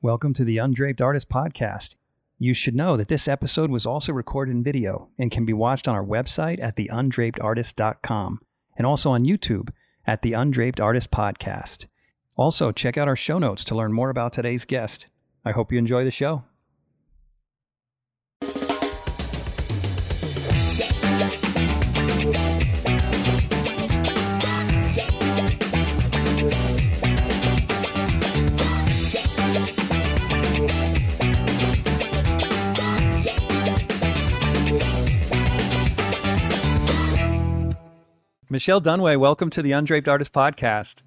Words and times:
Welcome 0.00 0.32
to 0.34 0.44
the 0.44 0.58
Undraped 0.58 1.02
Artist 1.02 1.28
Podcast. 1.28 1.96
You 2.38 2.54
should 2.54 2.76
know 2.76 2.96
that 2.96 3.08
this 3.08 3.26
episode 3.26 3.68
was 3.68 3.84
also 3.84 4.12
recorded 4.12 4.52
in 4.52 4.62
video 4.62 5.08
and 5.18 5.28
can 5.28 5.44
be 5.44 5.52
watched 5.52 5.88
on 5.88 5.96
our 5.96 6.04
website 6.04 6.62
at 6.62 6.76
theundrapedartist.com 6.76 8.40
and 8.76 8.86
also 8.86 9.10
on 9.10 9.24
YouTube 9.24 9.70
at 10.06 10.22
the 10.22 10.34
Undraped 10.34 10.78
Artist 10.78 11.10
Podcast. 11.10 11.86
Also, 12.36 12.70
check 12.70 12.96
out 12.96 13.08
our 13.08 13.16
show 13.16 13.40
notes 13.40 13.64
to 13.64 13.74
learn 13.74 13.92
more 13.92 14.08
about 14.08 14.32
today's 14.32 14.64
guest. 14.64 15.08
I 15.44 15.50
hope 15.50 15.72
you 15.72 15.78
enjoy 15.78 16.04
the 16.04 16.12
show. 16.12 16.44
Michelle 38.50 38.80
Dunaway, 38.80 39.18
welcome 39.18 39.50
to 39.50 39.60
the 39.60 39.72
Undraped 39.72 40.08
Artist 40.08 40.32
Podcast. 40.32 41.02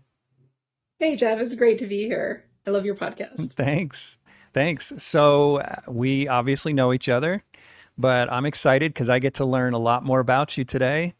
Hey, 0.99 1.15
Jeff, 1.15 1.39
it's 1.39 1.55
great 1.55 1.79
to 1.79 1.87
be 1.87 2.03
here. 2.03 2.45
I 2.67 2.69
love 2.69 2.85
your 2.85 2.93
podcast. 2.93 3.51
Thanks. 3.53 4.17
Thanks. 4.53 4.93
So, 4.97 5.57
uh, 5.57 5.77
we 5.87 6.27
obviously 6.27 6.71
know 6.71 6.93
each 6.93 7.09
other, 7.09 7.43
but 7.97 8.31
I'm 8.31 8.45
excited 8.45 8.93
because 8.93 9.09
I 9.09 9.17
get 9.17 9.33
to 9.35 9.45
learn 9.45 9.73
a 9.73 9.79
lot 9.79 10.03
more 10.03 10.19
about 10.19 10.55
you 10.55 10.63
today. 10.63 11.15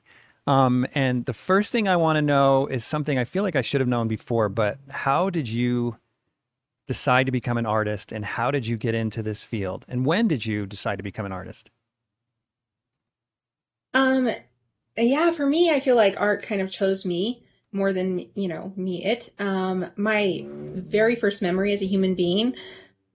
Um, 0.46 0.86
and 0.94 1.26
the 1.26 1.34
first 1.34 1.72
thing 1.72 1.88
I 1.88 1.96
want 1.96 2.18
to 2.18 2.22
know 2.22 2.68
is 2.68 2.86
something 2.86 3.18
I 3.18 3.24
feel 3.24 3.42
like 3.42 3.56
I 3.56 3.62
should 3.62 3.82
have 3.82 3.88
known 3.88 4.08
before, 4.08 4.48
but 4.48 4.78
how 4.92 5.32
did 5.32 5.50
you 5.50 5.98
decide 6.86 7.26
to 7.26 7.32
become 7.32 7.58
an 7.58 7.66
artist 7.66 8.12
and 8.12 8.24
how 8.24 8.52
did 8.52 8.68
you 8.68 8.78
get 8.78 8.94
into 8.94 9.24
this 9.24 9.44
field? 9.44 9.86
And 9.88 10.06
when 10.06 10.28
did 10.28 10.46
you 10.46 10.68
decide 10.68 10.98
to 10.98 11.04
become 11.04 11.26
an 11.26 11.32
artist? 11.32 11.72
Um, 13.96 14.30
yeah, 15.08 15.32
for 15.32 15.46
me, 15.46 15.72
I 15.72 15.80
feel 15.80 15.96
like 15.96 16.20
art 16.20 16.44
kind 16.44 16.62
of 16.62 16.70
chose 16.70 17.06
me 17.06 17.44
more 17.72 17.94
than, 17.94 18.30
you 18.36 18.48
know, 18.48 18.74
me 18.76 19.06
it. 19.06 19.32
Um, 19.40 19.90
my 19.96 20.46
very 20.48 21.16
first 21.16 21.42
memory 21.42 21.74
as 21.74 21.82
a 21.82 21.88
human 21.88 22.16
being 22.16 22.56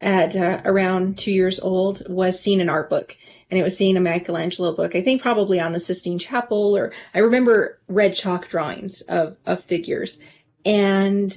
at 0.00 0.36
uh, 0.36 0.60
around 0.64 1.18
two 1.18 1.30
years 1.30 1.60
old 1.60 2.02
was 2.08 2.40
seeing 2.40 2.60
an 2.60 2.68
art 2.68 2.90
book. 2.90 3.16
And 3.50 3.60
it 3.60 3.62
was 3.62 3.76
seeing 3.76 3.96
a 3.96 4.00
Michelangelo 4.00 4.74
book, 4.74 4.96
I 4.96 5.02
think 5.02 5.22
probably 5.22 5.60
on 5.60 5.72
the 5.72 5.78
Sistine 5.78 6.18
Chapel, 6.18 6.76
or 6.76 6.92
I 7.14 7.20
remember 7.20 7.80
red 7.88 8.14
chalk 8.14 8.48
drawings 8.48 9.02
of, 9.02 9.36
of 9.46 9.62
figures. 9.62 10.18
And 10.64 11.36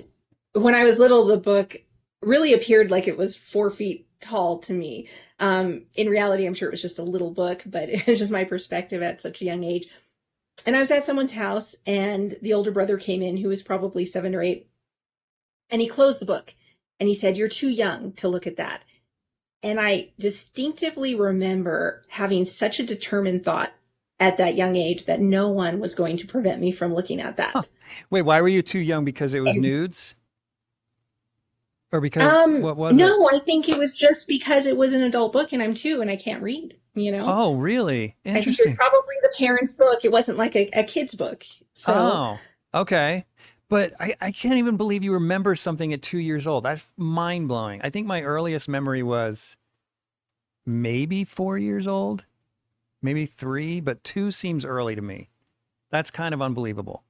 when 0.54 0.74
I 0.74 0.86
was 0.86 0.98
little, 0.98 1.26
the 1.26 1.38
book 1.38 1.78
really 2.22 2.54
appeared 2.54 2.90
like 2.90 3.08
it 3.08 3.18
was 3.18 3.38
four 3.38 3.70
feet 3.70 4.08
tall 4.22 4.60
to 4.60 4.74
me. 4.74 5.08
Um, 5.40 5.86
in 5.96 6.10
reality, 6.10 6.46
I'm 6.46 6.54
sure 6.54 6.68
it 6.68 6.72
was 6.72 6.82
just 6.82 7.00
a 7.00 7.04
little 7.04 7.32
book, 7.32 7.62
but 7.66 7.90
it 7.90 8.08
was 8.08 8.20
just 8.20 8.32
my 8.32 8.44
perspective 8.44 9.04
at 9.04 9.22
such 9.22 9.42
a 9.42 9.46
young 9.46 9.64
age 9.64 9.88
and 10.66 10.76
I 10.76 10.80
was 10.80 10.92
at 10.92 11.06
someone's 11.06 11.32
house, 11.32 11.76
and 11.86 12.36
the 12.42 12.54
older 12.54 12.72
brother 12.72 12.98
came 12.98 13.22
in, 13.22 13.38
who 13.38 13.50
was 13.50 13.64
probably 13.64 14.06
seven 14.06 14.36
or 14.36 14.42
eight, 14.42 14.70
and 15.70 15.82
he 15.82 15.88
closed 15.88 16.20
the 16.20 16.26
book 16.26 16.54
and 17.00 17.08
he 17.08 17.16
said, 17.16 17.38
You're 17.38 17.50
too 17.50 17.70
young 17.70 18.14
to 18.14 18.28
look 18.28 18.48
at 18.48 18.58
that. 18.58 18.84
And 19.62 19.80
I 19.80 20.12
distinctively 20.20 21.16
remember 21.16 22.04
having 22.08 22.46
such 22.46 22.80
a 22.80 22.86
determined 22.86 23.44
thought 23.44 23.72
at 24.20 24.38
that 24.38 24.56
young 24.56 24.76
age 24.76 25.06
that 25.06 25.20
no 25.20 25.50
one 25.50 25.80
was 25.80 25.96
going 25.96 26.18
to 26.18 26.28
prevent 26.28 26.62
me 26.62 26.72
from 26.72 26.94
looking 26.94 27.22
at 27.22 27.38
that. 27.38 27.52
Huh. 27.52 27.64
Wait, 28.10 28.22
why 28.22 28.42
were 28.42 28.48
you 28.48 28.62
too 28.62 28.80
young? 28.80 29.06
Because 29.06 29.34
it 29.34 29.42
was 29.42 29.56
and, 29.56 29.62
nudes? 29.62 30.16
Or 31.92 32.02
because 32.02 32.24
um, 32.24 32.62
what 32.62 32.78
was 32.78 32.96
it? 32.96 33.00
no, 33.00 33.28
it? 33.28 33.36
I 33.36 33.40
think 33.40 33.68
it 33.68 33.78
was 33.78 33.98
just 33.98 34.28
because 34.28 34.66
it 34.66 34.78
was 34.78 34.94
an 34.94 35.04
adult 35.04 35.34
book 35.34 35.52
and 35.52 35.64
I'm 35.64 35.74
two 35.74 36.02
and 36.02 36.10
I 36.10 36.16
can't 36.16 36.44
read 36.44 36.76
you 36.94 37.12
know? 37.12 37.24
Oh 37.26 37.56
really? 37.56 38.16
Interesting 38.24 38.36
I 38.36 38.42
think 38.42 38.60
it 38.60 38.66
was 38.66 38.76
probably 38.76 39.16
the 39.22 39.34
parents 39.38 39.74
book. 39.76 40.04
It 40.04 40.12
wasn't 40.12 40.38
like 40.38 40.56
a, 40.56 40.70
a 40.74 40.84
kid's 40.84 41.16
book. 41.16 41.44
So 41.74 41.94
oh 42.74 42.80
okay. 42.80 43.26
But 43.70 43.94
I, 44.00 44.16
I 44.20 44.32
can't 44.32 44.56
even 44.56 44.78
believe 44.78 45.04
you 45.04 45.14
remember 45.14 45.56
something 45.56 45.94
at 45.94 46.02
two 46.02 46.18
years 46.18 46.48
old. 46.48 46.64
That's 46.64 46.92
mind-blowing. 46.98 47.82
I 47.84 47.92
think 47.92 48.08
my 48.08 48.24
earliest 48.24 48.68
memory 48.68 49.04
was 49.04 49.58
maybe 50.66 51.24
four 51.24 51.56
years 51.56 51.88
old 51.88 52.26
maybe 53.02 53.26
three 53.26 53.80
but 53.80 54.04
two 54.04 54.32
seems 54.32 54.66
early 54.66 54.96
to 54.96 55.02
me. 55.02 55.30
That's 55.90 56.12
kind 56.12 56.34
of 56.34 56.42
unbelievable. 56.42 57.04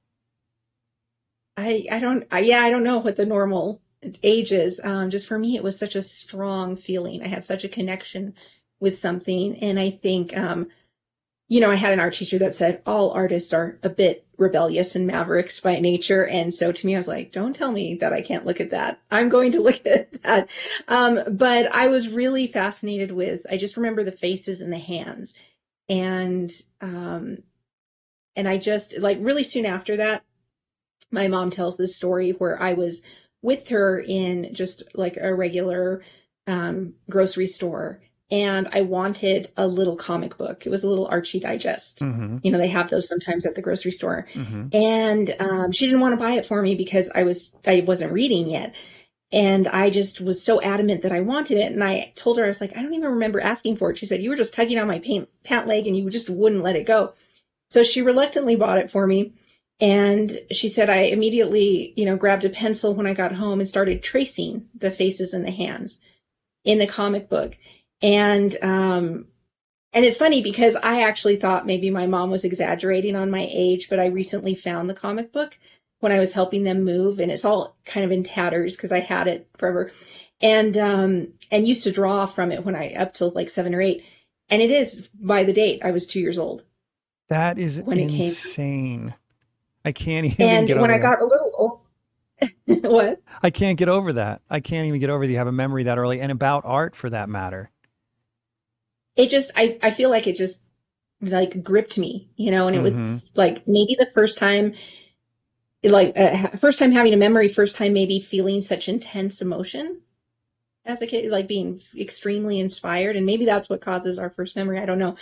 I 1.56 1.86
i 1.90 1.98
don't 1.98 2.26
I, 2.30 2.40
yeah 2.40 2.62
i 2.62 2.70
don't 2.70 2.84
know 2.84 2.98
what 2.98 3.16
the 3.16 3.26
normal 3.26 3.82
age 4.22 4.52
is. 4.52 4.80
Um, 4.82 5.10
just 5.10 5.26
for 5.26 5.38
me 5.38 5.56
it 5.56 5.62
was 5.62 5.78
such 5.78 5.94
a 5.94 6.02
strong 6.02 6.76
feeling. 6.76 7.22
I 7.22 7.28
had 7.28 7.44
such 7.44 7.64
a 7.64 7.68
connection 7.68 8.34
with 8.80 8.98
something. 8.98 9.56
And 9.56 9.78
I 9.78 9.90
think, 9.90 10.36
um, 10.36 10.68
you 11.48 11.60
know, 11.60 11.70
I 11.70 11.74
had 11.74 11.92
an 11.92 12.00
art 12.00 12.14
teacher 12.14 12.38
that 12.38 12.54
said 12.54 12.80
all 12.86 13.10
artists 13.10 13.52
are 13.52 13.78
a 13.82 13.88
bit 13.88 14.26
rebellious 14.38 14.94
and 14.96 15.06
mavericks 15.06 15.60
by 15.60 15.78
nature. 15.80 16.26
And 16.26 16.54
so 16.54 16.72
to 16.72 16.86
me, 16.86 16.94
I 16.94 16.98
was 16.98 17.08
like, 17.08 17.32
don't 17.32 17.54
tell 17.54 17.72
me 17.72 17.96
that 17.96 18.12
I 18.12 18.22
can't 18.22 18.46
look 18.46 18.60
at 18.60 18.70
that. 18.70 19.00
I'm 19.10 19.28
going 19.28 19.52
to 19.52 19.60
look 19.62 19.84
at 19.84 20.22
that. 20.22 20.48
Um, 20.88 21.20
but 21.28 21.72
I 21.74 21.88
was 21.88 22.08
really 22.08 22.46
fascinated 22.46 23.12
with, 23.12 23.42
I 23.50 23.56
just 23.56 23.76
remember 23.76 24.04
the 24.04 24.12
faces 24.12 24.60
and 24.60 24.72
the 24.72 24.78
hands. 24.78 25.34
And, 25.88 26.50
um, 26.80 27.38
and 28.36 28.48
I 28.48 28.58
just 28.58 28.96
like 28.98 29.18
really 29.20 29.44
soon 29.44 29.66
after 29.66 29.98
that, 29.98 30.22
my 31.10 31.26
mom 31.26 31.50
tells 31.50 31.76
this 31.76 31.96
story 31.96 32.30
where 32.30 32.60
I 32.62 32.74
was 32.74 33.02
with 33.42 33.68
her 33.68 34.00
in 34.00 34.54
just 34.54 34.84
like 34.94 35.16
a 35.16 35.34
regular 35.34 36.02
um, 36.46 36.94
grocery 37.08 37.48
store 37.48 38.00
and 38.30 38.68
I 38.72 38.82
wanted 38.82 39.50
a 39.56 39.66
little 39.66 39.96
comic 39.96 40.38
book. 40.38 40.64
It 40.64 40.70
was 40.70 40.84
a 40.84 40.88
little 40.88 41.06
Archie 41.06 41.40
Digest. 41.40 41.98
Mm-hmm. 41.98 42.38
You 42.42 42.52
know, 42.52 42.58
they 42.58 42.68
have 42.68 42.88
those 42.88 43.08
sometimes 43.08 43.44
at 43.44 43.56
the 43.56 43.62
grocery 43.62 43.90
store. 43.90 44.28
Mm-hmm. 44.34 44.68
And 44.72 45.36
um, 45.40 45.72
she 45.72 45.86
didn't 45.86 46.00
want 46.00 46.12
to 46.12 46.24
buy 46.24 46.32
it 46.32 46.46
for 46.46 46.62
me 46.62 46.76
because 46.76 47.10
I 47.14 47.24
was 47.24 47.54
I 47.66 47.80
wasn't 47.86 48.12
reading 48.12 48.48
yet. 48.48 48.74
And 49.32 49.68
I 49.68 49.90
just 49.90 50.20
was 50.20 50.42
so 50.42 50.60
adamant 50.60 51.02
that 51.02 51.12
I 51.12 51.20
wanted 51.20 51.58
it. 51.58 51.72
And 51.72 51.82
I 51.82 52.12
told 52.16 52.38
her, 52.38 52.44
I 52.44 52.48
was 52.48 52.60
like, 52.60 52.76
I 52.76 52.82
don't 52.82 52.94
even 52.94 53.10
remember 53.10 53.40
asking 53.40 53.76
for 53.76 53.90
it. 53.90 53.98
She 53.98 54.06
said, 54.06 54.22
You 54.22 54.30
were 54.30 54.36
just 54.36 54.54
tugging 54.54 54.78
on 54.78 54.88
my 54.88 55.00
paint, 55.00 55.28
pant 55.44 55.66
leg 55.66 55.86
and 55.86 55.96
you 55.96 56.08
just 56.10 56.30
wouldn't 56.30 56.62
let 56.62 56.76
it 56.76 56.86
go. 56.86 57.14
So 57.68 57.82
she 57.82 58.02
reluctantly 58.02 58.56
bought 58.56 58.78
it 58.78 58.90
for 58.90 59.06
me. 59.06 59.34
And 59.80 60.40
she 60.50 60.68
said, 60.68 60.90
I 60.90 61.02
immediately, 61.04 61.94
you 61.96 62.04
know, 62.04 62.16
grabbed 62.16 62.44
a 62.44 62.50
pencil 62.50 62.94
when 62.94 63.06
I 63.06 63.14
got 63.14 63.32
home 63.32 63.60
and 63.60 63.68
started 63.68 64.02
tracing 64.02 64.66
the 64.74 64.90
faces 64.90 65.32
and 65.32 65.44
the 65.44 65.50
hands 65.50 66.00
in 66.64 66.78
the 66.78 66.86
comic 66.86 67.28
book 67.28 67.56
and 68.02 68.56
um 68.62 69.26
and 69.92 70.04
it's 70.04 70.16
funny 70.16 70.42
because 70.42 70.76
I 70.76 71.02
actually 71.02 71.36
thought 71.36 71.66
maybe 71.66 71.90
my 71.90 72.06
mom 72.06 72.30
was 72.30 72.44
exaggerating 72.44 73.16
on 73.16 73.30
my 73.30 73.48
age, 73.50 73.88
but 73.90 73.98
I 73.98 74.06
recently 74.06 74.54
found 74.54 74.88
the 74.88 74.94
comic 74.94 75.32
book 75.32 75.58
when 75.98 76.12
I 76.12 76.20
was 76.20 76.32
helping 76.32 76.62
them 76.62 76.84
move 76.84 77.18
and 77.18 77.30
it's 77.30 77.44
all 77.44 77.76
kind 77.84 78.04
of 78.04 78.12
in 78.12 78.22
tatters 78.22 78.76
because 78.76 78.92
I 78.92 79.00
had 79.00 79.26
it 79.26 79.48
forever. 79.58 79.90
And 80.40 80.76
um 80.76 81.28
and 81.50 81.66
used 81.66 81.82
to 81.84 81.92
draw 81.92 82.26
from 82.26 82.52
it 82.52 82.64
when 82.64 82.76
I 82.76 82.94
up 82.94 83.14
till 83.14 83.30
like 83.30 83.50
7 83.50 83.74
or 83.74 83.80
8. 83.80 84.04
And 84.48 84.62
it 84.62 84.70
is 84.70 85.08
by 85.20 85.44
the 85.44 85.52
date 85.52 85.82
I 85.84 85.90
was 85.90 86.06
2 86.06 86.20
years 86.20 86.38
old. 86.38 86.64
That 87.28 87.58
is 87.58 87.78
insane. 87.78 89.14
I 89.84 89.92
can't 89.92 90.26
even 90.40 90.48
and 90.48 90.66
get 90.66 90.78
when 90.78 90.90
I 90.90 90.98
that. 90.98 91.02
got 91.02 91.20
a 91.20 91.24
little 91.24 91.52
old 91.56 91.80
what? 92.64 93.20
I 93.42 93.50
can't 93.50 93.76
get 93.76 93.90
over 93.90 94.14
that. 94.14 94.40
I 94.48 94.60
can't 94.60 94.86
even 94.86 94.98
get 95.00 95.10
over 95.10 95.26
that 95.26 95.30
you 95.30 95.36
have 95.38 95.46
a 95.46 95.52
memory 95.52 95.82
that 95.82 95.98
early 95.98 96.20
and 96.20 96.32
about 96.32 96.64
art 96.64 96.96
for 96.96 97.10
that 97.10 97.28
matter 97.28 97.70
it 99.20 99.30
just 99.30 99.50
I, 99.56 99.78
I 99.82 99.90
feel 99.90 100.10
like 100.10 100.26
it 100.26 100.36
just 100.36 100.60
like 101.20 101.62
gripped 101.62 101.98
me, 101.98 102.30
you 102.36 102.50
know, 102.50 102.66
and 102.66 102.76
it 102.76 102.82
mm-hmm. 102.82 103.12
was 103.12 103.26
like 103.34 103.66
maybe 103.68 103.96
the 103.98 104.06
first 104.06 104.38
time 104.38 104.74
like 105.82 106.16
uh, 106.16 106.48
first 106.58 106.78
time 106.78 106.92
having 106.92 107.14
a 107.14 107.16
memory, 107.16 107.48
first 107.48 107.76
time 107.76 107.92
maybe 107.92 108.20
feeling 108.20 108.60
such 108.60 108.88
intense 108.88 109.40
emotion 109.40 110.00
as 110.84 111.02
a 111.02 111.06
kid, 111.06 111.30
like 111.30 111.48
being 111.48 111.80
extremely 111.98 112.60
inspired. 112.60 113.16
And 113.16 113.24
maybe 113.24 113.44
that's 113.44 113.68
what 113.68 113.80
causes 113.80 114.18
our 114.18 114.30
first 114.30 114.56
memory. 114.56 114.78
I 114.78 114.86
don't 114.86 114.98
know. 114.98 115.16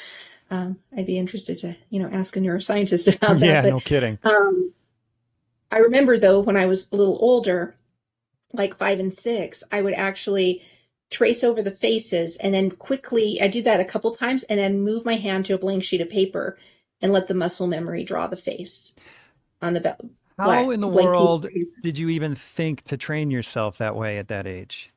Um, 0.51 0.79
I'd 0.97 1.07
be 1.07 1.19
interested 1.19 1.59
to, 1.59 1.77
you 1.91 2.01
know, 2.01 2.09
ask 2.11 2.37
a 2.37 2.41
neuroscientist 2.41 3.15
about 3.17 3.39
that. 3.39 3.47
Yeah, 3.47 3.63
but, 3.63 3.71
no 3.71 3.81
kidding. 3.81 4.19
Um, 4.25 4.73
I 5.71 5.79
remember 5.79 6.19
though, 6.19 6.41
when 6.41 6.57
I 6.57 6.67
was 6.67 6.89
a 6.93 6.97
little 6.97 7.19
older, 7.21 7.77
like 8.53 8.79
five 8.79 8.99
and 8.99 9.13
six, 9.13 9.63
I 9.71 9.83
would 9.83 9.95
actually 9.95 10.63
trace 11.11 11.43
over 11.43 11.63
the 11.63 11.71
faces 11.71 12.37
and 12.37 12.53
then 12.53 12.71
quickly 12.71 13.41
I 13.41 13.49
do 13.49 13.63
that 13.63 13.81
a 13.81 13.85
couple 13.85 14.15
times 14.15 14.43
and 14.45 14.59
then 14.59 14.81
move 14.81 15.05
my 15.05 15.17
hand 15.17 15.47
to 15.47 15.55
a 15.55 15.59
blank 15.59 15.85
sheet 15.85 16.01
of 16.01 16.11
paper 16.11 16.59
and 17.01 17.13
let 17.13 17.29
the 17.29 17.35
muscle 17.35 17.67
memory 17.67 18.05
draw 18.05 18.27
the 18.27 18.37
face 18.37 18.95
on 19.63 19.75
the 19.75 19.81
belt. 19.81 20.05
How 20.39 20.71
in 20.71 20.81
the 20.81 20.89
world 20.89 21.47
did 21.83 21.99
you 21.99 22.09
even 22.11 22.35
think 22.35 22.83
to 22.85 22.97
train 22.97 23.31
yourself 23.31 23.79
that 23.79 23.97
way 23.97 24.19
at 24.19 24.29
that 24.29 24.47
age? 24.47 24.93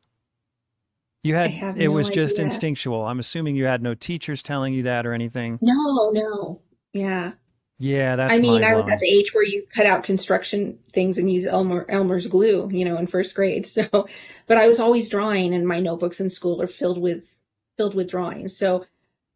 You 1.23 1.35
had 1.35 1.51
it 1.77 1.85
no 1.85 1.91
was 1.91 2.09
just 2.09 2.39
instinctual. 2.39 3.05
I'm 3.05 3.19
assuming 3.19 3.55
you 3.55 3.65
had 3.65 3.81
no 3.81 3.93
teachers 3.93 4.41
telling 4.41 4.73
you 4.73 4.83
that 4.83 5.05
or 5.05 5.13
anything. 5.13 5.59
No, 5.61 6.11
no. 6.11 6.61
Yeah. 6.93 7.33
Yeah, 7.81 8.16
that's. 8.16 8.38
I 8.38 8.39
mean, 8.39 8.63
I 8.63 8.75
was 8.75 8.86
at 8.88 9.00
the 9.00 9.10
age 9.10 9.33
where 9.33 9.44
you 9.44 9.66
cut 9.74 9.88
out 9.88 10.04
construction 10.04 10.78
things 10.94 11.18
and 11.18 11.31
use 11.31 11.48
Elmer 11.48 11.86
Elmer's 11.89 12.28
glue, 12.28 12.69
you 12.72 12.86
know, 12.86 12.95
in 12.98 13.07
first 13.07 13.33
grade. 13.33 13.66
So, 13.68 14.07
but 14.48 14.57
I 14.60 14.68
was 14.68 14.80
always 14.80 15.10
drawing, 15.10 15.54
and 15.56 15.68
my 15.68 15.80
notebooks 15.80 16.22
in 16.22 16.30
school 16.30 16.62
are 16.62 16.68
filled 16.68 17.01
with 17.01 17.36
filled 17.78 17.95
with 17.95 18.10
drawings. 18.12 18.56
So, 18.56 18.86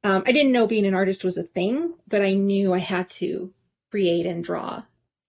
um, 0.04 0.24
I 0.28 0.32
didn't 0.32 0.52
know 0.52 0.68
being 0.68 0.86
an 0.86 0.94
artist 0.94 1.24
was 1.24 1.38
a 1.38 1.44
thing, 1.44 1.96
but 2.08 2.22
I 2.22 2.34
knew 2.34 2.72
I 2.74 2.78
had 2.80 3.10
to 3.22 3.52
create 3.90 4.28
and 4.28 4.44
draw. 4.44 4.84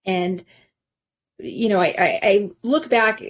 And 0.05 0.45
you 1.39 1.69
know, 1.71 1.79
I, 1.79 1.95
I, 1.99 2.21
I 2.23 2.51
look 2.63 2.89
back, 2.91 3.23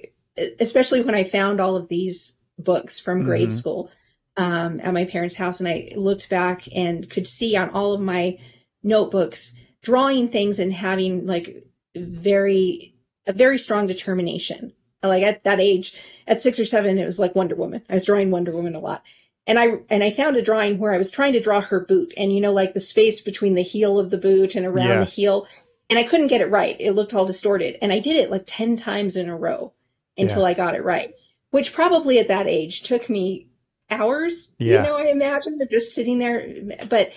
especially 0.60 1.02
when 1.02 1.14
I 1.14 1.24
found 1.24 1.60
all 1.60 1.76
of 1.76 1.88
these 1.88 2.36
books 2.58 2.98
from 2.98 3.22
grade 3.22 3.50
Mhm. 3.50 3.52
school 3.52 3.90
um, 4.36 4.80
at 4.80 4.92
my 4.92 5.04
parents' 5.04 5.36
house, 5.36 5.60
and 5.60 5.68
I 5.68 5.92
looked 5.96 6.28
back 6.28 6.64
and 6.74 7.08
could 7.08 7.26
see 7.26 7.56
on 7.56 7.70
all 7.70 7.92
of 7.94 8.00
my 8.00 8.38
notebooks 8.82 9.54
drawing 9.86 10.28
things 10.28 10.58
and 10.58 10.72
having 10.72 11.26
like 11.26 11.64
very 11.96 12.92
a 13.28 13.32
very 13.32 13.56
strong 13.56 13.86
determination. 13.86 14.72
Like 15.02 15.22
at 15.22 15.44
that 15.44 15.60
age, 15.60 15.94
at 16.26 16.42
six 16.42 16.58
or 16.58 16.64
seven, 16.64 16.98
it 16.98 17.06
was 17.06 17.20
like 17.20 17.36
Wonder 17.36 17.54
Woman. 17.54 17.82
I 17.88 17.94
was 17.94 18.04
drawing 18.06 18.32
Wonder 18.32 18.50
Woman 18.50 18.74
a 18.74 18.80
lot. 18.80 19.04
And 19.46 19.60
I 19.60 19.78
and 19.88 20.02
I 20.02 20.10
found 20.10 20.34
a 20.36 20.42
drawing 20.42 20.78
where 20.78 20.92
I 20.92 20.98
was 20.98 21.12
trying 21.12 21.32
to 21.34 21.40
draw 21.40 21.60
her 21.60 21.78
boot 21.78 22.12
and 22.16 22.34
you 22.34 22.40
know 22.40 22.52
like 22.52 22.74
the 22.74 22.80
space 22.80 23.20
between 23.20 23.54
the 23.54 23.62
heel 23.62 24.00
of 24.00 24.10
the 24.10 24.18
boot 24.18 24.56
and 24.56 24.66
around 24.66 24.88
Yeah. 24.88 24.98
the 24.98 25.04
heel 25.04 25.46
and 25.88 26.00
I 26.00 26.02
couldn't 26.02 26.26
get 26.26 26.40
it 26.40 26.50
right. 26.50 26.76
It 26.80 26.92
looked 26.92 27.14
all 27.14 27.26
distorted 27.26 27.78
and 27.80 27.92
I 27.92 28.00
did 28.00 28.16
it 28.16 28.28
like 28.32 28.42
10 28.46 28.76
times 28.76 29.14
in 29.16 29.28
a 29.28 29.36
row 29.36 29.72
until 30.18 30.44
I 30.44 30.52
got 30.52 30.74
it 30.74 30.82
right, 30.82 31.14
which 31.52 31.72
probably 31.72 32.18
at 32.18 32.26
that 32.26 32.48
age 32.48 32.82
took 32.82 33.08
me 33.08 33.46
hours, 33.88 34.48
Yeah. 34.58 34.82
you 34.82 34.88
know, 34.88 34.96
I 34.96 35.04
imagine 35.10 35.62
of 35.62 35.70
just 35.70 35.94
sitting 35.94 36.18
there 36.18 36.44
but 36.88 37.12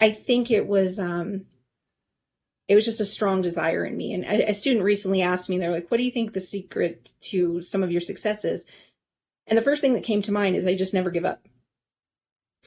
I 0.00 0.10
think 0.10 0.50
it 0.50 0.66
was 0.66 0.98
um 0.98 1.44
it 2.70 2.76
was 2.76 2.84
just 2.84 3.00
a 3.00 3.04
strong 3.04 3.42
desire 3.42 3.84
in 3.84 3.96
me. 3.96 4.14
And 4.14 4.22
a, 4.24 4.50
a 4.50 4.54
student 4.54 4.84
recently 4.84 5.22
asked 5.22 5.48
me, 5.48 5.58
they're 5.58 5.72
like, 5.72 5.90
what 5.90 5.96
do 5.96 6.04
you 6.04 6.10
think 6.12 6.32
the 6.32 6.40
secret 6.40 7.10
to 7.22 7.62
some 7.62 7.82
of 7.82 7.90
your 7.90 8.00
success 8.00 8.44
is? 8.44 8.64
And 9.48 9.58
the 9.58 9.62
first 9.62 9.80
thing 9.80 9.94
that 9.94 10.04
came 10.04 10.22
to 10.22 10.30
mind 10.30 10.54
is 10.54 10.64
I 10.64 10.76
just 10.76 10.94
never 10.94 11.10
give 11.10 11.24
up. 11.24 11.48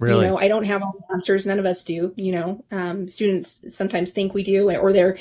Really? 0.02 0.26
You 0.26 0.32
know, 0.32 0.38
I 0.38 0.50
don't 0.50 0.66
have 0.66 0.84
all 0.84 0.92
the 0.92 1.14
answers. 1.14 1.46
None 1.46 1.58
of 1.58 1.66
us 1.66 1.86
do. 1.86 2.14
You 2.18 2.34
know, 2.34 2.66
um, 2.70 3.10
students 3.10 3.62
sometimes 3.70 4.12
think 4.12 4.34
we 4.34 4.44
do, 4.44 4.70
or 4.70 4.92
they're, 4.92 5.18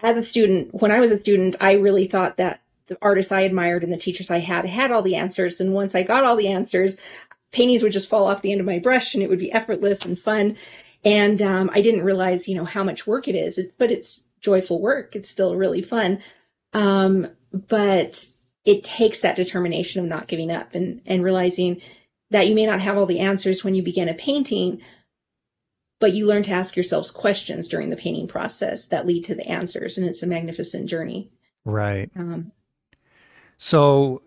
as 0.00 0.16
a 0.16 0.22
student, 0.22 0.80
when 0.80 0.92
I 0.92 1.00
was 1.00 1.10
a 1.10 1.18
student, 1.18 1.56
I 1.60 1.72
really 1.72 2.06
thought 2.06 2.36
that 2.36 2.62
the 2.86 2.98
artists 3.02 3.32
I 3.32 3.40
admired 3.40 3.82
and 3.82 3.92
the 3.92 3.96
teachers 3.96 4.30
I 4.30 4.38
had 4.38 4.64
had 4.64 4.92
all 4.92 5.02
the 5.02 5.16
answers. 5.16 5.60
And 5.60 5.72
once 5.72 5.96
I 5.96 6.04
got 6.04 6.22
all 6.22 6.36
the 6.36 6.48
answers, 6.48 6.96
paintings 7.50 7.82
would 7.82 7.90
just 7.90 8.08
fall 8.08 8.28
off 8.28 8.42
the 8.42 8.52
end 8.52 8.60
of 8.60 8.66
my 8.66 8.78
brush 8.78 9.12
and 9.12 9.24
it 9.24 9.28
would 9.28 9.40
be 9.40 9.50
effortless 9.50 10.04
and 10.04 10.16
fun. 10.16 10.56
And 11.04 11.40
um, 11.40 11.70
I 11.72 11.80
didn't 11.80 12.04
realize, 12.04 12.48
you 12.48 12.54
know, 12.54 12.64
how 12.64 12.84
much 12.84 13.06
work 13.06 13.28
it 13.28 13.34
is, 13.34 13.58
but 13.78 13.90
it's 13.90 14.24
joyful 14.40 14.80
work. 14.80 15.16
It's 15.16 15.30
still 15.30 15.56
really 15.56 15.82
fun. 15.82 16.22
Um, 16.72 17.28
but 17.52 18.26
it 18.64 18.84
takes 18.84 19.20
that 19.20 19.36
determination 19.36 20.02
of 20.02 20.08
not 20.08 20.28
giving 20.28 20.50
up 20.50 20.74
and, 20.74 21.00
and 21.06 21.24
realizing 21.24 21.80
that 22.30 22.46
you 22.46 22.54
may 22.54 22.66
not 22.66 22.80
have 22.80 22.96
all 22.96 23.06
the 23.06 23.20
answers 23.20 23.64
when 23.64 23.74
you 23.74 23.82
begin 23.82 24.08
a 24.08 24.14
painting, 24.14 24.80
but 25.98 26.12
you 26.12 26.26
learn 26.26 26.42
to 26.44 26.52
ask 26.52 26.76
yourselves 26.76 27.10
questions 27.10 27.68
during 27.68 27.90
the 27.90 27.96
painting 27.96 28.28
process 28.28 28.86
that 28.88 29.06
lead 29.06 29.24
to 29.24 29.34
the 29.34 29.46
answers. 29.48 29.98
And 29.98 30.06
it's 30.06 30.22
a 30.22 30.26
magnificent 30.26 30.88
journey. 30.88 31.30
Right. 31.64 32.10
Um, 32.16 32.52
So, 33.56 34.22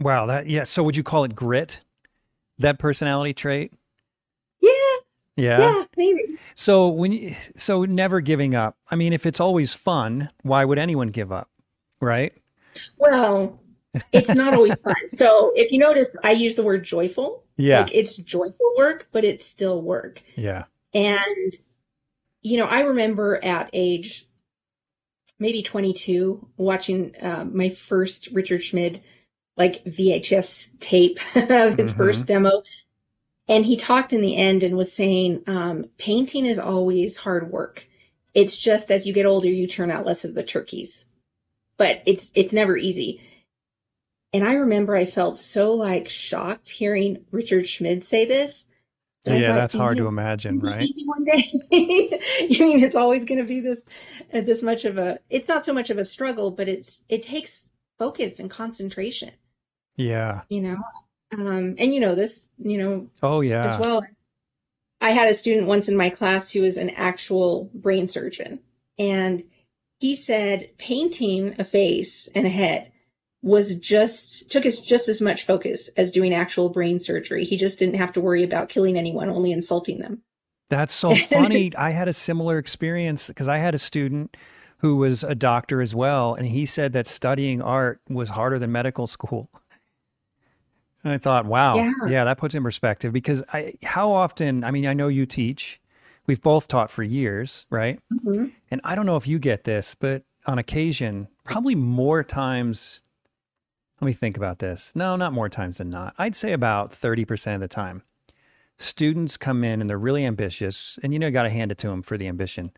wow, 0.00 0.26
that 0.26 0.48
yeah. 0.48 0.64
So, 0.64 0.82
would 0.82 0.96
you 0.96 1.04
call 1.04 1.24
it 1.24 1.34
grit? 1.34 1.80
That 2.58 2.78
personality 2.78 3.32
trait? 3.32 3.72
Yeah, 5.36 5.58
Yeah. 5.58 5.84
maybe. 5.96 6.38
So 6.54 6.88
when 6.88 7.12
you, 7.12 7.30
so 7.30 7.84
never 7.84 8.20
giving 8.20 8.54
up. 8.54 8.76
I 8.90 8.96
mean, 8.96 9.12
if 9.12 9.26
it's 9.26 9.40
always 9.40 9.74
fun, 9.74 10.30
why 10.42 10.64
would 10.64 10.78
anyone 10.78 11.08
give 11.08 11.30
up? 11.32 11.48
Right? 12.00 12.32
Well, 12.98 13.60
it's 14.12 14.34
not 14.34 14.54
always 14.54 14.80
fun. 14.84 14.94
So 15.08 15.52
if 15.54 15.72
you 15.72 15.78
notice, 15.78 16.16
I 16.24 16.32
use 16.32 16.54
the 16.54 16.62
word 16.62 16.84
joyful. 16.84 17.44
Yeah. 17.56 17.82
Like 17.82 17.94
it's 17.94 18.16
joyful 18.16 18.74
work, 18.78 19.08
but 19.12 19.24
it's 19.24 19.44
still 19.44 19.82
work. 19.82 20.22
Yeah. 20.36 20.64
And, 20.94 21.52
you 22.42 22.56
know, 22.58 22.64
I 22.66 22.80
remember 22.80 23.42
at 23.44 23.70
age 23.72 24.26
maybe 25.38 25.62
22 25.62 26.48
watching 26.56 27.14
um, 27.20 27.56
my 27.56 27.70
first 27.70 28.28
Richard 28.32 28.62
Schmid 28.62 29.02
like 29.56 29.84
VHS 29.84 30.68
tape 30.80 31.18
of 31.34 31.74
his 31.78 31.92
Mhm. 31.92 31.96
first 31.96 32.26
demo. 32.26 32.62
And 33.50 33.66
he 33.66 33.76
talked 33.76 34.12
in 34.12 34.22
the 34.22 34.36
end 34.36 34.62
and 34.62 34.76
was 34.76 34.92
saying, 34.92 35.42
um, 35.48 35.86
painting 35.98 36.46
is 36.46 36.60
always 36.60 37.16
hard 37.16 37.50
work. 37.50 37.84
It's 38.32 38.56
just 38.56 38.92
as 38.92 39.08
you 39.08 39.12
get 39.12 39.26
older, 39.26 39.48
you 39.48 39.66
turn 39.66 39.90
out 39.90 40.06
less 40.06 40.24
of 40.24 40.34
the 40.34 40.44
turkeys, 40.44 41.04
but 41.76 42.00
it's, 42.06 42.30
it's 42.36 42.52
never 42.52 42.76
easy. 42.76 43.20
And 44.32 44.46
I 44.46 44.52
remember 44.52 44.94
I 44.94 45.04
felt 45.04 45.36
so 45.36 45.72
like 45.72 46.08
shocked 46.08 46.68
hearing 46.68 47.24
Richard 47.32 47.66
Schmid 47.66 48.04
say 48.04 48.24
this. 48.24 48.66
Yeah, 49.26 49.48
thought, 49.48 49.54
that's 49.54 49.74
hard 49.74 49.96
to 49.98 50.06
imagine, 50.06 50.60
right? 50.60 50.82
Easy 50.82 51.04
one 51.04 51.24
day. 51.24 51.42
you 52.48 52.64
mean 52.64 52.84
it's 52.84 52.94
always 52.94 53.24
going 53.24 53.40
to 53.40 53.46
be 53.46 53.58
this, 53.58 53.78
uh, 54.32 54.42
this 54.42 54.62
much 54.62 54.84
of 54.84 54.96
a? 54.96 55.18
It's 55.28 55.48
not 55.48 55.66
so 55.66 55.74
much 55.74 55.90
of 55.90 55.98
a 55.98 56.04
struggle, 56.04 56.52
but 56.52 56.68
it's 56.68 57.02
it 57.10 57.24
takes 57.24 57.66
focus 57.98 58.38
and 58.38 58.48
concentration. 58.48 59.32
Yeah. 59.96 60.42
You 60.48 60.62
know, 60.62 60.76
um, 61.32 61.74
and 61.78 61.94
you 61.94 62.00
know 62.00 62.14
this. 62.14 62.50
You 62.58 62.78
know 62.78 63.08
Oh 63.22 63.40
yeah. 63.40 63.74
as 63.74 63.80
well. 63.80 64.02
I 65.00 65.10
had 65.10 65.28
a 65.28 65.34
student 65.34 65.66
once 65.66 65.88
in 65.88 65.96
my 65.96 66.10
class 66.10 66.50
who 66.50 66.62
was 66.62 66.76
an 66.76 66.90
actual 66.90 67.70
brain 67.74 68.06
surgeon, 68.06 68.60
and 68.98 69.42
he 69.98 70.14
said 70.14 70.70
painting 70.78 71.54
a 71.58 71.64
face 71.64 72.28
and 72.34 72.46
a 72.46 72.50
head 72.50 72.90
was 73.42 73.74
just 73.76 74.50
took 74.50 74.66
us 74.66 74.78
just 74.78 75.08
as 75.08 75.20
much 75.20 75.44
focus 75.44 75.88
as 75.96 76.10
doing 76.10 76.34
actual 76.34 76.68
brain 76.68 76.98
surgery. 76.98 77.44
He 77.44 77.56
just 77.56 77.78
didn't 77.78 77.96
have 77.96 78.12
to 78.12 78.20
worry 78.20 78.44
about 78.44 78.68
killing 78.68 78.98
anyone, 78.98 79.30
only 79.30 79.52
insulting 79.52 79.98
them. 79.98 80.22
That's 80.68 80.92
so 80.92 81.14
funny. 81.30 81.72
I 81.76 81.90
had 81.90 82.08
a 82.08 82.12
similar 82.12 82.58
experience 82.58 83.28
because 83.28 83.48
I 83.48 83.58
had 83.58 83.74
a 83.74 83.78
student 83.78 84.36
who 84.78 84.96
was 84.96 85.22
a 85.22 85.34
doctor 85.34 85.82
as 85.82 85.94
well, 85.94 86.34
and 86.34 86.46
he 86.46 86.64
said 86.64 86.92
that 86.94 87.06
studying 87.06 87.60
art 87.60 88.00
was 88.08 88.30
harder 88.30 88.58
than 88.58 88.72
medical 88.72 89.06
school. 89.06 89.50
And 91.04 91.12
I 91.12 91.18
thought, 91.18 91.46
wow, 91.46 91.76
Yeah. 91.76 91.92
yeah, 92.08 92.24
that 92.24 92.36
puts 92.38 92.54
in 92.54 92.62
perspective 92.62 93.12
because 93.12 93.42
I, 93.52 93.74
how 93.82 94.10
often, 94.12 94.64
I 94.64 94.70
mean, 94.70 94.86
I 94.86 94.92
know 94.92 95.08
you 95.08 95.24
teach, 95.26 95.80
we've 96.26 96.42
both 96.42 96.68
taught 96.68 96.90
for 96.90 97.02
years, 97.02 97.66
right? 97.70 97.98
Mhm. 98.12 98.52
And 98.70 98.80
I 98.84 98.94
don't 98.94 99.06
know 99.06 99.16
if 99.16 99.26
you 99.26 99.38
get 99.38 99.64
this, 99.64 99.94
but 99.94 100.24
on 100.46 100.58
occasion, 100.58 101.28
probably 101.44 101.74
more 101.74 102.22
times, 102.22 103.00
let 104.00 104.06
me 104.06 104.12
think 104.12 104.36
about 104.36 104.58
this. 104.58 104.92
No, 104.94 105.16
not 105.16 105.32
more 105.32 105.48
times 105.48 105.78
than 105.78 105.90
not. 105.90 106.14
I'd 106.18 106.34
say 106.36 106.52
about 106.52 106.90
30% 106.92 107.54
of 107.54 107.60
the 107.60 107.68
time. 107.68 108.02
Students 108.78 109.36
come 109.36 109.62
in 109.64 109.80
and 109.80 109.90
they're 109.90 109.98
really 109.98 110.24
ambitious, 110.24 110.98
and 111.02 111.12
you 111.12 111.18
know, 111.18 111.26
you 111.26 111.32
got 111.32 111.42
to 111.42 111.50
hand 111.50 111.70
it 111.70 111.78
to 111.78 111.88
them 111.88 112.02
for 112.02 112.16
the 112.16 112.28
ambition. 112.28 112.72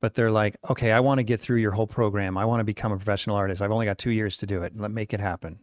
But 0.00 0.14
they're 0.14 0.30
like, 0.30 0.56
okay, 0.70 0.92
I 0.92 1.00
want 1.00 1.18
to 1.18 1.24
get 1.24 1.40
through 1.40 1.56
your 1.58 1.72
whole 1.72 1.86
program. 1.86 2.36
I 2.36 2.44
want 2.44 2.60
to 2.60 2.64
become 2.64 2.92
a 2.92 2.96
professional 2.96 3.34
artist. 3.34 3.60
I've 3.62 3.72
only 3.72 3.86
got 3.86 3.98
two 3.98 4.10
years 4.10 4.36
to 4.38 4.46
do 4.46 4.62
it. 4.62 4.76
Let 4.76 4.90
make 4.90 5.12
it 5.14 5.20
happen. 5.20 5.58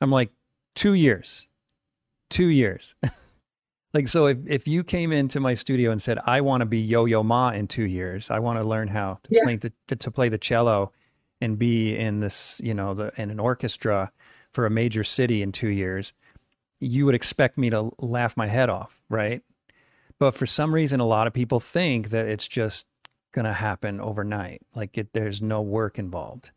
I'm 0.00 0.10
like, 0.10 0.30
two 0.74 0.94
years, 0.94 1.48
two 2.30 2.46
years. 2.48 2.94
like, 3.94 4.08
so 4.08 4.26
if, 4.26 4.38
if 4.46 4.66
you 4.68 4.84
came 4.84 5.12
into 5.12 5.40
my 5.40 5.54
studio 5.54 5.90
and 5.90 6.00
said, 6.02 6.18
I 6.24 6.40
want 6.40 6.60
to 6.62 6.66
be 6.66 6.80
Yo 6.80 7.04
Yo 7.04 7.22
Ma 7.22 7.50
in 7.50 7.66
two 7.68 7.84
years, 7.84 8.30
I 8.30 8.38
want 8.38 8.58
to 8.58 8.64
learn 8.66 8.88
how 8.88 9.18
to 9.24 9.28
Yeah. 9.34 9.44
play 9.44 9.56
the, 9.56 9.72
to 9.96 10.10
play 10.10 10.28
the 10.28 10.38
cello 10.38 10.92
and 11.40 11.58
be 11.58 11.96
in 11.96 12.20
this, 12.20 12.60
you 12.62 12.74
know, 12.74 12.94
the, 12.94 13.12
in 13.16 13.30
an 13.30 13.38
orchestra 13.40 14.10
for 14.50 14.66
a 14.66 14.70
major 14.70 15.04
city 15.04 15.42
in 15.42 15.52
two 15.52 15.68
years, 15.68 16.12
you 16.80 17.06
would 17.06 17.14
expect 17.14 17.56
me 17.58 17.70
to 17.70 17.90
laugh 17.98 18.36
my 18.36 18.46
head 18.46 18.68
off, 18.70 19.00
right? 19.08 19.42
But 20.18 20.32
for 20.32 20.46
some 20.46 20.74
reason, 20.74 21.00
a 21.00 21.06
lot 21.06 21.26
of 21.26 21.32
people 21.32 21.58
think 21.60 22.10
that 22.10 22.28
it's 22.28 22.46
just 22.46 22.86
going 23.32 23.46
to 23.46 23.52
happen 23.52 24.00
overnight. 24.00 24.62
Like 24.74 24.96
it, 24.96 25.12
there's 25.12 25.42
no 25.42 25.60
work 25.60 25.98
involved. 25.98 26.52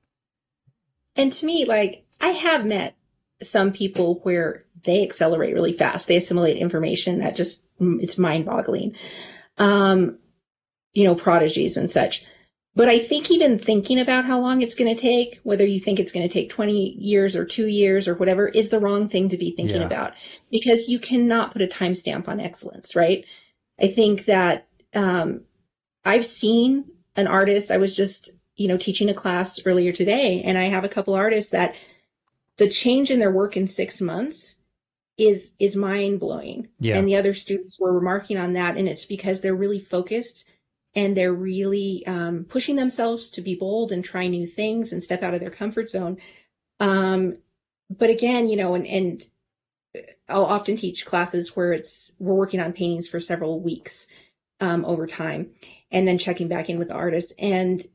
And 1.15 1.33
to 1.33 1.45
me, 1.45 1.65
like 1.65 2.05
I 2.21 2.29
have 2.29 2.65
met 2.65 2.95
some 3.41 3.71
people 3.71 4.19
where 4.23 4.65
they 4.83 5.03
accelerate 5.03 5.53
really 5.53 5.73
fast. 5.73 6.07
They 6.07 6.17
assimilate 6.17 6.57
information 6.57 7.19
that 7.19 7.35
just 7.35 7.63
mm, 7.79 8.01
it's 8.01 8.17
mind-boggling. 8.17 8.95
Um, 9.57 10.17
you 10.93 11.03
know, 11.03 11.15
prodigies 11.15 11.77
and 11.77 11.89
such. 11.91 12.25
But 12.75 12.89
I 12.89 12.99
think 12.99 13.31
even 13.31 13.57
thinking 13.57 13.99
about 13.99 14.25
how 14.25 14.39
long 14.39 14.61
it's 14.61 14.75
going 14.75 14.93
to 14.95 14.99
take, 14.99 15.39
whether 15.43 15.65
you 15.65 15.79
think 15.79 15.99
it's 15.99 16.11
going 16.11 16.27
to 16.27 16.31
take 16.33 16.49
20 16.49 16.91
years 16.93 17.35
or 17.35 17.43
2 17.43 17.67
years 17.67 18.07
or 18.07 18.13
whatever, 18.15 18.47
is 18.47 18.69
the 18.69 18.79
wrong 18.79 19.09
thing 19.09 19.29
to 19.29 19.37
be 19.37 19.51
thinking 19.51 19.81
Yeah. 19.81 19.87
about 19.87 20.13
because 20.51 20.87
you 20.87 20.99
cannot 20.99 21.53
put 21.53 21.61
a 21.63 21.67
timestamp 21.67 22.27
on 22.27 22.39
excellence, 22.39 22.95
right? 22.95 23.25
I 23.79 23.87
think 23.89 24.25
that 24.25 24.67
um 24.93 25.41
I've 26.05 26.25
seen 26.25 26.85
an 27.15 27.27
artist, 27.27 27.71
I 27.71 27.77
was 27.77 27.95
just, 27.95 28.29
you 28.55 28.67
know, 28.67 28.77
teaching 28.77 29.09
a 29.09 29.13
class 29.13 29.59
earlier 29.65 29.91
today, 29.91 30.41
and 30.43 30.57
I 30.57 30.65
have 30.65 30.83
a 30.83 30.89
couple 30.89 31.15
artists 31.15 31.51
that 31.51 31.75
the 32.57 32.69
change 32.69 33.11
in 33.11 33.19
their 33.19 33.31
work 33.31 33.55
in 33.55 33.67
six 33.67 34.01
months 34.01 34.55
is 35.17 35.51
is 35.59 35.75
mind 35.75 36.19
blowing. 36.19 36.67
Yeah. 36.79 36.97
And 36.97 37.07
the 37.07 37.15
other 37.15 37.33
students 37.33 37.79
were 37.79 37.93
remarking 37.93 38.37
on 38.37 38.53
that, 38.53 38.77
and 38.77 38.87
it's 38.87 39.05
because 39.05 39.41
they're 39.41 39.55
really 39.55 39.79
focused 39.79 40.45
and 40.95 41.15
they're 41.15 41.33
really 41.33 42.03
um, 42.07 42.45
pushing 42.49 42.75
themselves 42.75 43.29
to 43.29 43.41
be 43.41 43.55
bold 43.55 43.91
and 43.91 44.03
try 44.03 44.27
new 44.27 44.47
things 44.47 44.91
and 44.91 45.03
step 45.03 45.21
out 45.21 45.33
of 45.33 45.39
their 45.39 45.51
comfort 45.51 45.89
zone. 45.89 46.17
Um, 46.79 47.37
but 47.89 48.09
again, 48.09 48.49
you 48.49 48.57
know, 48.57 48.73
and, 48.73 48.87
and 48.87 49.25
I'll 50.27 50.45
often 50.45 50.75
teach 50.75 51.05
classes 51.05 51.55
where 51.55 51.73
it's 51.73 52.11
we're 52.19 52.33
working 52.33 52.59
on 52.59 52.73
paintings 52.73 53.07
for 53.07 53.19
several 53.19 53.59
weeks 53.61 54.07
um, 54.59 54.85
over 54.85 55.07
time, 55.07 55.51
and 55.91 56.07
then 56.07 56.17
checking 56.17 56.47
back 56.47 56.69
in 56.69 56.79
with 56.79 56.87
the 56.89 56.95
artist. 56.95 57.33
And 57.39 57.85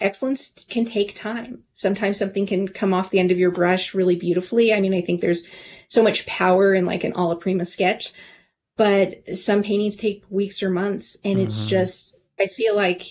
excellence 0.00 0.52
can 0.68 0.84
take 0.84 1.14
time. 1.14 1.62
Sometimes 1.74 2.18
something 2.18 2.46
can 2.46 2.68
come 2.68 2.92
off 2.92 3.10
the 3.10 3.18
end 3.18 3.30
of 3.30 3.38
your 3.38 3.50
brush 3.50 3.94
really 3.94 4.16
beautifully. 4.16 4.74
I 4.74 4.80
mean, 4.80 4.94
I 4.94 5.00
think 5.00 5.20
there's 5.20 5.44
so 5.88 6.02
much 6.02 6.26
power 6.26 6.74
in 6.74 6.86
like 6.86 7.04
an 7.04 7.12
alla 7.14 7.36
prima 7.36 7.64
sketch, 7.64 8.12
but 8.76 9.22
some 9.36 9.62
paintings 9.62 9.96
take 9.96 10.24
weeks 10.28 10.62
or 10.62 10.70
months, 10.70 11.16
and 11.24 11.36
mm-hmm. 11.36 11.46
it's 11.46 11.66
just 11.66 12.16
I 12.38 12.46
feel 12.46 12.74
like 12.74 13.04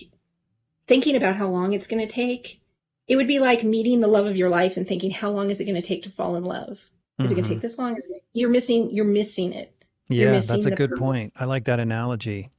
thinking 0.87 1.15
about 1.15 1.35
how 1.35 1.49
long 1.49 1.73
it's 1.73 1.87
going 1.87 2.05
to 2.05 2.13
take. 2.13 2.59
It 3.07 3.17
would 3.17 3.27
be 3.27 3.39
like 3.39 3.63
meeting 3.63 3.99
the 3.99 4.07
love 4.07 4.25
of 4.25 4.37
your 4.37 4.49
life 4.49 4.77
and 4.77 4.87
thinking, 4.87 5.11
how 5.11 5.29
long 5.29 5.49
is 5.49 5.59
it 5.59 5.65
going 5.65 5.81
to 5.81 5.87
take 5.87 6.03
to 6.03 6.09
fall 6.09 6.35
in 6.35 6.43
love? 6.45 6.71
Is 6.71 6.79
mm-hmm. 6.79 7.25
it 7.25 7.29
going 7.29 7.43
to 7.43 7.49
take 7.49 7.61
this 7.61 7.77
long? 7.77 7.97
Is 7.97 8.07
it, 8.09 8.23
you're 8.33 8.49
missing. 8.49 8.91
You're 8.91 9.05
missing 9.05 9.53
it. 9.53 9.73
Yeah, 10.09 10.31
missing 10.31 10.55
that's 10.55 10.65
a 10.65 10.71
good 10.71 10.91
purpose. 10.91 10.99
point. 10.99 11.33
I 11.35 11.45
like 11.45 11.65
that 11.65 11.79
analogy. 11.79 12.49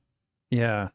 Yeah. 0.50 0.88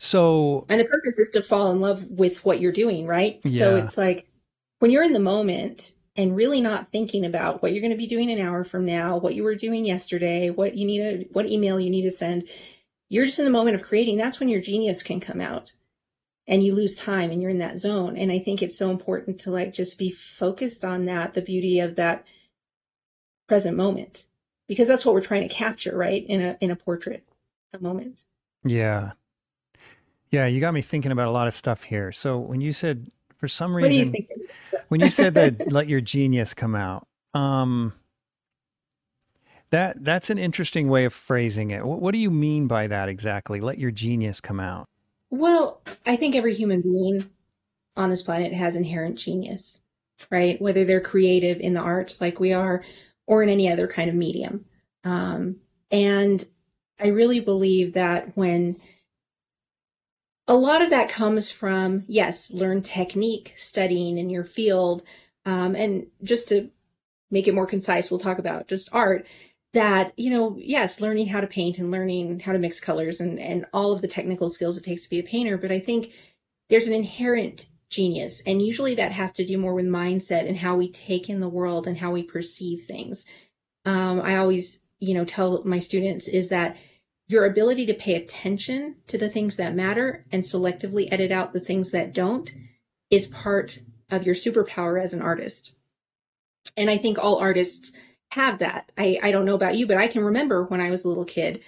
So 0.00 0.66
and 0.68 0.80
the 0.80 0.86
purpose 0.86 1.18
is 1.18 1.30
to 1.30 1.42
fall 1.42 1.70
in 1.70 1.80
love 1.80 2.04
with 2.06 2.44
what 2.44 2.60
you're 2.60 2.72
doing, 2.72 3.06
right? 3.06 3.40
Yeah. 3.44 3.58
So 3.58 3.76
it's 3.76 3.96
like 3.98 4.26
when 4.78 4.90
you're 4.90 5.04
in 5.04 5.12
the 5.12 5.20
moment 5.20 5.92
and 6.16 6.34
really 6.34 6.60
not 6.60 6.88
thinking 6.88 7.24
about 7.24 7.62
what 7.62 7.72
you're 7.72 7.82
going 7.82 7.92
to 7.92 7.98
be 7.98 8.06
doing 8.06 8.30
an 8.30 8.40
hour 8.40 8.64
from 8.64 8.84
now, 8.84 9.18
what 9.18 9.34
you 9.34 9.44
were 9.44 9.54
doing 9.54 9.84
yesterday, 9.84 10.50
what 10.50 10.76
you 10.76 10.86
need 10.86 10.98
to, 10.98 11.28
what 11.32 11.46
email 11.46 11.78
you 11.78 11.90
need 11.90 12.02
to 12.02 12.10
send. 12.10 12.48
You're 13.08 13.26
just 13.26 13.38
in 13.38 13.44
the 13.44 13.50
moment 13.50 13.74
of 13.74 13.82
creating. 13.82 14.16
That's 14.16 14.40
when 14.40 14.48
your 14.48 14.60
genius 14.60 15.02
can 15.02 15.20
come 15.20 15.40
out 15.40 15.72
and 16.46 16.64
you 16.64 16.74
lose 16.74 16.96
time 16.96 17.30
and 17.30 17.42
you're 17.42 17.50
in 17.50 17.58
that 17.58 17.78
zone. 17.78 18.16
And 18.16 18.32
I 18.32 18.38
think 18.38 18.62
it's 18.62 18.78
so 18.78 18.90
important 18.90 19.40
to 19.40 19.50
like 19.50 19.72
just 19.72 19.98
be 19.98 20.10
focused 20.10 20.84
on 20.84 21.04
that, 21.06 21.34
the 21.34 21.42
beauty 21.42 21.80
of 21.80 21.96
that 21.96 22.24
present 23.50 23.76
moment 23.76 24.24
because 24.70 24.86
that's 24.86 25.04
what 25.04 25.12
we're 25.12 25.20
trying 25.20 25.46
to 25.46 25.52
capture 25.52 25.96
right 25.96 26.24
in 26.28 26.40
a 26.40 26.56
in 26.60 26.70
a 26.70 26.76
portrait 26.76 27.28
the 27.72 27.80
moment 27.80 28.22
yeah 28.64 29.10
yeah 30.30 30.46
you 30.46 30.60
got 30.60 30.74
me 30.74 30.80
thinking 30.80 31.12
about 31.12 31.28
a 31.28 31.30
lot 31.30 31.46
of 31.46 31.54
stuff 31.54 31.82
here. 31.82 32.12
So 32.12 32.38
when 32.38 32.60
you 32.60 32.72
said 32.72 33.08
for 33.36 33.48
some 33.48 33.74
reason 33.74 34.14
you 34.14 34.26
when 34.88 35.00
you 35.00 35.10
said 35.10 35.34
that 35.34 35.72
let 35.72 35.86
your 35.86 36.00
genius 36.00 36.52
come 36.54 36.74
out 36.74 37.06
um 37.34 37.92
that 39.70 40.04
that's 40.04 40.30
an 40.30 40.38
interesting 40.38 40.88
way 40.88 41.04
of 41.04 41.12
phrasing 41.12 41.70
it. 41.70 41.84
What, 41.84 42.00
what 42.00 42.12
do 42.12 42.18
you 42.18 42.30
mean 42.30 42.66
by 42.66 42.88
that 42.88 43.08
exactly? 43.08 43.60
Let 43.60 43.78
your 43.78 43.90
genius 43.90 44.40
come 44.40 44.60
out. 44.60 44.86
Well 45.30 45.80
i 46.06 46.16
think 46.16 46.34
every 46.34 46.54
human 46.54 46.80
being 46.80 47.28
on 47.96 48.10
this 48.10 48.22
planet 48.22 48.52
has 48.52 48.76
inherent 48.76 49.16
genius 49.16 49.80
right? 50.28 50.60
Whether 50.60 50.84
they're 50.84 51.00
creative 51.00 51.60
in 51.60 51.72
the 51.72 51.80
arts 51.80 52.20
like 52.20 52.40
we 52.40 52.52
are 52.52 52.84
or 53.26 53.42
in 53.42 53.48
any 53.48 53.70
other 53.70 53.86
kind 53.86 54.10
of 54.10 54.16
medium. 54.16 54.64
Um, 55.04 55.56
and 55.90 56.44
I 56.98 57.08
really 57.08 57.40
believe 57.40 57.94
that 57.94 58.36
when 58.36 58.80
a 60.50 60.56
lot 60.56 60.82
of 60.82 60.90
that 60.90 61.08
comes 61.08 61.52
from, 61.52 62.02
yes, 62.08 62.52
learn 62.52 62.82
technique, 62.82 63.54
studying 63.56 64.18
in 64.18 64.28
your 64.28 64.42
field. 64.42 65.04
Um, 65.46 65.76
and 65.76 66.08
just 66.24 66.48
to 66.48 66.70
make 67.30 67.46
it 67.46 67.54
more 67.54 67.68
concise, 67.68 68.10
we'll 68.10 68.18
talk 68.18 68.40
about 68.40 68.66
just 68.66 68.88
art 68.90 69.28
that, 69.74 70.12
you 70.16 70.28
know, 70.28 70.56
yes, 70.58 71.00
learning 71.00 71.28
how 71.28 71.40
to 71.40 71.46
paint 71.46 71.78
and 71.78 71.92
learning 71.92 72.40
how 72.40 72.50
to 72.50 72.58
mix 72.58 72.80
colors 72.80 73.20
and, 73.20 73.38
and 73.38 73.64
all 73.72 73.92
of 73.92 74.02
the 74.02 74.08
technical 74.08 74.50
skills 74.50 74.76
it 74.76 74.82
takes 74.82 75.04
to 75.04 75.10
be 75.10 75.20
a 75.20 75.22
painter. 75.22 75.56
But 75.56 75.70
I 75.70 75.78
think 75.78 76.14
there's 76.68 76.88
an 76.88 76.94
inherent 76.94 77.66
genius. 77.88 78.42
And 78.44 78.60
usually 78.60 78.96
that 78.96 79.12
has 79.12 79.30
to 79.34 79.46
do 79.46 79.56
more 79.56 79.74
with 79.74 79.86
mindset 79.86 80.48
and 80.48 80.56
how 80.56 80.74
we 80.74 80.90
take 80.90 81.30
in 81.30 81.38
the 81.38 81.48
world 81.48 81.86
and 81.86 81.96
how 81.96 82.10
we 82.10 82.24
perceive 82.24 82.86
things. 82.86 83.24
Um, 83.84 84.20
I 84.20 84.38
always, 84.38 84.80
you 84.98 85.14
know, 85.14 85.24
tell 85.24 85.62
my 85.62 85.78
students 85.78 86.26
is 86.26 86.48
that 86.48 86.76
your 87.30 87.44
ability 87.44 87.86
to 87.86 87.94
pay 87.94 88.16
attention 88.16 88.96
to 89.06 89.16
the 89.16 89.28
things 89.28 89.54
that 89.56 89.74
matter 89.74 90.24
and 90.32 90.42
selectively 90.42 91.08
edit 91.12 91.30
out 91.30 91.52
the 91.52 91.60
things 91.60 91.90
that 91.90 92.12
don't 92.12 92.52
is 93.08 93.28
part 93.28 93.78
of 94.10 94.24
your 94.24 94.34
superpower 94.34 95.00
as 95.00 95.14
an 95.14 95.22
artist. 95.22 95.74
And 96.76 96.90
I 96.90 96.98
think 96.98 97.18
all 97.18 97.38
artists 97.38 97.92
have 98.32 98.58
that. 98.58 98.90
I, 98.98 99.20
I 99.22 99.30
don't 99.30 99.44
know 99.44 99.54
about 99.54 99.76
you, 99.76 99.86
but 99.86 99.96
I 99.96 100.08
can 100.08 100.24
remember 100.24 100.64
when 100.64 100.80
I 100.80 100.90
was 100.90 101.04
a 101.04 101.08
little 101.08 101.24
kid 101.24 101.62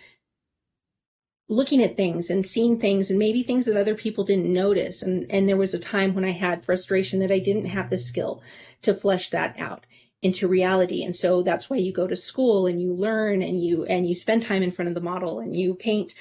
looking 1.49 1.81
at 1.83 1.97
things 1.97 2.29
and 2.29 2.45
seeing 2.45 2.81
things 2.81 3.11
and 3.11 3.19
maybe 3.19 3.45
things 3.45 3.65
that 3.67 3.77
other 3.77 3.95
people 3.95 4.25
didn't 4.25 4.53
notice 4.53 5.03
and 5.03 5.27
and 5.31 5.49
there 5.49 5.57
was 5.57 5.75
a 5.75 5.79
time 5.79 6.15
when 6.15 6.25
i 6.25 6.31
had 6.31 6.65
frustration 6.65 7.19
that 7.19 7.33
i 7.33 7.39
didn't 7.39 7.67
have 7.67 7.91
the 7.91 7.99
skill 7.99 8.41
to 8.81 8.95
flesh 8.95 9.29
that 9.29 9.59
out 9.59 9.85
into 10.23 10.47
reality 10.47 11.03
and 11.03 11.15
so 11.17 11.43
that's 11.43 11.69
why 11.69 11.77
you 11.77 11.93
go 11.93 12.07
to 12.07 12.17
school 12.17 12.67
and 12.67 12.81
you 12.81 12.93
learn 12.93 13.43
and 13.43 13.63
you 13.63 13.85
and 13.85 14.09
you 14.09 14.15
spend 14.15 14.43
time 14.43 14.63
in 14.63 14.71
front 14.71 14.89
of 14.89 14.95
the 14.95 15.01
model 15.01 15.41
and 15.41 15.57
you 15.57 15.75
paint 15.75 16.15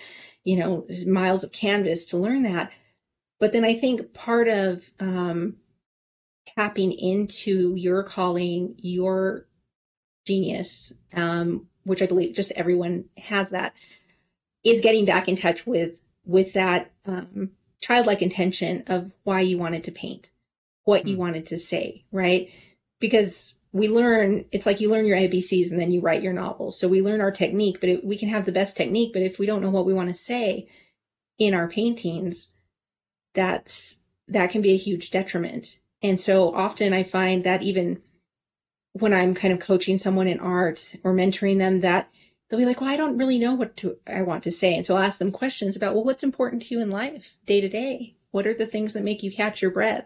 you 0.43 0.58
know 0.58 0.88
miles 1.05 1.43
of 1.43 1.51
canvas 1.51 2.05
to 2.05 2.17
learn 2.17 2.43
that 2.43 2.72
but 3.39 3.51
then 3.51 3.63
i 3.63 3.75
think 3.75 4.13
part 4.13 4.48
of 4.48 4.84
um 5.00 5.55
tapping 6.55 6.91
into 6.91 7.75
your 7.75 8.03
calling 8.03 8.74
your 8.77 9.46
genius 10.25 10.91
um 11.13 11.67
which 11.84 12.01
i 12.01 12.05
believe 12.08 12.34
just 12.34 12.51
everyone 12.53 13.05
has 13.17 13.50
that 13.51 13.74
is 14.63 14.81
getting 14.81 15.05
back 15.05 15.27
in 15.27 15.36
touch 15.36 15.65
with 15.65 15.91
with 16.25 16.53
that 16.53 16.91
um, 17.05 17.51
childlike 17.81 18.22
intention 18.22 18.84
of 18.88 19.12
why 19.24 19.41
you 19.41 19.58
wanted 19.58 19.84
to 19.86 19.91
paint, 19.91 20.29
what 20.84 21.03
mm. 21.03 21.10
you 21.10 21.15
hmm. 21.15 21.22
wanted 21.22 21.48
to 21.48 21.58
say, 21.58 22.05
right? 22.12 22.50
Because 23.00 23.55
we 23.74 23.88
learn 23.88 24.46
it's 24.51 24.66
like 24.66 24.82
you 24.82 24.90
learn 24.90 25.06
your 25.06 25.18
ABCs 25.18 25.72
and 25.72 25.80
then 25.80 25.92
you 25.92 26.01
write 26.01 26.24
your 26.24 26.34
novel. 26.34 26.72
So 26.72 26.88
we 26.88 27.01
learn 27.01 27.22
our 27.22 27.32
technique, 27.32 27.80
but 27.80 27.90
it, 27.90 28.06
we 28.06 28.18
can 28.18 28.30
have 28.30 28.46
the 28.46 28.51
best 28.51 28.75
technique, 28.75 29.13
but 29.13 29.22
if 29.22 29.40
we 29.40 29.46
don't 29.46 29.62
know 29.62 29.70
what 29.70 29.86
we 29.86 29.94
want 29.94 30.10
to 30.10 30.16
say 30.16 30.68
in 31.38 31.54
our 31.54 31.68
paintings, 31.68 32.51
that's 33.34 33.98
that 34.28 34.51
can 34.51 34.62
be 34.62 34.74
a 34.74 34.78
huge 34.78 35.12
detriment. 35.12 35.80
And 36.01 36.20
so 36.20 36.54
often 36.54 36.94
I 36.94 37.04
find 37.04 37.44
that 37.44 37.63
even 37.63 38.01
when 38.94 39.13
I'm 39.13 39.36
kind 39.36 39.54
of 39.54 39.60
coaching 39.60 39.98
someone 39.98 40.28
in 40.28 40.40
art 40.40 40.96
or 41.04 41.13
mentoring 41.13 41.58
them 41.58 41.82
that 41.82 42.10
they'll 42.50 42.60
be 42.60 42.66
like, 42.66 42.82
well, 42.82 42.90
I 42.90 42.98
don't 42.98 43.18
really 43.18 43.40
know 43.40 43.54
what 43.54 43.78
to, 43.78 43.98
I 44.06 44.22
want 44.24 44.44
to 44.44 44.51
say. 44.51 44.75
And 44.75 44.86
so 44.86 44.96
I'll 44.96 45.04
ask 45.04 45.20
them 45.20 45.32
questions 45.32 45.75
about, 45.75 45.96
well, 45.96 46.04
what's 46.04 46.24
important 46.24 46.63
to 46.63 46.75
you 46.75 46.82
in 46.82 46.90
life 46.90 47.38
day 47.46 47.62
to 47.62 47.70
day? 47.70 48.18
What 48.32 48.48
are 48.48 48.54
the 48.54 48.66
things 48.66 48.94
that 48.94 49.04
make 49.04 49.24
you 49.24 49.32
catch 49.32 49.62
your 49.62 49.72
breath? 49.72 50.06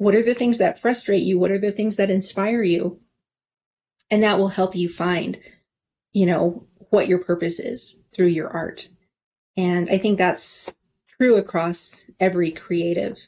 What 0.00 0.14
are 0.14 0.22
the 0.22 0.32
things 0.32 0.56
that 0.56 0.80
frustrate 0.80 1.24
you? 1.24 1.38
What 1.38 1.50
are 1.50 1.58
the 1.58 1.72
things 1.72 1.96
that 1.96 2.08
inspire 2.08 2.62
you? 2.62 3.00
And 4.10 4.22
that 4.22 4.38
will 4.38 4.48
help 4.48 4.74
you 4.74 4.88
find, 4.88 5.38
you 6.14 6.24
know, 6.24 6.64
what 6.88 7.06
your 7.06 7.18
purpose 7.18 7.60
is 7.60 7.98
through 8.14 8.28
your 8.28 8.48
art. 8.48 8.88
And 9.58 9.90
I 9.90 9.98
think 9.98 10.16
that's 10.16 10.74
true 11.18 11.36
across 11.36 12.02
every 12.18 12.50
creative 12.50 13.18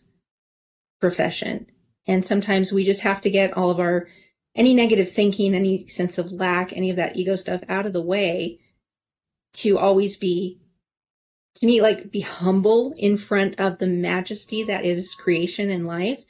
profession. 0.99 1.67
And 2.07 2.25
sometimes 2.25 2.73
we 2.73 2.85
just 2.85 3.02
have 3.02 3.21
to 3.21 3.31
get 3.31 3.55
all 3.55 3.71
of 3.71 3.79
our 3.79 4.09
any 4.55 4.73
negative 4.73 5.11
thinking, 5.11 5.55
any 5.55 5.87
sense 5.88 6.17
of 6.17 6.33
lack, 6.33 6.73
any 6.73 6.88
of 6.88 6.97
that 6.97 7.17
ego 7.17 7.37
stuff 7.37 7.61
out 7.69 7.85
of 7.85 7.93
the 7.93 8.00
way 8.00 8.61
to 9.57 9.79
always 9.79 10.17
be 10.17 10.59
to 11.57 11.67
me 11.67 11.83
like 11.83 12.11
be 12.11 12.21
humble 12.21 12.95
in 12.97 13.19
front 13.19 13.61
of 13.61 13.76
the 13.76 13.87
majesty 13.87 14.62
that 14.62 14.87
is 14.87 15.14
creation 15.14 15.69
and 15.69 15.87
life 15.87 16.25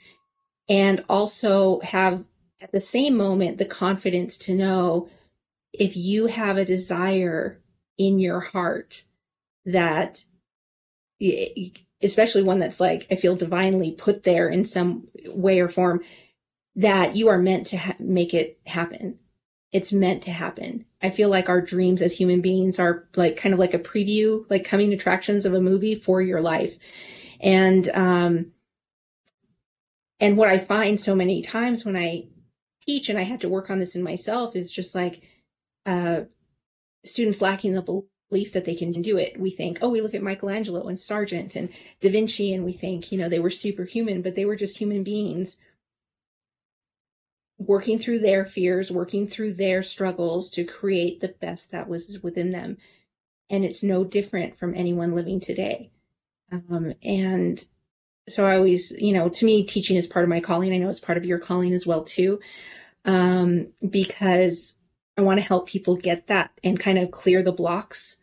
and 0.68 1.04
also 1.08 1.80
have 1.80 2.24
at 2.60 2.72
the 2.72 2.80
same 2.80 3.16
moment 3.16 3.58
the 3.58 3.64
confidence 3.64 4.38
to 4.38 4.54
know 4.54 5.08
if 5.72 5.96
you 5.96 6.26
have 6.26 6.56
a 6.56 6.64
desire 6.64 7.60
in 7.98 8.18
your 8.18 8.40
heart 8.40 9.04
that 9.64 10.24
especially 12.02 12.42
one 12.42 12.58
that's 12.58 12.80
like 12.80 13.06
i 13.10 13.16
feel 13.16 13.36
divinely 13.36 13.92
put 13.92 14.24
there 14.24 14.48
in 14.48 14.64
some 14.64 15.06
way 15.26 15.60
or 15.60 15.68
form 15.68 16.00
that 16.76 17.16
you 17.16 17.28
are 17.28 17.38
meant 17.38 17.66
to 17.68 17.76
ha- 17.76 17.96
make 17.98 18.34
it 18.34 18.58
happen. 18.66 19.18
It's 19.72 19.92
meant 19.92 20.22
to 20.24 20.30
happen. 20.30 20.84
I 21.02 21.10
feel 21.10 21.28
like 21.28 21.48
our 21.48 21.60
dreams 21.60 22.02
as 22.02 22.16
human 22.16 22.40
beings 22.40 22.78
are 22.78 23.08
like 23.16 23.36
kind 23.36 23.52
of 23.52 23.58
like 23.58 23.74
a 23.74 23.78
preview, 23.78 24.44
like 24.50 24.64
coming 24.64 24.92
attractions 24.92 25.44
of 25.44 25.54
a 25.54 25.60
movie 25.60 25.94
for 25.94 26.20
your 26.20 26.40
life. 26.40 26.76
And, 27.40 27.88
um, 27.90 28.52
and 30.22 30.36
what 30.36 30.48
I 30.48 30.58
find 30.58 30.98
so 30.98 31.14
many 31.14 31.42
times 31.42 31.84
when 31.84 31.96
I 31.96 32.28
teach, 32.86 33.08
and 33.10 33.18
I 33.18 33.24
had 33.24 33.40
to 33.42 33.48
work 33.48 33.70
on 33.70 33.78
this 33.80 33.94
in 33.96 34.02
myself, 34.02 34.56
is 34.56 34.72
just 34.72 34.94
like, 34.94 35.22
uh, 35.86 36.22
students 37.04 37.42
lacking 37.42 37.74
the 37.74 37.82
belief 38.30 38.52
that 38.52 38.64
they 38.64 38.74
can 38.74 39.02
do 39.02 39.18
it. 39.18 39.38
We 39.38 39.50
think, 39.50 39.78
oh, 39.82 39.90
we 39.90 40.00
look 40.00 40.14
at 40.14 40.22
Michelangelo 40.22 40.88
and 40.88 40.98
Sargent 40.98 41.56
and 41.56 41.68
Da 42.00 42.10
Vinci, 42.10 42.54
and 42.54 42.64
we 42.64 42.72
think, 42.72 43.12
you 43.12 43.18
know, 43.18 43.28
they 43.28 43.40
were 43.40 43.50
superhuman, 43.50 44.22
but 44.22 44.34
they 44.34 44.46
were 44.46 44.56
just 44.56 44.78
human 44.78 45.02
beings 45.04 45.58
working 47.58 47.98
through 47.98 48.20
their 48.20 48.44
fears, 48.44 48.90
working 48.90 49.28
through 49.28 49.54
their 49.54 49.82
struggles 49.82 50.50
to 50.50 50.64
create 50.64 51.20
the 51.20 51.34
best 51.40 51.70
that 51.70 51.88
was 51.88 52.18
within 52.22 52.50
them. 52.52 52.76
and 53.52 53.64
it's 53.64 53.82
no 53.82 54.02
different 54.02 54.58
from 54.58 54.74
anyone 54.74 55.14
living 55.14 55.38
today. 55.38 55.90
Um, 56.50 56.94
and 57.04 57.64
so 58.28 58.46
I 58.46 58.56
always, 58.56 58.92
you 58.92 59.12
know, 59.12 59.28
to 59.28 59.44
me, 59.44 59.64
teaching 59.64 59.96
is 59.96 60.06
part 60.06 60.24
of 60.24 60.28
my 60.28 60.40
calling. 60.40 60.72
I 60.72 60.78
know 60.78 60.88
it's 60.88 61.00
part 61.00 61.18
of 61.18 61.24
your 61.24 61.38
calling 61.38 61.72
as 61.72 61.86
well 61.86 62.04
too, 62.04 62.40
um, 63.04 63.68
because 63.88 64.76
I 65.16 65.22
want 65.22 65.40
to 65.40 65.46
help 65.46 65.68
people 65.68 65.96
get 65.96 66.28
that 66.28 66.50
and 66.62 66.78
kind 66.78 66.98
of 66.98 67.10
clear 67.10 67.42
the 67.42 67.52
blocks. 67.52 68.16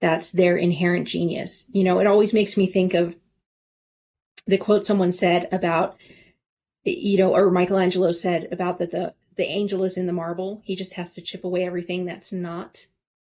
That's 0.00 0.32
their 0.32 0.56
inherent 0.56 1.08
genius. 1.08 1.66
You 1.72 1.84
know, 1.84 1.98
it 1.98 2.06
always 2.06 2.32
makes 2.32 2.56
me 2.56 2.66
think 2.66 2.94
of 2.94 3.14
the 4.46 4.58
quote 4.58 4.86
someone 4.86 5.12
said 5.12 5.48
about, 5.52 6.00
you 6.84 7.18
know, 7.18 7.34
or 7.34 7.50
Michelangelo 7.50 8.12
said 8.12 8.48
about 8.52 8.78
that 8.78 8.90
the 8.90 9.14
the 9.36 9.44
angel 9.44 9.84
is 9.84 9.96
in 9.96 10.06
the 10.06 10.12
marble. 10.12 10.60
He 10.64 10.76
just 10.76 10.94
has 10.94 11.12
to 11.14 11.22
chip 11.22 11.44
away 11.44 11.64
everything 11.64 12.04
that's 12.04 12.32
not 12.32 12.78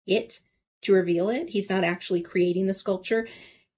it 0.05 0.39
to 0.83 0.93
reveal 0.93 1.29
it. 1.29 1.49
He's 1.49 1.69
not 1.69 1.83
actually 1.83 2.21
creating 2.21 2.67
the 2.67 2.73
sculpture. 2.73 3.27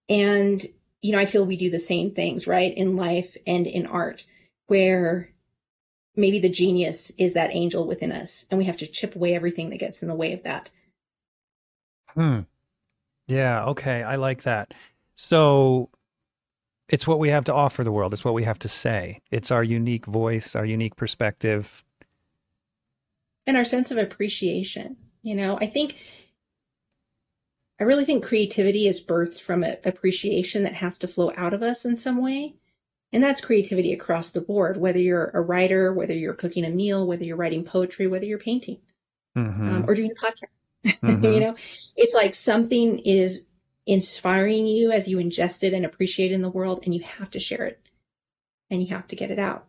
And, 0.10 0.66
you 1.06 1.12
know, 1.12 1.20
I 1.20 1.28
feel 1.28 1.46
we 1.46 1.56
do 1.56 1.70
the 1.70 1.78
same 1.78 2.10
things, 2.10 2.48
right, 2.48 2.76
in 2.76 2.96
life 2.96 3.38
and 3.46 3.68
in 3.68 3.86
art, 3.86 4.26
where 4.66 5.30
maybe 6.16 6.40
the 6.40 6.50
genius 6.50 7.12
is 7.20 7.34
that 7.34 7.54
angel 7.54 7.86
within 7.86 8.12
us, 8.12 8.46
and 8.50 8.58
we 8.58 8.66
have 8.66 8.78
to 8.78 8.88
chip 8.88 9.16
away 9.16 9.36
everything 9.36 9.70
that 9.70 9.78
gets 9.78 10.02
in 10.02 10.08
the 10.08 10.16
way 10.16 10.34
of 10.34 10.42
that. 10.42 10.72
Hmm. 12.16 12.40
Yeah. 13.28 13.66
Okay. 13.66 14.02
I 14.02 14.16
like 14.16 14.44
that. 14.44 14.74
So 15.14 15.92
it's 16.90 17.06
what 17.06 17.20
we 17.20 17.30
have 17.30 17.46
to 17.46 17.54
offer 17.54 17.84
the 17.84 17.92
world. 17.92 18.12
It's 18.12 18.26
what 18.26 18.34
we 18.34 18.44
have 18.44 18.60
to 18.60 18.68
say. 18.68 19.20
It's 19.30 19.52
our 19.52 19.64
unique 19.64 20.08
voice, 20.08 20.56
our 20.56 20.66
unique 20.66 20.96
perspective. 20.96 21.84
And 23.46 23.58
our 23.58 23.66
sense 23.66 23.92
of 23.92 24.00
appreciation. 24.00 24.98
You 25.22 25.36
know, 25.36 25.60
I 25.62 25.68
think 25.68 25.98
I 27.80 27.84
really 27.84 28.06
think 28.06 28.24
creativity 28.24 28.88
is 28.88 29.04
birthed 29.04 29.42
from 29.42 29.64
an 29.64 29.78
appreciation 29.84 30.64
that 30.64 30.74
has 30.76 30.98
to 31.00 31.08
flow 31.08 31.32
out 31.36 31.54
of 31.54 31.62
us 31.62 31.84
in 31.86 31.98
some 31.98 32.22
way. 32.22 32.56
And 33.12 33.24
that's 33.24 33.42
creativity 33.42 33.94
across 33.94 34.30
the 34.32 34.42
board, 34.42 34.78
whether 34.78 35.00
you're 35.00 35.30
a 35.34 35.42
writer, 35.42 35.94
whether 35.94 36.14
you're 36.14 36.34
cooking 36.34 36.66
a 36.66 36.70
meal, 36.70 37.06
whether 37.08 37.24
you're 37.24 37.38
writing 37.38 37.64
poetry, 37.64 38.08
whether 38.08 38.26
you're 38.26 38.40
painting 38.40 38.80
Mm-hmm. 39.38 39.68
um, 39.70 39.86
or 39.88 39.96
doing 39.96 40.12
a 40.12 40.16
podcast. 40.16 40.50
Mhm. 41.02 41.34
you 41.34 41.40
know, 41.40 41.56
it's 41.98 42.14
like 42.14 42.34
something 42.34 43.00
is 43.00 43.44
inspiring 43.88 44.66
you 44.68 44.92
as 44.92 45.08
you 45.08 45.18
ingest 45.18 45.64
it 45.64 45.74
and 45.74 45.84
appreciate 45.86 46.32
it 46.32 46.36
in 46.36 46.42
the 46.42 46.50
world, 46.50 46.82
and 46.86 46.94
you 46.94 47.02
have 47.02 47.30
to 47.32 47.40
share 47.40 47.66
it 47.66 47.80
and 48.70 48.82
you 48.82 48.88
have 48.96 49.08
to 49.08 49.16
get 49.16 49.32
it 49.32 49.40
out. 49.40 49.66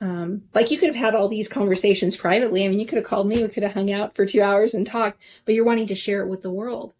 Um, 0.00 0.42
like 0.54 0.70
you 0.70 0.78
could 0.78 0.88
have 0.88 0.96
had 0.96 1.14
all 1.14 1.28
these 1.28 1.48
conversations 1.48 2.16
privately. 2.16 2.64
I 2.64 2.68
mean, 2.68 2.78
you 2.78 2.86
could 2.86 2.98
have 2.98 3.06
called 3.06 3.26
me, 3.28 3.42
we 3.42 3.48
could 3.48 3.62
have 3.62 3.72
hung 3.72 3.90
out 3.92 4.14
for 4.14 4.26
two 4.26 4.42
hours 4.42 4.74
and 4.74 4.86
talked, 4.86 5.22
but 5.44 5.54
you're 5.54 5.64
wanting 5.64 5.86
to 5.86 5.94
share 5.94 6.22
it 6.22 6.28
with 6.28 6.42
the 6.42 6.50
world. 6.50 6.92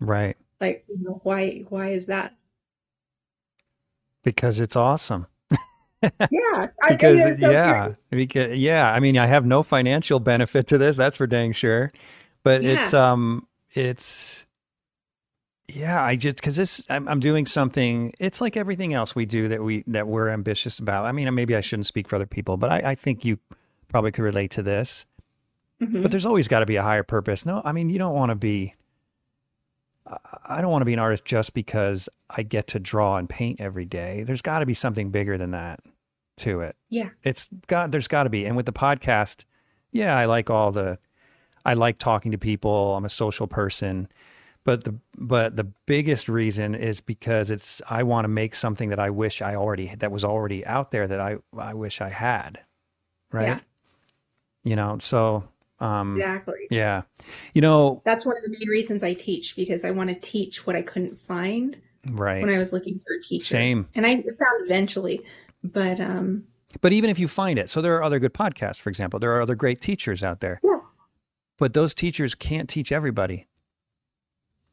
Right. 0.00 0.36
Like, 0.60 0.84
you 0.88 0.96
know, 1.02 1.20
why 1.24 1.64
why 1.68 1.90
is 1.92 2.06
that? 2.06 2.34
Because 4.22 4.60
it's 4.60 4.76
awesome. 4.76 5.26
Yeah. 6.30 6.68
I 6.82 6.90
Because 6.90 7.22
so 7.22 7.50
yeah, 7.50 7.82
crazy. 7.82 7.96
because 8.10 8.58
yeah, 8.58 8.92
I 8.92 9.00
mean, 9.00 9.18
I 9.18 9.26
have 9.26 9.44
no 9.44 9.64
financial 9.64 10.20
benefit 10.20 10.68
to 10.68 10.78
this. 10.78 10.96
That's 10.96 11.16
for 11.16 11.26
dang 11.26 11.52
sure. 11.52 11.92
But 12.44 12.64
it's 12.64 12.94
um, 12.94 13.48
it's 13.72 14.46
yeah. 15.68 16.02
I 16.02 16.16
just 16.16 16.36
because 16.36 16.56
this, 16.56 16.84
I'm, 16.88 17.08
I'm 17.08 17.20
doing 17.20 17.46
something. 17.46 18.12
It's 18.18 18.40
like 18.40 18.56
everything 18.56 18.94
else 18.94 19.14
we 19.14 19.26
do 19.26 19.48
that 19.48 19.62
we 19.62 19.84
that 19.86 20.06
we're 20.06 20.28
ambitious 20.30 20.78
about. 20.78 21.04
I 21.04 21.12
mean, 21.12 21.32
maybe 21.34 21.54
I 21.56 21.60
shouldn't 21.60 21.86
speak 21.86 22.08
for 22.08 22.16
other 22.16 22.26
people, 22.26 22.56
but 22.56 22.70
I, 22.70 22.90
I 22.90 22.94
think 22.94 23.24
you 23.24 23.38
probably 23.88 24.10
could 24.12 24.22
relate 24.24 24.50
to 24.52 24.62
this. 24.62 25.06
Mhm. 25.80 26.02
But 26.02 26.10
there's 26.10 26.26
always 26.26 26.48
got 26.48 26.60
to 26.60 26.66
be 26.66 26.76
a 26.76 26.82
higher 26.82 27.04
purpose. 27.04 27.46
No, 27.46 27.62
I 27.64 27.72
mean, 27.72 27.88
you 27.90 27.98
don't 27.98 28.14
want 28.14 28.30
to 28.30 28.34
be. 28.34 28.74
I 30.46 30.62
don't 30.62 30.70
want 30.70 30.80
to 30.80 30.86
be 30.86 30.94
an 30.94 30.98
artist 30.98 31.26
just 31.26 31.52
because 31.52 32.08
I 32.34 32.42
get 32.42 32.66
to 32.68 32.78
draw 32.80 33.18
and 33.18 33.28
paint 33.28 33.60
every 33.60 33.84
day. 33.84 34.22
There's 34.22 34.40
got 34.40 34.60
to 34.60 34.66
be 34.66 34.72
something 34.72 35.10
bigger 35.10 35.36
than 35.36 35.50
that 35.50 35.80
to 36.38 36.60
it. 36.60 36.76
Yeah. 36.88 37.10
It's 37.24 37.46
got. 37.66 37.90
There's 37.90 38.08
got 38.08 38.22
to 38.24 38.30
be. 38.30 38.46
And 38.46 38.56
with 38.56 38.64
the 38.66 38.72
podcast, 38.72 39.44
yeah, 39.92 40.16
I 40.16 40.24
like 40.24 40.48
all 40.48 40.72
the. 40.72 40.98
I 41.64 41.74
like 41.74 41.98
talking 41.98 42.32
to 42.32 42.38
people. 42.38 42.96
I'm 42.96 43.04
a 43.04 43.10
social 43.10 43.46
person, 43.46 44.08
but 44.68 44.84
the 44.84 44.94
but 45.16 45.56
the 45.56 45.64
biggest 45.86 46.28
reason 46.28 46.74
is 46.74 47.00
because 47.00 47.50
it's 47.50 47.80
I 47.88 48.02
want 48.02 48.26
to 48.26 48.28
make 48.28 48.54
something 48.54 48.90
that 48.90 49.00
I 49.00 49.08
wish 49.08 49.40
I 49.40 49.54
already 49.54 49.94
that 49.94 50.12
was 50.12 50.24
already 50.24 50.66
out 50.66 50.90
there 50.90 51.06
that 51.08 51.18
I 51.18 51.38
I 51.56 51.72
wish 51.72 52.02
I 52.02 52.10
had, 52.10 52.60
right? 53.32 53.46
Yeah. 53.46 53.60
You 54.64 54.76
know, 54.76 54.98
so 55.00 55.48
um, 55.80 56.16
Exactly. 56.16 56.66
yeah. 56.70 57.02
You 57.54 57.62
know, 57.62 58.02
That's 58.04 58.26
one 58.26 58.36
of 58.36 58.42
the 58.42 58.50
main 58.50 58.68
reasons 58.68 59.02
I 59.02 59.14
teach 59.14 59.56
because 59.56 59.86
I 59.86 59.90
want 59.90 60.10
to 60.10 60.16
teach 60.16 60.66
what 60.66 60.76
I 60.76 60.82
couldn't 60.82 61.16
find 61.16 61.80
right. 62.10 62.42
when 62.42 62.52
I 62.52 62.58
was 62.58 62.70
looking 62.70 62.98
for 62.98 63.14
a 63.18 63.22
teacher. 63.22 63.46
Same. 63.46 63.88
And 63.94 64.04
I 64.04 64.16
found 64.16 64.66
eventually, 64.66 65.24
but 65.64 65.98
um 65.98 66.44
But 66.82 66.92
even 66.92 67.08
if 67.08 67.18
you 67.18 67.26
find 67.26 67.58
it, 67.58 67.70
so 67.70 67.80
there 67.80 67.96
are 67.96 68.02
other 68.02 68.18
good 68.18 68.34
podcasts, 68.34 68.78
for 68.78 68.90
example, 68.90 69.18
there 69.18 69.32
are 69.32 69.40
other 69.40 69.54
great 69.54 69.80
teachers 69.80 70.22
out 70.22 70.40
there. 70.40 70.60
Yeah. 70.62 70.80
But 71.56 71.72
those 71.72 71.94
teachers 71.94 72.34
can't 72.34 72.68
teach 72.68 72.92
everybody. 72.92 73.47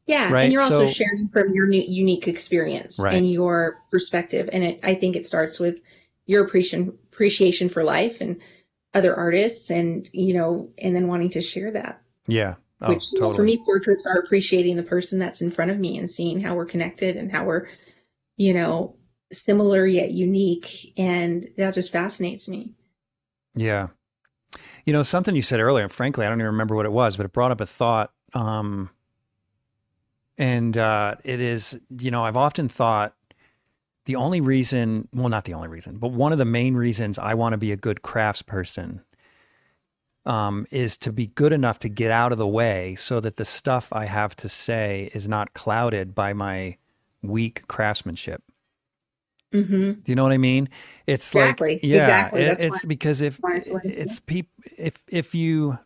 Yeah, 0.06 0.30
Right, 0.32 0.44
and 0.44 0.52
you're 0.52 0.62
also 0.62 0.86
so- 0.86 0.92
sharing 0.92 1.28
from 1.28 1.52
your 1.52 1.66
new, 1.66 1.82
unique 1.86 2.28
experience 2.28 2.98
Right. 2.98 3.14
and 3.14 3.30
your 3.30 3.82
perspective 3.90 4.48
and 4.52 4.62
it 4.64 4.80
I 4.82 4.94
think 4.94 5.16
it 5.16 5.24
starts 5.26 5.58
with 5.58 5.78
your 6.26 6.44
appreciation 6.44 6.96
appreciation 7.12 7.68
for 7.68 7.82
life 7.84 8.20
and 8.20 8.36
other 8.94 9.14
artists 9.16 9.70
and 9.70 10.08
you 10.12 10.34
know 10.34 10.70
and 10.78 10.94
then 10.94 11.08
wanting 11.08 11.30
to 11.30 11.40
share 11.42 11.70
that. 11.72 12.00
Yeah. 12.26 12.54
Oh, 12.82 12.90
Which 12.90 13.04
you 13.12 13.20
know, 13.20 13.32
for 13.32 13.42
me 13.42 13.56
portraits 13.64 14.06
are 14.06 14.18
appreciating 14.18 14.76
the 14.76 14.82
person 14.82 15.18
that's 15.18 15.40
in 15.40 15.50
front 15.50 15.70
of 15.70 15.78
me 15.78 15.96
and 15.96 16.08
seeing 16.08 16.40
how 16.40 16.54
we're 16.54 16.66
connected 16.66 17.16
and 17.16 17.30
how 17.32 17.44
we're 17.44 17.66
you 18.36 18.52
know 18.52 18.96
similar 19.32 19.86
yet 19.86 20.10
unique 20.12 20.92
and 20.96 21.48
that 21.56 21.74
just 21.74 21.90
fascinates 21.90 22.48
me. 22.48 22.74
Yeah. 23.54 23.88
You 24.84 24.92
know, 24.92 25.02
something 25.02 25.34
you 25.34 25.42
said 25.42 25.58
earlier, 25.58 25.82
and 25.82 25.90
frankly, 25.92 26.24
I 26.24 26.28
don't 26.28 26.38
even 26.38 26.46
remember 26.52 26.76
what 26.76 26.86
it 26.86 26.92
was, 26.92 27.16
but 27.16 27.26
it 27.26 27.32
brought 27.32 27.50
up 27.50 27.60
a 27.60 27.66
thought. 27.66 28.12
Um, 28.34 28.90
and 30.38 30.76
uh, 30.76 31.14
it 31.24 31.40
is, 31.40 31.80
you 31.98 32.10
know, 32.10 32.24
I've 32.24 32.36
often 32.36 32.68
thought 32.68 33.14
the 34.04 34.16
only 34.16 34.40
reason, 34.40 35.08
well, 35.12 35.28
not 35.28 35.44
the 35.44 35.54
only 35.54 35.68
reason, 35.68 35.98
but 35.98 36.12
one 36.12 36.32
of 36.32 36.38
the 36.38 36.44
main 36.44 36.74
reasons 36.74 37.18
I 37.18 37.34
want 37.34 37.52
to 37.54 37.58
be 37.58 37.72
a 37.72 37.76
good 37.76 38.02
crafts 38.02 38.42
person 38.42 39.02
um, 40.24 40.66
is 40.70 40.96
to 40.98 41.12
be 41.12 41.26
good 41.28 41.52
enough 41.52 41.78
to 41.80 41.88
get 41.88 42.10
out 42.10 42.32
of 42.32 42.38
the 42.38 42.46
way 42.46 42.94
so 42.96 43.20
that 43.20 43.36
the 43.36 43.44
stuff 43.44 43.92
I 43.92 44.06
have 44.06 44.34
to 44.36 44.48
say 44.48 45.10
is 45.14 45.28
not 45.28 45.54
clouded 45.54 46.14
by 46.14 46.32
my 46.32 46.76
weak 47.22 47.66
craftsmanship. 47.68 48.42
hmm 49.52 49.92
Do 49.92 50.02
you 50.06 50.14
know 50.14 50.22
what 50.24 50.32
I 50.32 50.38
mean? 50.38 50.68
It's 51.06 51.34
Exactly. 51.34 51.74
like 51.74 51.82
yeah, 51.82 52.26
Exactly. 52.26 52.42
it- 52.42 52.60
it's 52.60 52.84
because 52.84 53.22
if 53.22 53.40
it's 53.44 53.68
it's 53.84 54.20
peop 54.20 54.48
if 54.76 55.02
if 55.08 55.34
you 55.34 55.78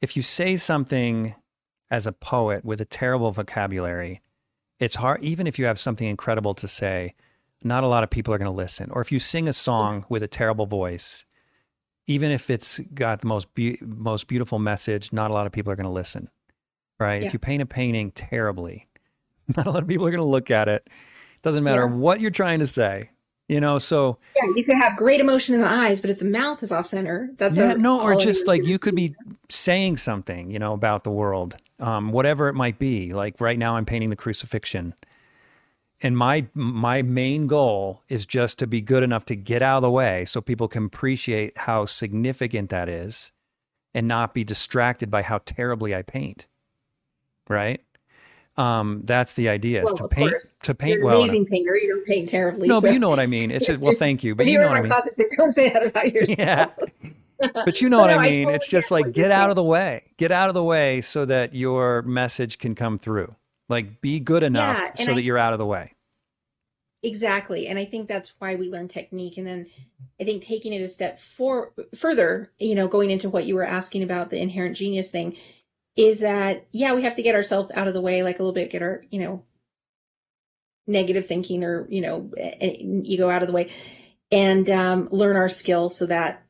if 0.00 0.16
you 0.16 0.22
say 0.22 0.56
something 0.56 1.34
as 1.90 2.06
a 2.06 2.12
poet 2.12 2.64
with 2.64 2.80
a 2.80 2.84
terrible 2.84 3.30
vocabulary, 3.30 4.20
it's 4.78 4.96
hard 4.96 5.22
even 5.22 5.46
if 5.46 5.58
you 5.58 5.64
have 5.66 5.78
something 5.78 6.06
incredible 6.08 6.54
to 6.54 6.66
say, 6.68 7.14
not 7.62 7.84
a 7.84 7.86
lot 7.86 8.02
of 8.04 8.10
people 8.10 8.34
are 8.34 8.38
going 8.38 8.50
to 8.50 8.56
listen. 8.56 8.90
Or 8.90 9.00
if 9.00 9.10
you 9.12 9.18
sing 9.18 9.48
a 9.48 9.52
song 9.52 10.04
with 10.08 10.22
a 10.22 10.28
terrible 10.28 10.66
voice, 10.66 11.24
even 12.06 12.30
if 12.30 12.50
it's 12.50 12.80
got 12.92 13.20
the 13.22 13.26
most 13.26 13.54
be- 13.54 13.78
most 13.80 14.26
beautiful 14.26 14.58
message, 14.58 15.12
not 15.12 15.30
a 15.30 15.34
lot 15.34 15.46
of 15.46 15.52
people 15.52 15.72
are 15.72 15.76
going 15.76 15.84
to 15.84 15.90
listen. 15.90 16.28
Right? 17.00 17.22
Yeah. 17.22 17.28
If 17.28 17.32
you 17.32 17.38
paint 17.38 17.62
a 17.62 17.66
painting 17.66 18.10
terribly, 18.12 18.88
not 19.56 19.66
a 19.66 19.70
lot 19.70 19.82
of 19.82 19.88
people 19.88 20.06
are 20.06 20.10
going 20.10 20.18
to 20.18 20.24
look 20.24 20.50
at 20.50 20.68
it. 20.68 20.88
Doesn't 21.42 21.64
matter 21.64 21.86
Yeah. 21.86 21.94
what 21.94 22.20
you're 22.20 22.30
trying 22.30 22.58
to 22.60 22.66
say. 22.66 23.10
You 23.48 23.60
know, 23.60 23.78
so 23.78 24.18
Yeah, 24.36 24.50
you 24.56 24.64
could 24.64 24.76
have 24.80 24.96
great 24.96 25.20
emotion 25.20 25.54
in 25.54 25.60
the 25.60 25.68
eyes, 25.68 26.00
but 26.00 26.08
if 26.08 26.18
the 26.18 26.24
mouth 26.24 26.62
is 26.62 26.72
off 26.72 26.86
center, 26.86 27.30
that's 27.36 27.54
yeah, 27.56 27.74
no, 27.74 28.00
or 28.00 28.16
just 28.16 28.46
like 28.46 28.64
you 28.64 28.78
could 28.78 28.94
be 28.94 29.14
saying 29.50 29.98
something, 29.98 30.50
you 30.50 30.58
know, 30.58 30.72
about 30.72 31.04
the 31.04 31.10
world, 31.10 31.56
um, 31.78 32.10
whatever 32.10 32.48
it 32.48 32.54
might 32.54 32.78
be. 32.78 33.12
Like 33.12 33.40
right 33.42 33.58
now, 33.58 33.76
I'm 33.76 33.84
painting 33.84 34.08
the 34.08 34.16
crucifixion, 34.16 34.94
and 36.02 36.16
my 36.16 36.46
my 36.54 37.02
main 37.02 37.46
goal 37.46 38.02
is 38.08 38.24
just 38.24 38.58
to 38.60 38.66
be 38.66 38.80
good 38.80 39.02
enough 39.02 39.26
to 39.26 39.36
get 39.36 39.60
out 39.60 39.76
of 39.76 39.82
the 39.82 39.90
way 39.90 40.24
so 40.24 40.40
people 40.40 40.66
can 40.66 40.86
appreciate 40.86 41.58
how 41.58 41.84
significant 41.84 42.70
that 42.70 42.88
is, 42.88 43.30
and 43.92 44.08
not 44.08 44.32
be 44.32 44.42
distracted 44.42 45.10
by 45.10 45.20
how 45.20 45.38
terribly 45.44 45.94
I 45.94 46.00
paint. 46.00 46.46
Right. 47.46 47.82
Um, 48.56 49.00
that's 49.04 49.34
the 49.34 49.48
idea 49.48 49.80
is 49.82 49.86
Well, 49.86 49.94
to 49.96 50.08
paint 50.08 50.30
course. 50.30 50.58
to 50.62 50.74
paint 50.74 50.92
You're 50.94 51.00
an 51.00 51.06
well. 51.06 51.22
amazing 51.22 51.46
painter. 51.46 51.76
You 51.76 51.88
don't 51.94 52.06
paint 52.06 52.28
terribly. 52.28 52.68
no, 52.68 52.76
so- 52.76 52.82
but 52.82 52.92
you 52.92 52.98
know 53.00 53.08
what 53.08 53.18
I 53.20 53.26
mean. 53.26 53.50
It's 53.50 53.66
just 53.66 53.80
well, 53.80 53.94
thank 53.94 54.22
you, 54.22 54.34
but 54.34 54.46
you 54.46 54.58
know 54.60 54.68
what 54.68 54.76
I 54.76 54.82
mean. 54.82 54.90
closet, 54.90 55.14
don't 55.36 55.52
say 55.52 55.70
that 55.70 55.84
about 55.86 56.12
yourself. 56.12 56.38
Yeah. 56.38 56.68
But 57.64 57.80
you 57.80 57.88
know 57.90 57.98
what 58.00 58.08
No, 58.10 58.14
I 58.14 58.16
I 58.18 58.22
mean. 58.22 58.32
totally 58.44 58.54
it's 58.54 58.68
just 58.68 58.90
like 58.92 59.10
get 59.12 59.30
out 59.32 59.50
of 59.50 59.56
the 59.56 59.62
way. 59.64 60.04
Get 60.18 60.30
out 60.30 60.48
of 60.48 60.54
the 60.54 60.62
way 60.62 61.00
so 61.00 61.24
that 61.24 61.52
your 61.54 62.02
message 62.02 62.58
can 62.58 62.74
come 62.76 62.98
through. 62.98 63.34
Like 63.68 64.00
be 64.00 64.20
good 64.20 64.42
enough 64.44 64.78
Yeah, 64.78 65.04
so 65.04 65.12
I- 65.12 65.14
that 65.16 65.22
you're 65.22 65.38
out 65.38 65.52
of 65.52 65.58
the 65.58 65.66
way. 65.66 65.90
Exactly. 67.02 67.66
And 67.66 67.78
I 67.78 67.84
think 67.84 68.08
that's 68.08 68.32
why 68.38 68.54
we 68.54 68.70
learn 68.70 68.88
technique. 68.88 69.36
And 69.36 69.46
then 69.46 69.66
I 70.20 70.24
think 70.24 70.42
taking 70.42 70.72
it 70.72 70.80
a 70.80 70.86
step 70.86 71.18
for 71.18 71.72
further, 71.94 72.50
you 72.58 72.74
know, 72.74 72.88
going 72.88 73.10
into 73.10 73.28
what 73.28 73.44
you 73.44 73.54
were 73.56 73.64
asking 73.66 74.02
about 74.02 74.30
the 74.30 74.38
inherent 74.38 74.74
genius 74.76 75.10
thing, 75.10 75.36
is 75.96 76.20
that 76.20 76.66
yeah, 76.72 76.94
we 76.94 77.02
have 77.02 77.16
to 77.16 77.22
get 77.22 77.34
ourselves 77.34 77.70
out 77.74 77.88
of 77.88 77.94
the 77.94 78.00
way 78.00 78.22
like 78.22 78.38
a 78.38 78.42
little 78.42 78.54
bit, 78.54 78.70
get 78.70 78.82
our, 78.82 79.04
you 79.10 79.20
know, 79.20 79.44
negative 80.86 81.26
thinking 81.26 81.64
or, 81.64 81.86
you 81.88 82.00
know, 82.00 82.30
ego 82.60 83.30
out 83.30 83.42
of 83.42 83.48
the 83.48 83.54
way 83.54 83.70
and 84.30 84.68
um, 84.70 85.08
learn 85.10 85.36
our 85.36 85.48
skills 85.48 85.96
so 85.96 86.06
that 86.06 86.42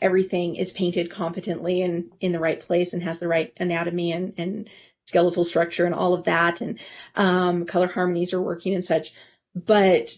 everything 0.00 0.56
is 0.56 0.72
painted 0.72 1.10
competently 1.10 1.82
and 1.82 2.12
in 2.20 2.32
the 2.32 2.38
right 2.38 2.60
place 2.60 2.92
and 2.92 3.02
has 3.02 3.18
the 3.18 3.28
right 3.28 3.52
anatomy 3.56 4.12
and, 4.12 4.34
and 4.36 4.68
skeletal 5.06 5.44
structure 5.44 5.86
and 5.86 5.94
all 5.94 6.14
of 6.14 6.24
that. 6.24 6.60
And 6.60 6.78
um, 7.14 7.64
color 7.64 7.86
harmonies 7.86 8.32
are 8.32 8.42
working 8.42 8.74
and 8.74 8.84
such. 8.84 9.12
But 9.54 10.10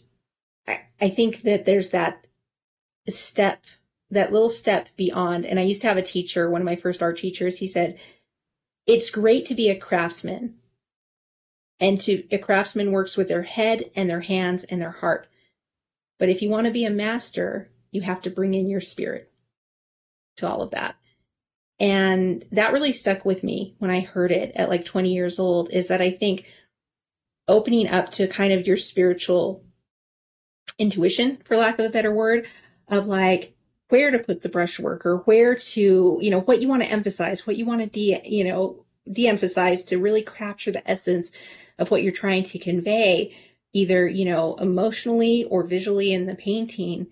I, 0.67 0.81
I 1.01 1.11
think 1.11 1.43
that 1.43 1.65
there's 1.67 1.91
that 1.91 2.27
step 3.09 3.63
that 4.11 4.33
little 4.33 4.49
step 4.49 4.89
beyond 4.97 5.45
and 5.45 5.59
i 5.59 5.63
used 5.63 5.83
to 5.83 5.87
have 5.87 5.97
a 5.99 6.03
teacher 6.03 6.49
one 6.49 6.63
of 6.63 6.65
my 6.65 6.77
first 6.77 7.03
art 7.03 7.19
teachers 7.19 7.59
he 7.59 7.67
said 7.67 7.99
it's 8.87 9.11
great 9.11 9.47
to 9.47 9.55
be 9.55 9.69
a 9.69 9.79
craftsman 9.79 10.57
and 11.81 12.01
to 12.03 12.25
a 12.31 12.39
craftsman 12.39 12.93
works 12.93 13.17
with 13.17 13.29
their 13.29 13.43
head 13.43 13.91
and 13.97 14.09
their 14.09 14.21
hands 14.21 14.65
and 14.65 14.81
their 14.81 14.91
heart. 14.91 15.29
But 16.19 16.29
if 16.29 16.43
you 16.43 16.49
want 16.49 16.67
to 16.67 16.73
be 16.73 16.85
a 16.85 16.91
master 16.91 17.71
you 17.95 18.03
have 18.03 18.21
to 18.23 18.31
bring 18.31 18.55
in 18.55 18.69
your 18.69 18.81
spirit 18.81 19.31
to 20.37 20.49
all 20.49 20.63
of 20.63 20.73
that. 20.73 20.97
And 21.79 22.45
that 22.51 22.73
really 22.73 22.93
stuck 22.93 23.25
with 23.25 23.43
me 23.43 23.75
when 23.79 23.91
i 23.91 24.01
heard 24.01 24.31
it 24.31 24.53
at 24.55 24.69
like 24.69 24.85
20 24.85 25.13
years 25.13 25.39
old 25.39 25.71
is 25.71 25.89
that 25.89 26.01
i 26.01 26.11
think 26.11 26.45
opening 27.49 27.89
up 27.89 28.11
to 28.13 28.29
kind 28.29 28.53
of 28.53 28.67
your 28.67 28.77
spiritual 28.77 29.65
intuition 30.79 31.39
for 31.45 31.57
lack 31.57 31.79
of 31.79 31.87
a 31.87 31.91
better 31.91 32.15
word 32.15 32.47
of 32.89 33.07
like 33.07 33.54
where 33.95 34.11
to 34.11 34.19
put 34.19 34.43
the 34.43 34.49
brushwork 34.49 35.07
or 35.07 35.19
where 35.19 35.55
to 35.55 36.19
you 36.21 36.29
know 36.29 36.41
what 36.41 36.61
you 36.61 36.67
want 36.67 36.83
to 36.83 36.89
emphasize 36.89 37.47
what 37.47 37.57
you 37.57 37.65
want 37.65 37.81
to 37.81 37.87
de 37.87 38.21
you 38.25 38.43
know 38.43 38.85
de-emphasize 39.13 39.85
to 39.85 39.99
really 39.99 40.25
capture 40.25 40.73
the 40.73 40.91
essence 40.91 41.31
of 41.79 41.93
what 41.93 42.03
you're 42.03 42.11
trying 42.11 42.43
to 42.43 42.59
convey 42.59 43.33
either 43.73 44.09
you 44.09 44.25
know 44.25 44.57
emotionally 44.57 45.45
or 45.45 45.63
visually 45.63 46.13
in 46.13 46.27
the 46.27 46.35
painting. 46.35 47.07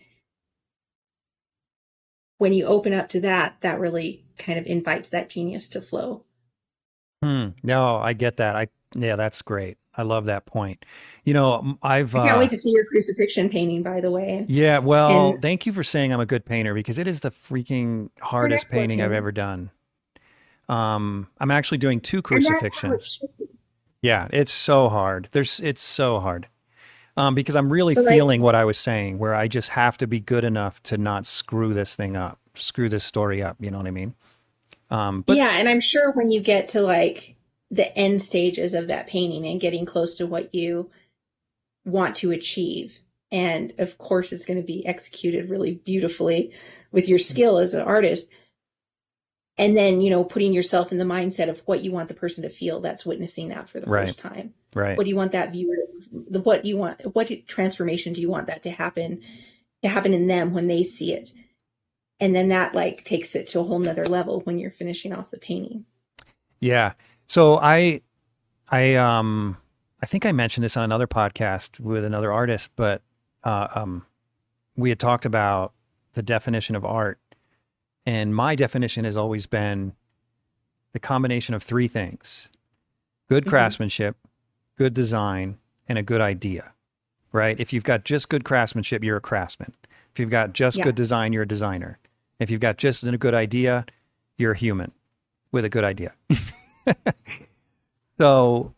When 2.39 2.53
you 2.53 2.67
open 2.67 2.93
up 2.93 3.11
to 3.11 3.21
that 3.21 3.59
that 3.61 3.79
really 3.79 4.25
kind 4.37 4.59
of 4.59 4.67
invites 4.67 5.11
that 5.11 5.29
genius 5.31 5.69
to 5.69 5.81
flow. 5.81 6.25
Hmm. 7.23 7.51
no 7.63 7.99
i 7.99 8.13
get 8.13 8.39
that. 8.39 8.57
I 8.57 8.67
yeah 8.97 9.15
that's 9.15 9.41
great 9.41 9.79
I 9.97 10.03
love 10.03 10.27
that 10.27 10.47
point. 10.47 10.85
You 11.25 11.35
know, 11.35 11.79
I've. 11.83 12.15
I 12.15 12.23
can't 12.23 12.37
uh, 12.37 12.39
wait 12.39 12.51
to 12.51 12.57
see 12.57 12.71
your 12.71 12.85
crucifixion 12.85 13.49
painting, 13.49 13.83
by 13.83 14.01
the 14.01 14.11
way. 14.11 14.45
Yeah, 14.49 14.79
well, 14.79 15.33
and, 15.33 15.43
thank 15.43 15.67
you 15.67 15.73
for 15.73 15.83
saying 15.83 16.13
I'm 16.13 16.21
a 16.21 16.27
good 16.27 16.45
painter 16.45 16.75
because 16.75 16.99
it 16.99 17.07
is 17.07 17.21
the 17.21 17.31
freaking 17.31 18.11
hardest 18.21 18.71
painting 18.71 19.03
I've 19.03 19.13
ever 19.13 19.33
done. 19.33 19.71
Um, 20.69 21.29
I'm 21.39 21.51
actually 21.51 21.79
doing 21.79 22.01
two 22.01 22.23
crucifixions. 22.23 23.21
Yeah, 24.01 24.29
it's 24.33 24.53
so 24.53 24.89
hard. 24.89 25.29
There's, 25.33 25.61
it's 25.61 25.83
so 25.83 26.19
hard. 26.21 26.49
Um, 27.17 27.35
because 27.35 27.57
I'm 27.57 27.71
really 27.71 27.95
but 27.95 28.07
feeling 28.07 28.41
what 28.41 28.55
I 28.55 28.65
was 28.65 28.79
saying, 28.79 29.19
where 29.19 29.35
I 29.35 29.47
just 29.47 29.69
have 29.71 29.99
to 29.99 30.07
be 30.07 30.19
good 30.19 30.45
enough 30.45 30.83
to 30.85 30.97
not 30.97 31.27
screw 31.27 31.75
this 31.75 31.95
thing 31.95 32.17
up, 32.17 32.39
screw 32.55 32.89
this 32.89 33.05
story 33.05 33.43
up. 33.43 33.59
You 33.61 33.71
know 33.71 33.77
what 33.77 33.87
I 33.87 33.91
mean? 33.91 34.15
Um, 34.91 35.21
but 35.21 35.37
yeah, 35.37 35.51
and 35.59 35.69
I'm 35.69 35.81
sure 35.81 36.13
when 36.13 36.31
you 36.31 36.41
get 36.41 36.69
to 36.71 36.81
like 36.81 37.37
the 37.73 37.97
end 37.99 38.23
stages 38.23 38.75
of 38.75 38.89
that 38.89 39.09
painting 39.09 39.47
and 39.47 39.61
getting 39.61 39.87
close 39.87 40.15
to 40.17 40.27
what 40.27 40.55
you 40.55 40.91
want 41.85 42.15
to 42.17 42.31
achieve. 42.31 42.99
And 43.33 43.73
of 43.79 43.97
course, 43.97 44.31
it's 44.31 44.45
going 44.45 44.61
to 44.61 44.67
be 44.67 44.87
executed 44.87 45.49
really 45.49 45.73
beautifully 45.73 46.53
with 46.93 47.09
your 47.09 47.19
skill 47.19 47.57
as 47.57 47.73
an 47.73 47.81
artist. 47.81 48.29
And 49.57 49.75
then, 49.75 50.03
you 50.03 50.11
know, 50.11 50.23
putting 50.23 50.53
yourself 50.53 50.93
in 50.93 50.99
the 50.99 51.05
mindset 51.05 51.49
of 51.49 51.63
what 51.65 51.83
you 51.83 51.93
want 51.93 52.09
the 52.09 52.15
person 52.15 52.43
to 52.43 52.51
feel 52.51 52.81
that's 52.81 53.07
witnessing 53.07 53.49
that 53.49 53.71
for 53.71 53.81
the 53.81 53.87
right. 53.87 54.07
first 54.07 54.19
time. 54.19 54.53
Right. 54.75 54.97
What 54.97 55.05
do 55.05 55.11
you 55.11 55.17
want 55.17 55.33
that 55.33 55.53
viewer, 55.53 55.77
the, 56.31 56.41
what 56.41 56.67
you 56.67 56.77
want, 56.77 57.01
what 57.15 57.31
transformation 57.47 58.13
do 58.13 58.21
you 58.21 58.29
want 58.29 58.49
that 58.49 58.63
to 58.65 58.71
happen, 58.71 59.23
to 59.83 59.89
happen 59.89 60.13
in 60.13 60.27
them 60.27 60.53
when 60.53 60.69
they 60.69 60.83
see 60.83 61.15
it? 61.15 61.33
And 62.21 62.35
then 62.35 62.51
that 62.51 62.75
like 62.75 63.05
takes 63.05 63.35
it 63.35 63.49
to 63.49 63.61
a 63.61 63.65
whole 63.65 63.79
nother 63.79 64.07
level 64.07 64.41
when 64.41 64.59
you're 64.59 64.71
finishing 64.71 65.15
off 65.15 65.31
the 65.31 65.39
painting. 65.39 65.87
Yeah. 66.61 66.93
So 67.27 67.59
I, 67.59 68.03
I, 68.71 68.95
um, 68.97 69.57
I 70.03 70.07
think 70.07 70.27
I 70.27 70.33
mentioned 70.33 70.65
this 70.65 70.77
on 70.77 70.83
another 70.83 71.07
podcast 71.07 71.79
with 71.79 72.05
another 72.05 72.33
artist, 72.33 72.71
but 72.75 73.03
uh, 73.45 73.69
um, 73.75 74.05
we 74.77 74.89
had 74.89 74.99
talked 74.99 75.25
about 75.25 75.73
the 76.15 76.23
definition 76.23 76.75
of 76.77 76.85
art, 76.85 77.19
and 78.05 78.35
my 78.35 78.55
definition 78.55 79.05
has 79.05 79.17
always 79.17 79.47
been 79.47 79.93
the 80.93 80.99
combination 80.99 81.55
of 81.55 81.63
three 81.63 81.89
things: 81.89 82.49
good 83.29 83.45
mm-hmm. 83.45 83.51
craftsmanship, 83.51 84.17
good 84.77 84.93
design, 84.93 85.59
and 85.89 85.99
a 85.99 86.03
good 86.03 86.21
idea. 86.21 86.73
Right? 87.31 87.59
If 87.59 87.73
you've 87.73 87.85
got 87.85 88.05
just 88.05 88.29
good 88.29 88.45
craftsmanship, 88.45 89.03
you're 89.03 89.17
a 89.17 89.21
craftsman. 89.21 89.73
If 90.13 90.19
you've 90.19 90.31
got 90.31 90.53
just 90.53 90.79
yeah. 90.79 90.85
good 90.85 90.97
design, 90.97 91.33
you're 91.33 91.45
a 91.45 91.49
designer. 91.49 91.99
If 92.39 92.51
you've 92.51 92.61
got 92.61 92.77
just 92.77 93.05
a 93.05 93.17
good 93.17 93.35
idea, 93.35 93.87
you're 94.37 94.53
a 94.53 94.57
human 94.57 94.93
with 95.51 95.65
a 95.65 95.71
good 95.71 95.85
idea. 95.85 96.13
so, 98.19 98.73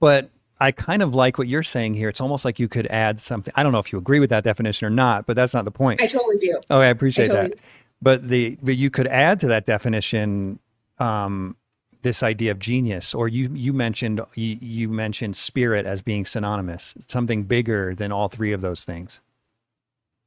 but 0.00 0.30
I 0.60 0.72
kind 0.72 1.02
of 1.02 1.14
like 1.14 1.38
what 1.38 1.48
you're 1.48 1.62
saying 1.62 1.94
here. 1.94 2.08
It's 2.08 2.20
almost 2.20 2.44
like 2.44 2.58
you 2.58 2.68
could 2.68 2.86
add 2.88 3.20
something. 3.20 3.52
I 3.56 3.62
don't 3.62 3.72
know 3.72 3.78
if 3.78 3.92
you 3.92 3.98
agree 3.98 4.20
with 4.20 4.30
that 4.30 4.44
definition 4.44 4.86
or 4.86 4.90
not, 4.90 5.26
but 5.26 5.36
that's 5.36 5.54
not 5.54 5.64
the 5.64 5.70
point. 5.70 6.00
I 6.00 6.06
totally 6.06 6.38
do. 6.38 6.60
Oh, 6.70 6.80
I 6.80 6.86
appreciate 6.86 7.26
I 7.26 7.28
totally 7.28 7.48
that. 7.50 7.56
Do. 7.56 7.62
But 8.00 8.28
the 8.28 8.58
but 8.62 8.76
you 8.76 8.90
could 8.90 9.06
add 9.06 9.40
to 9.40 9.48
that 9.48 9.64
definition 9.64 10.58
um, 10.98 11.56
this 12.02 12.22
idea 12.22 12.52
of 12.52 12.58
genius, 12.58 13.14
or 13.14 13.28
you 13.28 13.50
you 13.52 13.72
mentioned 13.72 14.20
you, 14.34 14.56
you 14.60 14.88
mentioned 14.88 15.36
spirit 15.36 15.86
as 15.86 16.02
being 16.02 16.24
synonymous, 16.24 16.94
something 17.08 17.44
bigger 17.44 17.94
than 17.94 18.12
all 18.12 18.28
three 18.28 18.52
of 18.52 18.60
those 18.60 18.84
things. 18.84 19.20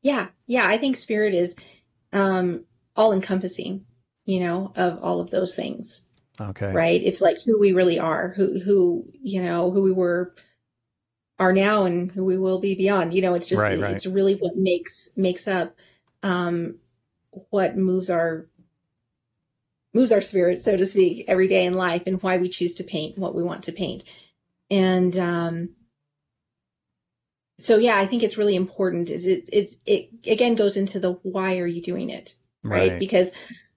Yeah, 0.02 0.28
yeah, 0.48 0.68
I 0.68 0.78
think 0.78 0.98
spirit 0.98 1.34
is 1.34 1.56
um, 2.12 2.66
all 2.96 3.14
encompassing, 3.14 3.86
you 4.26 4.40
know, 4.40 4.74
of 4.76 5.02
all 5.04 5.20
of 5.20 5.30
those 5.30 5.56
things. 5.56 6.04
Okay. 6.50 6.74
Right. 6.74 7.02
It's 7.04 7.22
like 7.22 7.38
who 7.46 7.60
we 7.60 7.74
really 7.74 8.00
are, 8.00 8.30
who, 8.30 8.60
who, 8.60 9.06
you 9.22 9.42
know, 9.42 9.72
who 9.72 9.82
we 9.82 9.92
were 9.92 10.34
are 11.38 11.54
now 11.54 11.86
and 11.86 12.12
who 12.12 12.26
we 12.26 12.38
will 12.38 12.60
be 12.60 12.76
beyond. 12.76 13.14
You 13.14 13.22
know, 13.22 13.34
it's 13.34 13.48
just, 13.48 13.62
right, 13.62 13.80
right. 13.80 13.96
it's 13.96 14.06
really 14.06 14.36
what 14.36 14.56
makes, 14.56 15.10
makes 15.16 15.48
up, 15.48 15.76
um, 16.24 16.76
what 17.50 17.78
moves 17.78 18.10
our, 18.10 18.48
moves 19.94 20.12
our 20.12 20.22
spirit, 20.22 20.62
so 20.62 20.78
to 20.78 20.86
speak, 20.86 21.26
every 21.28 21.48
day 21.48 21.66
in 21.66 21.74
life 21.74 22.04
and 22.06 22.22
why 22.24 22.38
we 22.38 22.50
choose 22.50 22.74
to 22.76 22.84
paint 22.84 23.18
what 23.18 23.36
we 23.36 23.44
want 23.44 23.64
to 23.66 23.72
paint. 23.72 24.04
And, 24.70 25.18
um, 25.18 25.70
so 27.58 27.78
yeah, 27.78 27.98
I 28.00 28.08
think 28.08 28.24
it's 28.24 28.38
really 28.38 28.56
important 28.56 29.10
is 29.12 29.28
it, 29.28 29.48
it, 29.52 29.76
it 29.86 30.10
again 30.26 30.56
goes 30.56 30.78
into 30.78 31.00
the, 31.00 31.12
why 31.24 31.60
are 31.60 31.68
you 31.68 31.82
doing 31.82 32.10
it? 32.10 32.34
right. 32.64 32.92
right. 32.92 33.00
Because 33.00 33.32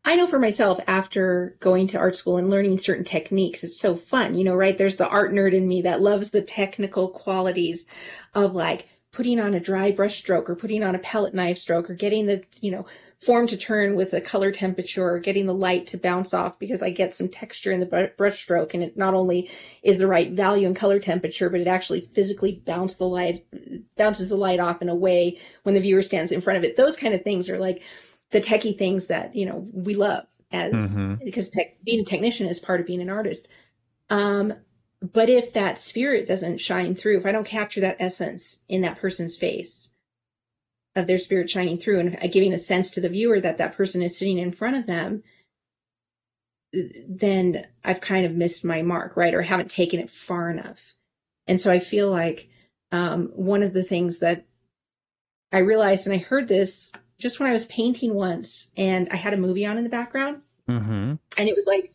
I 0.07 0.17
know 0.17 0.27
for 0.27 0.39
myself 0.39 0.79
after 0.87 1.57
going 1.61 1.87
to 1.89 1.99
art 1.99 2.15
school 2.15 2.37
and 2.37 2.51
learning 2.51 2.79
certain 2.79 3.05
techniques, 3.05 3.65
it's 3.65 3.81
so 3.81 3.97
fun, 3.97 4.35
you 4.35 4.45
know, 4.45 4.55
right? 4.55 4.77
There's 4.77 4.97
the 4.97 5.09
art 5.09 5.33
nerd 5.33 5.55
in 5.55 5.67
me 5.67 5.83
that 5.83 6.03
loves 6.03 6.31
the 6.31 6.43
technical 6.43 7.09
qualities 7.09 7.87
of 8.35 8.55
like 8.55 8.89
putting 9.13 9.41
on 9.41 9.55
a 9.55 9.61
dry 9.61 9.93
brush 9.93 10.19
stroke 10.19 10.51
or 10.51 10.57
putting 10.57 10.83
on 10.83 10.95
a 10.95 10.99
palette 10.99 11.35
knife 11.35 11.57
stroke 11.57 11.89
or 11.89 11.95
getting 11.95 12.27
the, 12.27 12.45
you 12.61 12.71
know, 12.71 12.85
form 13.25 13.47
to 13.47 13.57
turn 13.57 13.97
with 13.97 14.13
a 14.13 14.21
color 14.21 14.53
temperature 14.53 15.09
or 15.09 15.19
getting 15.19 15.47
the 15.47 15.55
light 15.55 15.87
to 15.87 15.97
bounce 15.97 16.35
off 16.35 16.59
because 16.59 16.83
I 16.83 16.91
get 16.91 17.15
some 17.15 17.29
texture 17.29 17.73
in 17.73 17.81
the 17.81 18.13
brush 18.19 18.43
stroke 18.43 18.75
and 18.75 18.83
it 18.83 18.99
not 18.99 19.15
only 19.15 19.51
is 19.83 19.97
the 19.97 20.07
right 20.07 20.31
value 20.33 20.67
and 20.67 20.77
color 20.77 20.99
temperature, 20.99 21.49
but 21.49 21.61
it 21.61 21.67
actually 21.67 22.03
physically 22.03 22.63
bounces 22.67 22.99
the 22.99 23.07
light, 23.07 23.47
bounces 23.97 24.29
the 24.29 24.37
light 24.37 24.61
off 24.61 24.83
in 24.83 24.91
a 24.91 24.95
way 24.95 25.41
when 25.63 25.75
the 25.75 25.81
viewer 25.81 26.03
stands 26.03 26.33
in 26.33 26.43
front 26.43 26.59
of 26.59 26.65
it. 26.65 26.77
Those 26.77 26.99
kind 26.99 27.15
of 27.15 27.23
things 27.23 27.49
are 27.49 27.59
like, 27.59 27.83
the 28.35 28.41
techie 28.41 28.77
things 28.77 29.07
that 29.07 29.35
you 29.35 29.47
know 29.47 29.67
we 29.73 29.95
love 29.95 30.27
as 30.53 30.73
mm-hmm. 30.73 31.25
because 31.25 31.49
tech, 31.49 31.83
being 31.85 32.01
a 32.01 32.05
technician 32.05 32.47
is 32.47 32.59
part 32.59 32.81
of 32.81 32.87
being 32.87 33.01
an 33.01 33.09
artist. 33.09 33.49
Um 34.11 34.55
but 35.01 35.29
if 35.29 35.53
that 35.53 35.79
spirit 35.79 36.27
doesn't 36.27 36.59
shine 36.59 36.95
through 36.95 37.19
if 37.19 37.27
i 37.27 37.33
don't 37.33 37.47
capture 37.47 37.83
that 37.83 37.97
essence 38.01 38.59
in 38.69 38.83
that 38.83 38.99
person's 38.99 39.37
face 39.37 39.91
of 40.97 41.07
their 41.07 41.19
spirit 41.19 41.51
shining 41.51 41.77
through 41.77 42.01
and 42.01 42.33
giving 42.33 42.53
a 42.53 42.59
sense 42.59 42.91
to 42.93 43.01
the 43.01 43.09
viewer 43.09 43.41
that 43.41 43.59
that 43.59 43.77
person 43.77 44.03
is 44.03 44.17
sitting 44.17 44.39
in 44.39 44.53
front 44.53 44.77
of 44.77 44.87
them 44.87 45.23
then 47.09 47.67
i've 47.85 48.01
kind 48.01 48.25
of 48.25 48.33
missed 48.33 48.65
my 48.65 48.83
mark 48.83 49.17
right? 49.17 49.35
Or 49.35 49.43
haven't 49.43 49.71
taken 49.71 50.01
it 50.01 50.11
far 50.11 50.51
enough. 50.51 50.95
And 51.47 51.61
so 51.61 51.71
i 51.71 51.79
feel 51.79 52.11
like 52.11 52.49
um, 52.91 53.31
one 53.35 53.63
of 53.63 53.73
the 53.73 53.83
things 53.83 54.21
that 54.21 54.47
i 55.53 55.59
realized 55.59 56.07
and 56.07 56.15
i 56.15 56.19
heard 56.19 56.49
this 56.49 56.91
just 57.19 57.41
when 57.41 57.49
I 57.49 57.53
was 57.53 57.67
painting 57.67 58.15
once 58.15 58.71
and 58.77 59.09
I 59.11 59.17
had 59.17 59.35
a 59.35 59.39
movie 59.39 59.67
on 59.67 59.79
in 59.79 59.85
the 59.85 59.91
background. 59.91 60.43
Mm-hmm. 60.69 61.15
And 61.39 61.49
it 61.49 61.55
was 61.55 61.67
like 61.67 61.93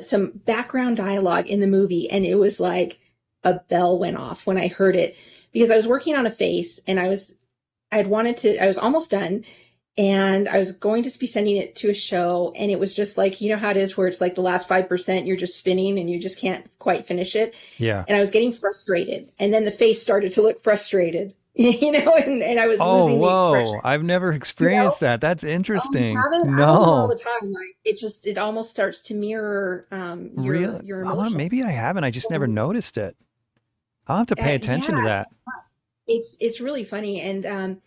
some 0.00 0.32
background 0.44 0.96
dialogue 0.96 1.48
in 1.48 1.60
the 1.60 1.66
movie. 1.66 2.10
And 2.10 2.24
it 2.24 2.36
was 2.36 2.60
like 2.60 2.98
a 3.44 3.54
bell 3.54 3.98
went 3.98 4.16
off 4.16 4.46
when 4.46 4.58
I 4.58 4.68
heard 4.68 4.96
it 4.96 5.16
because 5.52 5.70
I 5.70 5.76
was 5.76 5.86
working 5.86 6.14
on 6.14 6.26
a 6.26 6.30
face 6.30 6.80
and 6.86 7.00
I 7.00 7.08
was, 7.08 7.36
I 7.90 7.96
had 7.96 8.06
wanted 8.06 8.36
to, 8.38 8.62
I 8.62 8.66
was 8.66 8.78
almost 8.78 9.10
done 9.10 9.44
and 9.98 10.48
I 10.48 10.58
was 10.58 10.72
going 10.72 11.02
to 11.02 11.18
be 11.18 11.26
sending 11.26 11.56
it 11.56 11.76
to 11.76 11.90
a 11.90 11.94
show, 11.94 12.52
and 12.56 12.70
it 12.70 12.78
was 12.78 12.94
just 12.94 13.18
like 13.18 13.40
you 13.40 13.50
know 13.50 13.58
how 13.58 13.70
it 13.70 13.76
is, 13.76 13.96
where 13.96 14.06
it's 14.06 14.22
like 14.22 14.34
the 14.34 14.40
last 14.40 14.66
five 14.66 14.88
percent 14.88 15.26
you're 15.26 15.36
just 15.36 15.58
spinning 15.58 15.98
and 15.98 16.08
you 16.08 16.18
just 16.18 16.38
can't 16.38 16.66
quite 16.78 17.06
finish 17.06 17.36
it. 17.36 17.54
Yeah. 17.76 18.04
And 18.08 18.16
I 18.16 18.20
was 18.20 18.30
getting 18.30 18.52
frustrated, 18.52 19.30
and 19.38 19.52
then 19.52 19.64
the 19.64 19.70
face 19.70 20.00
started 20.00 20.32
to 20.32 20.42
look 20.42 20.62
frustrated, 20.62 21.34
you 21.54 21.92
know, 21.92 22.14
and, 22.14 22.42
and 22.42 22.58
I 22.58 22.66
was 22.66 22.80
Oh, 22.80 23.04
losing 23.06 23.20
the 23.20 23.26
whoa. 23.26 23.52
expression. 23.54 23.80
I've 23.84 24.02
never 24.02 24.32
experienced 24.32 25.00
that. 25.00 25.20
That's 25.20 25.44
Oh, 25.44 25.48
interesting. 25.50 26.16
haven't? 26.16 26.48
I 26.48 26.56
do 26.56 26.62
it 26.62 26.64
all 26.64 27.08
the 27.08 27.14
time. 27.16 27.52
Like 27.52 27.76
it 27.84 27.98
just 27.98 28.26
it 28.26 28.38
almost 28.38 28.70
starts 28.70 29.00
to 29.02 29.14
mirror 29.14 29.84
um 29.90 30.30
your 30.38 30.54
Really? 30.54 30.86
your 30.86 31.02
emotions. 31.02 31.36
maybe 31.36 31.62
I 31.62 31.70
haven't. 31.70 32.04
I 32.04 32.10
just 32.10 32.30
never 32.30 32.46
noticed 32.46 32.96
it. 32.96 33.16
I'll 34.08 34.16
have 34.18 34.26
to 34.28 34.36
pay 34.36 34.52
uh, 34.52 34.56
attention 34.56 34.96
to 34.96 35.02
that. 35.02 35.28
it's 36.06 36.36
it's 36.40 36.60
really 36.60 36.84
funny 36.84 37.20
and 37.20 37.46
um 37.46 37.82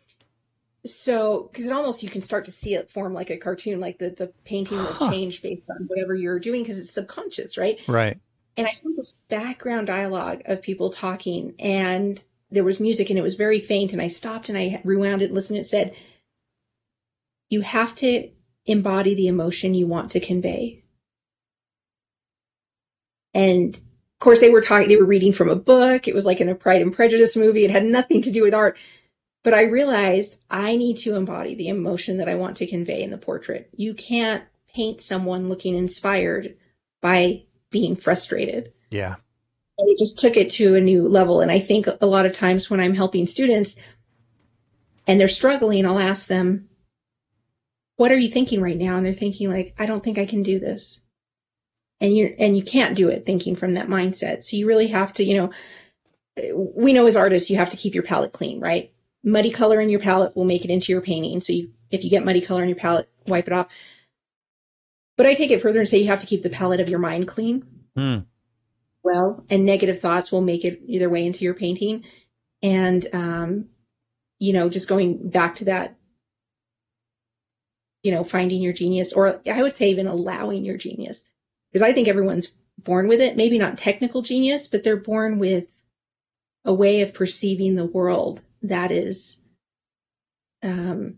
so 0.85 1.49
because 1.51 1.65
it 1.65 1.73
almost 1.73 2.03
you 2.03 2.09
can 2.09 2.21
start 2.21 2.45
to 2.45 2.51
see 2.51 2.75
it 2.75 2.89
form 2.89 3.13
like 3.13 3.29
a 3.31 3.37
cartoon 3.37 3.79
like 3.79 3.97
the 3.97 4.11
the 4.11 4.31
painting 4.45 4.77
will 4.77 5.09
change 5.09 5.41
based 5.41 5.69
on 5.69 5.85
whatever 5.87 6.13
you're 6.13 6.39
doing 6.39 6.61
because 6.61 6.77
it's 6.79 6.91
subconscious 6.91 7.57
right 7.57 7.79
Right. 7.87 8.17
and 8.55 8.67
i 8.67 8.71
heard 8.83 8.95
this 8.95 9.15
background 9.27 9.87
dialogue 9.87 10.43
of 10.45 10.61
people 10.61 10.91
talking 10.91 11.55
and 11.59 12.21
there 12.51 12.63
was 12.63 12.79
music 12.79 13.09
and 13.09 13.19
it 13.19 13.23
was 13.23 13.35
very 13.35 13.59
faint 13.59 13.91
and 13.93 14.01
i 14.01 14.07
stopped 14.07 14.49
and 14.49 14.57
i 14.57 14.81
rewound 14.83 15.21
it 15.21 15.31
listened 15.31 15.59
it 15.59 15.67
said 15.67 15.95
you 17.49 17.61
have 17.61 17.95
to 17.95 18.29
embody 18.65 19.15
the 19.15 19.27
emotion 19.27 19.73
you 19.73 19.87
want 19.87 20.11
to 20.11 20.19
convey. 20.19 20.83
And 23.33 23.75
of 23.75 24.19
course 24.19 24.39
they 24.39 24.49
were 24.49 24.61
talking 24.61 24.87
they 24.87 24.97
were 24.97 25.05
reading 25.05 25.33
from 25.33 25.49
a 25.49 25.55
book. 25.55 26.07
It 26.07 26.15
was 26.15 26.25
like 26.25 26.41
in 26.41 26.49
a 26.49 26.55
pride 26.55 26.81
and 26.81 26.93
prejudice 26.93 27.35
movie. 27.35 27.65
It 27.65 27.71
had 27.71 27.83
nothing 27.83 28.21
to 28.23 28.31
do 28.31 28.43
with 28.43 28.53
art. 28.53 28.77
But 29.43 29.53
i 29.53 29.63
realized 29.63 30.39
i 30.49 30.75
need 30.75 30.97
to 30.99 31.15
embody 31.15 31.55
the 31.55 31.67
emotion 31.67 32.17
that 32.17 32.29
i 32.29 32.35
want 32.35 32.57
to 32.57 32.67
convey 32.67 33.03
in 33.03 33.11
the 33.11 33.17
portrait. 33.17 33.69
You 33.75 33.93
can't 33.93 34.43
paint 34.73 35.01
someone 35.01 35.49
looking 35.49 35.75
inspired 35.75 36.57
by 37.01 37.43
being 37.69 37.95
frustrated. 37.95 38.73
Yeah. 38.89 39.15
It 39.77 39.97
just 39.97 40.19
took 40.19 40.37
it 40.37 40.51
to 40.51 40.75
a 40.75 40.81
new 40.81 41.07
level. 41.07 41.41
And 41.41 41.51
i 41.51 41.59
think 41.59 41.87
a 41.87 42.05
lot 42.05 42.25
of 42.25 42.33
times 42.33 42.69
when 42.69 42.79
i'm 42.79 42.93
helping 42.93 43.25
students 43.25 43.75
and 45.07 45.19
they're 45.19 45.27
struggling 45.27 45.85
i'll 45.85 45.99
ask 45.99 46.27
them 46.27 46.69
what 47.97 48.11
are 48.11 48.17
you 48.17 48.29
thinking 48.29 48.61
right 48.61 48.77
now? 48.77 48.97
And 48.97 49.05
they're 49.05 49.13
thinking 49.13 49.49
like 49.49 49.73
i 49.77 49.85
don't 49.85 50.03
think 50.03 50.17
i 50.17 50.25
can 50.25 50.43
do 50.43 50.59
this. 50.59 50.99
And 52.01 52.15
you 52.15 52.35
and 52.37 52.57
you 52.57 52.63
can't 52.63 52.95
do 52.95 53.09
it 53.09 53.25
thinking 53.25 53.55
from 53.55 53.73
that 53.73 53.87
mindset. 53.87 54.43
So 54.43 54.57
you 54.57 54.67
really 54.67 54.87
have 54.87 55.13
to 55.13 55.23
you 55.23 55.37
know 55.37 55.51
we 56.53 56.93
know 56.93 57.05
as 57.05 57.15
artists 57.15 57.49
you 57.49 57.55
have 57.57 57.69
to 57.69 57.77
keep 57.77 57.93
your 57.93 58.03
palette 58.03 58.33
clean 58.33 58.59
right? 58.59 58.91
Muddy 59.23 59.49
color 59.49 59.81
in 59.81 59.89
your 59.89 60.01
palette 60.01 60.35
will 60.35 60.45
make 60.45 60.65
it 60.65 60.71
into 60.71 60.91
your 60.91 61.01
painting. 61.01 61.41
So 61.41 61.53
you 61.53 61.71
if 61.91 62.03
you 62.03 62.09
get 62.09 62.25
muddy 62.25 62.41
color 62.41 62.63
in 62.63 62.69
your 62.69 62.77
palette 62.77 63.09
wipe 63.27 63.47
it 63.47 63.53
off. 63.53 63.67
But 65.17 65.25
i 65.25 65.33
take 65.33 65.51
it 65.51 65.61
further 65.61 65.79
and 65.79 65.87
say 65.87 65.99
you 65.99 66.07
have 66.07 66.21
to 66.21 66.27
keep 66.27 66.43
the 66.43 66.49
palette 66.49 66.81
of 66.81 66.89
your 66.89 66.99
mind 66.99 67.27
clean. 67.27 67.65
Hmm. 67.95 68.19
Well 69.05 69.45
and 69.49 69.65
negative 69.65 69.99
thoughts 69.99 70.31
will 70.31 70.41
make 70.41 70.65
it 70.65 70.81
either 70.85 71.09
way 71.09 71.25
into 71.25 71.45
your 71.45 71.53
painting. 71.53 72.03
And 72.61 73.07
um 73.13 73.69
you 74.39 74.51
know 74.51 74.67
just 74.69 74.89
going 74.89 75.29
back 75.29 75.55
to 75.55 75.65
that 75.65 75.95
you 78.03 78.11
know 78.11 78.23
finding 78.23 78.61
your 78.61 78.73
genius 78.73 79.13
or 79.13 79.41
i 79.49 79.61
would 79.61 79.73
say 79.73 79.89
even 79.89 80.07
allowing 80.07 80.65
your 80.65 80.77
genius 80.77 81.23
because 81.71 81.81
i 81.81 81.93
think 81.93 82.07
everyone's 82.07 82.49
born 82.77 83.07
with 83.07 83.21
it. 83.21 83.37
Maybe 83.37 83.57
not 83.57 83.77
technical 83.77 84.21
genius 84.21 84.67
but 84.67 84.83
they're 84.83 84.97
born 84.97 85.39
with 85.39 85.71
a 86.65 86.73
way 86.73 87.01
of 87.01 87.13
perceiving 87.13 87.75
the 87.75 87.85
world 87.85 88.41
that 88.63 88.91
is 88.91 89.37
um 90.61 91.17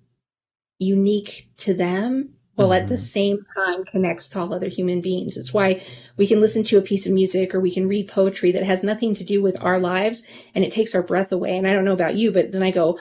unique 0.79 1.49
to 1.57 1.73
them 1.73 2.35
while 2.57 2.73
at 2.73 2.87
the 2.87 2.95
Mhm. 2.95 2.99
same 2.99 3.45
time 3.55 3.85
connects 3.85 4.27
to 4.27 4.39
all 4.39 4.51
other 4.51 4.67
human 4.67 4.99
beings. 4.99 5.37
It's 5.37 5.53
why 5.53 5.83
we 6.17 6.25
can 6.25 6.39
listen 6.39 6.63
to 6.65 6.79
a 6.79 6.81
piece 6.81 7.05
of 7.05 7.13
music 7.13 7.53
or 7.53 7.59
we 7.59 7.71
can 7.71 7.87
read 7.87 8.07
poetry 8.07 8.51
that 8.51 8.63
has 8.63 8.83
nothing 8.83 9.13
to 9.13 9.23
do 9.23 9.43
with 9.43 9.61
our 9.63 9.79
lives 9.79 10.23
and 10.55 10.65
it 10.65 10.71
takes 10.71 10.95
our 10.95 11.03
breath 11.03 11.31
away. 11.31 11.55
And 11.55 11.67
I 11.67 11.73
don't 11.73 11.85
know 11.85 11.93
about 11.93 12.15
you, 12.15 12.31
but 12.31 12.51
then 12.51 12.63
I 12.63 12.71
go, 12.71 12.97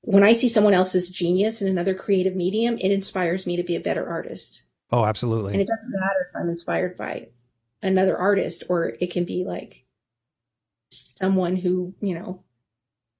when 0.00 0.24
I 0.24 0.32
see 0.32 0.48
someone 0.48 0.74
else's 0.74 1.08
genius 1.08 1.62
in 1.62 1.68
another 1.68 1.94
creative 1.94 2.34
medium, 2.34 2.78
it 2.78 2.90
inspires 2.90 3.46
me 3.46 3.56
to 3.56 3.62
be 3.62 3.76
a 3.76 3.80
better 3.80 4.04
artist. 4.08 4.64
Oh, 4.90 5.04
absolutely. 5.04 5.52
And 5.52 5.62
it 5.62 5.68
doesn't 5.68 5.90
matter 5.92 6.26
if 6.28 6.34
I'm 6.36 6.48
inspired 6.48 6.96
by 6.96 7.28
another 7.82 8.18
artist 8.18 8.64
or 8.68 8.96
it 8.98 9.12
can 9.12 9.24
be 9.24 9.44
like 9.44 9.84
someone 10.90 11.54
who, 11.54 11.94
you 12.00 12.14
know, 12.14 12.42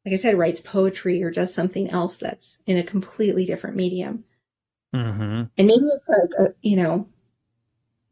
like 0.05 0.15
I 0.15 0.17
said, 0.17 0.37
writes 0.37 0.61
poetry 0.61 1.23
or 1.23 1.31
does 1.31 1.55
something 1.55 1.91
else 1.91 2.17
that's 2.17 2.61
in 2.67 2.77
a 2.77 2.83
completely 2.83 3.45
different 3.45 3.77
medium. 3.77 4.25
Hmm 4.93 5.43
And 5.57 5.67
maybe 5.67 5.85
it's 5.93 6.09
like, 6.09 6.49
a, 6.49 6.55
you 6.63 6.77
know, 6.77 7.09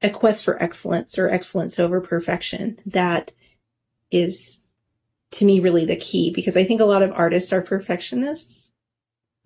a 0.02 0.10
quest 0.10 0.44
for 0.44 0.62
excellence 0.62 1.18
or 1.18 1.28
excellence 1.28 1.78
over 1.78 2.00
perfection 2.00 2.78
that 2.86 3.32
is, 4.10 4.62
to 5.32 5.44
me, 5.44 5.60
really 5.60 5.84
the 5.84 5.96
key 5.96 6.32
because 6.34 6.56
I 6.56 6.64
think 6.64 6.80
a 6.80 6.84
lot 6.86 7.02
of 7.02 7.12
artists 7.12 7.52
are 7.52 7.62
perfectionists 7.62 8.70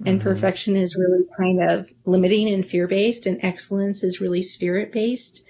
and 0.04 0.20
hmm 0.20 0.22
perfection 0.22 0.76
is 0.76 0.96
really 0.96 1.24
kind 1.36 1.62
of 1.62 1.88
limiting 2.04 2.48
and 2.48 2.66
fear 2.66 2.88
based, 2.88 3.26
and 3.26 3.38
excellence 3.42 4.02
is 4.02 4.20
really 4.20 4.42
spirit 4.42 4.92
based 4.92 5.42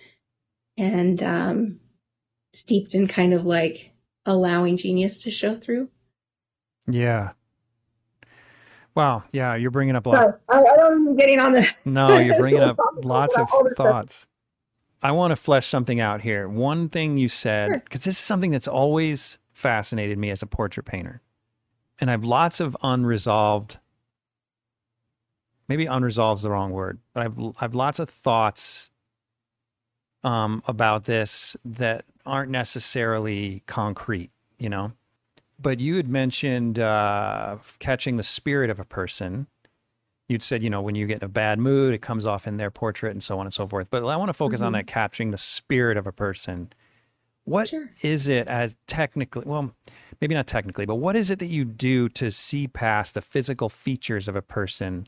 and 0.77 1.23
um, 1.23 1.81
steeped 2.53 2.95
in 2.95 3.09
kind 3.09 3.33
of 3.35 3.45
like 3.45 3.93
allowing 4.27 4.77
genius 4.77 5.19
to 5.19 5.31
show 5.31 5.55
through. 5.57 5.89
Yeah. 6.87 7.33
Wow. 8.95 9.25
Yeah. 9.33 9.55
You're 9.55 9.71
bringing 9.71 9.97
up 9.97 10.07
a 10.07 10.09
lot. 10.11 10.27
So 10.27 10.39
I, 10.49 10.59
I 10.61 10.77
don't 10.77 11.05
know, 11.05 11.15
getting 11.15 11.41
on 11.41 11.53
the 11.53 11.69
No, 11.85 12.19
you're 12.19 12.39
bringing 12.39 12.61
up 12.61 12.77
lots 13.03 13.37
of 13.39 13.49
stuff. 13.49 13.67
thoughts. 13.77 14.27
I 15.03 15.11
want 15.13 15.33
to 15.33 15.37
flesh 15.37 15.67
something 15.67 15.99
out 16.01 16.21
here. 16.21 16.49
One 16.49 16.89
thing 16.89 17.17
you 17.17 17.29
said, 17.29 17.69
Sure. 17.69 17.79
because 17.81 18.05
this 18.05 18.15
is 18.15 18.19
something 18.19 18.51
that's 18.53 18.69
always 18.69 19.39
fascinated 19.53 20.17
me 20.19 20.31
as 20.31 20.43
a 20.43 20.47
portrait 20.47 20.85
painter. 20.85 21.23
And 22.01 22.09
I 22.09 22.13
have 22.13 22.25
lots 22.25 22.61
of 22.61 22.77
unresolved, 22.83 23.79
maybe 25.69 25.87
unresolved 25.87 26.39
is 26.39 26.43
the 26.43 26.51
wrong 26.51 26.71
word, 26.71 26.99
but 27.15 27.25
I've, 27.25 27.39
I 27.39 27.53
have 27.61 27.75
lots 27.75 27.99
of 27.99 28.09
thoughts 28.09 28.91
um, 30.25 30.63
about 30.67 31.05
this 31.05 31.57
that 31.65 32.05
aren't 32.25 32.51
necessarily 32.53 33.63
concrete, 33.67 34.31
you 34.59 34.69
know? 34.69 34.93
But 35.63 35.79
you 35.81 35.97
had 35.97 36.09
mentioned 36.09 36.79
uh, 36.79 37.59
catching 37.79 38.17
the 38.17 38.23
spirit 38.23 38.69
of 38.71 38.81
a 38.81 38.85
person 38.85 39.47
you'd 40.29 40.43
said, 40.43 40.63
you 40.63 40.71
know, 40.71 40.81
when 40.81 40.95
you 40.95 41.07
get 41.07 41.19
in 41.19 41.25
a 41.25 41.29
bad 41.29 41.59
mood, 41.59 41.93
it 41.93 42.01
comes 42.01 42.25
off 42.25 42.47
in 42.47 42.57
their 42.57 42.71
portrait 42.71 43.11
and 43.11 43.23
so 43.23 43.39
on 43.39 43.47
and 43.47 43.53
so 43.53 43.67
forth. 43.67 43.91
But 43.91 44.05
I 44.07 44.17
want 44.17 44.31
to 44.31 44.33
focus 44.35 44.63
on 44.63 44.73
Mhm. 44.73 44.77
that 44.77 44.87
capturing 44.87 45.31
the 45.31 45.37
spirit 45.37 45.99
of 45.99 46.07
a 46.07 46.13
person. 46.13 46.73
What 47.45 47.71
is 48.03 48.25
Sure. 48.25 48.35
it 48.37 48.49
as 48.49 48.77
technically, 48.87 49.43
well, 49.45 49.75
maybe 50.21 50.35
not 50.35 50.47
technically, 50.47 50.87
but 50.87 50.95
what 50.95 51.17
is 51.17 51.31
it 51.31 51.39
that 51.41 51.47
you 51.47 51.65
do 51.67 52.09
to 52.11 52.31
see 52.31 52.67
past 52.67 53.15
the 53.15 53.21
physical 53.21 53.69
features 53.69 54.27
of 54.27 54.35
a 54.35 54.43
person? 54.43 55.07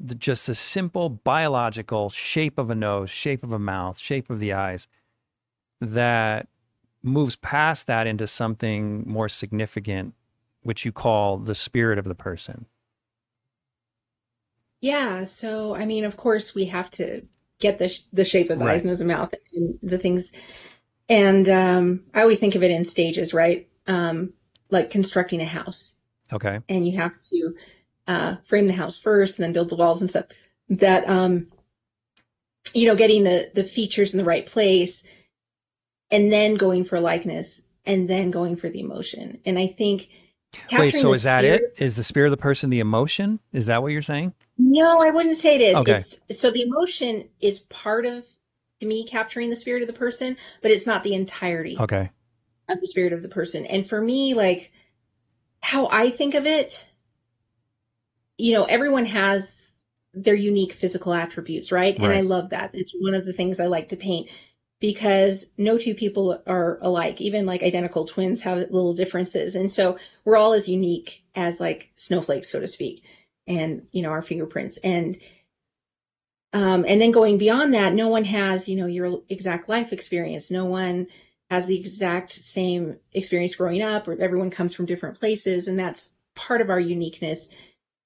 The, 0.00 0.14
just 0.14 0.46
the 0.46 0.54
simple 0.54 1.10
biological 1.10 2.10
shape 2.10 2.58
of 2.58 2.70
a 2.70 2.74
nose, 2.74 3.10
shape 3.10 3.42
of 3.44 3.52
a 3.52 3.58
mouth, 3.58 3.98
shape 3.98 4.30
of 4.30 4.40
the 4.40 4.52
eyes 4.52 4.88
that 5.80 6.48
moves 7.02 7.36
past 7.36 7.86
that 7.86 8.06
into 8.06 8.26
something 8.26 9.04
more 9.06 9.28
significant, 9.28 10.14
which 10.62 10.84
you 10.84 10.92
call 10.92 11.38
the 11.38 11.54
spirit 11.54 11.98
of 11.98 12.04
the 12.04 12.14
person. 12.14 12.66
Yeah, 14.80 15.24
so 15.24 15.74
I 15.74 15.86
mean, 15.86 16.04
of 16.04 16.16
course, 16.16 16.54
we 16.54 16.66
have 16.66 16.90
to 16.92 17.22
get 17.60 17.78
the 17.78 17.88
sh 17.88 18.00
the 18.12 18.24
shape 18.24 18.50
of 18.50 18.58
the 18.58 18.64
eyes, 18.64 18.84
nose, 18.84 19.00
and 19.00 19.08
mouth, 19.08 19.32
and 19.54 19.78
the 19.82 19.98
things. 19.98 20.32
And 21.08 21.48
um, 21.48 22.04
I 22.14 22.22
always 22.22 22.38
think 22.40 22.54
of 22.54 22.62
it 22.62 22.70
in 22.70 22.84
stages, 22.84 23.32
right? 23.32 23.68
Um, 23.86 24.32
like 24.70 24.90
constructing 24.90 25.40
a 25.40 25.44
house, 25.44 25.96
Okay. 26.32 26.58
and 26.68 26.86
you 26.86 26.96
have 26.98 27.20
to 27.20 27.54
uh, 28.08 28.36
frame 28.42 28.66
the 28.66 28.72
house 28.72 28.98
first, 28.98 29.38
and 29.38 29.44
then 29.44 29.52
build 29.52 29.68
the 29.68 29.76
walls 29.76 30.00
and 30.00 30.10
stuff. 30.10 30.26
That 30.68 31.08
um, 31.08 31.46
you 32.74 32.86
know, 32.88 32.96
getting 32.96 33.22
the 33.22 33.52
the 33.54 33.64
features 33.64 34.14
in 34.14 34.18
the 34.18 34.24
right 34.24 34.46
place, 34.46 35.04
and 36.12 36.30
then 36.30 36.54
going 36.54 36.84
for 36.84 37.00
likeness, 37.00 37.62
and 37.84 38.08
then 38.08 38.30
going 38.30 38.54
for 38.54 38.68
the 38.68 38.80
emotion. 38.80 39.40
And 39.44 39.58
I 39.58 39.66
think 39.66 40.08
Wait, 40.72 40.94
so 40.94 41.12
is 41.12 41.22
that 41.22 41.44
it? 41.44 41.62
Is 41.78 41.96
the 41.96 42.04
spirit 42.04 42.26
of 42.26 42.32
the 42.32 42.36
person 42.36 42.70
the 42.70 42.80
emotion? 42.80 43.40
Is 43.52 43.66
that 43.66 43.82
what 43.82 43.92
you're 43.92 44.02
saying? 44.02 44.34
No, 44.58 45.00
I 45.00 45.10
wouldn't 45.10 45.36
say 45.36 45.56
it 45.56 45.60
is. 45.60 45.76
Okay. 45.76 46.02
It's 46.28 46.40
so 46.40 46.50
the 46.50 46.62
emotion 46.62 47.28
is 47.40 47.60
part 47.60 48.06
of 48.06 48.26
to 48.80 48.86
me 48.86 49.06
capturing 49.06 49.50
the 49.50 49.56
spirit 49.56 49.82
of 49.82 49.86
the 49.86 49.94
person, 49.94 50.36
but 50.60 50.70
it's 50.70 50.86
not 50.86 51.04
the 51.04 51.14
entirety 51.14 51.76
Okay. 51.78 52.10
of 52.68 52.80
the 52.80 52.86
spirit 52.86 53.12
of 53.12 53.22
the 53.22 53.28
person. 53.28 53.64
And 53.66 53.86
for 53.86 54.00
me, 54.00 54.34
like 54.34 54.72
how 55.60 55.88
I 55.90 56.10
think 56.10 56.34
of 56.34 56.46
it, 56.46 56.84
you 58.36 58.52
know, 58.52 58.64
everyone 58.64 59.06
has 59.06 59.72
their 60.14 60.34
unique 60.34 60.72
physical 60.72 61.14
attributes, 61.14 61.72
right? 61.72 61.96
And 61.96 62.06
I 62.06 62.20
love 62.20 62.50
that. 62.50 62.70
It's 62.74 62.92
one 63.00 63.14
of 63.14 63.24
the 63.24 63.32
things 63.32 63.60
I 63.60 63.66
like 63.66 63.88
to 63.90 63.96
paint 63.96 64.28
because 64.82 65.46
no 65.56 65.78
two 65.78 65.94
people 65.94 66.42
are 66.46 66.78
alike. 66.82 67.22
Even 67.22 67.46
like 67.46 67.62
identical 67.62 68.04
twins 68.06 68.42
have 68.42 68.58
little 68.58 68.92
differences. 68.92 69.54
And 69.56 69.72
so 69.72 69.98
we're 70.26 70.36
all 70.36 70.52
as 70.52 70.68
unique 70.68 71.24
as 71.34 71.60
like 71.60 71.90
snowflakes, 71.96 72.50
so 72.52 72.60
to 72.60 72.68
speak. 72.68 73.02
and 73.46 73.86
you 73.92 74.02
know 74.02 74.10
our 74.10 74.22
fingerprints 74.22 74.78
and 74.84 75.18
um, 76.54 76.84
and 76.86 77.00
then 77.00 77.10
going 77.12 77.38
beyond 77.38 77.74
that 77.74 77.92
no 77.94 78.08
one 78.08 78.24
has 78.24 78.68
you 78.68 78.76
know 78.76 78.86
your 78.86 79.22
exact 79.28 79.68
life 79.68 79.92
experience 79.92 80.50
no 80.50 80.64
one 80.64 81.06
has 81.50 81.66
the 81.66 81.78
exact 81.78 82.32
same 82.32 82.96
experience 83.12 83.56
growing 83.56 83.82
up 83.82 84.06
or 84.08 84.20
everyone 84.20 84.50
comes 84.50 84.74
from 84.74 84.86
different 84.86 85.18
places 85.18 85.68
and 85.68 85.78
that's 85.78 86.10
part 86.36 86.60
of 86.60 86.70
our 86.70 86.80
uniqueness 86.80 87.48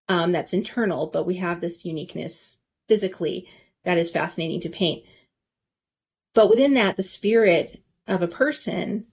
um, 0.09 0.33
that's 0.33 0.55
internal 0.55 1.07
but 1.09 1.27
we 1.27 1.37
have 1.37 1.61
this 1.61 1.85
uniqueness 1.85 2.57
physically 2.89 3.47
that 3.85 3.99
is 3.99 4.11
fascinating 4.11 4.61
to 4.61 4.71
paint 4.71 5.05
but 6.37 6.49
within 6.49 6.75
that 6.75 6.97
the 6.97 7.03
spirit 7.03 7.83
of 8.07 8.23
a 8.23 8.29
person 8.29 9.07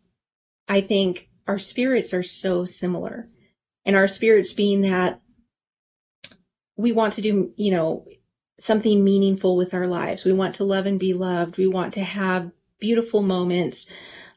i 0.67 0.79
think 0.79 1.29
our 1.47 1.57
spirits 1.57 2.13
are 2.13 2.23
so 2.23 2.65
similar 2.65 3.27
and 3.86 3.95
our 3.95 4.07
spirits 4.07 4.53
being 4.53 4.81
that 4.81 5.19
we 6.75 6.91
want 6.91 7.13
to 7.13 7.21
do, 7.21 7.53
you 7.55 7.71
know, 7.71 8.05
something 8.59 9.03
meaningful 9.03 9.57
with 9.57 9.73
our 9.73 9.88
lives. 9.88 10.25
We 10.25 10.33
want 10.33 10.55
to 10.55 10.63
love 10.63 10.86
and 10.86 10.99
be 10.99 11.13
loved. 11.13 11.57
We 11.57 11.67
want 11.67 11.93
to 11.95 12.03
have 12.03 12.51
beautiful 12.79 13.21
moments. 13.21 13.88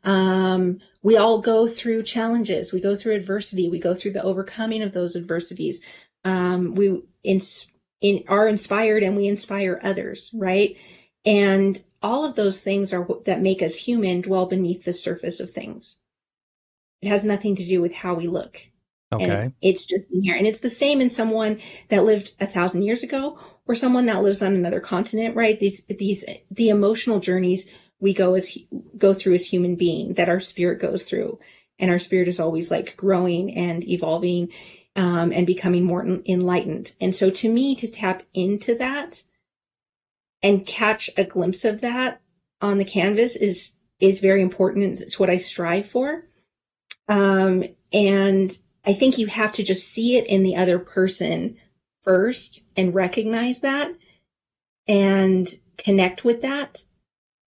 Um, 0.05 0.81
we 1.03 1.17
all 1.17 1.41
go 1.41 1.69
through 1.69 2.03
challenges. 2.03 2.73
We 2.73 2.81
go 2.81 2.97
through 2.97 3.15
adversity. 3.15 3.69
We 3.69 3.79
go 3.79 3.95
through 3.95 4.13
the 4.13 4.23
overcoming 4.23 4.83
of 4.83 4.93
those 4.93 5.17
adversities. 5.17 5.81
Um, 6.25 6.75
we 6.75 7.03
in, 7.23 7.41
in, 8.01 8.25
are 8.29 8.49
inspired 8.49 9.03
and 9.03 9.17
we 9.17 9.29
inspire 9.29 9.81
others, 9.83 10.31
right? 10.35 10.77
And 11.25 11.81
all 12.03 12.25
of 12.25 12.37
those 12.37 12.61
things 12.61 12.93
are 12.93 13.07
that 13.25 13.41
make 13.41 13.63
us 13.63 13.75
human 13.75 14.21
dwell 14.21 14.47
beneath 14.47 14.85
the 14.85 14.93
surface 14.93 15.41
of 15.41 15.51
things. 15.51 15.97
It 17.03 17.09
has 17.09 17.25
nothing 17.25 17.57
to 17.57 17.65
do 17.65 17.81
with 17.81 17.93
how 17.93 18.15
we 18.15 18.27
look. 18.27 18.61
Okay. 19.13 19.25
And 19.25 19.53
it's 19.63 19.87
just 19.87 20.11
in 20.11 20.23
here. 20.23 20.35
And 20.35 20.47
it's 20.47 20.61
the 20.61 20.71
same 20.71 21.01
in 21.01 21.11
someone 21.11 21.61
that 21.89 22.05
lived 22.05 22.33
a 22.41 22.47
thousand 22.47 22.83
years 22.83 23.03
ago 23.03 23.39
or 23.67 23.75
someone 23.75 24.07
that 24.07 24.23
lives 24.23 24.43
on 24.43 24.55
another 24.55 24.81
continent, 24.81 25.37
right? 25.37 25.59
These, 25.59 25.85
these, 25.85 26.25
the 26.51 26.71
emotional 26.71 27.21
journeys 27.21 27.67
we 28.01 28.13
go 28.13 28.35
as, 28.35 28.57
go 28.99 29.15
through 29.15 29.35
as 29.35 29.47
human 29.47 29.77
being 29.77 30.15
that 30.15 30.29
our 30.29 30.41
spirit 30.41 30.81
goes 30.81 31.05
through. 31.05 31.39
And 31.79 31.91
our 31.91 31.99
spirit 31.99 32.29
is 32.29 32.41
always 32.41 32.71
like 32.71 32.97
growing 32.97 33.55
and 33.55 33.87
evolving, 33.87 34.49
um, 34.97 35.31
and 35.31 35.47
becoming 35.47 35.85
more 35.85 36.05
enlightened. 36.27 36.93
And 37.01 37.15
so 37.15 37.31
to 37.31 37.49
me, 37.53 37.77
to 37.77 37.87
tap 37.87 38.23
into 38.33 38.75
that 38.77 39.23
and 40.47 40.65
catch 40.65 41.11
a 41.17 41.25
glimpse 41.25 41.65
of 41.65 41.81
that 41.81 42.21
on 42.61 42.79
the 42.79 42.85
canvas 42.85 43.35
is, 43.35 43.73
is 43.99 44.21
very 44.21 44.41
important. 44.41 45.01
It's 45.01 45.19
what 45.19 45.29
I 45.29 45.39
strive 45.39 45.89
for. 45.89 46.23
Um, 47.09 47.65
and 47.93 48.57
I 48.85 48.95
think 48.95 49.19
you 49.19 49.27
have 49.27 49.51
to 49.53 49.65
just 49.65 49.89
see 49.89 50.17
it 50.17 50.25
in 50.29 50.45
the 50.45 50.55
other 50.55 50.79
person 50.79 51.57
first 52.05 52.63
and 52.77 52.95
recognize 52.95 53.59
that 53.61 53.91
and 54.87 55.53
connect 55.79 56.25
with 56.25 56.43
that 56.43 56.85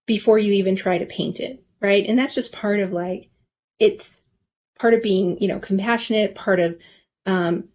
before 0.05 0.37
you 0.37 0.51
even 0.51 0.75
try 0.75 0.97
to 0.97 1.05
paint 1.05 1.39
it, 1.39 1.63
right? 1.79 2.05
And 2.05 2.19
that's 2.19 2.35
just 2.35 2.51
part 2.51 2.81
of 2.81 2.91
like, 2.91 3.29
it's 3.79 4.23
part 4.77 4.93
of 4.93 5.01
being, 5.01 5.41
you 5.41 5.47
know, 5.47 5.59
compassionate, 5.59 6.35
part 6.35 6.59
of 6.59 6.77
um, 7.25 7.69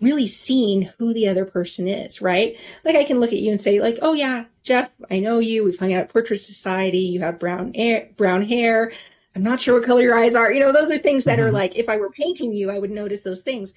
really 0.00 0.26
seeing 0.26 0.82
who 0.98 1.12
the 1.12 1.28
other 1.28 1.44
person 1.44 1.86
is, 1.86 2.22
right? 2.22 2.56
Like 2.84 2.96
I 2.96 3.04
can 3.04 3.20
look 3.20 3.32
at 3.32 3.38
you 3.38 3.50
and 3.50 3.60
say, 3.60 3.80
like, 3.80 3.98
oh 4.02 4.14
yeah, 4.14 4.44
Jeff, 4.62 4.90
I 5.10 5.20
know 5.20 5.38
you. 5.38 5.64
We've 5.64 5.78
hung 5.78 5.92
out 5.92 6.02
at 6.02 6.08
Portrait 6.12 6.38
Society. 6.38 6.98
You 6.98 7.20
have 7.20 7.38
brown 7.38 7.74
hair, 7.74 8.08
brown 8.16 8.42
hair. 8.44 8.92
I'm 9.36 9.42
not 9.42 9.60
sure 9.60 9.74
what 9.74 9.84
color 9.86 10.00
your 10.00 10.18
eyes 10.18 10.34
are. 10.34 10.52
You 10.52 10.60
know, 10.60 10.72
those 10.72 10.90
are 10.90 10.98
things 10.98 11.24
that 11.24 11.38
mm-hmm. 11.38 11.48
are 11.48 11.52
like, 11.52 11.76
if 11.76 11.88
I 11.88 11.98
were 11.98 12.10
painting 12.10 12.52
you, 12.52 12.70
I 12.70 12.78
would 12.78 12.90
notice 12.90 13.22
those 13.22 13.42
things. 13.42 13.72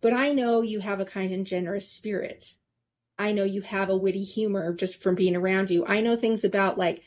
But 0.00 0.12
I 0.12 0.32
know 0.32 0.62
you 0.62 0.80
have 0.80 1.00
a 1.00 1.04
kind 1.04 1.32
and 1.32 1.46
generous 1.46 1.90
spirit. 1.90 2.54
I 3.18 3.32
know 3.32 3.44
you 3.44 3.62
have 3.62 3.90
a 3.90 3.96
witty 3.96 4.22
humor 4.22 4.72
just 4.72 5.02
from 5.02 5.16
being 5.16 5.34
around 5.34 5.70
you. 5.70 5.84
I 5.86 6.00
know 6.00 6.16
things 6.16 6.44
about 6.44 6.78
like 6.78 7.02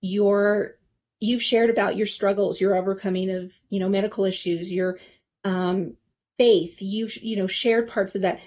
your, 0.00 0.76
you've 1.18 1.42
shared 1.42 1.70
about 1.70 1.96
your 1.96 2.06
struggles, 2.06 2.60
your 2.60 2.76
overcoming 2.76 3.30
of, 3.30 3.52
you 3.68 3.80
know, 3.80 3.88
medical 3.88 4.24
issues, 4.24 4.72
your 4.72 4.98
um, 5.44 5.94
faith. 6.38 6.80
You've, 6.80 7.16
you 7.18 7.36
know, 7.36 7.46
shared 7.46 7.88
parts 7.88 8.14
of 8.14 8.22
that. 8.22 8.40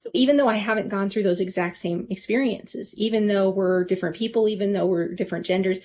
So 0.00 0.10
even 0.14 0.36
though 0.36 0.48
I 0.48 0.56
haven't 0.56 0.88
gone 0.88 1.10
through 1.10 1.24
those 1.24 1.40
exact 1.40 1.76
same 1.76 2.06
experiences, 2.10 2.94
even 2.96 3.26
though 3.26 3.50
we're 3.50 3.84
different 3.84 4.16
people, 4.16 4.48
even 4.48 4.72
though 4.72 4.86
we're 4.86 5.08
different 5.14 5.46
genders, 5.46 5.78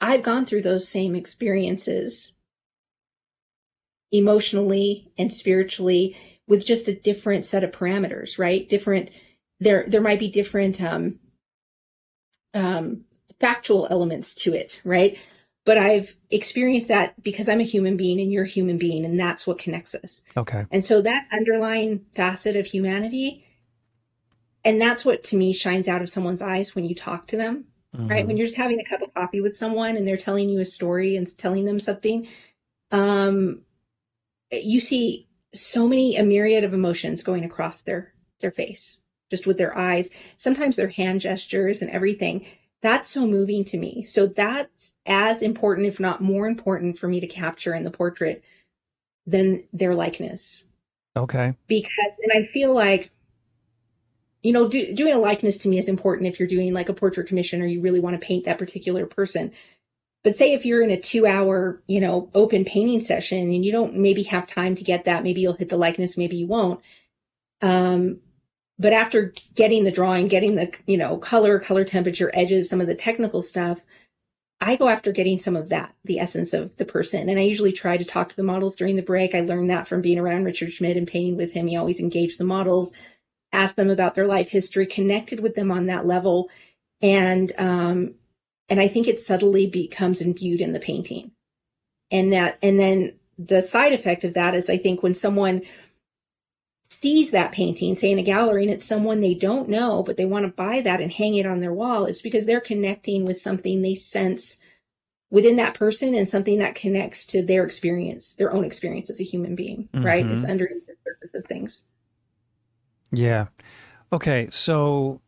I've 0.00 0.22
gone 0.22 0.46
through 0.46 0.62
those 0.62 0.88
same 0.88 1.14
experiences 1.14 2.32
emotionally 4.10 5.12
and 5.16 5.32
spiritually 5.32 6.16
with 6.48 6.66
just 6.66 6.88
a 6.88 6.94
different 6.94 7.46
set 7.46 7.64
of 7.64 7.70
parameters, 7.70 8.38
right? 8.38 8.68
Different 8.68 9.10
there 9.60 9.84
there 9.86 10.00
might 10.00 10.18
be 10.18 10.30
different 10.30 10.82
um 10.82 11.20
um 12.54 13.04
factual 13.40 13.86
elements 13.90 14.34
to 14.34 14.52
it, 14.54 14.80
right? 14.84 15.18
But 15.64 15.78
I've 15.78 16.16
experienced 16.30 16.88
that 16.88 17.20
because 17.22 17.48
I'm 17.48 17.60
a 17.60 17.64
human 17.64 17.96
being 17.96 18.20
and 18.20 18.32
you're 18.32 18.44
a 18.44 18.48
human 18.48 18.78
being 18.78 19.04
and 19.04 19.18
that's 19.18 19.46
what 19.46 19.58
connects 19.58 19.94
us. 19.94 20.20
Okay. 20.36 20.66
And 20.72 20.84
so 20.84 21.02
that 21.02 21.28
underlying 21.32 22.04
facet 22.16 22.56
of 22.56 22.66
humanity 22.66 23.44
and 24.64 24.80
that's 24.80 25.04
what 25.04 25.24
to 25.24 25.36
me 25.36 25.52
shines 25.52 25.86
out 25.88 26.02
of 26.02 26.08
someone's 26.08 26.42
eyes 26.42 26.74
when 26.74 26.84
you 26.84 26.94
talk 26.94 27.28
to 27.28 27.36
them 27.36 27.66
mm-hmm. 27.94 28.08
right? 28.08 28.26
When 28.26 28.34
mm-hmm. 28.34 28.38
you're 28.38 28.46
just 28.46 28.58
having 28.58 28.80
a 28.80 28.84
cup 28.84 29.02
of 29.02 29.14
coffee 29.14 29.40
with 29.40 29.56
someone 29.56 29.96
and 29.96 30.06
they're 30.06 30.16
telling 30.16 30.48
you 30.48 30.60
a 30.60 30.64
story 30.64 31.16
and 31.16 31.38
telling 31.38 31.64
them 31.64 31.80
something, 31.80 32.28
um, 32.90 33.62
you 34.50 34.80
see 34.80 35.28
so 35.54 35.86
many 35.86 36.16
a 36.16 36.22
myriad 36.22 36.64
of 36.64 36.74
emotions 36.74 37.22
going 37.22 37.44
across 37.44 37.82
their 37.82 38.12
their 38.40 38.50
face, 38.50 39.00
just 39.30 39.46
with 39.46 39.56
their 39.56 39.76
eyes, 39.76 40.10
sometimes 40.36 40.76
their 40.76 40.88
hand 40.88 41.20
gestures 41.20 41.82
and 41.82 41.90
everything. 41.90 42.46
That's 42.82 43.08
so 43.08 43.26
moving 43.26 43.64
to 43.66 43.78
me. 43.78 44.04
So 44.04 44.26
that's 44.26 44.92
as 45.06 45.40
important, 45.40 45.86
if 45.86 46.00
not 46.00 46.20
more 46.20 46.48
important, 46.48 46.98
for 46.98 47.08
me 47.08 47.20
to 47.20 47.26
capture 47.26 47.74
in 47.74 47.84
the 47.84 47.90
portrait 47.90 48.42
than 49.26 49.64
their 49.72 49.94
likeness. 49.94 50.64
Okay. 51.16 51.54
Because, 51.68 52.20
and 52.24 52.32
I 52.34 52.42
feel 52.42 52.74
like 52.74 53.10
you 54.42 54.52
know, 54.52 54.68
do, 54.68 54.92
doing 54.94 55.14
a 55.14 55.18
likeness 55.18 55.56
to 55.58 55.68
me 55.68 55.78
is 55.78 55.88
important 55.88 56.28
if 56.28 56.38
you're 56.38 56.48
doing 56.48 56.72
like 56.72 56.88
a 56.88 56.94
portrait 56.94 57.28
commission 57.28 57.62
or 57.62 57.66
you 57.66 57.80
really 57.80 58.00
want 58.00 58.20
to 58.20 58.26
paint 58.26 58.44
that 58.44 58.58
particular 58.58 59.06
person. 59.06 59.52
But 60.24 60.36
say 60.36 60.52
if 60.52 60.64
you're 60.64 60.82
in 60.82 60.90
a 60.90 61.00
two 61.00 61.26
hour, 61.26 61.80
you 61.86 62.00
know, 62.00 62.28
open 62.34 62.64
painting 62.64 63.00
session 63.00 63.38
and 63.38 63.64
you 63.64 63.72
don't 63.72 63.96
maybe 63.96 64.22
have 64.24 64.46
time 64.46 64.74
to 64.76 64.84
get 64.84 65.04
that, 65.04 65.22
maybe 65.22 65.40
you'll 65.40 65.52
hit 65.52 65.68
the 65.68 65.76
likeness, 65.76 66.16
maybe 66.16 66.36
you 66.36 66.46
won't. 66.46 66.80
Um, 67.60 68.18
but 68.82 68.92
after 68.92 69.32
getting 69.54 69.84
the 69.84 69.92
drawing, 69.92 70.28
getting 70.28 70.56
the, 70.56 70.72
you 70.86 70.96
know, 70.96 71.16
color, 71.16 71.58
color 71.58 71.84
temperature, 71.84 72.30
edges, 72.34 72.68
some 72.68 72.80
of 72.80 72.86
the 72.86 72.94
technical 72.94 73.40
stuff, 73.40 73.80
I 74.60 74.76
go 74.76 74.88
after 74.88 75.12
getting 75.12 75.38
some 75.38 75.56
of 75.56 75.70
that, 75.70 75.94
the 76.04 76.18
essence 76.18 76.52
of 76.52 76.76
the 76.76 76.84
person. 76.84 77.28
And 77.28 77.38
I 77.38 77.42
usually 77.42 77.72
try 77.72 77.96
to 77.96 78.04
talk 78.04 78.28
to 78.28 78.36
the 78.36 78.42
models 78.42 78.76
during 78.76 78.96
the 78.96 79.02
break. 79.02 79.34
I 79.34 79.40
learned 79.40 79.70
that 79.70 79.88
from 79.88 80.02
being 80.02 80.18
around 80.18 80.44
Richard 80.44 80.72
Schmid 80.72 80.96
and 80.96 81.06
painting 81.08 81.36
with 81.36 81.52
him. 81.52 81.66
He 81.66 81.76
always 81.76 82.00
engaged 82.00 82.38
the 82.38 82.44
models 82.44 82.92
asked 83.52 83.76
them 83.76 83.90
about 83.90 84.14
their 84.14 84.26
life 84.26 84.48
history, 84.48 84.86
connected 84.86 85.40
with 85.40 85.54
them 85.54 85.70
on 85.70 85.86
that 85.86 86.06
level, 86.06 86.48
and 87.00 87.52
um, 87.58 88.14
and 88.68 88.80
I 88.80 88.88
think 88.88 89.08
it 89.08 89.18
subtly 89.18 89.68
becomes 89.68 90.20
imbued 90.20 90.60
in 90.60 90.72
the 90.72 90.80
painting, 90.80 91.32
and 92.10 92.32
that 92.32 92.58
and 92.62 92.80
then 92.80 93.14
the 93.38 93.62
side 93.62 93.92
effect 93.92 94.24
of 94.24 94.34
that 94.34 94.54
is 94.54 94.70
I 94.70 94.78
think 94.78 95.02
when 95.02 95.14
someone 95.14 95.62
sees 96.92 97.30
that 97.30 97.52
painting, 97.52 97.94
say 97.94 98.10
in 98.10 98.18
a 98.18 98.22
gallery, 98.22 98.64
and 98.64 98.72
it's 98.72 98.84
someone 98.84 99.20
they 99.20 99.34
don't 99.34 99.68
know, 99.68 100.02
but 100.02 100.16
they 100.16 100.24
want 100.24 100.44
to 100.44 100.52
buy 100.52 100.80
that 100.82 101.00
and 101.00 101.10
hang 101.10 101.34
it 101.34 101.46
on 101.46 101.60
their 101.60 101.72
wall, 101.72 102.04
it's 102.04 102.22
because 102.22 102.46
they're 102.46 102.60
connecting 102.60 103.24
with 103.24 103.38
something 103.38 103.82
they 103.82 103.94
sense 103.94 104.58
within 105.30 105.56
that 105.56 105.74
person 105.74 106.14
and 106.14 106.28
something 106.28 106.58
that 106.58 106.74
connects 106.74 107.24
to 107.24 107.42
their 107.42 107.64
experience, 107.64 108.34
their 108.34 108.52
own 108.52 108.64
experience 108.64 109.08
as 109.08 109.20
a 109.20 109.24
human 109.24 109.54
being, 109.54 109.88
mm-hmm. 109.94 110.04
right? 110.04 110.26
It's 110.26 110.44
underneath 110.44 110.86
the 110.86 110.94
surface 111.02 111.34
of 111.34 111.46
things. 111.46 111.84
Yeah. 113.12 113.46
Okay. 114.12 114.48
So 114.50 115.22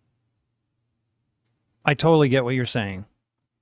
I 1.84 1.94
totally 1.94 2.28
get 2.28 2.44
what 2.44 2.54
you're 2.54 2.66
saying. 2.66 3.06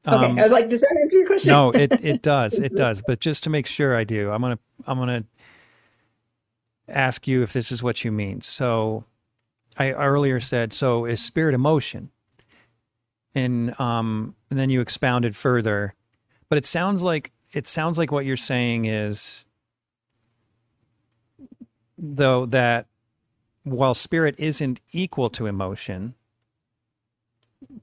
Okay. 0.07 0.27
Um, 0.27 0.39
I 0.39 0.43
was 0.43 0.51
like, 0.51 0.69
does 0.69 0.81
that 0.81 0.97
answer 1.01 1.19
your 1.19 1.27
question? 1.29 1.53
no, 1.53 1.71
it, 1.71 1.93
it 2.05 2.23
does. 2.23 2.59
It 2.63 2.75
does. 2.75 3.03
But 3.07 3.21
just 3.21 3.45
to 3.45 3.51
make 3.51 3.69
sure 3.69 3.95
I 3.95 4.03
do, 4.03 4.31
I'm 4.31 4.41
going 4.41 4.57
to, 4.57 4.63
I'm 4.87 4.99
going 4.99 5.23
to 5.23 5.29
ask 6.93 7.27
you 7.27 7.43
if 7.43 7.53
this 7.53 7.73
is 7.73 7.83
what 7.83 8.05
you 8.05 8.13
mean. 8.13 8.41
So 8.41 9.05
I 9.79 9.93
earlier 9.93 10.41
said, 10.41 10.73
so 10.73 11.05
is 11.05 11.23
spirit 11.23 11.55
emotion? 11.55 12.11
And, 13.35 13.79
um, 13.81 14.35
and 14.51 14.59
then 14.59 14.71
you 14.71 14.81
expounded 14.81 15.35
further, 15.35 15.95
but 16.49 16.59
it 16.59 16.67
sounds 16.67 17.03
like, 17.03 17.33
it 17.53 17.67
sounds 17.67 17.99
like 17.99 18.13
what 18.13 18.27
you're 18.27 18.37
saying 18.37 18.85
is 18.85 19.47
though 22.03 22.47
that 22.47 22.87
while 23.63 23.95
spirit 23.95 24.35
isn't 24.39 24.81
equal 24.91 25.31
to 25.31 25.47
emotion, 25.47 26.15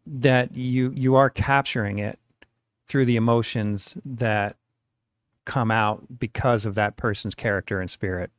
that 0.06 0.56
you 0.56 0.92
you 0.96 1.16
are 1.16 1.30
capturing 1.30 2.00
it 2.00 2.20
through 2.86 3.06
the 3.06 3.16
emotions 3.16 3.98
that 4.04 4.58
come 5.46 5.72
out 5.72 6.20
because 6.20 6.66
of 6.66 6.76
that 6.76 6.98
person's 6.98 7.34
character 7.34 7.80
and 7.80 7.90
spirit. 7.90 8.30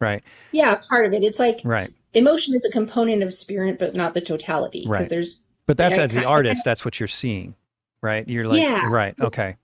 Right. 0.00 0.22
Yeah, 0.52 0.76
part 0.88 1.06
of 1.06 1.12
it. 1.12 1.22
It's 1.22 1.38
like 1.38 1.60
Right. 1.64 1.88
emotion 2.14 2.54
is 2.54 2.64
a 2.64 2.70
component 2.70 3.22
of 3.22 3.32
spirit, 3.32 3.78
but 3.78 3.94
not 3.94 4.14
the 4.14 4.20
totality. 4.20 4.80
Because 4.82 4.90
Right. 5.00 5.08
there's 5.10 5.42
But 5.66 5.76
that's 5.78 5.98
as 5.98 6.12
the 6.12 6.24
artist, 6.24 6.64
that's 6.64 6.84
what 6.84 7.00
you're 7.00 7.08
seeing, 7.08 7.56
right? 8.02 8.28
You're 8.28 8.46
like, 8.46 8.62
Yeah. 8.62 8.86
right. 8.88 9.14
Okay. 9.20 9.56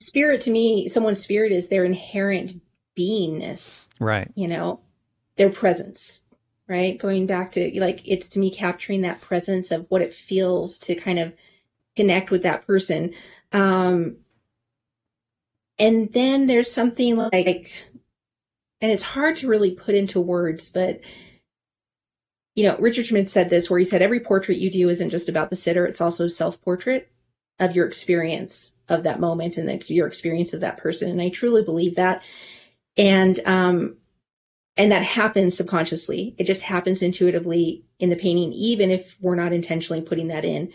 spirit 0.00 0.42
to 0.42 0.50
me, 0.50 0.86
someone's 0.88 1.20
spirit 1.20 1.50
is 1.50 1.68
their 1.68 1.84
inherent 1.84 2.60
beingness, 2.98 3.86
Right. 4.00 4.30
you 4.34 4.46
know, 4.46 4.80
their 5.36 5.48
presence, 5.48 6.20
right? 6.68 6.98
Going 6.98 7.26
back 7.26 7.52
to 7.52 7.80
like, 7.80 8.02
it's 8.04 8.28
to 8.30 8.38
me 8.38 8.50
capturing 8.50 9.00
that 9.02 9.20
presence 9.22 9.70
of 9.70 9.86
what 9.90 10.02
it 10.02 10.12
feels 10.12 10.78
to 10.80 10.94
kind 10.94 11.18
of 11.18 11.32
connect 11.96 12.30
with 12.30 12.42
that 12.42 12.66
person. 12.66 13.14
Um, 13.52 14.16
and 15.78 16.12
then 16.12 16.46
there's 16.48 16.70
something 16.70 17.16
like, 17.16 17.72
and 18.80 18.90
it's 18.90 19.02
hard 19.02 19.36
to 19.36 19.48
really 19.48 19.74
put 19.74 19.94
into 19.94 20.20
words, 20.20 20.68
but 20.68 21.00
you 22.54 22.64
know, 22.64 22.76
Richard 22.78 23.06
Schmid 23.06 23.28
said 23.28 23.50
this 23.50 23.68
where 23.68 23.78
he 23.78 23.84
said 23.84 24.02
every 24.02 24.20
portrait 24.20 24.58
you 24.58 24.70
do 24.70 24.88
isn't 24.88 25.10
just 25.10 25.28
about 25.28 25.50
the 25.50 25.56
sitter, 25.56 25.86
it's 25.86 26.00
also 26.00 26.28
self 26.28 26.60
portrait 26.62 27.10
of 27.58 27.74
your 27.74 27.86
experience 27.86 28.72
of 28.88 29.04
that 29.04 29.20
moment 29.20 29.56
and 29.56 29.68
the, 29.68 29.94
your 29.94 30.06
experience 30.06 30.52
of 30.52 30.60
that 30.60 30.76
person. 30.76 31.10
And 31.10 31.20
I 31.20 31.28
truly 31.28 31.62
believe 31.62 31.96
that. 31.96 32.22
And, 32.96 33.40
um, 33.46 33.96
and 34.76 34.90
that 34.92 35.04
happens 35.04 35.56
subconsciously. 35.56 36.34
It 36.36 36.44
just 36.44 36.62
happens 36.62 37.00
intuitively 37.00 37.84
in 37.98 38.10
the 38.10 38.16
painting, 38.16 38.52
even 38.52 38.90
if 38.90 39.16
we're 39.20 39.36
not 39.36 39.52
intentionally 39.52 40.02
putting 40.02 40.28
that 40.28 40.44
in. 40.44 40.72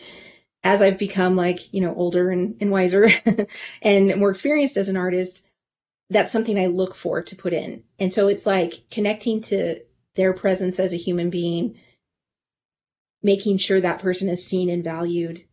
As 0.63 0.81
I've 0.81 0.97
become 0.97 1.35
like, 1.35 1.73
you 1.73 1.81
know, 1.81 1.93
older 1.95 2.31
and, 2.31 2.55
and 2.59 2.71
wiser 2.71 3.09
and 3.81 4.15
more 4.17 4.31
experienced 4.31 4.77
as 4.77 4.89
an 4.89 4.97
artist, 4.97 5.43
that's 6.09 6.31
something 6.31 6.57
I 6.57 6.65
look 6.65 6.95
for 6.95 7.21
to 7.21 7.35
put 7.35 7.53
in. 7.53 7.83
And 7.99 8.11
so 8.11 8.27
it's 8.27 8.45
like 8.45 8.83
connecting 8.89 9.41
to 9.43 9.81
their 10.15 10.33
presence 10.33 10.79
as 10.79 10.93
a 10.93 10.97
human 10.97 11.29
being, 11.29 11.77
making 13.21 13.57
sure 13.57 13.79
that 13.79 14.01
person 14.01 14.27
is 14.27 14.45
seen 14.45 14.69
and 14.69 14.83
valued, 14.83 15.45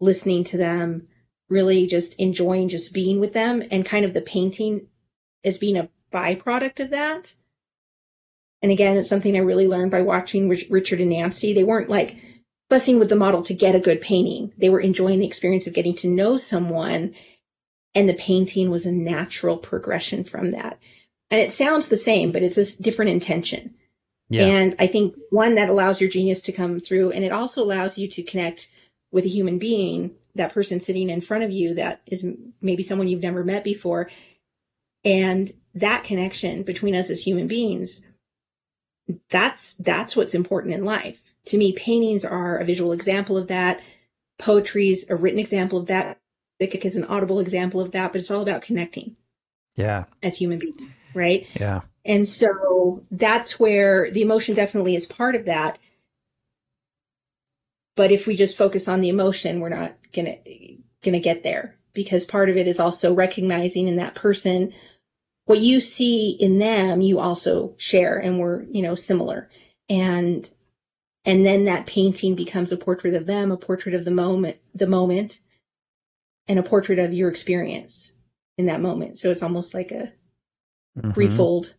listening 0.00 0.44
to 0.44 0.56
them, 0.56 1.08
really 1.48 1.86
just 1.86 2.14
enjoying 2.14 2.68
just 2.68 2.92
being 2.92 3.20
with 3.20 3.32
them, 3.32 3.62
and 3.70 3.86
kind 3.86 4.04
of 4.04 4.14
the 4.14 4.20
painting 4.20 4.88
as 5.44 5.58
being 5.58 5.76
a 5.76 5.88
byproduct 6.12 6.80
of 6.80 6.90
that. 6.90 7.34
And 8.60 8.70
again, 8.70 8.96
it's 8.96 9.08
something 9.08 9.34
I 9.34 9.40
really 9.40 9.66
learned 9.66 9.90
by 9.90 10.02
watching 10.02 10.48
Richard 10.48 11.00
and 11.00 11.10
Nancy. 11.10 11.52
They 11.52 11.64
weren't 11.64 11.90
like 11.90 12.16
fussing 12.70 12.98
with 12.98 13.08
the 13.08 13.16
model 13.16 13.42
to 13.42 13.54
get 13.54 13.74
a 13.74 13.80
good 13.80 14.00
painting. 14.00 14.52
They 14.56 14.70
were 14.70 14.80
enjoying 14.80 15.18
the 15.18 15.26
experience 15.26 15.66
of 15.66 15.74
getting 15.74 15.96
to 15.96 16.08
know 16.08 16.36
someone, 16.36 17.14
and 17.94 18.08
the 18.08 18.14
painting 18.14 18.70
was 18.70 18.86
a 18.86 18.92
natural 18.92 19.56
progression 19.56 20.24
from 20.24 20.52
that. 20.52 20.78
And 21.30 21.40
it 21.40 21.50
sounds 21.50 21.88
the 21.88 21.96
same, 21.96 22.32
but 22.32 22.42
it's 22.42 22.58
a 22.58 22.82
different 22.82 23.10
intention. 23.10 23.74
Yeah. 24.28 24.46
And 24.46 24.76
I 24.78 24.86
think 24.86 25.14
one 25.30 25.56
that 25.56 25.68
allows 25.68 26.00
your 26.00 26.10
genius 26.10 26.40
to 26.42 26.52
come 26.52 26.80
through, 26.80 27.10
and 27.10 27.24
it 27.24 27.32
also 27.32 27.62
allows 27.62 27.98
you 27.98 28.08
to 28.08 28.22
connect 28.22 28.68
with 29.10 29.24
a 29.24 29.28
human 29.28 29.58
being, 29.58 30.14
that 30.34 30.54
person 30.54 30.80
sitting 30.80 31.10
in 31.10 31.20
front 31.20 31.44
of 31.44 31.50
you 31.50 31.74
that 31.74 32.00
is 32.06 32.24
maybe 32.60 32.82
someone 32.82 33.08
you've 33.08 33.22
never 33.22 33.44
met 33.44 33.64
before. 33.64 34.10
And 35.04 35.52
that 35.74 36.04
connection 36.04 36.62
between 36.62 36.94
us 36.94 37.10
as 37.10 37.20
human 37.20 37.46
beings, 37.46 38.00
that's 39.28 39.74
that's 39.74 40.16
what's 40.16 40.34
important 40.34 40.74
in 40.74 40.84
life. 40.84 41.18
To 41.46 41.58
me, 41.58 41.72
paintings 41.72 42.24
are 42.24 42.56
a 42.56 42.64
visual 42.64 42.92
example 42.92 43.36
of 43.36 43.48
that. 43.48 43.80
Poetry's 44.38 45.10
a 45.10 45.16
written 45.16 45.40
example 45.40 45.78
of 45.78 45.86
that. 45.86 46.18
Music 46.62 46.84
is 46.84 46.94
an 46.94 47.04
audible 47.04 47.40
example 47.40 47.80
of 47.80 47.90
that, 47.90 48.12
but 48.12 48.18
it's 48.20 48.30
all 48.30 48.40
about 48.40 48.62
connecting 48.62 49.16
yeah. 49.74 50.04
as 50.22 50.36
human 50.36 50.60
beings, 50.60 50.98
right? 51.12 51.46
Yeah. 51.58 51.80
And 52.04 52.26
so 52.26 53.02
that's 53.10 53.58
where 53.58 54.10
the 54.12 54.22
emotion 54.22 54.54
definitely 54.54 54.94
is 54.94 55.04
part 55.04 55.34
of 55.34 55.46
that. 55.46 55.78
But 57.96 58.12
if 58.12 58.26
we 58.26 58.36
just 58.36 58.56
focus 58.56 58.86
on 58.86 59.00
the 59.00 59.08
emotion, 59.08 59.60
we're 59.60 59.70
not 59.70 59.94
gonna 60.14 60.36
gonna 61.02 61.20
get 61.20 61.42
there 61.42 61.76
because 61.94 62.24
part 62.24 62.48
of 62.48 62.56
it 62.56 62.68
is 62.68 62.78
also 62.78 63.12
recognizing 63.12 63.88
in 63.88 63.96
that 63.96 64.14
person 64.14 64.72
what 65.46 65.58
you 65.58 65.80
see 65.80 66.30
in 66.38 66.58
them, 66.58 67.00
you 67.00 67.18
also 67.18 67.74
share 67.76 68.18
and 68.18 68.38
we're, 68.38 68.62
you 68.70 68.82
know, 68.82 68.94
similar. 68.94 69.50
And 69.88 70.48
and 71.24 71.44
then 71.44 71.64
that 71.64 71.86
painting 71.86 72.36
becomes 72.36 72.70
a 72.70 72.76
portrait 72.76 73.14
of 73.14 73.26
them, 73.26 73.50
a 73.50 73.56
portrait 73.56 73.94
of 73.94 74.04
the 74.04 74.12
moment, 74.12 74.58
the 74.74 74.86
moment, 74.86 75.40
and 76.48 76.58
a 76.58 76.62
portrait 76.62 76.98
of 76.98 77.12
your 77.14 77.28
experience 77.30 78.12
in 78.58 78.66
that 78.66 78.80
moment. 78.80 79.18
So 79.18 79.30
it's 79.30 79.42
almost 79.42 79.74
like 79.74 79.90
a 79.92 80.12
Mhm. 80.98 81.14
threefold 81.14 81.74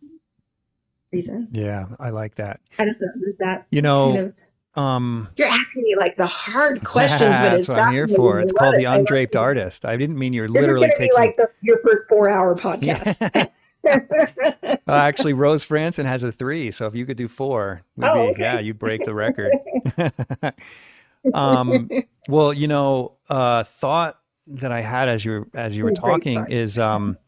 reason. 1.12 1.48
Yeah. 1.52 1.86
I 2.00 2.10
like 2.10 2.34
that. 2.36 2.60
I 2.78 2.84
just 2.84 3.00
that 3.38 3.66
You 3.70 3.82
kind 3.82 3.84
know, 3.84 4.18
of 4.26 4.34
um, 4.82 5.28
you're 5.36 5.46
asking 5.46 5.84
me 5.84 5.94
like 5.96 6.16
the 6.16 6.26
hard 6.26 6.80
questions, 6.84 7.20
but 7.20 7.28
that's 7.42 7.58
it's 7.60 7.68
what 7.68 7.78
I'm 7.78 7.92
here 7.92 8.08
for. 8.08 8.40
It's 8.40 8.52
called 8.52 8.74
it. 8.74 8.78
the 8.78 8.86
undraped 8.86 9.36
artist. 9.36 9.84
I 9.84 9.96
didn't 9.96 10.18
mean 10.18 10.32
you're 10.32 10.48
This 10.48 10.54
literally 10.60 10.88
taking. 10.96 11.10
be 11.10 11.12
like 11.14 11.36
the, 11.36 11.48
your 11.62 11.78
first 11.86 12.08
four 12.08 12.28
hour 12.28 12.56
podcast. 12.56 13.50
Uh, 13.86 14.76
actually, 14.88 15.34
Rose 15.34 15.62
Frantzen 15.66 16.06
has 16.06 16.22
a 16.22 16.32
three, 16.32 16.70
so 16.70 16.86
if 16.86 16.94
you 16.94 17.04
could 17.04 17.18
do 17.18 17.28
four, 17.28 17.82
we'd 17.96 18.06
Oh, 18.08 18.14
be 18.14 18.20
okay. 18.30 18.40
yeah, 18.40 18.58
you'd 18.58 18.78
break 18.78 19.04
the 19.04 19.12
record. 19.14 19.52
um, 21.34 21.88
well, 22.28 22.52
you 22.52 22.66
know, 22.68 23.12
uh, 23.28 23.62
thought 23.64 24.18
that 24.46 24.72
I 24.72 24.80
had 24.80 25.08
as 25.08 25.24
you 25.24 25.50
as 25.54 25.76
you 25.76 25.84
were 25.84 25.92
talking 25.92 26.46
is 26.48 26.78
um, 26.78 27.18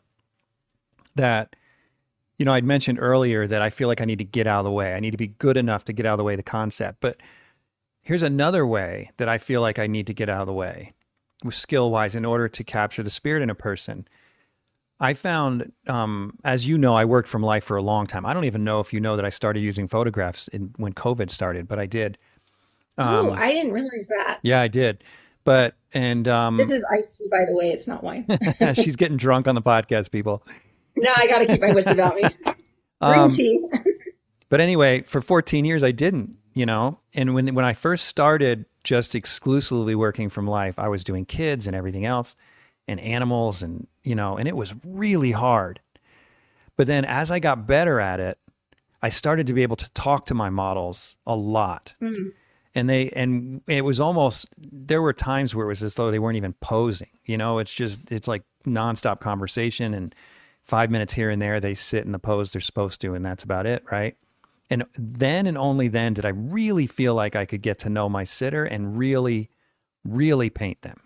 that 1.14 1.56
you 2.36 2.44
know 2.44 2.52
I'd 2.52 2.64
mentioned 2.64 2.98
earlier 3.00 3.46
that 3.46 3.62
I 3.62 3.70
feel 3.70 3.88
like 3.88 4.00
I 4.00 4.04
need 4.04 4.18
to 4.18 4.24
get 4.24 4.46
out 4.46 4.58
of 4.60 4.64
the 4.64 4.70
way. 4.72 4.94
I 4.94 5.00
need 5.00 5.12
to 5.12 5.16
be 5.16 5.28
good 5.28 5.56
enough 5.56 5.84
to 5.84 5.92
get 5.92 6.06
out 6.06 6.14
of 6.14 6.18
the 6.18 6.24
way 6.24 6.34
of 6.34 6.38
the 6.38 6.42
concept. 6.42 7.00
But 7.00 7.18
here's 8.02 8.22
another 8.22 8.66
way 8.66 9.10
that 9.16 9.28
I 9.28 9.38
feel 9.38 9.60
like 9.60 9.78
I 9.78 9.86
need 9.86 10.06
to 10.08 10.14
get 10.14 10.28
out 10.28 10.42
of 10.42 10.46
the 10.46 10.52
way, 10.52 10.92
with 11.44 11.54
skill 11.54 11.90
wise, 11.90 12.14
in 12.14 12.24
order 12.24 12.48
to 12.48 12.64
capture 12.64 13.02
the 13.02 13.10
spirit 13.10 13.42
in 13.42 13.50
a 13.50 13.54
person. 13.54 14.06
I 14.98 15.12
found, 15.12 15.72
um, 15.88 16.38
as 16.42 16.66
you 16.66 16.78
know, 16.78 16.94
I 16.94 17.04
worked 17.04 17.28
from 17.28 17.42
life 17.42 17.64
for 17.64 17.76
a 17.76 17.82
long 17.82 18.06
time. 18.06 18.24
I 18.24 18.32
don't 18.32 18.46
even 18.46 18.64
know 18.64 18.80
if 18.80 18.94
you 18.94 19.00
know 19.00 19.16
that 19.16 19.26
I 19.26 19.28
started 19.28 19.60
using 19.60 19.86
photographs 19.86 20.48
in, 20.48 20.72
when 20.78 20.94
COVID 20.94 21.28
started, 21.30 21.68
but 21.68 21.78
I 21.78 21.84
did. 21.84 22.16
oh, 22.96 23.30
Um, 23.30 23.32
I 23.32 23.52
didn't 23.52 23.72
realize 23.72 24.06
that. 24.08 24.38
yeah, 24.42 24.62
I 24.62 24.68
did. 24.68 25.04
But 25.46 25.76
and 25.94 26.28
um, 26.28 26.58
This 26.58 26.70
is 26.70 26.84
iced 26.92 27.16
tea, 27.16 27.28
by 27.30 27.44
the 27.48 27.56
way. 27.56 27.70
It's 27.70 27.86
not 27.86 28.04
wine. 28.04 28.26
she's 28.74 28.96
getting 28.96 29.16
drunk 29.16 29.48
on 29.48 29.54
the 29.54 29.62
podcast, 29.62 30.10
people. 30.10 30.42
no, 30.96 31.10
I 31.16 31.26
got 31.26 31.38
to 31.38 31.46
keep 31.46 31.60
my 31.62 31.72
wits 31.72 31.88
about 31.90 32.16
me. 32.16 32.22
Green 32.44 32.54
Um, 33.00 33.34
tea. 33.36 33.64
but 34.50 34.60
anyway, 34.60 35.00
for 35.02 35.20
14 35.22 35.64
years, 35.64 35.82
I 35.82 35.92
didn't. 35.92 36.36
You 36.52 36.64
know, 36.66 37.00
and 37.14 37.34
when 37.34 37.54
when 37.54 37.64
I 37.66 37.74
first 37.74 38.06
started 38.06 38.64
just 38.82 39.14
exclusively 39.14 39.94
working 39.94 40.28
from 40.30 40.46
life, 40.46 40.78
I 40.78 40.88
was 40.88 41.04
doing 41.04 41.26
kids 41.26 41.66
and 41.66 41.76
everything 41.76 42.06
else, 42.06 42.34
and 42.88 42.98
animals, 43.00 43.62
and 43.62 43.86
you 44.04 44.14
know, 44.14 44.36
and 44.38 44.48
it 44.48 44.56
was 44.56 44.74
really 44.84 45.32
hard. 45.32 45.80
But 46.76 46.86
then 46.86 47.04
as 47.04 47.30
I 47.30 47.40
got 47.40 47.66
better 47.66 48.00
at 48.00 48.20
it, 48.20 48.38
I 49.02 49.10
started 49.10 49.46
to 49.48 49.52
be 49.52 49.62
able 49.64 49.76
to 49.76 49.90
talk 49.92 50.24
to 50.26 50.34
my 50.34 50.48
models 50.48 51.18
a 51.26 51.36
lot. 51.36 51.94
Mm. 52.02 52.32
And 52.76 52.88
they 52.90 53.08
and 53.16 53.62
it 53.66 53.84
was 53.84 53.98
almost 53.98 54.46
there 54.58 55.00
were 55.00 55.14
times 55.14 55.54
where 55.54 55.64
it 55.64 55.68
was 55.68 55.82
as 55.82 55.94
though 55.94 56.10
they 56.10 56.18
weren't 56.20 56.36
even 56.36 56.52
posing 56.60 57.08
you 57.24 57.36
know? 57.36 57.58
It's 57.58 57.72
just 57.72 58.12
it's 58.12 58.28
like 58.28 58.44
nonstop 58.64 59.18
conversation 59.18 59.94
and 59.94 60.14
five 60.62 60.90
minutes 60.90 61.14
here 61.14 61.30
and 61.30 61.40
there 61.40 61.58
they 61.58 61.74
sit 61.74 62.04
in 62.04 62.12
the 62.12 62.18
pose 62.18 62.52
they're 62.52 62.60
supposed 62.60 63.00
to 63.00 63.14
and 63.14 63.24
that's 63.24 63.42
about 63.42 63.66
it 63.66 63.82
right? 63.90 64.16
And 64.68 64.84
then 64.94 65.46
and 65.46 65.56
only 65.56 65.88
then 65.88 66.12
did 66.12 66.24
i 66.24 66.30
really 66.30 66.86
feel 66.86 67.14
like 67.14 67.34
i 67.34 67.44
could 67.44 67.62
get 67.62 67.78
to 67.80 67.88
know 67.88 68.08
my 68.08 68.24
sitter 68.24 68.64
and 68.64 68.98
really 68.98 69.50
really 70.04 70.50
paint 70.50 70.82
them. 70.82 71.00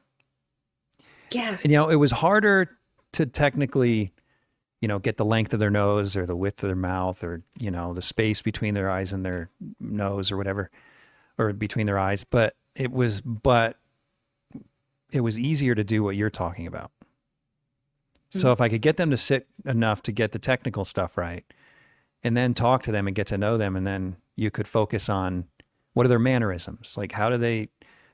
Yeah. 1.31 1.57
and, 1.63 1.71
you 1.71 1.79
know 1.79 1.89
it 1.89 1.97
was 1.97 2.11
harder 2.11 2.69
to 3.13 3.27
technically 3.27 4.13
you 4.81 4.89
know 4.89 4.99
get 4.99 5.19
the 5.19 5.25
length 5.25 5.53
of 5.53 5.61
their 5.61 5.71
nose 5.71 6.17
or 6.17 6.27
the 6.27 6.37
width 6.37 6.63
of 6.65 6.69
their 6.69 6.77
mouth 6.77 7.23
or 7.23 7.43
you 7.59 7.71
know 7.71 7.95
the 7.95 8.03
space 8.03 8.43
between 8.43 8.75
their 8.75 8.91
eyes 8.91 9.13
and 9.13 9.25
their 9.25 9.51
nose 9.79 10.33
or 10.33 10.37
whatever 10.37 10.71
or 11.41 11.53
between 11.53 11.87
their 11.87 11.99
eyes 11.99 12.23
but 12.25 12.55
it 12.75 12.91
was 12.91 13.21
but 13.21 13.77
it 15.13 15.21
was 15.21 15.39
easier 15.39 15.75
to 15.75 15.85
do 15.85 16.03
what 16.03 16.17
you're 16.17 16.31
talking 16.31 16.67
about. 16.67 16.91
So 18.31 18.49
hmm. 18.49 18.53
if 18.53 18.61
i 18.61 18.69
could 18.69 18.83
get 18.83 18.97
them 18.97 19.11
to 19.11 19.17
sit 19.17 19.49
enough 19.65 20.03
to 20.03 20.13
get 20.13 20.33
the 20.33 20.39
technical 20.39 20.85
stuff 20.85 21.17
right 21.17 21.45
and 22.23 22.37
then 22.37 22.55
talk 22.55 22.83
to 22.85 22.93
them 22.93 23.07
and 23.07 23.17
get 23.17 23.27
to 23.29 23.39
know 23.39 23.57
them 23.57 23.77
and 23.77 23.87
then 23.87 24.17
you 24.37 24.51
could 24.51 24.69
focus 24.69 25.09
on 25.09 25.47
what 25.93 26.07
are 26.07 26.09
their 26.09 26.19
mannerisms? 26.19 26.97
Like 26.97 27.13
how 27.13 27.31
do 27.31 27.39
they 27.39 27.69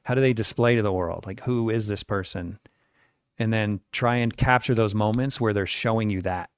how 0.04 0.14
do 0.14 0.20
they 0.20 0.32
display 0.32 0.76
to 0.76 0.82
the 0.82 0.92
world? 0.92 1.26
Like 1.26 1.40
who 1.40 1.70
is 1.70 1.88
this 1.88 2.02
person? 2.02 2.58
And 3.38 3.52
then 3.52 3.80
try 3.92 4.16
and 4.16 4.34
capture 4.34 4.74
those 4.74 4.94
moments 4.94 5.38
where 5.38 5.52
they're 5.52 5.66
showing 5.66 6.08
you 6.08 6.22
that. 6.22 6.48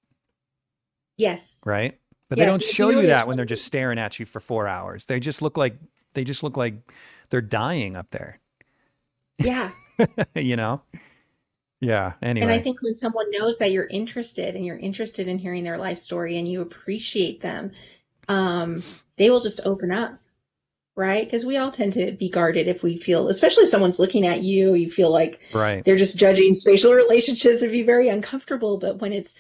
Yes. 1.17 1.59
right? 1.67 1.99
But 2.29 2.39
they 2.39 2.45
don't 2.45 2.63
show 2.63 2.91
you 2.91 3.07
that 3.07 3.27
when 3.27 3.37
they're 3.37 3.47
just 3.47 3.65
staring 3.65 3.99
at 3.99 4.21
you 4.21 4.27
for 4.27 4.39
four 4.39 4.69
hours. 4.69 5.07
They 5.07 5.19
just 5.19 5.43
look 5.43 5.57
like 5.57 5.77
they 6.19 6.25
just 6.25 6.43
look 6.43 6.57
like 6.57 6.75
they're 7.31 7.41
dying 7.41 7.95
up 7.95 8.11
there 8.11 8.41
Yeah. 9.39 9.71
you 10.35 10.57
know 10.57 10.83
Yeah. 11.81 12.15
Anyway. 12.23 12.43
And 12.45 12.53
I 12.53 12.61
think 12.63 12.83
when 12.83 12.97
someone 12.97 13.31
knows 13.31 13.57
that 13.59 13.71
you're 13.71 13.87
interested 13.87 14.57
and 14.57 14.67
you're 14.67 14.77
interested 14.79 15.29
in 15.29 15.39
hearing 15.39 15.63
their 15.63 15.79
life 15.79 15.99
story 15.99 16.37
and 16.37 16.49
you 16.49 16.61
appreciate 16.61 17.41
them, 17.41 17.71
um, 18.29 18.83
they 19.17 19.31
will 19.31 19.39
just 19.41 19.61
open 19.65 19.93
up, 19.93 20.19
right? 20.97 21.25
Because 21.25 21.47
we 21.47 21.57
all 21.57 21.71
tend 21.71 21.93
to 21.93 22.11
be 22.13 22.29
guarded 22.31 22.67
if 22.67 22.83
we 22.83 22.99
feel, 22.99 23.29
especially 23.29 23.63
if 23.63 23.71
someone's 23.71 24.01
looking 24.01 24.27
at 24.27 24.43
you, 24.43 24.75
you 24.75 24.91
feel 24.91 25.13
like 25.13 25.41
Right. 25.55 25.85
they're 25.85 25.97
just 25.97 26.19
judging 26.19 26.53
spatial 26.55 26.93
relationships. 27.05 27.63
It'd 27.63 27.71
be 27.71 27.85
very 27.85 28.09
uncomfortable. 28.09 28.79
But 28.79 28.99
when 29.01 29.13
it's 29.13 29.35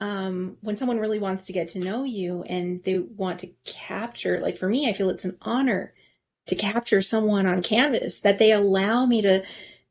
um, 0.00 0.56
when 0.62 0.76
someone 0.76 0.98
really 1.00 1.18
wants 1.18 1.44
to 1.46 1.52
get 1.52 1.68
to 1.70 1.78
know 1.80 2.04
you 2.04 2.42
and 2.44 2.82
they 2.84 3.00
want 3.00 3.40
to 3.40 3.48
capture, 3.64 4.38
like 4.40 4.56
for 4.56 4.68
me, 4.68 4.88
I 4.88 4.92
feel 4.94 5.10
it's 5.10 5.24
an 5.26 5.36
honor 5.42 5.92
to 6.50 6.56
capture 6.56 7.00
someone 7.00 7.46
on 7.46 7.62
canvas 7.62 8.20
that 8.20 8.38
they 8.38 8.50
allow 8.52 9.06
me 9.06 9.22
to 9.22 9.42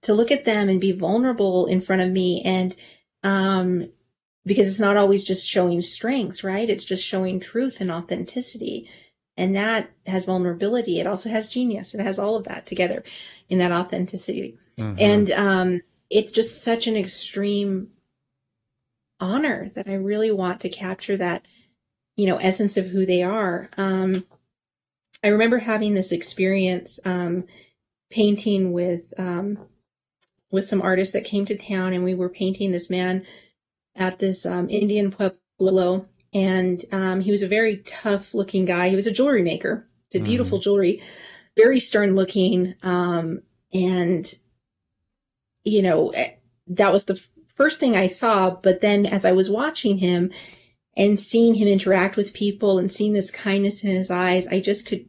to 0.01 0.13
look 0.13 0.29
at 0.29 0.45
them 0.45 0.69
and 0.69 0.79
be 0.79 0.91
vulnerable 0.91 1.65
in 1.65 1.81
front 1.81 2.01
of 2.01 2.09
me 2.09 2.41
and 2.45 2.75
um 3.23 3.89
because 4.45 4.67
it's 4.67 4.79
not 4.79 4.97
always 4.97 5.23
just 5.23 5.47
showing 5.47 5.81
strengths 5.81 6.43
right? 6.43 6.69
It's 6.69 6.83
just 6.85 7.05
showing 7.05 7.39
truth 7.39 7.79
and 7.81 7.91
authenticity. 7.91 8.89
And 9.37 9.55
that 9.55 9.89
has 10.05 10.25
vulnerability. 10.25 10.99
It 10.99 11.07
also 11.07 11.29
has 11.29 11.47
genius. 11.49 11.93
It 11.93 12.01
has 12.01 12.19
all 12.19 12.35
of 12.35 12.43
that 12.45 12.65
together 12.65 13.03
in 13.49 13.59
that 13.59 13.71
authenticity. 13.71 14.57
Mhm. 14.77 14.95
and 14.99 15.31
um 15.31 15.81
it's 16.09 16.31
just 16.31 16.61
such 16.61 16.87
an 16.87 16.95
extreme 16.97 17.89
honor 19.21 19.71
that 19.75 19.87
i 19.87 19.93
really 19.93 20.31
want 20.31 20.61
to 20.61 20.69
capture 20.69 21.17
that 21.17 21.45
you 22.17 22.25
know 22.27 22.37
essence 22.37 22.75
of 22.77 22.87
who 22.87 23.05
they 23.05 23.23
are. 23.23 23.69
Um 23.77 24.25
i 25.23 25.27
remember 25.27 25.59
having 25.59 25.93
this 25.93 26.11
experience 26.11 26.99
um 27.05 27.45
painting 28.09 28.71
with 28.71 29.01
um 29.17 29.57
with 30.51 30.65
some 30.65 30.81
artists 30.81 31.13
that 31.13 31.23
came 31.25 31.45
to 31.45 31.57
town 31.57 31.93
and 31.93 32.03
we 32.03 32.15
were 32.15 32.29
painting 32.29 32.71
this 32.71 32.89
man 32.89 33.25
at 33.95 34.19
this 34.19 34.45
um, 34.45 34.69
indian 34.69 35.11
pueblo 35.11 36.05
and 36.31 36.85
um, 36.91 37.21
he 37.21 37.31
was 37.31 37.41
a 37.41 37.47
very 37.47 37.77
tough 37.87 38.35
looking 38.35 38.63
guy. 38.63 38.89
He 38.89 38.95
was 38.95 39.07
a 39.07 39.11
jewelry 39.11 39.41
maker. 39.41 39.87
Did 40.11 40.25
beautiful 40.25 40.59
jewelry 40.59 41.01
very 41.59 41.79
stern 41.79 42.15
looking 42.15 42.75
um, 42.83 43.41
and 43.73 44.33
you 45.63 45.81
know 45.81 46.09
eh, 46.09 46.31
that 46.67 46.93
was 46.93 47.03
the 47.03 47.21
first 47.55 47.79
thing 47.79 47.97
i 47.97 48.07
saw 48.07 48.49
but 48.49 48.79
then 48.79 49.05
as 49.05 49.25
i 49.25 49.33
was 49.33 49.49
watching 49.49 49.97
him 49.97 50.31
and 50.99 51.19
seeing 51.19 51.55
him 51.55 51.67
interact 51.67 52.15
with 52.15 52.33
people 52.33 52.77
and 52.77 52.91
seeing 52.91 53.13
this 53.13 53.31
kindness 53.31 53.83
in 53.83 53.89
his 53.89 54.11
eyes 54.11 54.45
i 54.47 54.59
just 54.59 54.85
could 54.85 55.07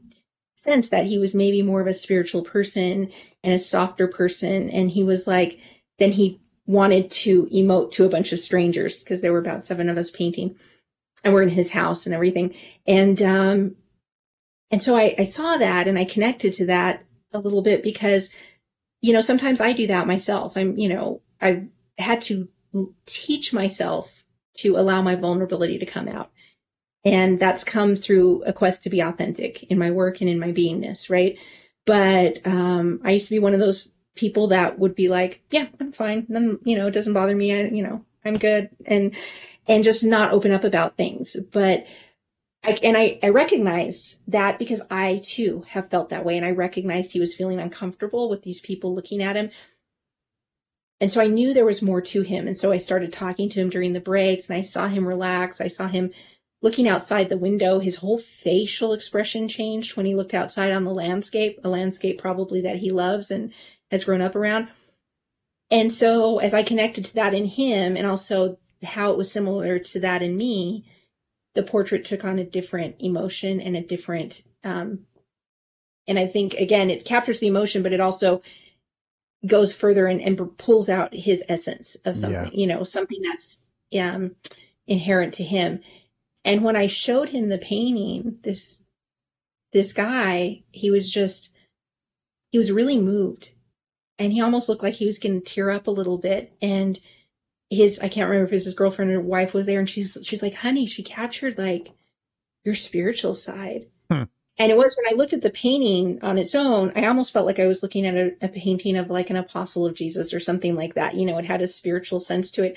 sense 0.63 0.91
that 0.91 1.07
he 1.07 1.19
was 1.19 1.35
maybe 1.35 1.63
more 1.63 1.81
of 1.81 1.87
a 1.87 1.95
spiritual 1.95 2.43
person 2.43 3.11
and 3.43 3.55
a 3.55 3.59
softer 3.59 4.07
person. 4.07 4.69
And 4.71 4.91
he 4.91 5.03
was 5.03 5.27
like 5.27 5.59
then 5.99 6.13
he 6.13 6.41
wanted 6.67 7.11
to 7.11 7.47
emote 7.47 7.93
to 7.93 8.05
a 8.05 8.09
bunch 8.09 8.33
of 8.33 8.41
strangers 8.41 9.03
because 9.03 9.21
there 9.21 9.33
were 9.33 9.39
about 9.39 9.67
seven 9.67 9.89
of 9.89 9.99
us 9.99 10.11
painting 10.11 10.57
and 11.25 11.35
we're 11.35 11.43
in 11.43 11.49
his 11.49 11.71
house 11.71 12.07
and 12.07 12.15
everything. 12.15 12.55
And 12.87 13.21
um 13.23 13.77
and 14.71 14.83
so 14.83 14.97
I, 14.97 15.15
I 15.19 15.25
saw 15.25 15.57
that 15.57 15.89
and 15.89 15.99
i 15.99 16.05
connected 16.05 16.53
to 16.55 16.67
that 16.67 17.05
a 17.33 17.39
little 17.39 17.63
bit 17.63 17.83
because 17.83 18.31
you 19.01 19.13
know 19.13 19.21
sometimes 19.21 19.61
i 19.61 19.73
do 19.73 19.87
that 19.89 20.07
myself. 20.07 20.57
I'm 20.57 20.77
you 20.77 20.89
know 20.89 21.23
i've 21.41 21.67
had 21.99 22.23
to 22.23 22.49
teach 23.07 23.53
myself 23.53 24.11
to 24.59 24.77
allow 24.77 25.03
my 25.03 25.15
vulnerability 25.15 25.79
to 25.79 25.87
come 25.87 26.09
out. 26.09 26.31
And 27.05 27.41
that's 27.41 27.65
come 27.65 27.97
through 27.97 28.43
a 28.45 28.53
quest 28.53 28.83
to 28.83 28.91
be 28.91 29.01
authentic 29.01 29.65
in 29.65 29.79
my 29.79 29.91
work 29.91 30.21
and 30.21 30.29
in 30.29 30.39
my 30.39 30.53
beingness 30.53 31.09
right? 31.11 31.39
But 31.87 32.47
um 32.47 33.01
i 33.05 33.13
used 33.13 33.27
to 33.27 33.35
be 33.35 33.39
one 33.39 33.55
of 33.55 33.61
those 33.61 33.89
people 34.15 34.49
that 34.49 34.79
would 34.79 34.95
be 34.95 35.09
like 35.09 35.43
yeah 35.51 35.67
i'm 35.81 35.93
fine. 35.93 36.27
Then 36.29 36.59
you 36.65 36.77
know 36.77 36.89
it 36.89 36.93
doesn't 36.93 37.15
bother 37.15 37.35
me. 37.35 37.55
I 37.55 37.63
you 37.65 37.83
know 37.83 38.05
i'm 38.25 38.39
good. 38.39 38.71
And 38.87 39.17
and 39.67 39.85
just 39.85 40.05
not 40.05 40.33
open 40.33 40.53
up 40.53 40.65
about 40.65 40.97
things. 40.97 41.37
But 41.53 41.87
I, 42.63 42.73
and 42.83 42.97
I, 42.97 43.19
I 43.23 43.29
recognized 43.31 44.17
that 44.29 44.59
because 44.59 44.83
I 44.91 45.23
too 45.25 45.65
have 45.69 45.91
felt 45.91 46.11
that 46.11 46.25
way. 46.25 46.37
And 46.37 46.45
I 46.45 46.51
recognized 46.51 47.11
he 47.13 47.21
was 47.21 47.35
feeling 47.35 47.59
uncomfortable 47.59 48.29
with 48.29 48.43
these 48.43 48.61
people 48.61 48.95
looking 48.95 49.23
at 49.23 49.37
him. 49.37 49.51
And 51.01 51.11
so 51.11 51.21
I 51.21 51.29
knew 51.29 51.55
there 51.55 51.65
was 51.65 51.81
more 51.83 52.01
to 52.03 52.23
him. 52.23 52.47
And 52.47 52.57
so 52.57 52.73
I 52.73 52.79
started 52.79 53.13
talking 53.13 53.49
to 53.51 53.61
him 53.61 53.71
during 53.71 53.93
the 53.93 54.01
breaks 54.01 54.49
and 54.49 54.57
I 54.59 54.61
saw 54.61 54.89
him 54.89 55.07
relax. 55.07 55.61
I 55.61 55.69
saw 55.69 55.89
him 55.89 56.11
looking 56.63 56.89
outside 56.89 57.29
the 57.29 57.39
window. 57.39 57.79
His 57.79 57.97
whole 57.97 58.19
facial 58.19 58.93
expression 58.93 59.49
changed 59.49 59.97
when 59.97 60.05
he 60.05 60.15
looked 60.15 60.35
outside 60.35 60.73
on 60.73 60.85
the 60.85 60.93
landscape, 60.93 61.59
a 61.65 61.69
landscape 61.69 62.21
probably 62.21 62.61
that 62.63 62.77
he 62.77 62.91
loves 62.91 63.31
and 63.31 63.53
has 63.91 64.05
grown 64.05 64.21
up 64.21 64.37
around. 64.37 64.69
And 65.71 65.93
so 65.93 66.39
as 66.39 66.53
I 66.53 66.63
connected 66.63 67.07
to 67.07 67.15
that 67.15 67.33
in 67.33 67.47
him 67.47 67.97
and 67.97 68.07
also 68.07 68.59
how 68.83 69.11
it 69.11 69.17
was 69.17 69.33
similar 69.33 69.79
to 69.79 70.01
that 70.01 70.23
in 70.23 70.37
me, 70.37 70.85
the 71.55 71.63
portrait 71.63 72.05
took 72.05 72.25
on 72.25 72.39
a 72.39 72.45
different 72.45 72.97
emotion 73.01 73.61
and 73.61 73.77
a 73.77 73.83
different 73.83 74.43
um 74.65 75.01
and 76.07 76.19
i 76.19 76.27
think 76.27 76.55
again 76.55 76.91
it 76.91 77.05
captures 77.05 77.41
the 77.41 77.47
emotion 77.47 77.83
but 77.83 77.93
it 77.93 78.01
also 78.01 78.43
goes 79.47 79.75
further 79.75 80.07
and, 80.07 80.21
and 80.21 80.59
pulls 80.59 80.89
out 80.89 81.15
his 81.15 81.43
essence 81.49 81.97
of 82.05 82.17
something 82.17 82.45
Yeah. 82.45 82.51
you 82.53 82.67
know 82.67 82.85
something 82.85 83.21
that's 83.23 83.59
um 83.99 84.37
inherent 84.87 85.35
to 85.35 85.45
him 85.45 85.81
and 86.45 86.63
when 86.63 86.77
i 86.77 86.87
showed 86.87 87.29
him 87.31 87.49
the 87.49 87.59
painting 87.59 88.39
this 88.43 88.85
this 89.73 89.93
guy 89.93 90.63
he 90.73 90.91
was 90.91 91.11
just 91.11 91.55
he 92.53 92.59
was 92.59 92.73
really 92.73 92.99
moved 92.99 93.53
and 94.19 94.33
he 94.33 94.41
almost 94.41 94.69
looked 94.69 94.83
like 94.83 94.95
he 94.95 95.07
was 95.07 95.19
going 95.19 95.41
to 95.41 95.47
tear 95.55 95.71
up 95.71 95.87
a 95.87 95.91
little 95.93 96.19
bit 96.19 96.53
and 96.61 97.01
his 97.71 98.01
I 98.01 98.09
can't 98.09 98.29
remember 98.29 98.47
if 98.47 98.53
it 98.53 98.57
was 98.57 98.65
his 98.65 98.75
girlfriend 98.75 99.13
or 99.13 99.21
wife 99.21 99.55
was 99.55 99.65
there, 99.65 99.79
and 99.79 99.89
she's 99.89 100.19
she's 100.23 100.43
like, 100.43 100.55
honey, 100.55 100.87
she 100.87 101.05
captured 101.05 101.57
like 101.57 101.93
your 102.65 102.75
spiritual 102.75 103.35
side. 103.37 103.87
And 104.61 104.71
it 104.71 104.77
was 104.77 104.95
when 104.95 105.11
I 105.11 105.17
looked 105.17 105.33
at 105.33 105.41
the 105.41 105.49
painting 105.49 106.19
on 106.21 106.37
its 106.37 106.55
own, 106.55 106.93
I 106.95 107.07
almost 107.07 107.33
felt 107.33 107.47
like 107.47 107.59
I 107.59 107.67
was 107.67 107.83
looking 107.83 108.07
at 108.07 108.15
a, 108.15 108.33
a 108.43 108.49
painting 108.49 108.99
of 108.99 109.09
like 109.09 109.31
an 109.31 109.37
apostle 109.37 109.87
of 109.87 109.95
Jesus 109.95 110.35
or 110.35 110.39
something 110.39 110.75
like 110.75 110.93
that. 110.95 111.15
You 111.15 111.25
know, 111.25 111.39
it 111.39 111.47
had 111.47 111.63
a 111.63 111.67
spiritual 111.67 112.21
sense 112.21 112.51
to 112.53 112.65
it. 112.65 112.77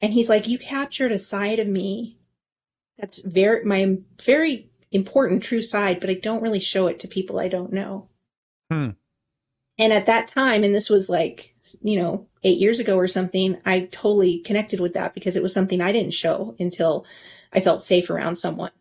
And 0.00 0.12
he's 0.12 0.28
like, 0.28 0.48
You 0.48 0.58
captured 0.58 1.12
a 1.12 1.20
side 1.20 1.60
of 1.60 1.68
me 1.68 2.18
that's 2.98 3.22
very 3.22 3.64
my 3.64 3.98
very 4.24 4.68
important 4.90 5.44
true 5.44 5.62
side, 5.62 6.00
but 6.00 6.10
I 6.10 6.14
don't 6.14 6.42
really 6.42 6.58
show 6.58 6.88
it 6.88 6.98
to 6.98 7.08
people 7.08 7.38
I 7.38 7.46
don't 7.46 7.72
know. 7.72 8.08
Hmm. 8.72 8.90
And 9.78 9.92
at 9.92 10.06
that 10.06 10.26
time, 10.26 10.64
and 10.64 10.74
this 10.74 10.90
was 10.90 11.08
like, 11.08 11.54
you 11.80 11.96
know, 11.96 12.26
eight 12.42 12.58
years 12.58 12.80
ago 12.80 12.96
or 12.96 13.06
something, 13.06 13.56
I 13.64 13.88
totally 13.92 14.40
connected 14.40 14.80
with 14.80 14.94
that 14.94 15.14
because 15.14 15.36
it 15.36 15.44
was 15.44 15.52
something 15.52 15.80
I 15.80 15.92
didn't 15.92 16.12
show 16.12 16.56
until 16.58 17.06
I 17.52 17.60
felt 17.60 17.84
safe 17.84 18.10
around 18.10 18.34
someone. 18.34 18.72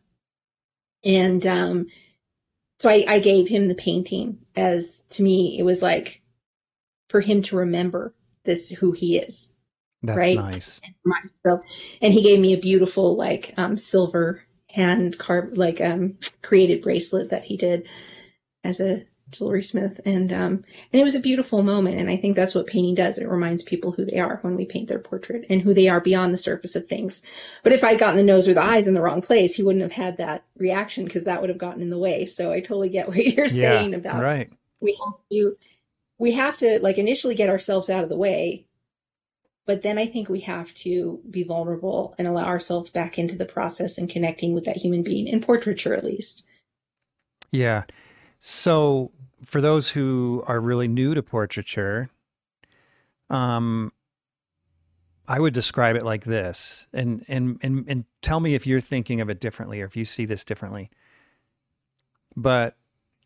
And 1.03 1.45
um, 1.45 1.87
so 2.79 2.89
I, 2.89 3.05
I 3.07 3.19
gave 3.19 3.47
him 3.47 3.67
the 3.67 3.75
painting 3.75 4.39
as 4.55 5.03
to 5.11 5.23
me, 5.23 5.57
it 5.59 5.63
was 5.63 5.81
like 5.81 6.21
for 7.09 7.21
him 7.21 7.41
to 7.43 7.57
remember 7.57 8.13
this 8.43 8.69
who 8.69 8.91
he 8.91 9.17
is. 9.17 9.53
That's 10.01 10.17
right? 10.17 10.35
nice. 10.35 10.81
So, 11.45 11.61
and 12.01 12.13
he 12.13 12.21
gave 12.21 12.39
me 12.39 12.53
a 12.53 12.59
beautiful 12.59 13.15
like 13.15 13.53
um, 13.57 13.77
silver 13.77 14.43
hand 14.69 15.17
carved 15.17 15.57
like 15.57 15.81
um, 15.81 16.17
created 16.41 16.81
bracelet 16.81 17.29
that 17.29 17.43
he 17.43 17.57
did 17.57 17.87
as 18.63 18.79
a 18.79 19.03
jewelry 19.31 19.63
smith 19.63 19.99
and 20.05 20.31
um 20.33 20.63
and 20.91 20.99
it 21.01 21.03
was 21.03 21.15
a 21.15 21.19
beautiful 21.19 21.61
moment 21.63 21.97
and 21.99 22.09
i 22.09 22.17
think 22.17 22.35
that's 22.35 22.55
what 22.55 22.67
painting 22.67 22.95
does 22.95 23.17
it 23.17 23.27
reminds 23.29 23.63
people 23.63 23.91
who 23.91 24.05
they 24.05 24.17
are 24.19 24.37
when 24.41 24.55
we 24.55 24.65
paint 24.65 24.87
their 24.87 24.99
portrait 24.99 25.45
and 25.49 25.61
who 25.61 25.73
they 25.73 25.87
are 25.87 26.01
beyond 26.01 26.33
the 26.33 26.37
surface 26.37 26.75
of 26.75 26.87
things 26.87 27.21
but 27.63 27.73
if 27.73 27.83
i'd 27.83 27.99
gotten 27.99 28.17
the 28.17 28.23
nose 28.23 28.47
or 28.47 28.53
the 28.53 28.61
eyes 28.63 28.87
in 28.87 28.93
the 28.93 29.01
wrong 29.01 29.21
place 29.21 29.55
he 29.55 29.63
wouldn't 29.63 29.83
have 29.83 29.91
had 29.91 30.17
that 30.17 30.43
reaction 30.57 31.05
because 31.05 31.23
that 31.23 31.41
would 31.41 31.49
have 31.49 31.57
gotten 31.59 31.81
in 31.81 31.89
the 31.89 31.97
way 31.97 32.25
so 32.25 32.51
i 32.51 32.59
totally 32.59 32.89
get 32.89 33.07
what 33.07 33.17
you're 33.25 33.45
Yeah. 33.45 33.49
saying 33.49 33.93
about 33.93 34.21
Right. 34.21 34.51
we 34.81 34.97
have 35.05 35.19
to 35.31 35.57
we 36.17 36.31
have 36.33 36.57
to 36.57 36.79
like 36.81 36.97
initially 36.97 37.35
get 37.35 37.49
ourselves 37.49 37.89
out 37.89 38.03
of 38.03 38.09
the 38.09 38.17
way 38.17 38.65
but 39.67 39.83
then 39.83 39.97
i 39.97 40.07
think 40.07 40.29
we 40.29 40.39
have 40.41 40.73
to 40.73 41.21
be 41.29 41.43
vulnerable 41.43 42.15
and 42.17 42.27
allow 42.27 42.45
ourselves 42.45 42.89
back 42.89 43.19
into 43.19 43.35
the 43.35 43.45
process 43.45 43.97
and 43.97 44.09
connecting 44.09 44.53
with 44.53 44.65
that 44.65 44.77
human 44.77 45.03
being 45.03 45.27
in 45.27 45.41
portraiture 45.41 45.93
at 45.95 46.03
least 46.05 46.43
Yeah. 47.51 47.83
So 48.41 49.11
for 49.43 49.61
those 49.61 49.89
who 49.89 50.43
are 50.47 50.59
really 50.59 50.87
new 50.87 51.13
to 51.13 51.23
portraiture, 51.23 52.09
um, 53.29 53.91
I 55.27 55.39
would 55.39 55.53
describe 55.53 55.95
it 55.95 56.03
like 56.03 56.23
this, 56.23 56.87
and 56.91 57.23
and 57.27 57.59
and 57.61 57.85
and 57.87 58.05
tell 58.21 58.39
me 58.39 58.55
if 58.55 58.65
you're 58.65 58.81
thinking 58.81 59.21
of 59.21 59.29
it 59.29 59.39
differently 59.39 59.81
or 59.81 59.85
if 59.85 59.95
you 59.95 60.05
see 60.05 60.25
this 60.25 60.43
differently. 60.43 60.89
But 62.35 62.75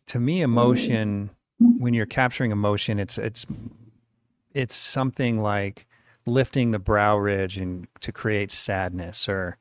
to 0.06 0.20
me, 0.20 0.42
emotion, 0.42 1.30
when 1.58 1.94
you're 1.94 2.06
capturing 2.06 2.50
emotion, 2.50 2.98
it's 2.98 3.16
it's 3.16 3.46
it's 4.52 4.74
something 4.74 5.40
like 5.40 5.86
lifting 6.26 6.70
the 6.70 6.78
brow 6.78 7.16
ridge 7.16 7.58
and 7.58 7.86
to 8.00 8.12
create 8.12 8.50
sadness 8.50 9.28
or 9.28 9.58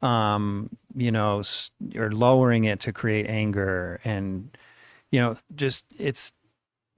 um 0.00 0.70
you 0.94 1.12
know 1.12 1.42
or 1.96 2.10
lowering 2.10 2.64
it 2.64 2.80
to 2.80 2.92
create 2.92 3.26
anger 3.28 4.00
and 4.04 4.56
you 5.12 5.20
know 5.20 5.36
just 5.54 5.84
it's 5.98 6.32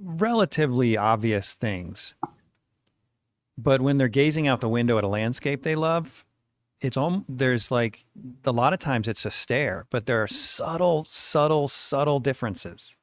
relatively 0.01 0.97
obvious 0.97 1.55
things 1.55 2.15
But 3.57 3.81
when 3.81 3.99
they're 3.99 4.09
gazing 4.09 4.47
out 4.49 4.61
the 4.61 4.69
window 4.69 4.99
at 4.99 5.05
a 5.05 5.09
landscape 5.09 5.63
they 5.63 5.77
love, 5.77 6.25
it's 6.81 6.97
all 6.97 7.25
there's 7.29 7.71
like 7.71 8.05
a 8.45 8.53
lot 8.53 8.73
of 8.73 8.81
times 8.81 9.09
it's 9.09 9.25
a 9.25 9.31
stare, 9.31 9.87
but 9.91 10.07
there 10.07 10.23
are 10.23 10.27
subtle, 10.29 11.07
subtle, 11.09 11.69
subtle 11.69 12.21
differences. 12.21 12.97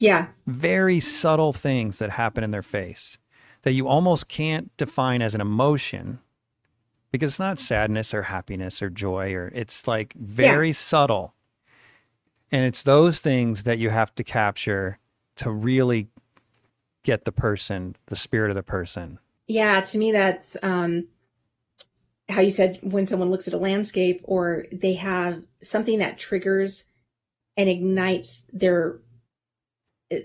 Yeah. 0.00 0.28
Very 0.46 1.00
subtle 1.00 1.52
things 1.52 1.98
that 1.98 2.10
happen 2.10 2.44
in 2.44 2.50
their 2.50 2.62
face 2.62 3.18
that 3.62 3.72
you 3.72 3.88
almost 3.88 4.28
can't 4.28 4.76
define 4.76 5.22
as 5.22 5.34
an 5.34 5.40
emotion 5.40 6.20
because 7.12 7.32
it's 7.32 7.40
not 7.40 7.58
sadness 7.58 8.12
or 8.12 8.22
happiness 8.24 8.82
or 8.82 8.90
joy 8.90 9.34
or 9.34 9.50
it's 9.54 9.88
like 9.88 10.14
very 10.14 10.68
yeah. 10.68 10.74
subtle. 10.74 11.33
And 12.54 12.64
it's 12.64 12.84
those 12.84 13.20
things 13.20 13.64
that 13.64 13.78
you 13.80 13.90
have 13.90 14.14
to 14.14 14.22
capture 14.22 15.00
to 15.38 15.50
really 15.50 16.06
get 17.02 17.24
the 17.24 17.32
person, 17.32 17.96
the 18.06 18.14
spirit 18.14 18.48
of 18.48 18.54
the 18.54 18.62
person. 18.62 19.18
Yeah, 19.48 19.80
to 19.80 19.98
me 19.98 20.12
that's 20.12 20.56
um 20.62 21.08
how 22.28 22.42
you 22.42 22.52
said 22.52 22.78
when 22.82 23.06
someone 23.06 23.28
looks 23.28 23.48
at 23.48 23.54
a 23.54 23.58
landscape 23.58 24.20
or 24.22 24.66
they 24.70 24.94
have 24.94 25.42
something 25.62 25.98
that 25.98 26.16
triggers 26.16 26.84
and 27.56 27.68
ignites 27.68 28.44
their 28.52 29.00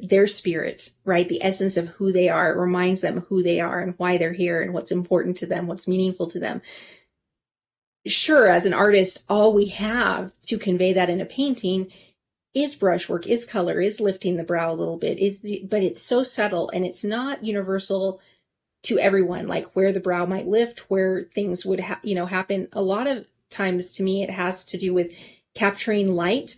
their 0.03 0.27
spirit, 0.27 0.91
right? 1.05 1.27
The 1.27 1.43
essence 1.43 1.77
of 1.77 1.87
who 1.87 2.11
they 2.11 2.29
are. 2.29 2.51
It 2.51 2.61
reminds 2.61 3.01
them 3.01 3.21
who 3.21 3.41
they 3.41 3.59
are 3.59 3.79
and 3.81 3.95
why 3.97 4.19
they're 4.19 4.33
here 4.33 4.61
and 4.61 4.71
what's 4.71 4.91
important 4.91 5.37
to 5.37 5.47
them, 5.47 5.65
what's 5.65 5.87
meaningful 5.87 6.27
to 6.27 6.39
them. 6.39 6.61
Sure, 8.05 8.47
as 8.47 8.67
an 8.67 8.73
artist, 8.75 9.23
all 9.27 9.51
we 9.51 9.65
have 9.69 10.31
to 10.45 10.59
convey 10.59 10.93
that 10.93 11.09
in 11.09 11.21
a 11.21 11.25
painting 11.25 11.91
is 12.53 12.75
brushwork, 12.75 13.27
is 13.27 13.45
color, 13.45 13.79
is 13.79 13.99
lifting 13.99 14.37
the 14.37 14.43
brow 14.43 14.71
a 14.71 14.75
little 14.75 14.97
bit, 14.97 15.19
is 15.19 15.39
the, 15.39 15.65
but 15.69 15.83
it's 15.83 16.01
so 16.01 16.23
subtle 16.23 16.69
and 16.69 16.85
it's 16.85 17.03
not 17.03 17.43
universal 17.43 18.19
to 18.83 18.97
everyone, 18.97 19.47
like 19.47 19.75
where 19.75 19.91
the 19.91 19.99
brow 19.99 20.25
might 20.25 20.47
lift, 20.47 20.89
where 20.89 21.29
things 21.35 21.65
would 21.65 21.79
ha- 21.79 21.99
you 22.03 22.15
know 22.15 22.25
happen. 22.25 22.67
A 22.73 22.81
lot 22.81 23.07
of 23.07 23.25
times 23.49 23.91
to 23.91 24.03
me 24.03 24.23
it 24.23 24.29
has 24.29 24.63
to 24.65 24.77
do 24.77 24.93
with 24.93 25.11
capturing 25.53 26.13
light. 26.13 26.55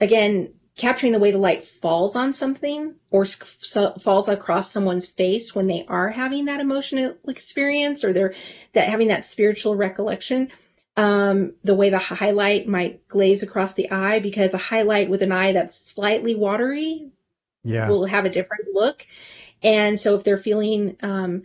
Again, 0.00 0.54
capturing 0.76 1.12
the 1.12 1.18
way 1.18 1.30
the 1.30 1.38
light 1.38 1.66
falls 1.66 2.16
on 2.16 2.32
something 2.32 2.96
or 3.10 3.24
so, 3.24 3.94
falls 4.00 4.28
across 4.28 4.70
someone's 4.70 5.06
face 5.06 5.54
when 5.54 5.66
they 5.66 5.84
are 5.86 6.08
having 6.08 6.46
that 6.46 6.60
emotional 6.60 7.14
experience 7.28 8.04
or 8.04 8.12
they're 8.12 8.34
that 8.72 8.88
having 8.88 9.08
that 9.08 9.24
spiritual 9.24 9.76
recollection 9.76 10.50
um, 10.96 11.54
the 11.64 11.74
way 11.74 11.90
the 11.90 11.98
highlight 11.98 12.68
might 12.68 13.06
glaze 13.08 13.42
across 13.42 13.74
the 13.74 13.90
eye 13.90 14.20
because 14.20 14.52
a 14.52 14.58
highlight 14.58 15.08
with 15.08 15.22
an 15.22 15.32
eye 15.32 15.52
that's 15.52 15.74
slightly 15.74 16.34
watery 16.34 17.10
yeah. 17.64 17.88
will 17.88 18.04
have 18.04 18.24
a 18.24 18.30
different 18.30 18.66
look. 18.72 19.06
And 19.62 19.98
so 19.98 20.14
if 20.14 20.24
they're 20.24 20.36
feeling 20.36 20.96
um, 21.02 21.44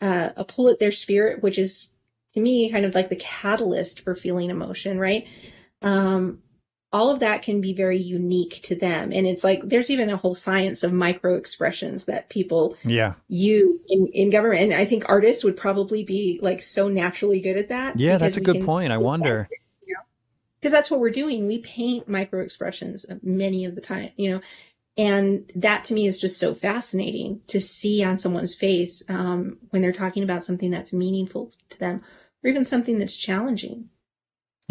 uh, 0.00 0.30
a 0.36 0.44
pull 0.44 0.68
at 0.68 0.78
their 0.78 0.92
spirit, 0.92 1.42
which 1.42 1.58
is 1.58 1.92
to 2.34 2.40
me 2.40 2.70
kind 2.70 2.84
of 2.84 2.94
like 2.94 3.10
the 3.10 3.16
catalyst 3.16 4.00
for 4.00 4.14
feeling 4.14 4.50
emotion, 4.50 4.98
right? 4.98 5.26
Um, 5.82 6.42
all 6.92 7.10
of 7.10 7.20
that 7.20 7.42
can 7.42 7.60
be 7.60 7.72
very 7.72 7.98
unique 7.98 8.60
to 8.64 8.74
them. 8.74 9.12
And 9.12 9.26
it's 9.26 9.44
like 9.44 9.62
there's 9.64 9.90
even 9.90 10.10
a 10.10 10.16
whole 10.16 10.34
science 10.34 10.82
of 10.82 10.92
micro 10.92 11.36
expressions 11.36 12.06
that 12.06 12.28
people 12.28 12.76
yeah. 12.84 13.14
use 13.28 13.86
in, 13.88 14.08
in 14.08 14.30
government. 14.30 14.62
And 14.62 14.74
i 14.74 14.84
think 14.84 15.04
artists 15.08 15.44
would 15.44 15.56
probably 15.56 16.04
be 16.04 16.40
like 16.42 16.62
so 16.62 16.88
naturally 16.88 17.40
good 17.40 17.56
at 17.56 17.68
that 17.68 17.98
yeah 17.98 18.18
that's 18.18 18.36
a 18.36 18.40
good 18.40 18.64
point. 18.64 18.92
I 18.92 18.98
wonder. 18.98 19.48
because 19.48 19.64
you 19.86 19.94
know? 20.64 20.70
that's 20.70 20.90
what 20.90 21.00
we're 21.00 21.10
doing. 21.10 21.46
We 21.46 21.58
paint 21.58 22.08
micro 22.08 22.42
expressions 22.42 23.06
many 23.22 23.64
of 23.64 23.74
the 23.74 23.80
time 23.80 24.10
you 24.16 24.32
know? 24.32 24.40
And 24.96 25.50
that 25.54 25.84
to 25.84 25.94
me 25.94 26.06
is 26.06 26.18
just 26.18 26.40
so 26.40 26.52
fascinating 26.52 27.40
to 27.46 27.60
see 27.60 28.02
on 28.02 28.18
someone's 28.18 28.54
face 28.54 29.02
um, 29.08 29.58
when 29.70 29.80
they're 29.80 29.92
talking 29.92 30.24
about 30.24 30.44
something 30.44 30.70
that's 30.70 30.92
meaningful 30.92 31.52
to 31.70 31.78
them 31.78 32.02
or 32.42 32.50
even 32.50 32.66
something 32.66 32.98
that's 32.98 33.16
challenging 33.16 33.88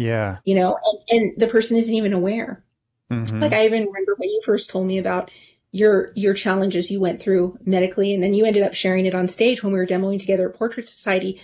yeah. 0.00 0.38
You 0.44 0.54
know, 0.54 0.78
and, 0.82 0.98
and 1.10 1.40
the 1.40 1.48
person 1.48 1.76
isn't 1.76 1.94
even 1.94 2.14
aware. 2.14 2.64
Mm-hmm. 3.10 3.38
Like 3.38 3.52
I 3.52 3.66
even 3.66 3.86
remember 3.86 4.14
when 4.16 4.30
you 4.30 4.40
first 4.44 4.70
told 4.70 4.86
me 4.86 4.98
about 4.98 5.30
your 5.72 6.10
your 6.14 6.32
challenges 6.32 6.90
you 6.90 7.00
went 7.00 7.20
through 7.20 7.58
medically 7.64 8.14
and 8.14 8.22
then 8.22 8.34
you 8.34 8.44
ended 8.44 8.62
up 8.62 8.74
sharing 8.74 9.06
it 9.06 9.14
on 9.14 9.28
stage 9.28 9.62
when 9.62 9.72
we 9.72 9.78
were 9.78 9.86
demoing 9.86 10.18
together 10.18 10.48
at 10.48 10.56
Portrait 10.56 10.88
Society. 10.88 11.40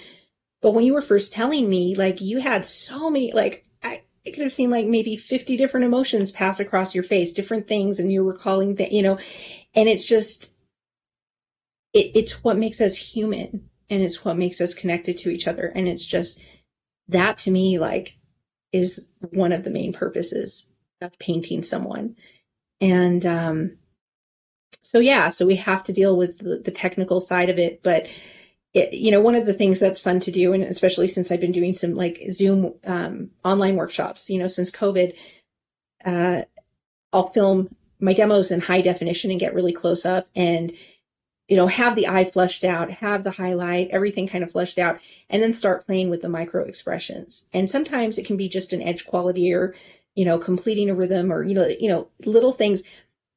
But 0.63 0.73
when 0.73 0.85
you 0.85 0.95
were 0.95 1.03
first 1.03 1.33
telling 1.35 1.69
me, 1.69 1.95
like 1.95 2.23
you 2.23 2.41
had 2.41 2.65
so 2.65 3.11
many 3.11 3.31
like 3.33 3.67
I, 3.83 4.03
I 4.27 4.31
could 4.31 4.43
have 4.43 4.53
seen 4.53 4.71
like 4.71 4.87
maybe 4.87 5.17
50 5.17 5.59
different 5.59 5.85
emotions 5.85 6.31
pass 6.31 6.59
across 6.59 6.95
your 6.95 7.05
face, 7.05 7.35
different 7.35 7.69
things, 7.69 7.99
and 7.99 8.11
you're 8.11 8.25
recalling 8.25 8.77
that, 8.77 8.91
you 8.91 9.03
know, 9.03 9.19
and 9.75 9.87
it's 9.87 10.07
just 10.07 10.53
it, 11.93 12.13
it's 12.15 12.43
what 12.43 12.57
makes 12.57 12.81
us 12.81 12.97
human 12.97 13.69
and 13.91 14.03
it's 14.03 14.25
what 14.25 14.39
makes 14.39 14.63
us 14.63 14.73
connected 14.73 15.19
to 15.19 15.29
each 15.29 15.47
other. 15.47 15.71
And 15.75 15.87
it's 15.87 16.07
just 16.07 16.41
that 17.09 17.37
to 17.39 17.51
me, 17.51 17.79
like 17.79 18.17
is 18.73 19.09
one 19.33 19.53
of 19.53 19.65
the 19.65 19.71
main 19.71 19.93
purposes 19.93 20.67
of 21.01 21.19
painting 21.19 21.63
someone. 21.63 22.17
And 22.81 23.25
um, 23.25 23.77
so, 24.83 24.99
yeah, 24.99 25.29
so 25.31 25.47
we 25.47 25.57
have 25.57 25.83
to 25.85 25.93
deal 25.93 26.17
with 26.17 26.39
the, 26.39 26.63
the 26.65 26.71
technical 26.71 27.21
side 27.21 27.51
of 27.51 27.59
it. 27.59 27.83
But, 27.83 28.07
it, 28.75 28.93
you 28.93 29.11
know, 29.11 29.21
one 29.21 29.35
of 29.35 29.47
the 29.47 29.55
things 29.55 29.81
that's 29.81 30.01
fun 30.01 30.21
to 30.21 30.31
do, 30.31 30.53
and 30.53 30.63
especially 30.63 31.09
since 31.09 31.31
I've 31.31 31.41
been 31.41 31.53
doing 31.53 31.73
some 31.73 31.95
like 31.95 32.23
Zoom 32.31 32.75
um, 32.85 33.31
online 33.45 33.77
workshops, 33.77 34.29
you 34.29 34.39
know, 34.39 34.49
since 34.49 34.71
COVID, 34.71 35.15
uh, 36.05 36.43
I'll 37.13 37.31
film 37.31 37.75
my 38.01 38.13
demos 38.13 38.51
in 38.51 38.61
high 38.61 38.83
definition 38.83 39.31
and 39.31 39.41
get 39.41 39.55
really 39.55 39.73
close 39.73 40.05
up 40.05 40.29
and 40.37 40.73
you 41.49 41.57
know, 41.57 41.67
have 41.67 41.95
the 41.95 42.09
eye 42.09 42.29
flushed 42.29 42.65
out, 42.65 42.91
have 42.91 43.23
the 43.23 43.31
highlight, 43.31 43.89
everything 43.91 44.27
kind 44.27 44.43
of 44.43 44.51
flushed 44.51 44.79
out, 44.79 44.99
and 45.31 45.43
then 45.43 45.53
start 45.53 45.87
playing 45.87 46.11
with 46.11 46.23
the 46.23 46.29
micro 46.29 46.65
expressions. 46.65 47.47
And 47.53 47.71
sometimes 47.71 48.19
it 48.19 48.27
can 48.27 48.37
be 48.37 48.49
just 48.49 48.73
an 48.73 48.83
edge 48.83 49.07
quality 49.07 49.53
or, 49.53 49.75
you 50.15 50.25
know, 50.25 50.39
completing 50.39 50.91
a 50.91 50.95
rhythm 50.95 51.33
or, 51.33 51.45
you 51.45 51.55
know, 51.55 51.67
you 51.67 51.89
know, 51.89 52.09
little 52.25 52.53
things. 52.53 52.83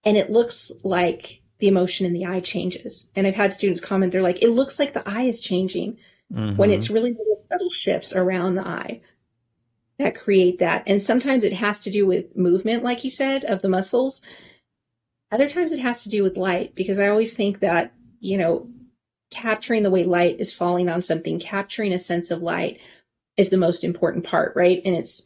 And 0.03 0.17
it 0.17 0.31
looks 0.31 0.71
like 0.83 1.41
the 1.59 1.67
emotion 1.67 2.05
in 2.05 2.13
the 2.13 2.25
eye 2.25 2.39
changes. 2.39 3.07
And 3.15 3.27
I've 3.27 3.35
had 3.35 3.53
students 3.53 3.81
comment, 3.81 4.11
they're 4.11 4.21
like, 4.21 4.41
it 4.41 4.49
looks 4.49 4.79
like 4.79 4.93
the 4.93 5.07
eye 5.07 5.23
is 5.23 5.41
changing 5.41 5.97
mm-hmm. 6.33 6.55
when 6.55 6.71
it's 6.71 6.89
really 6.89 7.11
little 7.11 7.43
subtle 7.47 7.69
shifts 7.69 8.13
around 8.13 8.55
the 8.55 8.67
eye 8.67 9.01
that 9.99 10.17
create 10.17 10.59
that. 10.59 10.83
And 10.87 11.01
sometimes 11.01 11.43
it 11.43 11.53
has 11.53 11.81
to 11.81 11.91
do 11.91 12.07
with 12.07 12.35
movement, 12.35 12.83
like 12.83 13.03
you 13.03 13.09
said, 13.09 13.43
of 13.43 13.61
the 13.61 13.69
muscles. 13.69 14.21
Other 15.31 15.49
times 15.49 15.71
it 15.71 15.79
has 15.79 16.03
to 16.03 16.09
do 16.09 16.23
with 16.23 16.37
light 16.37 16.73
because 16.73 16.97
I 16.97 17.09
always 17.09 17.33
think 17.33 17.59
that 17.59 17.93
you 18.19 18.37
know, 18.37 18.67
capturing 19.31 19.83
the 19.83 19.91
way 19.91 20.03
light 20.03 20.39
is 20.39 20.53
falling 20.53 20.89
on 20.89 21.01
something, 21.01 21.39
capturing 21.39 21.93
a 21.93 21.99
sense 21.99 22.31
of 22.31 22.41
light 22.41 22.79
is 23.37 23.49
the 23.49 23.57
most 23.57 23.83
important 23.83 24.25
part, 24.25 24.53
right? 24.55 24.81
And 24.83 24.95
it's, 24.95 25.23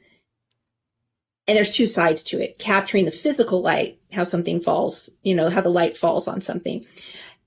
and 1.47 1.57
there's 1.57 1.75
two 1.75 1.87
sides 1.87 2.23
to 2.23 2.41
it 2.41 2.59
capturing 2.59 3.05
the 3.05 3.11
physical 3.11 3.61
light, 3.61 3.99
how 4.11 4.23
something 4.23 4.61
falls, 4.61 5.09
you 5.23 5.35
know, 5.35 5.49
how 5.49 5.61
the 5.61 5.69
light 5.69 5.97
falls 5.97 6.27
on 6.27 6.41
something 6.41 6.85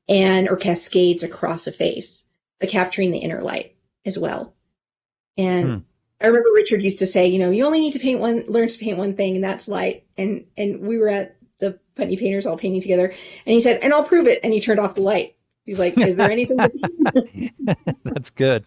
and 0.09 0.49
or 0.49 0.57
cascades 0.57 1.23
across 1.23 1.67
a 1.67 1.73
face, 1.73 2.25
but 2.61 2.69
capturing 2.69 3.11
the 3.11 3.19
inner 3.19 3.41
light 3.41 3.77
as 4.05 4.19
well. 4.19 4.55
And 5.37 5.65
hmm. 5.67 5.79
I 6.21 6.27
remember 6.27 6.51
Richard 6.55 6.83
used 6.83 6.99
to 7.01 7.07
say, 7.07 7.27
you 7.27 7.39
know, 7.39 7.51
you 7.51 7.65
only 7.65 7.81
need 7.81 7.93
to 7.93 7.99
paint 7.99 8.21
one, 8.21 8.45
learn 8.49 8.69
to 8.69 8.79
paint 8.79 8.99
one 8.99 9.15
thing, 9.15 9.35
and 9.35 9.45
that's 9.45 9.69
light. 9.69 10.05
And 10.17 10.45
and 10.57 10.81
we 10.81 10.99
were 10.99 11.09
at 11.09 11.37
Putney 11.97 12.17
Painters 12.17 12.47
all 12.47 12.57
painting 12.57 12.81
together, 12.81 13.07
and 13.47 13.53
he 13.53 13.61
said, 13.61 13.81
and 13.83 13.93
I'll 13.93 14.05
prove 14.05 14.27
it. 14.27 14.41
And 14.45 14.53
he 14.53 14.61
turned 14.61 14.81
off 14.81 14.95
the 14.95 15.03
light. 15.03 15.37
He's 15.65 15.79
like, 15.79 15.99
is 15.99 16.17
there 16.17 16.31
anything? 16.31 16.59
that's 18.05 18.31
good. 18.31 18.65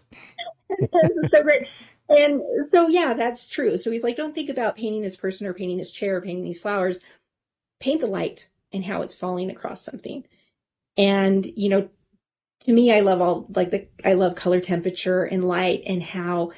so 1.24 1.42
great. 1.42 1.62
And 2.10 2.42
so, 2.68 2.88
yeah, 2.88 3.14
that's 3.14 3.48
true. 3.48 3.78
So 3.78 3.90
he's 3.90 4.02
like, 4.02 4.16
don't 4.16 4.34
think 4.34 4.50
about 4.50 4.76
painting 4.76 5.00
this 5.00 5.16
person 5.16 5.46
or 5.46 5.54
painting 5.54 5.78
this 5.78 5.92
chair 5.92 6.16
or 6.16 6.20
painting 6.20 6.44
these 6.44 6.60
flowers. 6.60 7.00
Paint 7.78 8.00
the 8.00 8.06
light 8.06 8.48
and 8.72 8.84
how 8.84 9.02
it's 9.02 9.14
falling 9.14 9.50
across 9.50 9.82
something. 9.82 10.24
And, 10.96 11.46
you 11.56 11.68
know, 11.68 11.88
to 12.64 12.72
me, 12.72 12.92
I 12.92 13.00
love 13.00 13.20
all 13.20 13.46
like 13.54 13.70
the, 13.70 13.86
I 14.04 14.14
love 14.14 14.34
color 14.34 14.60
temperature 14.60 15.24
and 15.24 15.44
light 15.44 15.82
and 15.86 16.02
how 16.02 16.50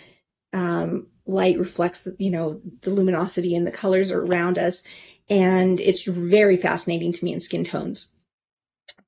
um, 0.52 1.06
light 1.26 1.58
reflects, 1.58 2.00
the, 2.00 2.16
you 2.18 2.30
know, 2.30 2.60
the 2.80 2.90
luminosity 2.90 3.54
and 3.54 3.66
the 3.66 3.70
colors 3.70 4.10
around 4.10 4.58
us. 4.58 4.82
And 5.28 5.80
it's 5.80 6.02
very 6.02 6.56
fascinating 6.56 7.12
to 7.12 7.24
me 7.24 7.32
in 7.32 7.40
skin 7.40 7.64
tones. 7.64 8.10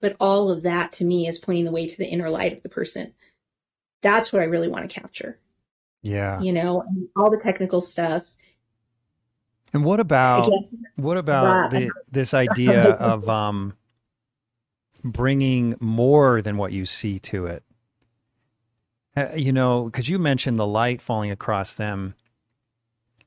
But 0.00 0.16
all 0.20 0.50
of 0.50 0.62
that 0.62 0.92
to 0.94 1.04
me 1.04 1.26
is 1.26 1.38
pointing 1.38 1.64
the 1.64 1.72
way 1.72 1.88
to 1.88 1.96
the 1.96 2.06
inner 2.06 2.30
light 2.30 2.52
of 2.52 2.62
the 2.62 2.68
person. 2.68 3.14
That's 4.02 4.32
what 4.32 4.42
I 4.42 4.46
really 4.46 4.68
want 4.68 4.88
to 4.88 5.00
capture. 5.00 5.38
Yeah. 6.02 6.40
You 6.40 6.52
know, 6.52 6.84
all 7.16 7.30
the 7.30 7.38
technical 7.38 7.80
stuff. 7.80 8.24
And 9.72 9.84
what 9.84 9.98
about 9.98 10.52
what 10.96 11.16
about 11.16 11.70
the, 11.70 11.90
this 12.10 12.34
idea 12.34 12.90
of 12.92 13.28
um, 13.28 13.74
bringing 15.02 15.74
more 15.80 16.42
than 16.42 16.56
what 16.58 16.72
you 16.72 16.86
see 16.86 17.18
to 17.20 17.46
it? 17.46 17.64
Uh, 19.16 19.28
you 19.34 19.52
know, 19.52 19.84
because 19.84 20.08
you 20.08 20.18
mentioned 20.18 20.58
the 20.58 20.66
light 20.66 21.00
falling 21.00 21.30
across 21.30 21.74
them. 21.74 22.14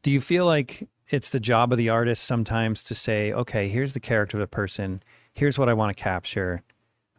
Do 0.03 0.11
you 0.11 0.21
feel 0.21 0.45
like 0.45 0.87
it's 1.09 1.29
the 1.29 1.39
job 1.39 1.71
of 1.71 1.77
the 1.77 1.89
artist 1.89 2.23
sometimes 2.23 2.83
to 2.83 2.95
say, 2.95 3.31
okay, 3.31 3.67
here's 3.67 3.93
the 3.93 3.99
character 3.99 4.37
of 4.37 4.41
the 4.41 4.47
person, 4.47 5.01
here's 5.33 5.57
what 5.57 5.69
I 5.69 5.73
want 5.73 5.95
to 5.95 6.03
capture. 6.03 6.63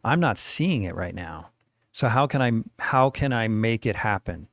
I'm 0.05 0.21
not 0.21 0.39
seeing 0.39 0.83
it 0.85 0.95
right 0.95 1.15
now. 1.15 1.51
So 1.93 2.09
how 2.09 2.27
can 2.27 2.43
I 2.43 2.53
how 2.83 3.11
can 3.11 3.33
I 3.33 3.49
make 3.49 3.85
it 3.87 3.97
happen? 3.97 4.49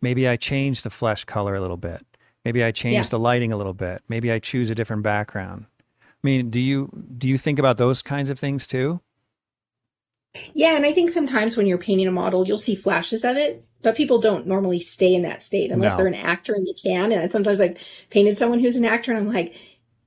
Maybe 0.00 0.28
I 0.28 0.36
change 0.36 0.82
the 0.82 0.90
flesh 0.90 1.24
color 1.24 1.54
a 1.54 1.60
little 1.60 1.76
bit. 1.76 2.02
Maybe 2.44 2.62
I 2.62 2.72
change 2.72 3.06
Yeah. 3.06 3.10
the 3.10 3.18
lighting 3.18 3.52
a 3.52 3.56
little 3.56 3.72
bit. 3.72 4.02
Maybe 4.08 4.30
I 4.32 4.38
choose 4.38 4.68
a 4.68 4.74
different 4.74 5.02
background. 5.02 5.66
I 6.00 6.04
mean, 6.22 6.50
do 6.50 6.60
you 6.60 6.90
do 7.16 7.28
you 7.28 7.38
think 7.38 7.58
about 7.58 7.78
those 7.78 8.02
kinds 8.02 8.30
of 8.30 8.38
things 8.38 8.66
too? 8.66 9.00
Yeah, 10.54 10.76
and 10.76 10.86
I 10.86 10.92
think 10.92 11.10
sometimes 11.10 11.56
when 11.56 11.66
you're 11.66 11.78
painting 11.78 12.06
a 12.08 12.12
model, 12.12 12.46
you'll 12.46 12.56
see 12.58 12.74
flashes 12.74 13.24
of 13.24 13.36
it, 13.36 13.64
but 13.82 13.96
people 13.96 14.20
don't 14.20 14.46
normally 14.46 14.78
stay 14.80 15.14
in 15.14 15.22
that 15.22 15.42
state 15.42 15.70
unless 15.70 15.92
No. 15.92 15.96
they're 15.98 16.06
an 16.06 16.14
actor 16.14 16.54
and 16.54 16.66
they 16.66 16.72
can. 16.72 17.12
And 17.12 17.30
sometimes 17.32 17.60
I've 17.60 17.78
painted 18.10 18.36
someone 18.36 18.60
who's 18.60 18.76
an 18.76 18.84
actor 18.84 19.12
and 19.12 19.20
I'm 19.20 19.32
like, 19.32 19.54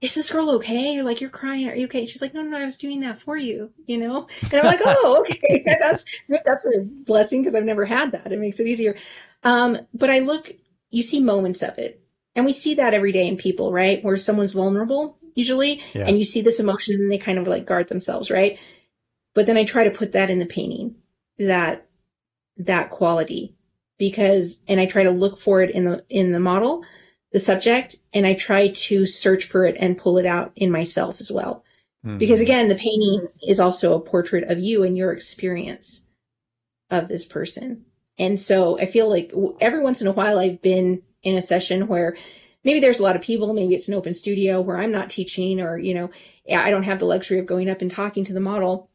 is 0.02 0.14
this 0.14 0.32
girl 0.32 0.50
okay? 0.52 1.02
Like 1.02 1.22
you're 1.22 1.30
crying, 1.30 1.68
are 1.68 1.76
you 1.76 1.86
okay? 1.86 2.06
She's 2.06 2.22
like, 2.22 2.34
no, 2.34 2.42
no, 2.42 2.50
no, 2.50 2.60
I 2.60 2.66
was 2.66 2.78
doing 2.78 3.00
that 3.02 3.22
for 3.22 3.38
you, 3.38 3.72
you 3.88 3.98
know? 3.98 4.28
And 4.44 4.54
I'm 4.56 4.66
like, 4.66 4.80
oh, 4.86 5.18
okay. 5.22 5.64
That's 5.80 6.06
that's 6.46 6.66
a 6.66 6.82
blessing 6.84 7.42
because 7.42 7.56
I've 7.56 7.64
never 7.66 7.86
had 7.86 8.12
that. 8.12 8.32
It 8.32 8.40
makes 8.40 8.60
it 8.60 8.68
easier. 8.68 8.96
Um, 9.44 9.78
but 9.94 10.10
I 10.10 10.20
look, 10.20 10.52
you 10.92 11.02
see 11.02 11.20
moments 11.20 11.64
of 11.64 11.78
it. 11.78 12.02
And 12.36 12.46
we 12.46 12.52
see 12.54 12.76
that 12.76 12.94
every 12.94 13.14
day 13.14 13.28
in 13.28 13.38
people, 13.38 13.72
right? 13.72 14.04
Where 14.04 14.18
someone's 14.18 14.52
vulnerable, 14.52 15.18
usually, 15.36 15.82
Yeah. 15.94 16.06
and 16.08 16.20
you 16.20 16.26
see 16.26 16.42
this 16.42 16.60
emotion 16.60 16.96
and 16.96 17.10
they 17.10 17.18
kind 17.18 17.40
of 17.40 17.48
like 17.48 17.66
guard 17.66 17.88
themselves, 17.88 18.30
right? 18.30 18.60
But 19.34 19.46
then 19.48 19.58
I 19.58 19.64
try 19.64 19.86
to 19.86 19.92
put 19.92 20.12
that 20.12 20.30
in 20.30 20.40
the 20.40 20.46
painting, 20.46 20.96
that 21.40 21.88
that 22.58 22.90
quality, 22.90 23.55
because 23.98 24.64
and 24.68 24.80
I 24.80 24.86
try 24.86 25.04
to 25.04 25.12
look 25.12 25.38
for 25.38 25.62
it 25.62 25.72
in 25.72 25.86
the 25.86 26.04
in 26.10 26.32
the 26.32 26.40
model, 26.40 26.84
the 27.32 27.40
subject, 27.40 27.98
and 28.14 28.26
I 28.26 28.34
try 28.34 28.70
to 28.70 29.06
search 29.06 29.46
for 29.46 29.66
it 29.66 29.76
and 29.80 29.98
pull 29.98 30.18
it 30.18 30.26
out 30.26 30.52
in 30.56 30.72
myself 30.72 31.20
as 31.20 31.32
well. 31.32 31.64
Because 32.18 32.40
Mhm. 32.40 32.44
again, 32.44 32.70
the 32.70 32.76
painting 32.76 33.28
is 33.48 33.60
also 33.60 33.94
a 33.96 34.00
portrait 34.00 34.46
of 34.46 34.60
you 34.60 34.84
and 34.84 34.96
your 34.98 35.12
experience 35.12 36.02
of 36.90 37.08
this 37.08 37.26
person. 37.26 37.86
And 38.18 38.40
so 38.40 38.80
I 38.80 38.86
feel 38.86 39.10
like 39.10 39.34
every 39.60 39.82
once 39.82 40.02
in 40.02 40.08
a 40.08 40.12
while 40.14 40.40
I've 40.40 40.62
been 40.62 41.02
in 41.24 41.36
a 41.38 41.42
session 41.42 41.88
where 41.88 42.16
maybe 42.64 42.80
there's 42.80 43.00
a 43.00 43.04
lot 43.04 43.16
of 43.16 43.22
people, 43.22 43.54
maybe 43.54 43.76
it's 43.76 43.88
an 43.90 43.94
open 43.96 44.14
studio 44.14 44.62
where 44.62 44.78
I'm 44.78 44.92
not 44.92 45.10
teaching 45.10 45.60
or, 45.60 45.78
you 45.78 45.94
know, 45.94 46.10
I 46.50 46.70
don't 46.70 46.84
have 46.84 47.00
the 47.00 47.06
luxury 47.06 47.40
of 47.40 47.46
going 47.46 47.70
up 47.70 47.82
and 47.82 47.92
talking 47.92 48.24
to 48.26 48.34
the 48.34 48.40
model 48.40 48.90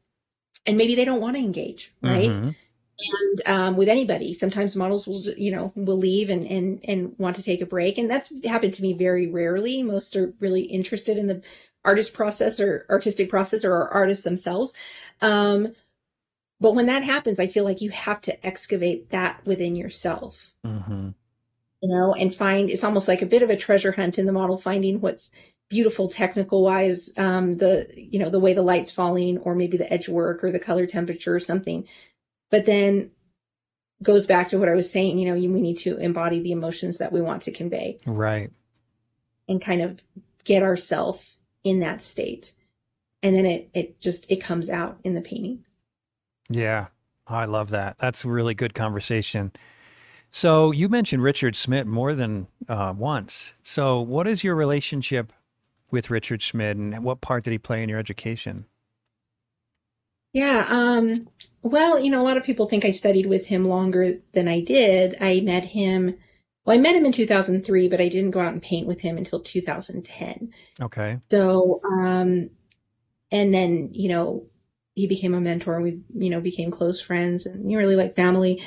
and 0.67 0.79
maybe 0.79 0.95
they 0.95 1.05
don't 1.05 1.21
want 1.21 1.37
to 1.37 1.43
engage, 1.43 1.93
right? 2.03 2.31
Mhm. 2.33 2.55
And 3.13 3.49
um, 3.49 3.77
with 3.77 3.89
anybody. 3.89 4.33
Sometimes 4.35 4.77
models 4.77 5.07
will 5.07 5.23
you 5.37 5.53
know 5.53 5.73
will 5.77 5.99
leave 5.99 6.31
and 6.31 6.47
and 6.47 6.81
and 6.85 7.15
want 7.19 7.37
to 7.37 7.43
take 7.43 7.61
a 7.61 7.67
break 7.67 7.99
and 7.99 8.11
that's 8.11 8.33
happened 8.45 8.75
to 8.75 8.83
me 8.83 8.93
very 8.93 9.29
rarely. 9.31 9.83
Most 9.83 10.17
are 10.17 10.33
really 10.41 10.63
interested 10.63 11.19
in 11.19 11.27
the 11.27 11.43
artist 11.85 12.13
process 12.13 12.61
or 12.61 12.87
artistic 12.91 13.31
process 13.31 13.65
or 13.65 13.89
artists 13.89 14.25
themselves. 14.25 14.75
Um, 15.23 15.75
but 16.61 16.75
when 16.75 16.87
that 16.87 17.03
happens 17.05 17.41
i 17.41 17.47
feel 17.47 17.65
like 17.65 17.81
you 17.81 17.91
have 17.91 18.21
to 18.21 18.47
excavate 18.47 19.11
that 19.11 19.41
within 19.47 19.77
yourself. 19.77 20.53
Mhm. 20.67 21.15
you 21.83 21.89
know 21.89 22.15
and 22.15 22.35
find 22.35 22.71
it's 22.71 22.85
almost 22.85 23.09
like 23.09 23.23
a 23.23 23.27
bit 23.27 23.43
of 23.43 23.51
a 23.51 23.57
treasure 23.57 23.93
hunt 23.93 24.19
in 24.19 24.27
the 24.27 24.33
model 24.33 24.59
finding 24.59 25.01
what's 25.01 25.31
beautiful 25.71 26.09
technical 26.09 26.63
wise 26.63 27.11
um 27.17 27.57
the 27.57 27.89
you 27.97 28.19
know 28.19 28.29
the 28.31 28.41
way 28.41 28.53
the 28.55 28.63
light's 28.63 28.93
falling 28.93 29.39
or 29.39 29.55
maybe 29.55 29.77
the 29.77 29.91
edge 29.93 30.09
work 30.09 30.45
or 30.45 30.53
the 30.53 30.59
color 30.59 30.87
temperature 30.87 31.35
or 31.35 31.41
something 31.41 31.87
but 32.51 32.67
then 32.67 33.11
goes 34.03 34.27
back 34.27 34.49
to 34.49 34.59
what 34.59 34.69
i 34.69 34.75
was 34.75 34.91
saying 34.91 35.19
you 35.19 35.27
know 35.29 35.35
you, 35.35 35.51
we 35.53 35.61
need 35.61 35.77
to 35.79 35.97
embody 35.99 36.41
the 36.41 36.53
emotions 36.53 36.99
that 36.99 37.13
we 37.13 37.21
want 37.21 37.43
to 37.43 37.51
convey 37.53 37.97
Right. 38.07 38.51
and 39.49 39.61
kind 39.61 39.83
of 39.83 40.01
get 40.45 40.63
ourselves 40.63 41.37
in 41.65 41.81
that 41.81 42.03
state 42.03 42.53
and 43.23 43.37
then 43.37 43.45
it 43.47 43.71
it 43.75 44.01
just 44.01 44.31
it 44.31 44.37
comes 44.37 44.71
out 44.71 44.99
in 45.05 45.15
the 45.15 45.21
painting 45.21 45.65
Yeah. 46.49 46.87
Oh, 47.29 47.35
I 47.37 47.45
love 47.45 47.71
that. 47.71 47.97
That's 47.99 48.25
a 48.25 48.29
really 48.29 48.55
good 48.55 48.75
conversation. 48.75 49.53
So 50.31 50.73
you 50.73 50.89
mentioned 50.89 51.23
Richard 51.23 51.55
Schmid 51.55 51.87
more 51.87 52.13
than 52.13 52.49
uh, 52.69 52.93
once. 52.97 53.55
So 53.63 54.01
what 54.01 54.27
is 54.27 54.43
your 54.43 54.57
relationship 54.57 55.33
with 55.93 56.11
Richard 56.11 56.41
Schmid 56.41 56.77
and 56.77 57.05
what 57.05 57.21
part 57.21 57.45
did 57.45 57.53
he 57.53 57.59
play 57.59 57.85
in 57.85 57.89
your 57.89 58.01
education? 58.01 58.65
Yeah, 60.33 60.67
um, 60.69 61.29
well, 61.63 62.01
you 62.01 62.11
know, 62.11 62.21
a 62.21 62.25
lot 62.25 62.37
of 62.37 62.45
people 62.45 62.69
think 62.69 62.85
I 62.85 62.91
studied 62.91 63.27
with 63.27 63.47
him 63.47 63.65
longer 63.65 64.19
than 64.33 64.49
I 64.49 64.61
did. 64.61 65.17
I 65.21 65.41
met 65.41 65.65
him, 65.65 66.17
well, 66.65 66.77
I 66.77 66.81
met 66.81 66.95
him 66.95 67.05
in 67.05 67.13
2003, 67.13 67.89
but 67.89 68.01
I 68.01 68.09
didn't 68.09 68.31
go 68.31 68.41
out 68.41 68.53
and 68.53 68.63
paint 68.63 68.87
with 68.87 69.01
him 69.01 69.19
until 69.19 69.41
2010. 69.41 70.53
Okay. 70.81 71.19
So, 71.31 71.81
um, 71.85 72.51
and 73.31 73.55
then, 73.55 73.91
you 73.93 74.09
know, 74.09 74.47
he 74.95 75.07
became 75.07 75.35
a 75.35 75.41
mentor 75.41 75.77
and 75.77 75.85
we, 75.85 76.01
you 76.15 76.31
know, 76.31 76.41
became 76.41 76.71
close 76.71 77.01
friends 77.01 77.47
and 77.47 77.71
you 77.71 77.79
really 77.79 77.97
like 77.97 78.15
family, 78.15 78.63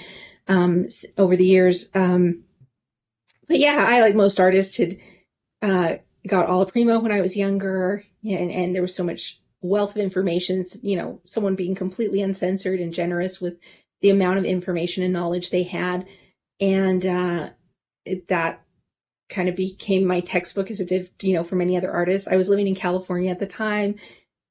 um, 0.48 0.88
over 1.18 1.36
the 1.36 1.46
years. 1.46 1.90
Um, 1.96 2.44
but 3.48 3.60
yeah, 3.60 3.86
I, 3.88 4.02
like 4.02 4.16
most 4.16 4.40
artists, 4.40 4.78
had, 4.78 4.98
uh, 5.62 5.96
got 6.28 6.48
Alla 6.48 6.66
Prima 6.66 7.00
when 7.00 7.12
I 7.12 7.22
was 7.22 7.36
younger 7.36 8.04
and, 8.24 8.52
and 8.52 8.74
there 8.74 8.82
was 8.82 8.96
so 8.96 9.04
much 9.04 9.42
wealth 9.64 9.96
of 9.96 10.02
information, 10.02 10.66
you 10.82 10.98
know, 10.98 11.22
someone 11.26 11.56
being 11.56 11.74
completely 11.74 12.22
uncensored 12.22 12.80
and 12.80 12.94
generous 12.94 13.42
with 13.42 13.58
the 14.02 14.10
amount 14.10 14.38
of 14.38 14.46
information 14.46 15.04
and 15.04 15.14
knowledge 15.14 15.50
they 15.50 15.64
had. 15.64 16.06
And, 16.60 17.06
uh, 17.06 17.50
it, 18.06 18.28
that 18.28 18.64
kind 19.30 19.50
of 19.50 19.56
became 19.56 20.06
my 20.06 20.20
textbook 20.20 20.70
as 20.70 20.80
it 20.80 20.90
did, 20.90 21.10
you 21.22 21.34
know, 21.34 21.44
for 21.44 21.56
many 21.56 21.78
other 21.78 21.92
artists. 21.92 22.28
I 22.28 22.36
was 22.36 22.50
living 22.50 22.68
in 22.68 22.76
California 22.76 23.32
at 23.32 23.40
the 23.40 23.48
time, 23.48 23.96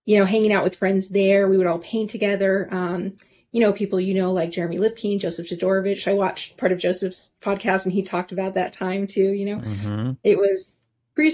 you 0.06 0.18
know, 0.18 0.24
hanging 0.24 0.52
out 0.52 0.64
with 0.64 0.76
friends 0.76 1.10
there. 1.10 1.48
We 1.48 1.58
would 1.58 1.66
all 1.66 1.78
paint 1.78 2.10
together. 2.10 2.68
Um, 2.70 3.16
you 3.52 3.60
know, 3.60 3.72
people 3.72 4.00
you 4.00 4.14
know 4.14 4.32
like 4.32 4.50
Jeremy 4.50 4.78
Lipking, 4.78 5.18
Joseph 5.18 5.48
Todorovitch. 5.48 6.08
I 6.08 6.14
watched 6.14 6.56
part 6.56 6.72
of 6.72 6.78
Joseph's 6.78 7.32
podcast 7.42 7.84
and 7.84 7.92
he 7.92 8.02
talked 8.02 8.32
about 8.32 8.54
that 8.54 8.72
time 8.72 9.06
too, 9.06 9.32
you 9.32 9.44
know. 9.44 9.58
hmm 9.58 10.12
It 10.24 10.38
was 10.38 10.78
pre 11.14 11.30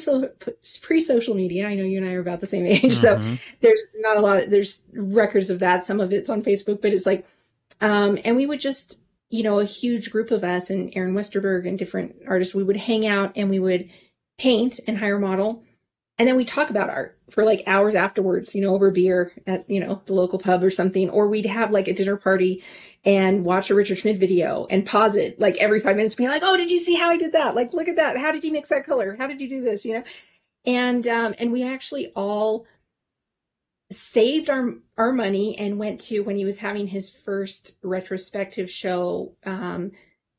pre 0.82 1.00
social 1.00 1.34
media. 1.34 1.66
I 1.66 1.74
know 1.74 1.84
you 1.84 1.98
and 1.98 2.08
I 2.08 2.14
are 2.14 2.20
about 2.20 2.40
the 2.40 2.46
same 2.46 2.66
age, 2.66 2.96
so 2.96 3.20
there's 3.60 3.86
not 3.96 4.16
a 4.16 4.20
lot 4.20 4.42
of 4.42 4.50
there's 4.50 4.82
records 4.92 5.50
of 5.50 5.60
that 5.60 5.84
some 5.84 6.00
of 6.00 6.12
it's 6.12 6.28
on 6.28 6.42
facebook 6.42 6.80
but 6.80 6.92
it's 6.92 7.06
like 7.06 7.26
um 7.80 8.18
and 8.24 8.36
we 8.36 8.46
would 8.46 8.60
just 8.60 9.00
you 9.30 9.42
know 9.42 9.58
a 9.58 9.64
huge 9.64 10.10
group 10.10 10.30
of 10.30 10.44
us 10.44 10.70
and 10.70 10.92
aaron 10.96 11.14
westerberg 11.14 11.66
and 11.66 11.78
different 11.78 12.16
artists 12.26 12.54
we 12.54 12.64
would 12.64 12.76
hang 12.76 13.06
out 13.06 13.32
and 13.36 13.50
we 13.50 13.58
would 13.58 13.88
paint 14.38 14.80
and 14.86 14.98
hire 14.98 15.16
a 15.16 15.20
model 15.20 15.62
and 16.18 16.28
then 16.28 16.36
we 16.36 16.44
talk 16.44 16.70
about 16.70 16.90
art 16.90 17.17
for 17.30 17.44
like 17.44 17.62
hours 17.66 17.94
afterwards 17.94 18.54
you 18.54 18.62
know 18.62 18.74
over 18.74 18.90
beer 18.90 19.32
at 19.46 19.68
you 19.68 19.80
know 19.80 20.00
the 20.06 20.12
local 20.12 20.38
pub 20.38 20.62
or 20.62 20.70
something 20.70 21.10
or 21.10 21.28
we'd 21.28 21.46
have 21.46 21.70
like 21.70 21.88
a 21.88 21.94
dinner 21.94 22.16
party 22.16 22.62
and 23.04 23.44
watch 23.44 23.70
a 23.70 23.74
richard 23.74 23.98
schmid 23.98 24.18
video 24.18 24.66
and 24.70 24.86
pause 24.86 25.16
it 25.16 25.38
like 25.38 25.56
every 25.58 25.80
five 25.80 25.96
minutes 25.96 26.14
being 26.14 26.30
like 26.30 26.42
oh 26.44 26.56
did 26.56 26.70
you 26.70 26.78
see 26.78 26.94
how 26.94 27.10
i 27.10 27.16
did 27.16 27.32
that? 27.32 27.54
Like 27.54 27.72
look 27.72 27.88
at 27.88 27.96
that. 27.96 28.16
How 28.18 28.32
did 28.32 28.44
you 28.44 28.52
mix 28.52 28.68
that 28.68 28.86
color? 28.86 29.16
How 29.18 29.26
did 29.26 29.40
you 29.40 29.48
do 29.48 29.62
this? 29.62 29.84
You 29.84 29.94
know? 29.94 30.04
And 30.64 31.06
um 31.06 31.34
and 31.38 31.52
we 31.52 31.62
actually 31.64 32.12
all 32.14 32.66
saved 33.90 34.50
our 34.50 34.74
our 34.96 35.12
money 35.12 35.58
and 35.58 35.78
went 35.78 36.00
to 36.02 36.20
when 36.20 36.36
he 36.36 36.44
was 36.44 36.58
having 36.58 36.86
his 36.86 37.10
first 37.10 37.76
retrospective 37.82 38.70
show 38.70 39.34
um 39.44 39.92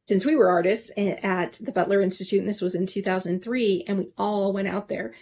since 0.08 0.26
we 0.26 0.36
were 0.36 0.50
artists 0.50 0.92
at 0.98 1.54
the 1.62 1.72
Butler 1.72 2.02
Institute 2.02 2.40
and 2.40 2.50
this 2.50 2.62
was 2.62 2.76
in 2.76 2.88
2003 2.88 3.86
and 3.88 3.98
we 3.98 4.12
all 4.18 4.54
went 4.54 4.68
out 4.68 4.88
there 4.88 5.14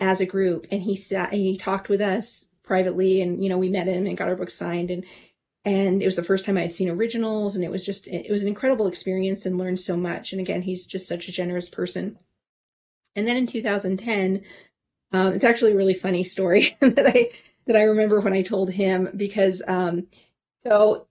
as 0.00 0.20
a 0.20 0.26
group 0.26 0.66
and 0.70 0.82
he 0.82 0.96
sat 0.96 1.32
and 1.32 1.40
he 1.40 1.56
talked 1.56 1.88
with 1.88 2.00
us 2.00 2.48
privately 2.62 3.20
and 3.20 3.42
you 3.42 3.48
know 3.48 3.58
we 3.58 3.68
met 3.68 3.86
him 3.86 4.06
and 4.06 4.16
got 4.16 4.28
our 4.28 4.36
book 4.36 4.50
signed 4.50 4.90
and 4.90 5.04
and 5.66 6.02
it 6.02 6.04
was 6.04 6.16
the 6.16 6.22
first 6.22 6.44
time 6.44 6.58
I 6.58 6.62
had 6.62 6.72
seen 6.72 6.90
originals 6.90 7.56
and 7.56 7.64
it 7.64 7.70
was 7.70 7.84
just 7.84 8.08
it 8.08 8.30
was 8.30 8.42
an 8.42 8.48
incredible 8.48 8.86
experience 8.86 9.46
and 9.46 9.58
learned 9.58 9.80
so 9.80 9.96
much 9.96 10.32
and 10.32 10.40
again 10.40 10.62
he's 10.62 10.86
just 10.86 11.08
such 11.08 11.28
a 11.28 11.32
generous 11.32 11.68
person 11.68 12.18
and 13.16 13.26
then 13.26 13.36
in 13.36 13.46
2010 13.46 14.42
um, 15.12 15.32
it's 15.32 15.44
actually 15.44 15.72
a 15.72 15.76
really 15.76 15.94
funny 15.94 16.24
story 16.24 16.76
that 16.80 17.06
I 17.06 17.30
that 17.66 17.76
I 17.76 17.82
remember 17.82 18.20
when 18.20 18.32
I 18.32 18.42
told 18.42 18.70
him 18.70 19.10
because 19.16 19.62
um, 19.66 20.06
so 20.60 21.06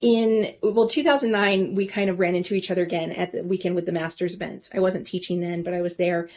in 0.00 0.54
well 0.62 0.88
2009 0.88 1.74
we 1.74 1.86
kind 1.86 2.08
of 2.08 2.18
ran 2.18 2.34
into 2.34 2.54
each 2.54 2.70
other 2.70 2.82
again 2.82 3.10
at 3.12 3.32
the 3.32 3.42
weekend 3.42 3.74
with 3.74 3.86
the 3.86 3.92
masters 3.92 4.34
event. 4.34 4.70
I 4.72 4.80
wasn't 4.80 5.06
teaching 5.06 5.40
then, 5.40 5.62
but 5.62 5.74
I 5.74 5.82
was 5.82 5.96
there, 5.96 6.28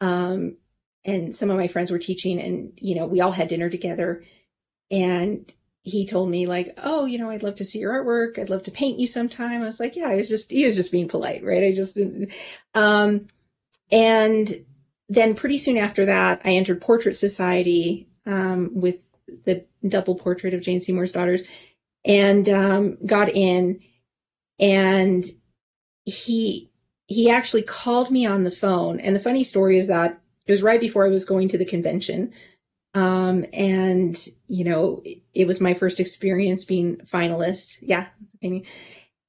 um, 0.00 0.56
and 1.06 1.34
some 1.34 1.50
of 1.50 1.56
my 1.56 1.68
friends 1.68 1.90
were 1.90 1.98
teaching, 1.98 2.40
and 2.40 2.72
you 2.76 2.94
know 2.94 3.06
we 3.06 3.20
all 3.20 3.32
had 3.32 3.48
dinner 3.48 3.70
together, 3.70 4.24
and 4.90 5.52
he 5.86 6.04
told 6.04 6.28
me 6.28 6.48
like, 6.48 6.76
oh, 6.82 7.04
you 7.04 7.16
know, 7.16 7.30
I'd 7.30 7.44
love 7.44 7.54
to 7.56 7.64
see 7.64 7.78
your 7.78 7.92
artwork. 7.92 8.40
I'd 8.40 8.50
love 8.50 8.64
to 8.64 8.72
paint 8.72 8.98
you 8.98 9.06
sometime. 9.06 9.62
I 9.62 9.66
was 9.66 9.78
like, 9.78 9.94
yeah, 9.94 10.08
I 10.08 10.16
was 10.16 10.28
just 10.28 10.50
he 10.50 10.64
was 10.64 10.74
just 10.74 10.90
being 10.90 11.06
polite, 11.06 11.44
right? 11.44 11.62
I 11.62 11.72
just 11.72 11.94
didn't. 11.94 12.32
Um, 12.74 13.28
and 13.92 14.66
then 15.08 15.36
pretty 15.36 15.58
soon 15.58 15.76
after 15.76 16.06
that, 16.06 16.42
I 16.44 16.50
entered 16.50 16.80
Portrait 16.80 17.16
Society 17.16 18.08
um, 18.26 18.70
with 18.74 18.96
the 19.44 19.64
double 19.88 20.16
portrait 20.16 20.54
of 20.54 20.60
Jane 20.60 20.80
Seymour's 20.80 21.12
daughters, 21.12 21.42
and 22.04 22.48
um, 22.48 22.98
got 23.06 23.28
in. 23.28 23.80
And 24.58 25.24
he 26.04 26.72
he 27.06 27.30
actually 27.30 27.62
called 27.62 28.10
me 28.10 28.26
on 28.26 28.42
the 28.42 28.50
phone. 28.50 28.98
And 28.98 29.14
the 29.14 29.20
funny 29.20 29.44
story 29.44 29.78
is 29.78 29.86
that 29.86 30.20
it 30.46 30.52
was 30.52 30.62
right 30.62 30.80
before 30.80 31.04
I 31.04 31.10
was 31.10 31.24
going 31.24 31.48
to 31.50 31.58
the 31.58 31.64
convention, 31.64 32.32
um, 32.94 33.44
and 33.52 34.28
you 34.46 34.64
know 34.64 35.02
it, 35.04 35.22
it 35.34 35.46
was 35.46 35.60
my 35.60 35.74
first 35.74 36.00
experience 36.00 36.64
being 36.64 36.96
finalist. 36.98 37.78
Yeah. 37.80 38.06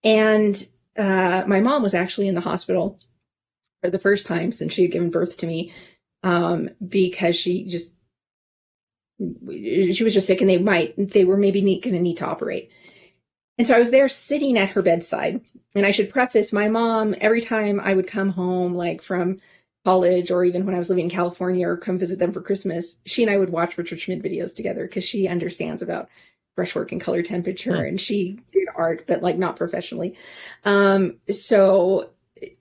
And 0.03 0.67
uh, 0.97 1.43
my 1.47 1.59
mom 1.59 1.83
was 1.83 1.93
actually 1.93 2.27
in 2.27 2.35
the 2.35 2.41
hospital 2.41 2.99
for 3.81 3.89
the 3.89 3.99
first 3.99 4.25
time 4.25 4.51
since 4.51 4.73
she 4.73 4.83
had 4.83 4.91
given 4.91 5.11
birth 5.11 5.37
to 5.37 5.47
me 5.47 5.73
um, 6.23 6.69
because 6.87 7.35
she 7.35 7.65
just 7.65 7.93
she 9.19 10.03
was 10.03 10.13
just 10.13 10.27
sick 10.27 10.41
and 10.41 10.49
they 10.49 10.59
might 10.59 10.93
they 11.11 11.25
were 11.25 11.37
maybe 11.37 11.61
going 11.61 11.95
to 11.95 12.01
need 12.01 12.17
to 12.17 12.25
operate 12.25 12.69
and 13.57 13.67
so 13.67 13.73
i 13.73 13.79
was 13.79 13.89
there 13.89 14.07
sitting 14.07 14.59
at 14.59 14.69
her 14.69 14.83
bedside 14.83 15.41
and 15.73 15.87
i 15.87 15.91
should 15.91 16.11
preface 16.11 16.53
my 16.53 16.67
mom 16.67 17.15
every 17.19 17.41
time 17.41 17.79
i 17.79 17.95
would 17.95 18.05
come 18.05 18.29
home 18.29 18.75
like 18.75 19.01
from 19.01 19.39
college 19.87 20.31
or 20.31 20.43
even 20.43 20.65
when 20.65 20.75
i 20.75 20.77
was 20.77 20.89
living 20.89 21.05
in 21.05 21.09
california 21.09 21.65
or 21.65 21.77
come 21.77 21.97
visit 21.97 22.19
them 22.19 22.33
for 22.33 22.41
christmas 22.41 22.97
she 23.05 23.23
and 23.23 23.31
i 23.31 23.37
would 23.37 23.51
watch 23.51 23.77
richard 23.77 24.01
Schmid 24.01 24.21
videos 24.21 24.53
together 24.53 24.85
because 24.85 25.05
she 25.05 25.29
understands 25.29 25.81
about 25.81 26.09
brushwork 26.57 26.91
and 26.91 26.99
color 26.99 27.23
temperature 27.23 27.77
hmm. 27.77 27.87
and 27.87 28.01
she 28.01 28.37
did 28.51 28.67
art 28.75 29.05
but 29.07 29.21
like 29.21 29.37
not 29.37 29.55
professionally. 29.55 30.15
Um 30.65 31.17
so 31.29 32.09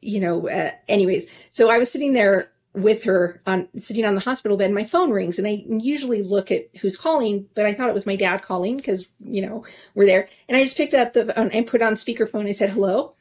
you 0.01 0.21
know 0.21 0.49
uh, 0.49 0.71
anyways 0.89 1.27
so 1.51 1.69
i 1.69 1.79
was 1.79 1.91
sitting 1.91 2.13
there 2.13 2.51
with 2.75 3.03
her 3.03 3.43
on 3.47 3.69
sitting 3.79 4.05
on 4.05 4.15
the 4.15 4.21
hospital 4.21 4.57
bed 4.57 4.71
my 4.71 4.85
phone 4.85 5.11
rings 5.11 5.39
and 5.39 5.49
i 5.49 5.65
usually 5.67 6.23
look 6.23 6.51
at 6.51 6.69
who's 6.81 6.97
calling 6.97 7.47
but 7.55 7.67
i 7.67 7.75
thought 7.75 7.89
it 7.89 7.95
was 7.95 8.07
my 8.07 8.17
dad 8.17 8.43
calling 8.43 8.77
because 8.77 9.09
you 9.25 9.45
know 9.45 9.65
we're 9.95 10.07
there. 10.07 10.29
And 10.49 10.57
i 10.57 10.63
just 10.63 10.77
picked 10.77 10.95
up 10.95 11.13
the 11.13 11.33
phone 11.35 11.51
and 11.51 11.67
put 11.67 11.83
on 11.83 11.95
speakerphone 11.95 12.49
i 12.49 12.53
said 12.53 12.71
hello 12.71 13.15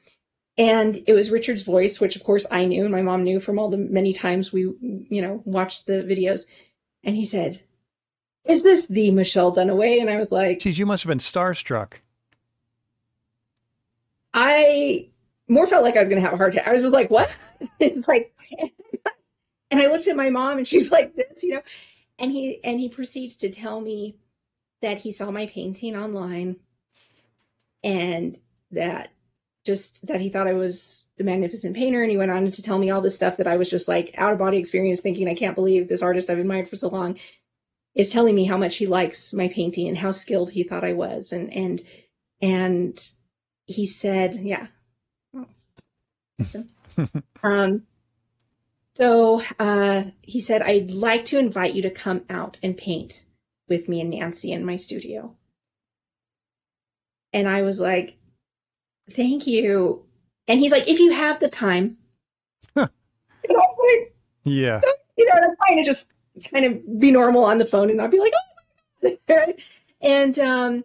and 0.58 1.04
it 1.08 1.14
was 1.14 1.32
richard's 1.32 1.64
voice 1.64 2.00
which 2.00 2.16
of 2.16 2.24
course 2.24 2.46
i 2.52 2.66
knew 2.66 2.84
and 2.84 2.92
my 2.92 3.02
mom 3.02 3.24
knew 3.24 3.40
from 3.40 3.60
all 3.60 3.70
the 3.70 3.78
many 3.78 4.14
times 4.14 4.54
we 4.54 4.62
you 4.62 5.22
know 5.22 5.42
watched 5.46 5.88
the 5.88 6.04
videos. 6.04 6.42
And 7.04 7.16
he 7.16 7.26
said 7.26 7.62
is 8.46 8.64
this 8.64 8.88
the 8.88 9.12
michelle 9.12 9.56
dunaway? 9.56 10.00
And 10.02 10.10
i 10.10 10.18
was 10.18 10.32
like 10.32 10.60
geez 10.60 10.80
you 10.80 10.86
must 10.86 11.04
have 11.04 11.10
been 11.10 11.20
starstruck. 11.20 12.00
I 14.34 15.10
more 15.48 15.68
felt 15.68 15.84
like 15.84 15.96
i 15.96 16.00
was 16.00 16.10
going 16.10 16.22
to 16.22 16.28
have 16.28 16.34
a 16.34 16.38
heart 16.38 16.54
attack. 16.54 16.68
I 16.68 16.74
was 16.74 16.84
like 16.84 17.10
what? 17.10 17.36
Like 18.08 18.32
and 19.72 19.82
I 19.82 19.88
looked 19.88 20.08
at 20.08 20.16
my 20.16 20.30
mom 20.30 20.58
and 20.58 20.68
she's 20.68 20.92
like 20.92 21.16
this, 21.16 21.44
you 21.44 21.56
know. 21.56 21.62
And 22.18 22.32
he 22.32 22.64
and 22.64 22.80
he 22.80 22.90
proceeds 22.90 23.36
to 23.38 23.52
tell 23.52 23.82
me 23.82 24.16
that 24.82 25.00
he 25.00 25.12
saw 25.12 25.32
my 25.32 25.48
painting 25.48 25.96
online 25.96 26.58
and 27.84 28.38
that 28.72 29.10
just 29.66 30.06
that 30.08 30.22
he 30.22 30.30
thought 30.30 30.48
I 30.48 30.54
was 30.54 31.06
a 31.20 31.24
magnificent 31.24 31.76
painter 31.76 32.02
and 32.02 32.12
he 32.12 32.18
went 32.18 32.32
on 32.32 32.50
to 32.50 32.62
tell 32.62 32.78
me 32.78 32.90
all 32.90 33.02
this 33.02 33.16
stuff 33.16 33.38
that 33.38 33.48
I 33.48 33.58
was 33.58 33.70
just 33.70 33.88
like 33.88 34.14
out 34.18 34.34
of 34.34 34.40
body 34.40 34.58
experience 34.58 35.00
thinking 35.00 35.28
I 35.28 35.36
can't 35.36 35.56
believe 35.56 35.88
this 35.88 36.02
artist 36.02 36.30
I've 36.30 36.40
admired 36.40 36.70
for 36.70 36.76
so 36.76 36.90
long 36.90 37.18
is 37.96 38.10
telling 38.10 38.36
me 38.36 38.44
how 38.44 38.58
much 38.58 38.76
he 38.78 38.86
likes 38.86 39.34
my 39.34 39.48
painting 39.48 39.88
and 39.88 39.98
how 39.98 40.12
skilled 40.12 40.52
he 40.52 40.64
thought 40.64 40.84
I 40.84 40.94
was 40.94 41.32
and 41.32 41.52
and 41.54 41.82
and 42.42 43.10
he 43.66 43.86
said 43.86 44.36
yeah 44.36 44.68
um 47.44 47.84
so 48.96 49.42
uh, 49.60 50.06
he 50.22 50.40
said, 50.40 50.62
I'd 50.62 50.92
like 50.92 51.26
to 51.26 51.38
invite 51.38 51.74
you 51.74 51.82
to 51.82 51.90
come 51.90 52.24
out 52.30 52.58
and 52.64 52.78
paint 52.78 53.26
with 53.68 53.90
me 53.90 54.00
and 54.00 54.10
Nancy 54.10 54.54
in 54.54 54.66
my 54.66 54.78
studio. 54.78 55.36
And 57.34 57.48
I 57.48 57.64
was 57.64 57.82
like, 57.82 58.18
thank 59.12 59.48
you. 59.48 60.06
And 60.48 60.60
he's 60.60 60.72
like, 60.72 60.88
if 60.88 61.00
you 61.00 61.12
have 61.12 61.40
the 61.40 61.50
time. 61.50 61.98
Huh. 62.76 62.88
Like, 63.48 64.14
yeah. 64.44 64.82
You 65.18 65.26
know, 65.26 65.34
I'm 65.36 65.56
trying 65.58 65.78
to 65.78 65.84
just 65.84 66.12
kind 66.52 66.66
of 66.66 67.00
be 67.00 67.12
normal 67.12 67.46
on 67.46 67.58
the 67.58 67.66
phone 67.66 67.90
and 67.90 67.98
not 67.98 68.12
be 68.12 68.20
like, 68.20 68.34
oh, 69.04 69.54
and 70.02 70.38
um, 70.40 70.84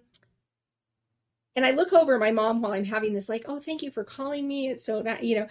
and 1.56 1.66
I 1.66 1.72
look 1.72 1.92
over 1.92 2.18
my 2.18 2.30
mom 2.30 2.62
while 2.62 2.72
I'm 2.72 2.84
having 2.84 3.12
this, 3.12 3.28
like, 3.28 3.44
oh, 3.48 3.60
thank 3.60 3.82
you 3.82 3.90
for 3.90 4.04
calling 4.04 4.46
me. 4.46 4.68
It's 4.68 4.84
so 4.84 5.02
that, 5.02 5.24
you 5.24 5.36
know, 5.36 5.46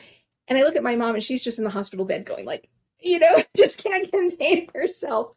and 0.48 0.58
I 0.58 0.64
look 0.64 0.76
at 0.76 0.84
my 0.84 0.96
mom 0.96 1.16
and 1.16 1.24
she's 1.24 1.44
just 1.44 1.60
in 1.60 1.64
the 1.64 1.70
hospital 1.70 2.06
bed 2.06 2.26
going 2.26 2.46
like, 2.46 2.70
you 3.00 3.20
know, 3.20 3.44
just 3.58 3.84
can't 3.84 4.12
contain 4.12 4.68
herself. 4.74 5.36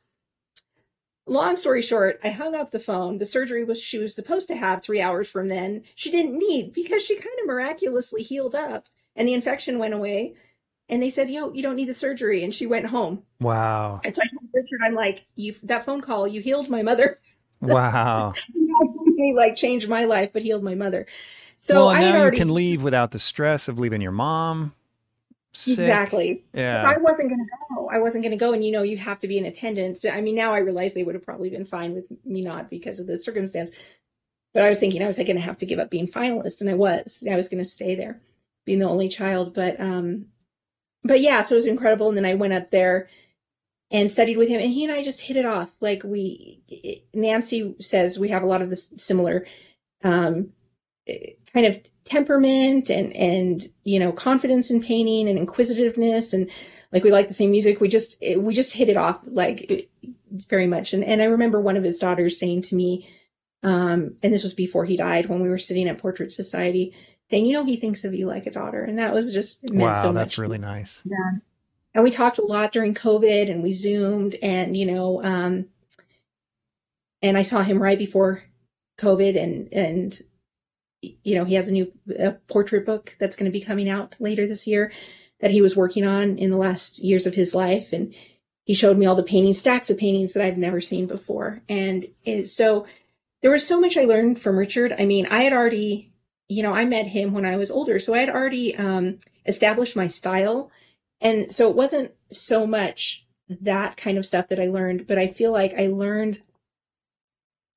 Long 1.27 1.57
story 1.57 1.83
short, 1.83 2.19
I 2.25 2.31
hung 2.31 2.55
up 2.55 2.71
the 2.71 2.81
phone. 2.81 3.19
The 3.19 3.27
surgery 3.27 3.65
was 3.65 3.81
she 3.81 3.99
was 3.99 4.15
supposed 4.15 4.49
to 4.49 4.57
have 4.57 4.83
three 4.83 5.01
hours 5.01 5.29
from 5.29 5.49
then. 5.49 5.85
She 5.95 6.11
didn't 6.11 6.37
need 6.37 6.73
because 6.73 7.03
she 7.03 7.15
kind 7.15 7.39
of 7.41 7.47
miraculously 7.47 8.23
healed 8.23 8.55
up 8.55 8.89
and 9.17 9.29
the 9.29 9.35
infection 9.35 9.79
went 9.79 9.95
away. 9.95 10.35
And 10.89 11.01
they 11.03 11.11
said, 11.11 11.31
"Yo, 11.31 11.53
you 11.53 11.63
don't 11.63 11.77
need 11.77 11.89
the 11.89 11.95
surgery," 11.95 12.45
and 12.45 12.53
she 12.53 12.67
went 12.67 12.87
home. 12.87 13.23
Wow! 13.41 14.01
And 14.05 14.15
so 14.15 14.21
I 14.21 14.27
told 14.27 14.51
Richard, 14.53 14.81
"I'm 14.85 14.95
like, 14.95 15.25
you 15.37 15.55
that 15.63 15.87
phone 15.87 16.03
call, 16.03 16.27
you 16.27 16.41
healed 16.41 16.69
my 16.69 16.83
mother." 16.83 17.21
Wow! 17.61 18.35
He 19.15 19.35
like 19.35 19.55
changed 19.55 19.89
my 19.89 20.05
life, 20.05 20.31
but 20.33 20.43
healed 20.43 20.65
my 20.65 20.75
mother. 20.75 21.07
So 21.61 21.87
well, 21.87 22.01
now 22.01 22.19
already... 22.19 22.37
you 22.37 22.41
can 22.41 22.53
leave 22.53 22.83
without 22.83 23.13
the 23.13 23.21
stress 23.21 23.69
of 23.69 23.79
leaving 23.79 24.01
your 24.01 24.11
mom. 24.11 24.75
Sick. 25.55 25.81
Exactly. 25.81 26.45
Yeah. 26.55 26.83
I 26.83 26.97
wasn't 26.97 27.29
going 27.29 27.45
to 27.45 27.75
go. 27.75 27.91
I 27.91 27.99
wasn't 27.99 28.25
going 28.25 28.31
to 28.33 28.39
go. 28.39 28.55
And, 28.55 28.65
you 28.65 28.73
know, 28.73 28.83
you 28.83 28.97
have 28.97 29.19
to 29.19 29.29
be 29.29 29.37
in 29.37 29.45
attendance. 29.45 30.05
I 30.05 30.23
mean, 30.23 30.35
now 30.35 30.55
I 30.55 30.59
realize 30.59 30.95
they 30.95 31.05
would 31.05 31.15
have 31.15 31.25
probably 31.25 31.51
been 31.51 31.67
fine 31.67 31.95
with 31.95 32.07
me 32.25 32.41
not 32.41 32.71
because 32.71 33.01
of 33.01 33.07
the 33.07 33.19
circumstance. 33.19 33.71
But 34.55 34.63
I 34.63 34.71
was 34.71 34.79
thinking 34.79 35.03
I 35.03 35.07
was 35.07 35.19
like, 35.19 35.27
going 35.27 35.37
to 35.37 35.43
have 35.43 35.59
to 35.59 35.67
give 35.67 35.79
up 35.79 35.91
being 35.91 36.09
finalist. 36.09 36.63
And 36.63 36.71
I 36.71 36.75
was. 36.75 37.23
I 37.31 37.37
was 37.37 37.49
going 37.49 37.63
to 37.63 37.69
stay 37.69 37.95
there, 37.95 38.21
being 38.65 38.79
the 38.79 38.89
only 38.89 39.11
child. 39.11 39.53
But, 39.53 39.79
um, 39.79 40.27
but 41.05 41.21
yeah, 41.21 41.43
so 41.43 41.55
it 41.55 41.57
was 41.57 41.67
incredible. 41.67 42.09
And 42.09 42.17
then 42.17 42.25
I 42.25 42.35
went 42.35 42.55
up 42.55 42.71
there 42.71 43.11
and 43.91 44.11
studied 44.11 44.39
with 44.39 44.49
him. 44.49 44.61
And 44.61 44.73
he 44.73 44.85
and 44.85 44.93
I 44.95 45.03
just 45.03 45.21
hit 45.21 45.37
it 45.37 45.45
off. 45.45 45.71
Like 45.81 46.03
we, 46.03 47.05
Nancy 47.13 47.75
says 47.79 48.19
we 48.19 48.31
have 48.31 48.43
a 48.43 48.47
lot 48.47 48.63
of 48.63 48.71
this 48.71 48.91
similar, 48.97 49.47
um, 50.03 50.53
kind 51.53 51.67
of 51.67 51.79
temperament 52.05 52.91
and 52.91 53.13
and 53.15 53.69
you 53.85 53.99
know 53.99 54.13
confidence 54.13 54.71
in 54.71 54.83
painting 54.83 55.29
and 55.29 55.39
inquisitiveness 55.39 56.33
and 56.33 56.51
like 56.93 57.05
we 57.05 57.11
like 57.11 57.29
the 57.29 57.35
same 57.35 57.51
music. 57.51 57.81
We 57.81 57.89
just 57.89 58.17
we 58.37 58.55
just 58.55 58.75
hit 58.75 58.89
it 58.89 58.97
off 58.97 59.21
like 59.25 59.89
very 60.31 60.67
much. 60.67 60.93
And 60.93 61.03
and 61.03 61.23
I 61.23 61.27
remember 61.27 61.61
one 61.61 61.77
of 61.77 61.85
his 61.85 61.99
daughters 61.99 62.39
saying 62.39 62.63
to 62.63 62.75
me 62.75 63.09
um 63.63 64.17
and 64.23 64.33
this 64.33 64.43
was 64.43 64.55
before 64.55 64.85
he 64.85 64.97
died 64.97 65.27
when 65.27 65.41
we 65.41 65.49
were 65.49 65.59
sitting 65.59 65.89
at 65.89 65.99
Portrait 65.99 66.33
Society 66.33 66.95
saying 67.31 67.47
you 67.47 67.55
know 67.55 67.65
he 67.65 67.77
thinks 67.77 68.05
of 68.05 68.15
you 68.15 68.27
like 68.27 68.47
a 68.47 68.51
daughter. 68.51 68.85
And 68.85 68.99
that 68.99 69.15
was 69.15 69.33
just 69.33 69.61
wow 69.71 70.03
so 70.03 70.13
that's 70.13 70.39
really 70.39 70.59
nice. 70.59 71.03
Yeah. 71.05 71.39
And 71.95 72.05
we 72.05 72.11
talked 72.11 72.39
a 72.39 72.45
lot 72.45 72.73
during 72.73 72.95
COVID 72.95 73.51
and 73.51 73.63
we 73.63 73.73
zoomed 73.73 74.37
and 74.43 74.77
you 74.77 74.87
know 74.87 75.23
um 75.25 75.67
and 77.23 77.39
I 77.39 77.43
saw 77.43 77.63
him 77.63 77.81
right 77.81 77.99
before 77.99 78.43
COVID 78.99 79.43
and 79.43 79.73
and 79.73 80.23
you 81.03 81.35
know, 81.35 81.45
he 81.45 81.55
has 81.55 81.69
a 81.69 81.73
new 81.73 81.93
a 82.19 82.33
portrait 82.49 82.87
book 82.87 83.15
that's 83.19 83.37
going 83.37 83.51
to 83.51 83.59
be 83.59 83.65
coming 83.65 83.89
out 83.89 84.15
later 84.21 84.47
this 84.47 84.67
year 84.67 84.93
that 85.41 85.51
he 85.51 85.61
was 85.61 85.77
working 85.77 86.07
on 86.07 86.39
in 86.39 86.51
the 86.51 86.57
last 86.57 87.01
years 87.01 87.27
of 87.27 87.35
his 87.35 87.55
life. 87.55 87.93
And 87.93 88.15
he 88.65 88.75
showed 88.75 88.97
me 88.97 89.07
all 89.07 89.17
the 89.17 89.25
paintings, 89.25 89.59
stacks 89.59 89.91
of 89.91 89.99
paintings 89.99 90.33
that 90.33 90.45
I've 90.45 90.57
never 90.57 90.81
seen 90.81 91.07
before. 91.07 91.61
And 91.69 92.07
it, 92.25 92.49
so 92.49 92.87
there 93.43 93.51
was 93.51 93.67
so 93.67 93.81
much 93.81 93.97
I 93.97 94.05
learned 94.05 94.41
from 94.41 94.57
Richard. 94.57 94.95
I 94.97 95.05
mean, 95.05 95.27
I 95.27 95.43
had 95.43 95.53
already, 95.53 96.13
you 96.49 96.63
know, 96.63 96.73
I 96.73 96.85
met 96.85 97.09
him 97.09 97.33
when 97.33 97.45
I 97.45 97.57
was 97.57 97.73
older. 97.73 97.99
So 97.99 98.15
I 98.15 98.19
had 98.19 98.31
already 98.31 98.77
um, 98.77 99.19
established 99.45 99.97
my 99.97 100.07
style. 100.07 100.71
And 101.21 101.53
so 101.53 101.69
it 101.69 101.77
wasn't 101.77 102.13
so 102.31 102.67
much 102.67 103.27
that 103.49 103.97
kind 103.97 104.17
of 104.17 104.25
stuff 104.25 104.49
that 104.49 104.61
I 104.61 104.67
learned, 104.67 105.09
but 105.09 105.19
I 105.19 105.27
feel 105.27 105.53
like 105.53 105.75
I 105.77 105.89
learned 105.89 106.41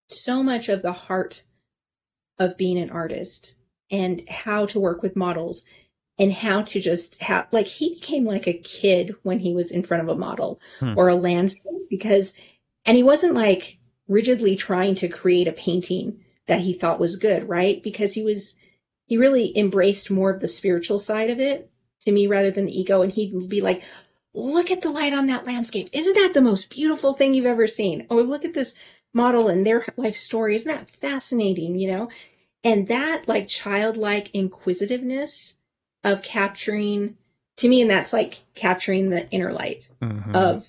so 0.07 0.43
much 0.43 0.69
of 0.69 0.83
the 0.83 0.93
heart 0.93 1.43
of 2.39 2.57
being 2.57 2.77
an 2.77 2.89
artist 2.89 3.55
and 3.91 4.27
how 4.29 4.65
to 4.65 4.79
work 4.79 5.01
with 5.01 5.15
models 5.15 5.63
and 6.17 6.31
how 6.31 6.61
to 6.61 6.79
just 6.79 7.21
have 7.21 7.47
like 7.51 7.67
he 7.67 7.95
became 7.95 8.25
like 8.25 8.47
a 8.47 8.53
kid 8.53 9.15
when 9.23 9.39
he 9.39 9.53
was 9.53 9.71
in 9.71 9.83
front 9.83 10.03
of 10.03 10.09
a 10.09 10.17
model 10.17 10.59
hmm. 10.79 10.93
or 10.97 11.09
a 11.09 11.15
landscape 11.15 11.73
because 11.89 12.33
and 12.85 12.95
he 12.95 13.03
wasn't 13.03 13.33
like 13.33 13.77
rigidly 14.07 14.55
trying 14.55 14.95
to 14.95 15.07
create 15.07 15.47
a 15.47 15.51
painting 15.51 16.19
that 16.47 16.61
he 16.61 16.73
thought 16.73 16.99
was 16.99 17.17
good 17.17 17.47
right? 17.49 17.81
Because 17.83 18.13
he 18.13 18.23
was 18.23 18.55
he 19.07 19.17
really 19.17 19.55
embraced 19.57 20.09
more 20.09 20.31
of 20.31 20.41
the 20.41 20.47
spiritual 20.47 20.99
side 20.99 21.29
of 21.29 21.39
it 21.39 21.69
to 22.01 22.11
me 22.11 22.27
rather 22.27 22.51
than 22.51 22.65
the 22.65 22.79
ego. 22.79 23.01
And 23.01 23.11
he'd 23.11 23.49
be 23.49 23.61
like 23.61 23.83
look 24.33 24.69
at 24.69 24.81
the 24.81 24.89
light 24.89 25.13
on 25.13 25.27
that 25.27 25.45
landscape. 25.45 25.89
Isn't 25.93 26.13
that 26.15 26.33
the 26.33 26.41
most 26.41 26.69
beautiful 26.69 27.13
thing 27.13 27.33
you've 27.33 27.45
ever 27.45 27.67
seen? 27.67 28.05
Or 28.09 28.21
look 28.21 28.43
at 28.43 28.53
this 28.53 28.75
model 29.15 29.47
and 29.47 29.65
their 29.65 29.85
life 29.97 30.17
story. 30.17 30.55
Isn't 30.55 30.71
that 30.71 30.89
fascinating? 30.89 31.79
You 31.79 31.91
know, 31.91 32.09
and 32.63 32.87
that 32.87 33.27
like 33.27 33.47
childlike 33.47 34.29
inquisitiveness 34.33 35.55
of 36.03 36.21
capturing 36.21 37.17
to 37.57 37.69
me, 37.69 37.81
and 37.81 37.89
that's 37.89 38.11
like 38.11 38.39
capturing 38.53 39.09
the 39.09 39.29
inner 39.29 39.53
light 39.53 39.89
mm-hmm. 40.01 40.35
of 40.35 40.67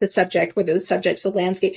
the 0.00 0.06
subject, 0.06 0.54
whether 0.54 0.72
the 0.72 0.80
subject's 0.80 1.24
a 1.24 1.30
landscape. 1.30 1.76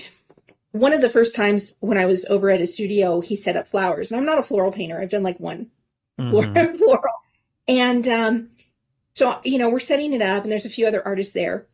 One 0.73 0.93
of 0.93 1.01
the 1.01 1.09
first 1.09 1.35
times 1.35 1.75
when 1.79 1.97
I 1.97 2.05
was 2.05 2.25
over 2.25 2.49
at 2.49 2.59
his 2.59 2.73
studio, 2.73 3.19
he 3.19 3.35
set 3.35 3.57
up 3.57 3.67
flowers, 3.67 4.11
and 4.11 4.19
I'm 4.19 4.25
not 4.25 4.39
a 4.39 4.43
floral 4.43 4.71
painter. 4.71 5.01
I've 5.01 5.09
done 5.09 5.23
like 5.23 5.39
one 5.39 5.67
mm-hmm. 6.19 6.75
floral, 6.75 7.15
and 7.67 8.07
um, 8.07 8.49
so 9.13 9.39
you 9.43 9.57
know 9.57 9.69
we're 9.69 9.79
setting 9.79 10.13
it 10.13 10.21
up, 10.21 10.43
and 10.43 10.51
there's 10.51 10.65
a 10.65 10.69
few 10.69 10.87
other 10.87 11.05
artists 11.05 11.33
there, 11.33 11.65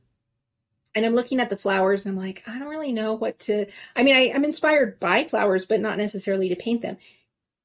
and 0.98 1.06
I'm 1.06 1.16
looking 1.16 1.40
at 1.40 1.50
the 1.50 1.58
flowers 1.58 2.06
and 2.06 2.14
I'm 2.18 2.22
like, 2.26 2.44
I 2.48 2.60
don't 2.60 2.70
really 2.70 2.92
know 2.92 3.14
what 3.16 3.40
to. 3.42 3.68
I 3.96 4.04
mean, 4.04 4.16
I, 4.16 4.34
I'm 4.36 4.46
inspired 4.46 5.00
by 5.00 5.26
flowers, 5.26 5.66
but 5.66 5.80
not 5.82 5.98
necessarily 6.00 6.50
to 6.50 6.58
paint 6.58 6.82
them. 6.84 6.98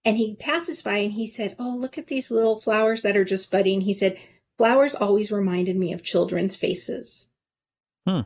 and 0.04 0.16
he 0.16 0.34
passes 0.36 0.82
by 0.82 0.98
and 0.98 1.12
he 1.12 1.26
said, 1.26 1.56
Oh, 1.58 1.76
look 1.76 1.98
at 1.98 2.08
these 2.08 2.30
little 2.30 2.60
flowers 2.60 3.02
that 3.02 3.16
are 3.16 3.24
just 3.24 3.50
budding. 3.50 3.82
He 3.82 3.92
said, 3.92 4.18
Flowers 4.58 4.94
always 4.94 5.32
reminded 5.32 5.76
me 5.76 5.92
of 5.92 6.02
children's 6.04 6.56
faces. 6.56 7.26
Hmm. 8.06 8.22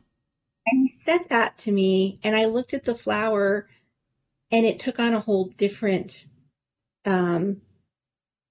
And 0.66 0.82
he 0.82 0.88
said 0.88 1.20
that 1.30 1.58
to 1.58 1.72
me, 1.72 2.18
and 2.24 2.36
I 2.36 2.46
looked 2.46 2.74
at 2.74 2.84
the 2.84 2.94
flower 2.94 3.68
and 4.50 4.66
it 4.66 4.80
took 4.80 4.98
on 4.98 5.14
a 5.14 5.20
whole 5.20 5.46
different 5.56 6.26
um, 7.04 7.62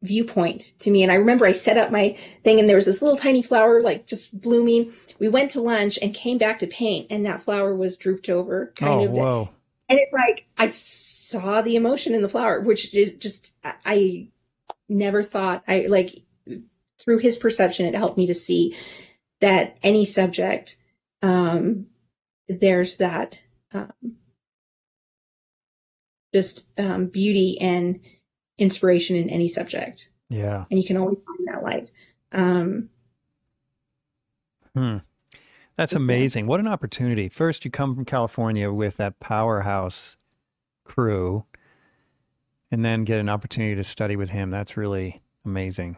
viewpoint 0.06 0.72
to 0.80 0.92
me. 0.92 1.04
And 1.04 1.12
I 1.12 1.16
remember 1.16 1.46
I 1.46 1.52
set 1.52 1.78
up 1.78 1.92
my 1.92 2.18
thing 2.44 2.60
and 2.60 2.70
there 2.70 2.76
was 2.76 2.86
this 2.86 3.02
little 3.02 3.18
tiny 3.18 3.42
flower 3.42 3.82
like 3.82 4.06
just 4.08 4.40
blooming. 4.40 4.94
We 5.20 5.30
went 5.30 5.52
to 5.52 5.62
lunch 5.62 5.98
and 6.02 6.14
came 6.14 6.38
back 6.38 6.60
to 6.60 6.68
paint 6.68 7.08
and 7.10 7.26
that 7.26 7.42
flower 7.44 7.76
was 7.76 7.98
drooped 7.98 8.30
over 8.30 8.72
kind 8.80 9.02
Oh, 9.02 9.06
of. 9.06 9.12
whoa. 9.12 9.50
And 9.90 10.00
it's 10.00 10.14
like 10.14 10.46
I 10.58 10.68
saw 10.68 11.62
the 11.62 11.76
emotion 11.76 12.14
in 12.14 12.22
the 12.22 12.30
flower, 12.30 12.62
which 12.62 12.94
is 12.94 13.14
just 13.14 13.54
I- 13.64 13.76
I 13.86 14.28
never 14.90 15.24
thought 15.24 15.64
I 15.68 15.88
like 15.88 16.22
through 17.00 17.18
his 17.18 17.38
perception 17.38 17.86
it 17.86 17.96
helped 17.96 18.18
me 18.18 18.28
to 18.28 18.34
see 18.34 18.76
that 19.42 19.78
any 19.84 20.06
subject 20.06 20.78
um 21.22 21.88
there's 22.48 22.98
that 22.98 23.38
um, 23.74 23.92
just 26.34 26.66
um, 26.78 27.08
beauty 27.08 27.60
and 27.60 28.00
inspiration 28.58 29.16
in 29.16 29.30
any 29.30 29.48
subject 29.48 30.10
Yeah. 30.30 30.66
and 30.72 30.80
you 30.80 30.86
can 30.88 30.98
always 30.98 31.24
find 31.24 31.40
that 31.48 31.64
light 31.64 31.92
um 32.32 32.90
Hmm. 34.76 34.98
That's 35.76 35.94
amazing. 35.94 36.48
What 36.48 36.60
an 36.60 36.68
opportunity. 36.68 37.30
First, 37.30 37.66
you 37.66 37.72
come 37.72 37.96
from 37.96 38.06
California 38.06 38.72
with 38.72 38.98
that 38.98 39.20
powerhouse 39.20 40.18
crew 40.84 41.46
and 42.72 42.84
then 42.84 43.04
get 43.04 43.20
an 43.20 43.30
opportunity 43.30 43.76
to 43.76 43.84
study 43.84 44.16
with 44.16 44.30
him. 44.32 44.52
That's 44.52 44.76
really 44.78 45.22
amazing. 45.46 45.98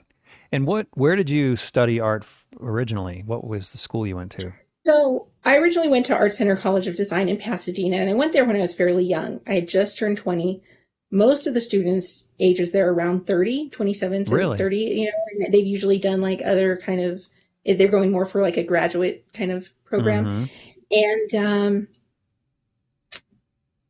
And 0.52 0.66
what 0.68 0.88
where 0.94 1.16
did 1.16 1.30
you 1.30 1.56
study 1.56 2.00
art 2.00 2.26
originally? 2.60 3.24
What 3.26 3.48
was 3.48 3.72
the 3.72 3.78
school 3.78 4.06
you 4.06 4.16
went 4.16 4.32
to? 4.34 4.54
So 4.86 5.28
I 5.44 5.58
originally 5.58 5.90
went 5.90 6.06
to 6.08 6.16
Art 6.16 6.34
Center 6.34 6.56
College 6.56 6.88
of 6.88 6.96
Design 6.96 7.30
in 7.30 7.38
Pasadena, 7.38 7.98
and 7.98 8.10
I 8.10 8.14
went 8.14 8.34
there 8.34 8.46
when 8.46 8.56
I 8.56 8.60
was 8.62 8.74
fairly 8.74 9.04
young. 9.06 9.42
I 9.48 9.56
had 9.56 9.68
just 9.68 9.98
turned 9.98 10.18
20. 10.18 10.62
Most 11.10 11.48
of 11.48 11.54
the 11.54 11.62
students' 11.62 12.28
ages 12.40 12.72
they're 12.72 12.92
around 12.92 13.26
30, 13.26 13.70
27 13.70 14.26
to 14.26 14.32
Really? 14.32 14.58
30, 14.58 14.78
you 14.78 15.06
know, 15.06 15.46
and 15.46 15.54
they've 15.54 15.66
usually 15.66 16.00
done 16.00 16.22
like 16.22 16.42
other 16.44 16.78
kind 16.78 17.02
of, 17.02 17.24
they're 17.66 17.88
going 17.88 18.12
more 18.12 18.26
for 18.26 18.42
like 18.42 18.58
a 18.58 18.64
graduate 18.64 19.26
kind 19.34 19.52
of 19.52 19.70
program. 19.86 20.26
Mhm. 20.26 20.50
And 20.92 21.46
um, 21.46 21.88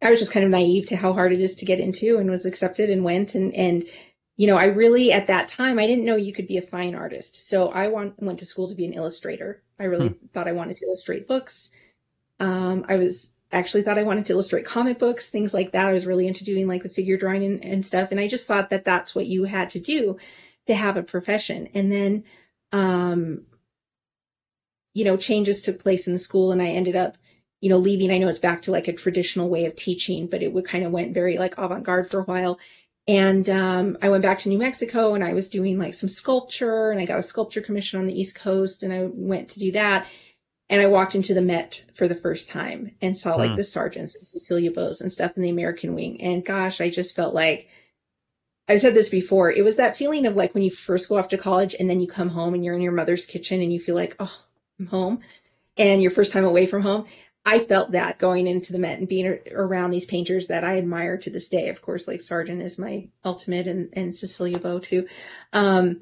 I 0.01 0.09
was 0.09 0.19
just 0.19 0.31
kind 0.31 0.45
of 0.45 0.51
naive 0.51 0.87
to 0.87 0.95
how 0.95 1.13
hard 1.13 1.33
it 1.33 1.41
is 1.41 1.55
to 1.55 1.65
get 1.65 1.79
into 1.79 2.17
and 2.17 2.29
was 2.29 2.45
accepted 2.45 2.89
and 2.89 3.03
went. 3.03 3.33
And, 3.35 3.53
and, 3.53 3.83
you 4.35 4.45
know, 4.45 4.55
I 4.55 4.65
really, 4.65 5.11
at 5.11 5.27
that 5.27 5.47
time, 5.47 5.79
I 5.79 5.87
didn't 5.87 6.05
know 6.05 6.15
you 6.15 6.33
could 6.33 6.47
be 6.47 6.57
a 6.57 6.61
fine 6.61 6.93
artist. 6.93 7.47
So 7.47 7.69
I 7.69 7.87
want, 7.87 8.21
went 8.21 8.39
to 8.39 8.45
school 8.45 8.67
to 8.69 8.75
be 8.75 8.85
an 8.85 8.93
illustrator. 8.93 9.63
I 9.79 9.85
really 9.85 10.13
thought 10.33 10.47
I 10.47 10.53
wanted 10.53 10.77
to 10.77 10.85
illustrate 10.85 11.27
books. 11.27 11.71
Um, 12.39 12.85
I 12.87 12.95
was 12.95 13.31
actually 13.51 13.83
thought 13.83 13.97
I 13.97 14.03
wanted 14.03 14.25
to 14.27 14.33
illustrate 14.33 14.65
comic 14.65 14.99
books, 14.99 15.29
things 15.29 15.53
like 15.53 15.71
that. 15.71 15.87
I 15.87 15.93
was 15.93 16.05
really 16.05 16.27
into 16.27 16.43
doing 16.43 16.67
like 16.67 16.83
the 16.83 16.89
figure 16.89 17.17
drawing 17.17 17.43
and, 17.43 17.63
and 17.63 17.85
stuff. 17.85 18.11
And 18.11 18.19
I 18.19 18.27
just 18.27 18.47
thought 18.47 18.69
that 18.69 18.85
that's 18.85 19.15
what 19.15 19.27
you 19.27 19.45
had 19.45 19.69
to 19.71 19.79
do 19.79 20.17
to 20.67 20.75
have 20.75 20.97
a 20.97 21.03
profession. 21.03 21.69
And 21.73 21.91
then, 21.91 22.23
um, 22.71 23.45
you 24.93 25.05
know, 25.05 25.15
changes 25.15 25.61
took 25.61 25.79
place 25.79 26.07
in 26.07 26.13
the 26.13 26.19
school 26.19 26.51
and 26.51 26.61
I 26.61 26.69
ended 26.69 26.95
up, 26.95 27.17
you 27.61 27.69
know, 27.69 27.77
leaving. 27.77 28.11
I 28.11 28.17
know 28.17 28.27
it's 28.27 28.39
back 28.39 28.63
to 28.63 28.71
like 28.71 28.87
a 28.87 28.93
traditional 28.93 29.49
way 29.49 29.65
of 29.65 29.75
teaching, 29.75 30.27
but 30.27 30.43
it 30.43 30.51
would 30.51 30.65
kind 30.65 30.83
of 30.83 30.91
went 30.91 31.13
very 31.13 31.37
like 31.37 31.57
avant 31.57 31.83
garde 31.83 32.09
for 32.09 32.19
a 32.19 32.23
while. 32.23 32.59
And 33.07 33.49
um, 33.49 33.97
I 34.01 34.09
went 34.09 34.23
back 34.23 34.39
to 34.39 34.49
New 34.49 34.57
Mexico 34.57 35.15
and 35.15 35.23
I 35.23 35.33
was 35.33 35.47
doing 35.47 35.79
like 35.79 35.93
some 35.93 36.09
sculpture 36.09 36.91
and 36.91 36.99
I 36.99 37.05
got 37.05 37.19
a 37.19 37.23
sculpture 37.23 37.61
commission 37.61 37.99
on 37.99 38.05
the 38.05 38.19
East 38.19 38.35
Coast 38.35 38.83
and 38.83 38.91
I 38.91 39.07
went 39.13 39.49
to 39.51 39.59
do 39.59 39.71
that. 39.71 40.07
And 40.69 40.81
I 40.81 40.87
walked 40.87 41.15
into 41.15 41.33
the 41.33 41.41
Met 41.41 41.81
for 41.93 42.07
the 42.07 42.15
first 42.15 42.49
time 42.49 42.91
and 43.01 43.17
saw 43.17 43.35
like 43.35 43.51
Hmm. 43.51 43.55
the 43.55 43.63
Sargents 43.63 44.17
and 44.17 44.27
Cecilia 44.27 44.71
Beaux 44.71 44.93
and 44.99 45.11
stuff 45.11 45.37
in 45.37 45.43
the 45.43 45.49
American 45.49 45.95
wing. 45.95 46.21
And 46.21 46.45
gosh, 46.45 46.81
I 46.81 46.89
just 46.89 47.15
felt 47.15 47.33
like 47.33 47.69
I've 48.67 48.81
said 48.81 48.93
this 48.93 49.07
before. 49.09 49.49
It 49.49 49.63
was 49.63 49.77
that 49.77 49.95
feeling 49.95 50.25
of 50.25 50.35
like 50.35 50.53
when 50.53 50.63
you 50.63 50.71
first 50.71 51.07
go 51.07 51.17
off 51.17 51.29
to 51.29 51.37
college 51.37 51.73
and 51.79 51.89
then 51.89 52.01
you 52.01 52.07
come 52.07 52.27
home 52.29 52.53
and 52.53 52.65
you're 52.65 52.75
in 52.75 52.81
your 52.81 52.91
mother's 52.91 53.25
kitchen 53.25 53.61
and 53.61 53.71
you 53.71 53.79
feel 53.79 53.95
like, 53.95 54.15
oh, 54.19 54.41
I'm 54.77 54.87
home. 54.87 55.19
And 55.77 56.01
your 56.01 56.11
first 56.11 56.33
time 56.33 56.43
away 56.43 56.65
from 56.65 56.81
home. 56.81 57.05
I 57.45 57.59
felt 57.59 57.93
that 57.93 58.19
going 58.19 58.45
into 58.45 58.73
the 58.73 58.79
Met 58.79 58.99
and 58.99 59.07
being 59.07 59.25
ar- 59.25 59.39
around 59.53 59.91
these 59.91 60.05
painters 60.05 60.47
that 60.47 60.65
I 60.65 60.77
admire 60.77 61.17
to 61.19 61.29
this 61.29 61.47
day. 61.47 61.69
Of 61.69 61.81
course, 61.81 62.05
like 62.09 62.19
Sargent 62.19 62.61
is 62.61 62.77
my 62.77 63.07
ultimate 63.23 63.67
and, 63.67 63.87
and 63.93 64.13
Cecilia 64.13 64.59
Beaux 64.59 64.79
too. 64.79 65.07
Um, 65.53 66.01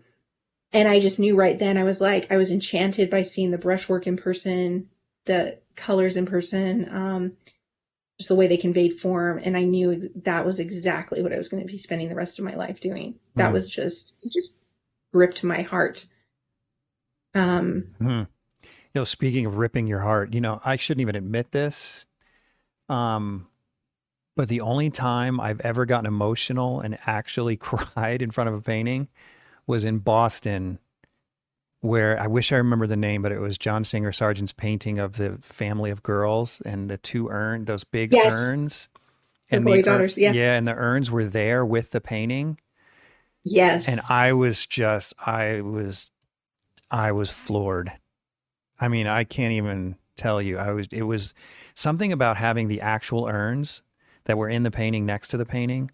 and 0.76 0.90
I 0.90 1.00
just 1.00 1.20
knew 1.20 1.38
right 1.38 1.58
then 1.58 1.78
I 1.78 1.86
was 1.86 2.02
like, 2.02 2.30
I 2.30 2.36
was 2.36 2.52
enchanted 2.52 3.10
by 3.10 3.24
seeing 3.24 3.50
the 3.50 3.58
brushwork 3.58 4.08
in 4.08 4.18
person, 4.18 4.90
the 5.26 5.58
colors 5.78 6.18
in 6.18 6.26
person, 6.26 6.90
um, 6.94 7.32
just 8.20 8.28
the 8.28 8.36
way 8.36 8.48
they 8.48 8.58
conveyed 8.58 9.00
form. 9.00 9.40
And 9.42 9.56
I 9.56 9.64
knew 9.64 10.12
that 10.24 10.46
was 10.46 10.60
exactly 10.60 11.24
what 11.24 11.32
I 11.32 11.38
was 11.38 11.48
going 11.48 11.66
to 11.66 11.72
be 11.72 11.78
spending 11.78 12.10
the 12.10 12.16
rest 12.16 12.40
of 12.40 12.46
my 12.46 12.56
life 12.56 12.82
doing. 12.82 13.16
That 13.38 13.48
Hmm. 13.48 13.54
was 13.54 13.70
just, 13.70 14.18
it 14.22 14.34
just 14.34 14.58
gripped 15.14 15.46
my 15.46 15.62
heart. 15.62 16.06
Um, 17.34 17.86
Hmm. 17.98 18.24
You 18.62 19.02
know, 19.02 19.04
speaking 19.06 19.46
of 19.46 19.58
ripping 19.58 19.88
your 19.88 20.02
heart, 20.02 20.34
you 20.34 20.42
know, 20.42 20.60
I 20.66 20.76
shouldn't 20.76 21.02
even 21.02 21.16
admit 21.16 21.52
this. 21.54 22.06
Um, 22.90 23.48
but 24.36 24.50
the 24.50 24.60
only 24.60 24.90
time 24.90 25.40
I've 25.40 25.62
ever 25.62 25.86
gotten 25.86 26.06
emotional 26.06 26.82
and 26.82 26.98
actually 27.06 27.56
cried 27.58 28.22
in 28.22 28.32
front 28.32 28.50
of 28.50 28.54
a 28.56 28.62
painting 28.62 29.08
was 29.68 29.84
in 29.84 30.00
Boston, 30.00 30.80
where 31.82 32.20
I 32.20 32.28
wish 32.28 32.52
I 32.52 32.58
remember 32.58 32.88
the 32.88 32.96
name, 32.96 33.22
but 33.22 33.32
it 33.32 33.40
was 33.40 33.58
John 33.58 33.84
Singer 33.84 34.12
Sargent's 34.12 34.54
painting 34.54 35.00
of 35.00 35.18
the 35.18 35.38
family 35.42 35.92
of 35.92 36.04
girls 36.04 36.62
and 36.66 36.90
the 36.90 36.98
two 36.98 37.30
urn, 37.30 37.66
those 37.66 37.84
big 37.84 38.12
Yes. 38.14 38.34
urns. 38.34 38.90
The 39.50 39.58
the 39.60 39.66
boy 39.66 39.80
ur- 39.80 39.82
daughters, 39.84 40.18
yeah. 40.18 40.32
yeah, 40.34 40.58
and 40.58 40.66
the 40.66 40.74
urns 40.74 41.12
were 41.12 41.26
there 41.26 41.64
with 41.66 41.92
the 41.92 42.02
painting 42.02 42.58
yes. 43.46 43.88
and 43.88 44.02
I 44.10 44.34
was 44.34 44.66
just 44.66 45.14
I 45.26 45.62
was 45.62 46.10
I 46.92 47.12
was 47.12 47.32
floored. 47.32 47.92
I 48.80 48.88
mean, 48.90 49.08
I 49.08 49.24
can't 49.24 49.54
even 49.54 49.96
tell 50.18 50.42
you. 50.42 50.58
I 50.58 50.72
was 50.72 50.88
it 50.92 51.04
was 51.04 51.34
something 51.74 52.12
about 52.12 52.38
having 52.38 52.68
the 52.68 52.82
actual 52.82 53.28
urns 53.28 53.82
that 54.26 54.38
were 54.38 54.50
in 54.50 54.64
the 54.64 54.72
painting 54.72 55.06
next 55.06 55.30
to 55.30 55.38
the 55.38 55.46
painting. 55.46 55.92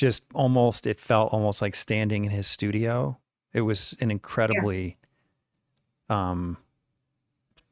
Just 0.00 0.24
almost 0.32 0.86
it 0.86 0.96
felt 0.96 1.34
almost 1.34 1.60
like 1.60 1.74
standing 1.74 2.24
in 2.24 2.30
his 2.30 2.46
studio. 2.46 3.18
It 3.52 3.60
was 3.60 3.94
an 4.00 4.10
incredibly 4.10 4.96
um 6.08 6.56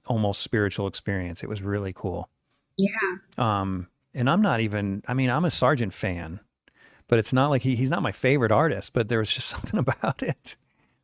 almost 0.05 0.43
spiritual 0.43 0.87
experience. 0.87 1.43
It 1.43 1.49
was 1.49 1.62
really 1.62 1.95
cool. 1.95 2.29
yeah. 2.76 2.91
Um, 3.39 3.89
and 4.14 4.29
I'm 4.29 4.43
not 4.43 4.61
even, 4.61 5.03
I 5.09 5.14
mean, 5.14 5.31
I'm 5.31 5.47
a 5.47 5.51
Sargent 5.51 5.95
fan, 5.95 6.41
but 7.07 7.18
it's 7.18 7.33
not 7.33 7.49
like 7.49 7.62
he, 7.62 7.76
he's 7.76 7.89
not 7.91 8.03
my 8.03 8.12
favorite 8.12 8.53
artist, 8.53 8.93
but 8.93 9.09
there 9.09 9.20
was 9.20 9.33
just 9.33 9.49
something 9.55 9.81
about 9.81 10.22
it. 10.22 10.57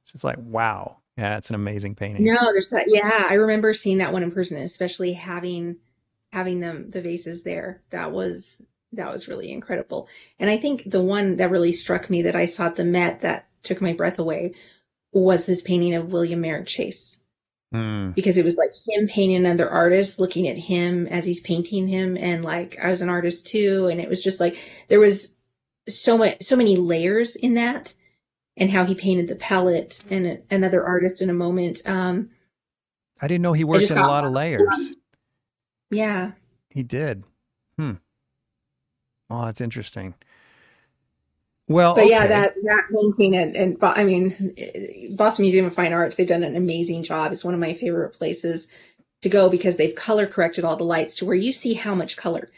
It's 0.03 0.13
just 0.13 0.25
like, 0.25 0.37
wow. 0.39 0.99
Yeah, 1.17 1.39
it's 1.39 1.49
an 1.49 1.55
amazing 1.55 1.95
painting. 1.95 2.25
No, 2.25 2.53
there's 2.53 2.71
that. 2.71 2.85
Yeah, 2.89 3.27
I 3.31 3.35
remember 3.35 3.73
seeing 3.73 3.99
that 3.99 4.13
one 4.13 4.23
in 4.23 4.31
person, 4.31 4.59
especially 4.59 5.15
having 5.15 5.77
having 6.35 6.61
them 6.61 6.91
the 6.91 7.01
vases 7.01 7.45
there. 7.45 7.81
That 7.91 8.13
was 8.13 8.61
that 8.97 9.13
was 9.13 9.29
really 9.29 9.51
incredible. 9.53 10.09
And 10.39 10.51
I 10.51 10.57
think 10.59 10.91
the 10.91 11.03
one 11.03 11.37
that 11.37 11.51
really 11.51 11.73
struck 11.73 12.09
me 12.11 12.23
that 12.23 12.37
I 12.37 12.47
saw 12.47 12.67
at 12.67 12.77
the 12.77 12.85
Met 12.85 13.21
that 13.21 13.49
took 13.63 13.81
my 13.81 13.93
breath 13.93 14.19
away 14.19 14.55
was 15.13 15.47
this 15.47 15.63
painting 15.63 15.95
of 15.95 16.13
William 16.13 16.41
Merritt 16.41 16.67
Chase 16.67 17.21
Mm, 17.73 18.15
because 18.15 18.39
it 18.39 18.45
was 18.45 18.57
like 18.57 18.71
him 18.87 19.09
painting 19.09 19.37
another 19.37 19.69
artist, 19.69 20.21
looking 20.21 20.47
at 20.47 20.57
him 20.57 21.09
as 21.09 21.27
he's 21.27 21.41
painting 21.41 21.89
him, 21.89 22.17
and 22.17 22.45
like 22.45 22.79
I 22.81 22.89
was 22.89 23.03
an 23.03 23.09
artist 23.09 23.49
too, 23.49 23.89
and 23.91 24.01
it 24.01 24.09
was 24.09 24.23
just 24.23 24.39
like 24.39 24.57
there 24.87 25.01
was 25.01 25.35
so 25.89 26.17
much, 26.17 26.41
so 26.41 26.55
many 26.55 26.77
layers 26.77 27.35
in 27.35 27.55
that, 27.55 27.93
and 28.57 28.71
how 28.71 28.85
he 28.85 28.95
painted 28.95 29.27
the 29.27 29.35
palette 29.35 29.99
and 30.09 30.25
a- 30.25 30.39
another 30.53 30.85
artist 30.87 31.21
in 31.21 31.31
a 31.31 31.35
moment. 31.35 31.83
Um, 31.85 32.31
I 33.21 33.27
didn't 33.27 33.43
know 33.43 33.55
he 33.55 33.65
worked 33.65 33.91
in 33.91 33.99
a 33.99 34.07
lot 34.07 34.25
of 34.25 34.31
layers. 34.31 34.95
yeah, 35.91 36.33
He 36.71 36.85
did. 36.85 37.25
Hmm. 37.77 37.95
Oh, 39.31 39.45
that's 39.45 39.61
interesting. 39.61 40.15
Well, 41.67 41.95
but 41.95 42.09
yeah, 42.09 42.27
that 42.27 42.55
that 42.65 42.85
painting 42.93 43.37
and, 43.37 43.57
and 43.57 43.79
I 43.83 44.05
mean, 44.05 44.55
Boston 45.17 45.45
Museum 45.45 45.65
of 45.65 45.75
Fine 45.75 45.95
Arts, 45.95 46.17
they've 46.17 46.29
done 46.29 46.43
an 46.43 46.57
amazing 46.57 47.03
job. 47.03 47.33
It's 47.33 47.45
one 47.45 47.55
of 47.55 47.61
my 47.61 47.73
favorite 47.73 48.11
places 48.11 48.69
to 49.23 49.31
go 49.31 49.49
because 49.49 49.77
they've 49.77 49.95
color 49.95 50.27
corrected 50.27 50.65
all 50.65 50.77
the 50.77 50.85
lights 50.85 51.17
to 51.17 51.25
where 51.25 51.35
you 51.35 51.53
see 51.53 51.73
how 51.73 51.95
much 51.95 52.19
color 52.19 52.51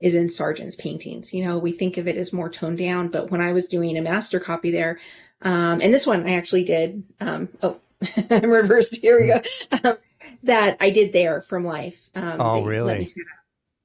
is 0.00 0.14
in 0.14 0.28
Sargent's 0.28 0.76
paintings. 0.76 1.34
You 1.34 1.44
know, 1.44 1.58
we 1.58 1.72
think 1.72 1.96
of 1.96 2.06
it 2.06 2.16
as 2.16 2.32
more 2.32 2.48
toned 2.48 2.78
down, 2.78 3.08
but 3.08 3.30
when 3.32 3.40
I 3.40 3.52
was 3.52 3.66
doing 3.66 3.98
a 3.98 4.02
master 4.02 4.38
copy 4.38 4.70
there, 4.70 5.00
um, 5.42 5.80
and 5.80 5.92
this 5.92 6.06
one 6.06 6.24
I 6.24 6.34
actually 6.34 6.64
did. 6.64 7.02
Um, 7.20 7.48
oh, 7.62 7.78
I'm 8.30 8.50
reversed. 8.50 8.96
Here 8.96 9.20
we 9.20 9.26
go. 9.26 9.42
Um, 9.82 9.98
that 10.44 10.76
I 10.80 10.90
did 10.90 11.12
there 11.12 11.40
from 11.40 11.64
life. 11.64 12.10
Um, 12.14 12.40
Oh, 12.40 12.64
really? 12.64 13.08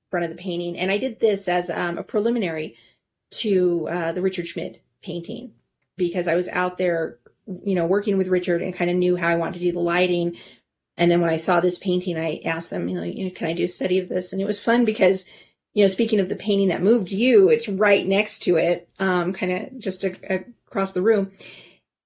Front 0.09 0.25
of 0.25 0.31
the 0.31 0.41
painting, 0.41 0.77
and 0.77 0.89
I 0.89 0.97
did 0.97 1.19
this 1.19 1.47
as 1.47 1.69
um, 1.69 1.97
a 1.97 2.03
preliminary 2.03 2.75
to 3.31 3.87
uh, 3.89 4.11
the 4.13 4.21
Richard 4.21 4.47
Schmid 4.47 4.79
painting 5.01 5.51
because 5.97 6.27
I 6.27 6.35
was 6.35 6.47
out 6.47 6.77
there, 6.77 7.17
you 7.63 7.75
know, 7.75 7.85
working 7.85 8.17
with 8.17 8.29
Richard 8.29 8.61
and 8.61 8.73
kind 8.73 8.89
of 8.89 8.95
knew 8.95 9.15
how 9.15 9.27
I 9.27 9.35
wanted 9.35 9.55
to 9.55 9.59
do 9.59 9.71
the 9.71 9.79
lighting. 9.79 10.37
And 10.95 11.11
then 11.11 11.21
when 11.21 11.29
I 11.29 11.37
saw 11.37 11.59
this 11.59 11.77
painting, 11.77 12.17
I 12.17 12.41
asked 12.45 12.69
them, 12.69 12.87
you 12.87 12.99
know, 12.99 13.31
can 13.31 13.47
I 13.47 13.53
do 13.53 13.65
a 13.65 13.67
study 13.67 13.99
of 13.99 14.09
this? 14.09 14.31
And 14.31 14.41
it 14.41 14.45
was 14.45 14.63
fun 14.63 14.85
because, 14.85 15.25
you 15.73 15.83
know, 15.83 15.87
speaking 15.87 16.19
of 16.19 16.29
the 16.29 16.35
painting 16.35 16.69
that 16.69 16.81
moved 16.81 17.11
you, 17.11 17.49
it's 17.49 17.67
right 17.67 18.05
next 18.05 18.39
to 18.43 18.55
it, 18.55 18.89
um, 18.99 19.33
kind 19.33 19.51
of 19.51 19.79
just 19.79 20.03
a, 20.03 20.15
a, 20.33 20.45
across 20.67 20.93
the 20.93 21.01
room. 21.01 21.31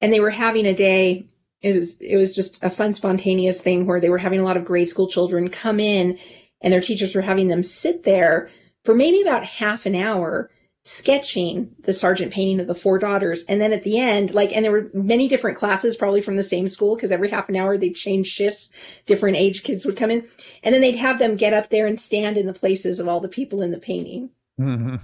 And 0.01 0.11
they 0.11 0.19
were 0.19 0.31
having 0.31 0.65
a 0.65 0.73
day. 0.73 1.25
It 1.61 1.75
was 1.75 1.97
it 2.01 2.17
was 2.17 2.33
just 2.33 2.57
a 2.63 2.71
fun, 2.71 2.91
spontaneous 2.91 3.61
thing 3.61 3.85
where 3.85 3.99
they 3.99 4.09
were 4.09 4.17
having 4.17 4.39
a 4.39 4.43
lot 4.43 4.57
of 4.57 4.65
grade 4.65 4.89
school 4.89 5.07
children 5.07 5.49
come 5.49 5.79
in, 5.79 6.17
and 6.61 6.71
their 6.71 6.81
teachers 6.81 7.15
were 7.15 7.21
having 7.21 7.47
them 7.47 7.63
sit 7.63 8.03
there 8.03 8.49
for 8.83 8.95
maybe 8.95 9.21
about 9.21 9.45
half 9.45 9.85
an 9.85 9.95
hour 9.95 10.49
sketching 10.83 11.69
the 11.83 11.93
Sargent 11.93 12.33
painting 12.33 12.59
of 12.59 12.65
the 12.65 12.73
four 12.73 12.97
daughters. 12.97 13.43
And 13.47 13.61
then 13.61 13.71
at 13.71 13.83
the 13.83 13.99
end, 13.99 14.33
like, 14.33 14.51
and 14.51 14.65
there 14.65 14.71
were 14.71 14.89
many 14.93 15.27
different 15.27 15.57
classes, 15.57 15.95
probably 15.95 16.21
from 16.21 16.37
the 16.37 16.43
same 16.43 16.67
school, 16.67 16.95
because 16.95 17.11
every 17.11 17.29
half 17.29 17.49
an 17.49 17.55
hour 17.55 17.77
they'd 17.77 17.93
change 17.93 18.27
shifts, 18.27 18.71
different 19.05 19.37
age 19.37 19.61
kids 19.63 19.85
would 19.85 19.97
come 19.97 20.09
in. 20.09 20.27
And 20.63 20.73
then 20.73 20.81
they'd 20.81 20.95
have 20.95 21.19
them 21.19 21.35
get 21.35 21.53
up 21.53 21.69
there 21.69 21.85
and 21.85 21.99
stand 21.99 22.37
in 22.37 22.47
the 22.47 22.53
places 22.53 22.99
of 22.99 23.07
all 23.07 23.19
the 23.19 23.27
people 23.27 23.61
in 23.61 23.71
the 23.71 23.77
painting. 23.77 24.31
Mm-hmm. 24.59 24.95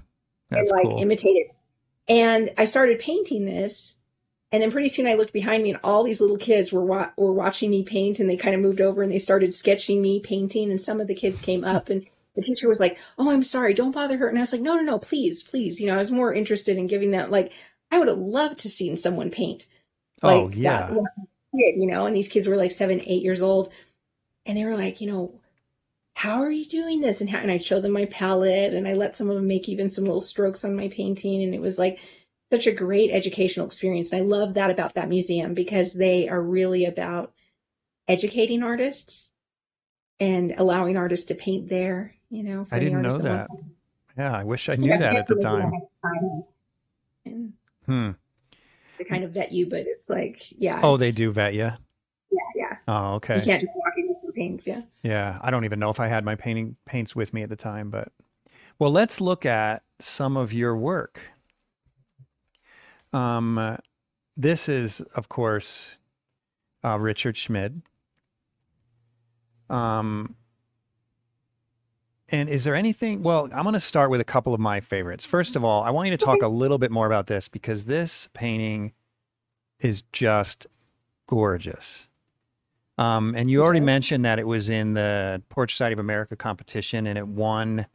That's 0.49 0.71
and 0.71 0.79
like 0.79 0.89
cool. 0.89 1.01
imitate 1.01 1.35
it. 1.35 1.47
And 2.07 2.51
I 2.57 2.65
started 2.65 2.99
painting 2.99 3.45
this. 3.45 3.93
And 4.51 4.61
then 4.63 4.71
pretty 4.71 4.89
soon 4.89 5.07
I 5.07 5.13
looked 5.15 5.33
behind 5.33 5.63
me 5.63 5.71
and 5.71 5.79
all 5.83 6.03
these 6.03 6.21
little 6.21 6.37
kids 6.37 6.71
were 6.71 6.85
wa- 6.85 7.11
were 7.17 7.33
watching 7.33 7.69
me 7.69 7.83
paint 7.83 8.19
and 8.19 8.29
they 8.29 8.37
kind 8.37 8.55
of 8.55 8.61
moved 8.61 8.79
over 8.81 9.03
and 9.03 9.11
they 9.11 9.19
started 9.19 9.53
sketching 9.53 10.01
me 10.01 10.19
painting 10.21 10.71
and 10.71 10.79
some 10.81 11.01
of 11.01 11.07
the 11.07 11.15
kids 11.15 11.41
came 11.41 11.63
up 11.65 11.89
and 11.89 12.05
the 12.35 12.41
teacher 12.41 12.67
was 12.69 12.79
like, 12.79 12.97
"Oh, 13.17 13.29
I'm 13.31 13.43
sorry, 13.43 13.73
don't 13.73 13.91
bother 13.91 14.17
her." 14.17 14.27
And 14.29 14.37
I 14.37 14.41
was 14.41 14.53
like, 14.53 14.61
"No, 14.61 14.75
no, 14.75 14.81
no, 14.83 14.99
please, 14.99 15.43
please." 15.43 15.79
You 15.81 15.87
know, 15.87 15.95
I 15.95 15.97
was 15.97 16.11
more 16.11 16.33
interested 16.33 16.77
in 16.77 16.87
giving 16.87 17.11
them 17.11 17.29
like 17.31 17.51
I 17.91 17.99
would 17.99 18.07
have 18.07 18.17
loved 18.17 18.59
to 18.59 18.69
seen 18.69 18.95
someone 18.97 19.31
paint. 19.31 19.67
oh 20.23 20.49
Like 20.49 20.55
yeah. 20.55 20.87
that 20.87 20.93
when 20.93 21.05
I 21.05 21.11
was 21.19 21.33
a 21.53 21.57
kid, 21.57 21.75
you 21.81 21.87
know, 21.87 22.05
and 22.05 22.15
these 22.15 22.29
kids 22.29 22.47
were 22.47 22.57
like 22.57 22.71
seven, 22.71 23.01
eight 23.01 23.23
years 23.23 23.41
old, 23.41 23.71
and 24.45 24.57
they 24.57 24.65
were 24.65 24.75
like, 24.77 25.01
you 25.01 25.07
know, 25.11 25.41
how 26.15 26.41
are 26.41 26.51
you 26.51 26.65
doing 26.65 27.01
this? 27.01 27.21
And 27.21 27.29
how, 27.29 27.39
and 27.39 27.51
I 27.51 27.57
showed 27.59 27.83
them 27.83 27.91
my 27.91 28.05
palette, 28.05 28.73
and 28.73 28.87
I 28.87 28.93
let 28.93 29.15
some 29.15 29.29
of 29.29 29.35
them 29.35 29.47
make 29.47 29.69
even 29.69 29.91
some 29.91 30.05
little 30.05 30.21
strokes 30.21 30.63
on 30.65 30.75
my 30.75 30.87
painting, 30.89 31.43
and 31.43 31.53
it 31.53 31.61
was 31.61 31.77
like 31.77 31.99
such 32.51 32.67
a 32.67 32.71
great 32.71 33.11
educational 33.11 33.65
experience. 33.65 34.11
And 34.11 34.21
I 34.21 34.25
love 34.25 34.53
that 34.55 34.69
about 34.69 34.95
that 34.95 35.09
museum 35.09 35.53
because 35.53 35.93
they 35.93 36.29
are 36.29 36.41
really 36.41 36.85
about 36.85 37.33
educating 38.07 38.63
artists 38.63 39.31
and 40.19 40.55
allowing 40.57 40.97
artists 40.97 41.27
to 41.27 41.35
paint 41.35 41.69
there. 41.69 42.15
You 42.29 42.43
know, 42.43 42.65
I 42.71 42.79
didn't 42.79 43.01
know 43.01 43.17
that. 43.19 43.47
Yeah, 44.17 44.35
I 44.35 44.43
wish 44.43 44.69
I 44.69 44.75
knew 44.75 44.89
Yeah, 44.89 44.97
that 44.97 45.15
at 45.15 45.27
the 45.27 45.35
definitely, 45.35 45.81
time. 46.03 47.53
Hmm. 47.85 48.11
they 48.97 49.05
kind 49.05 49.23
of 49.23 49.31
vet 49.31 49.51
you, 49.51 49.69
but 49.69 49.81
it's 49.81 50.09
like, 50.09 50.41
yeah. 50.51 50.79
Oh, 50.83 50.97
they 50.97 51.11
do 51.11 51.31
vet 51.31 51.53
you. 51.53 51.71
Yeah, 52.31 52.39
yeah. 52.55 52.75
Oh, 52.87 53.15
okay. 53.15 53.37
You 53.39 53.45
can't 53.45 53.61
just 53.61 53.73
walk 53.75 53.93
in 53.97 54.07
with 54.09 54.17
your 54.23 54.33
paints. 54.33 54.65
Yeah. 54.67 54.81
Yeah, 55.03 55.39
I 55.41 55.51
don't 55.51 55.65
even 55.65 55.79
know 55.79 55.89
if 55.89 55.99
I 55.99 56.07
had 56.07 56.25
my 56.25 56.35
painting 56.35 56.75
paints 56.85 57.15
with 57.15 57.33
me 57.33 57.43
at 57.43 57.49
the 57.49 57.55
time, 57.55 57.89
but 57.89 58.11
well, 58.79 58.91
let's 58.91 59.21
look 59.21 59.45
at 59.45 59.83
some 59.99 60.35
of 60.35 60.51
your 60.51 60.75
work. 60.75 61.21
Um, 63.13 63.77
this 64.35 64.69
is, 64.69 65.01
of 65.15 65.29
course, 65.29 65.97
uh, 66.83 66.97
Richard 66.99 67.35
Schmid. 67.35 67.81
Um, 69.69 70.35
and 72.29 72.49
is 72.49 72.63
there 72.63 72.75
anything? 72.75 73.23
Well, 73.23 73.49
I'm 73.53 73.63
going 73.63 73.73
to 73.73 73.79
start 73.79 74.09
with 74.09 74.19
a 74.19 74.25
couple 74.25 74.53
of 74.53 74.59
my 74.59 74.79
favorites. 74.79 75.25
First 75.25 75.55
of 75.55 75.63
all, 75.63 75.83
I 75.83 75.91
want 75.91 76.09
you 76.09 76.17
to 76.17 76.23
talk 76.23 76.41
a 76.41 76.47
little 76.47 76.77
bit 76.77 76.91
more 76.91 77.07
about 77.07 77.27
this 77.27 77.47
because 77.47 77.85
this 77.85 78.29
painting 78.33 78.93
is 79.79 80.03
just 80.11 80.67
gorgeous. 81.27 82.09
Um, 82.97 83.33
and 83.35 83.49
you 83.49 83.61
already 83.61 83.79
mentioned 83.79 84.25
that 84.25 84.39
it 84.39 84.47
was 84.47 84.69
in 84.69 84.93
the 84.93 85.41
Portrait 85.49 85.71
Society 85.71 85.93
of 85.93 85.99
America 85.99 86.35
competition 86.35 87.07
and 87.07 87.17
it 87.17 87.27
won. 87.27 87.85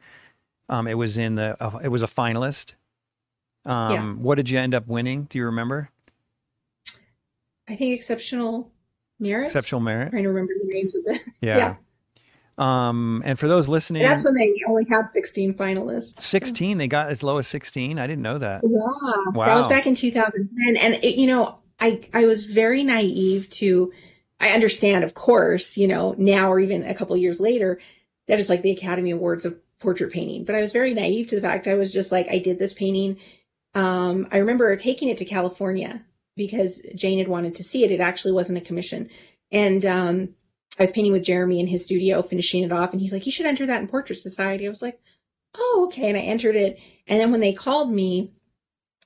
Um, 0.69 0.87
it 0.87 0.97
was 0.97 1.17
in 1.17 1.35
the. 1.35 1.55
Uh, 1.59 1.79
it 1.83 1.89
was 1.89 2.01
a 2.01 2.07
finalist. 2.07 2.75
Um, 3.65 4.21
What 4.21 4.35
did 4.35 4.49
you 4.49 4.59
end 4.59 4.73
up 4.73 4.87
winning? 4.87 5.23
Do 5.23 5.37
you 5.39 5.45
remember? 5.45 5.89
I 7.67 7.75
think 7.75 7.97
exceptional 7.97 8.71
merit. 9.19 9.45
Exceptional 9.45 9.81
merit. 9.81 10.07
i 10.07 10.11
trying 10.11 10.23
to 10.23 10.29
remember 10.29 10.53
the 10.61 10.69
names 10.73 10.95
of 10.95 11.03
the. 11.05 11.19
Yeah. 11.41 11.75
Um, 12.55 13.23
and 13.25 13.39
for 13.39 13.47
those 13.47 13.67
listening, 13.67 14.03
And 14.03 14.11
that's 14.11 14.23
when 14.23 14.35
they 14.35 14.53
only 14.67 14.85
had 14.89 15.07
16 15.07 15.55
finalists. 15.55 16.21
16. 16.21 16.77
They 16.77 16.87
got 16.87 17.09
as 17.09 17.23
low 17.23 17.39
as 17.39 17.47
16. 17.47 17.97
I 17.97 18.05
didn't 18.05 18.21
know 18.21 18.37
that. 18.37 18.61
Yeah. 18.63 18.79
wow. 19.33 19.45
That 19.45 19.55
was 19.55 19.67
back 19.67 19.87
in 19.87 19.95
2010. 19.95 20.77
And, 20.77 21.03
it, 21.03 21.15
you 21.15 21.25
know, 21.25 21.57
I, 21.79 22.07
I 22.13 22.25
was 22.25 22.45
very 22.45 22.83
naive 22.83 23.49
to, 23.51 23.91
I 24.39 24.49
understand, 24.49 25.03
of 25.03 25.15
course, 25.15 25.77
you 25.77 25.87
know, 25.87 26.13
now 26.19 26.51
or 26.51 26.59
even 26.59 26.85
a 26.85 26.93
couple 26.93 27.17
years 27.17 27.39
later, 27.39 27.79
that 28.27 28.39
is 28.39 28.49
like 28.49 28.61
the 28.61 28.71
Academy 28.71 29.09
Awards 29.11 29.45
of 29.45 29.57
portrait 29.79 30.13
painting. 30.13 30.45
But 30.45 30.55
I 30.55 30.61
was 30.61 30.71
very 30.73 30.93
naive 30.93 31.29
to 31.29 31.35
the 31.35 31.41
fact 31.41 31.67
I 31.67 31.73
was 31.73 31.91
just 31.91 32.11
like, 32.11 32.27
I 32.29 32.37
did 32.37 32.59
this 32.59 32.73
painting. 32.73 33.17
Um, 33.73 34.27
I 34.31 34.37
remember 34.37 34.75
taking 34.75 35.09
it 35.09 35.17
to 35.17 35.25
California 35.25 36.03
because 36.35 36.81
Jane 36.95 37.19
had 37.19 37.27
wanted 37.27 37.55
to 37.55 37.63
see 37.63 37.83
it. 37.83 37.91
It 37.91 37.99
actually 37.99 38.33
wasn't 38.33 38.57
a 38.57 38.61
commission. 38.61 39.09
And 39.51 39.85
um, 39.85 40.29
I 40.79 40.83
was 40.83 40.91
painting 40.91 41.11
with 41.11 41.23
Jeremy 41.23 41.59
in 41.59 41.67
his 41.67 41.83
studio, 41.83 42.21
finishing 42.21 42.63
it 42.63 42.71
off. 42.71 42.91
And 42.91 43.01
he's 43.01 43.13
like, 43.13 43.25
You 43.25 43.31
should 43.31 43.45
enter 43.45 43.65
that 43.67 43.81
in 43.81 43.87
Portrait 43.87 44.19
Society. 44.19 44.65
I 44.65 44.69
was 44.69 44.81
like, 44.81 44.99
Oh, 45.55 45.85
okay. 45.87 46.09
And 46.09 46.17
I 46.17 46.21
entered 46.21 46.55
it. 46.55 46.79
And 47.07 47.19
then 47.19 47.31
when 47.31 47.41
they 47.41 47.53
called 47.53 47.91
me 47.91 48.31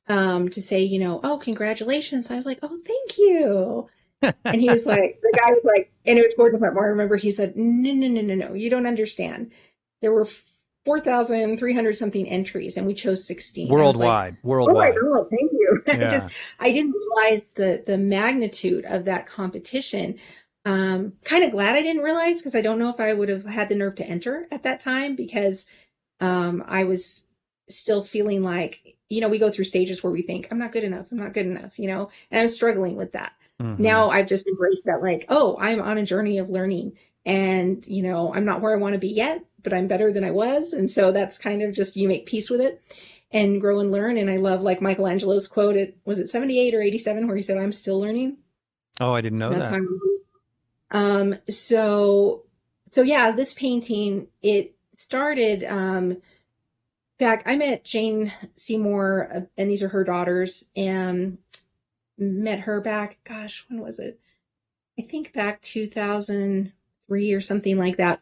um, 0.07 0.49
to 0.49 0.61
say, 0.61 0.83
you 0.83 0.99
know, 0.99 1.19
oh, 1.23 1.37
congratulations, 1.37 2.31
I 2.31 2.35
was 2.35 2.45
like, 2.45 2.59
Oh, 2.61 2.77
thank 2.85 3.17
you. 3.17 3.89
and 4.45 4.61
he 4.61 4.69
was 4.69 4.85
like, 4.85 5.19
The 5.21 5.37
guy 5.37 5.49
was 5.49 5.63
like, 5.63 5.91
and 6.05 6.17
it 6.17 6.23
was 6.23 6.33
Gordon 6.37 6.59
Wetmore. 6.59 6.85
I 6.85 6.89
remember 6.89 7.17
he 7.17 7.31
said, 7.31 7.55
No, 7.55 7.93
no, 7.93 8.07
no, 8.07 8.21
no, 8.21 8.35
no. 8.35 8.53
You 8.53 8.69
don't 8.69 8.87
understand. 8.87 9.51
There 10.01 10.13
were 10.13 10.27
4,300 10.87 11.97
something 11.97 12.27
entries, 12.29 12.77
and 12.77 12.87
we 12.87 12.93
chose 12.95 13.27
16. 13.27 13.67
I 13.67 13.85
was 13.85 13.99
like, 13.99 14.03
Worldwide. 14.03 14.37
Oh 14.43 14.43
Worldwide. 14.43 14.93
god, 14.93 15.29
thank 15.29 15.51
you. 15.51 15.83
I 15.87 15.97
Yeah. 15.97 16.11
just 16.11 16.29
I 16.59 16.71
didn't 16.71 16.93
realize 16.93 17.49
the 17.49 17.83
the 17.85 17.97
magnitude 17.97 18.85
of 18.85 19.05
that 19.05 19.27
competition. 19.27 20.19
Um, 20.65 21.13
kind 21.25 21.43
of 21.43 21.51
glad 21.51 21.75
I 21.75 21.81
didn't 21.83 22.03
realize 22.03 22.37
because 22.37 22.55
I 22.55 22.61
don't 22.61 22.79
know 22.79 22.89
if 22.89 22.99
I 23.01 23.13
would 23.13 23.29
have 23.29 23.45
had 23.45 23.69
the 23.69 23.75
nerve 23.75 23.95
to 23.95 24.05
enter 24.07 24.47
at 24.51 24.63
that 24.63 24.79
time 24.81 25.15
because 25.15 25.65
um, 26.21 26.63
I 26.67 26.85
was 26.85 27.25
still 27.69 28.03
feeling 28.03 28.43
like 28.43 28.95
you 29.09 29.21
know 29.21 29.29
we 29.29 29.39
go 29.39 29.51
through 29.51 29.65
stages 29.65 30.03
where 30.03 30.11
we 30.13 30.21
think 30.23 30.47
I'm 30.51 30.59
not 30.59 30.71
good 30.71 30.85
enough, 30.85 31.07
I'm 31.11 31.17
not 31.19 31.33
good 31.33 31.45
enough, 31.47 31.77
you 31.79 31.87
know, 31.87 32.09
and 32.31 32.41
I'm 32.41 32.47
struggling 32.47 32.95
with 32.95 33.11
that. 33.13 33.33
Mhm. 33.61 33.79
Now 33.79 34.09
I've 34.09 34.27
just 34.27 34.47
embraced 34.47 34.85
that 34.85 35.01
like, 35.03 35.25
oh, 35.29 35.57
I'm 35.59 35.81
on 35.81 35.97
a 35.97 36.05
journey 36.05 36.39
of 36.39 36.49
learning 36.49 36.97
and 37.25 37.85
you 37.87 38.01
know 38.03 38.33
i'm 38.33 38.45
not 38.45 38.61
where 38.61 38.73
i 38.73 38.77
want 38.77 38.93
to 38.93 38.99
be 38.99 39.09
yet 39.09 39.43
but 39.63 39.73
i'm 39.73 39.87
better 39.87 40.11
than 40.11 40.23
i 40.23 40.31
was. 40.31 40.73
And 40.73 40.89
so 40.89 41.11
that's 41.11 41.37
kind 41.37 41.61
of 41.61 41.73
just 41.73 41.95
you 41.95 42.07
make 42.07 42.25
peace 42.25 42.49
with 42.49 42.61
it 42.61 42.81
and 43.31 43.59
grow 43.61 43.79
and 43.79 43.91
learn. 43.91 44.17
And 44.17 44.29
i 44.29 44.37
love 44.37 44.61
like 44.61 44.81
michelangelo's 44.81 45.47
quote 45.47 45.75
it 45.75 45.97
was 46.05 46.19
it 46.19 46.29
78 46.29 46.73
or 46.73 46.81
87 46.81 47.27
where 47.27 47.35
he 47.35 47.41
said 47.41 47.57
i'm 47.57 47.73
still 47.73 47.99
learning. 47.99 48.37
Oh, 48.99 49.13
I 49.13 49.21
didn't 49.21 49.39
know 49.39 49.51
that's 49.51 49.69
that. 49.69 49.99
um 50.91 51.35
so 51.49 52.45
so 52.91 53.01
yeah 53.01 53.31
this 53.31 53.53
painting 53.53 54.27
it 54.41 54.75
started 54.95 55.63
um 55.65 56.17
back 57.19 57.43
i 57.45 57.55
met 57.55 57.83
jane 57.83 58.31
seymour 58.55 59.29
uh, 59.35 59.39
and 59.57 59.69
these 59.69 59.83
are 59.83 59.89
her 59.89 60.03
daughters 60.03 60.69
and 60.75 61.37
met 62.17 62.59
her 62.61 62.81
back 62.81 63.19
gosh 63.23 63.65
when 63.69 63.81
was 63.81 63.99
it? 63.99 64.19
I 64.99 65.03
think 65.03 65.33
back 65.33 65.61
2003 65.61 67.33
or 67.33 67.41
something 67.41 67.77
like 67.77 67.97
that 67.97 68.19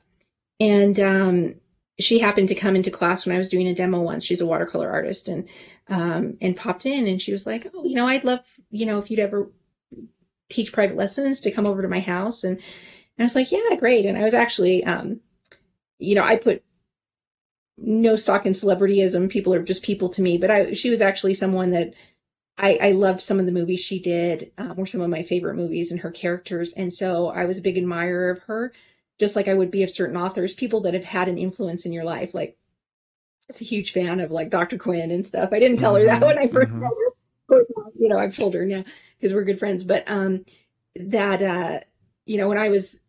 and 0.59 0.99
um 0.99 1.55
she 1.99 2.19
happened 2.19 2.49
to 2.49 2.55
come 2.55 2.75
into 2.75 2.91
class 2.91 3.25
when 3.25 3.35
i 3.35 3.37
was 3.37 3.49
doing 3.49 3.67
a 3.67 3.75
demo 3.75 4.01
once 4.01 4.23
she's 4.23 4.41
a 4.41 4.45
watercolor 4.45 4.91
artist 4.91 5.27
and 5.27 5.47
um 5.89 6.37
and 6.41 6.57
popped 6.57 6.85
in 6.85 7.07
and 7.07 7.21
she 7.21 7.31
was 7.31 7.45
like 7.45 7.67
oh 7.73 7.85
you 7.85 7.95
know 7.95 8.07
i'd 8.07 8.23
love 8.23 8.41
you 8.69 8.85
know 8.85 8.99
if 8.99 9.09
you'd 9.09 9.19
ever 9.19 9.49
teach 10.49 10.73
private 10.73 10.95
lessons 10.95 11.39
to 11.39 11.51
come 11.51 11.65
over 11.65 11.81
to 11.81 11.87
my 11.87 11.99
house 11.99 12.43
and, 12.43 12.57
and 12.57 12.63
I 13.17 13.23
was 13.23 13.35
like, 13.35 13.51
yeah, 13.51 13.75
great. 13.79 14.05
And 14.05 14.17
I 14.17 14.23
was 14.23 14.33
actually 14.33 14.83
um 14.83 15.19
you 15.97 16.15
know, 16.15 16.23
I 16.23 16.37
put 16.37 16.63
no 17.77 18.15
stock 18.15 18.45
in 18.45 18.51
celebrityism. 18.51 19.29
People 19.29 19.53
are 19.53 19.63
just 19.63 19.83
people 19.83 20.09
to 20.09 20.21
me, 20.21 20.37
but 20.37 20.51
I 20.51 20.73
she 20.73 20.89
was 20.89 21.01
actually 21.01 21.33
someone 21.33 21.71
that 21.71 21.93
I, 22.57 22.77
I 22.81 22.91
loved 22.91 23.21
some 23.21 23.39
of 23.39 23.45
the 23.45 23.51
movies 23.51 23.81
she 23.81 23.99
did, 23.99 24.51
um, 24.57 24.85
some 24.85 25.01
of 25.01 25.09
my 25.09 25.23
favorite 25.23 25.55
movies 25.55 25.91
and 25.91 25.99
her 25.99 26.11
characters. 26.11 26.71
And 26.73 26.93
so 26.93 27.27
I 27.27 27.45
was 27.45 27.57
a 27.57 27.61
big 27.61 27.77
admirer 27.77 28.29
of 28.29 28.39
her, 28.43 28.71
just 29.19 29.35
like 29.35 29.47
I 29.47 29.53
would 29.53 29.71
be 29.71 29.83
of 29.83 29.89
certain 29.89 30.17
authors, 30.17 30.53
people 30.53 30.81
that 30.81 30.93
have 30.93 31.03
had 31.03 31.27
an 31.29 31.37
influence 31.37 31.85
in 31.85 31.93
your 31.93 32.03
life. 32.03 32.33
Like, 32.33 32.57
I 33.49 33.53
was 33.53 33.61
a 33.61 33.65
huge 33.65 33.91
fan 33.91 34.19
of 34.19 34.31
like 34.31 34.49
Dr. 34.49 34.77
Quinn 34.77 35.11
and 35.11 35.25
stuff. 35.25 35.49
I 35.53 35.59
didn't 35.59 35.77
tell 35.79 35.95
her 35.95 36.03
that 36.05 36.21
Mhm, 36.21 36.25
when 36.25 36.39
I 36.39 36.47
1st 36.47 36.77
mhm. 36.77 36.81
met 36.81 36.89
her. 36.89 37.07
Of 37.07 37.47
course, 37.47 37.71
you 37.99 38.09
know, 38.09 38.17
I've 38.17 38.35
told 38.35 38.55
her 38.55 38.65
now 38.65 38.83
because 39.17 39.33
we're 39.33 39.43
good 39.43 39.59
friends. 39.59 39.83
But 39.83 40.03
um, 40.07 40.45
that 40.95 41.41
uh, 41.41 41.79
you 42.25 42.37
know, 42.37 42.47
when 42.49 42.57
I 42.57 42.69
was 42.69 42.99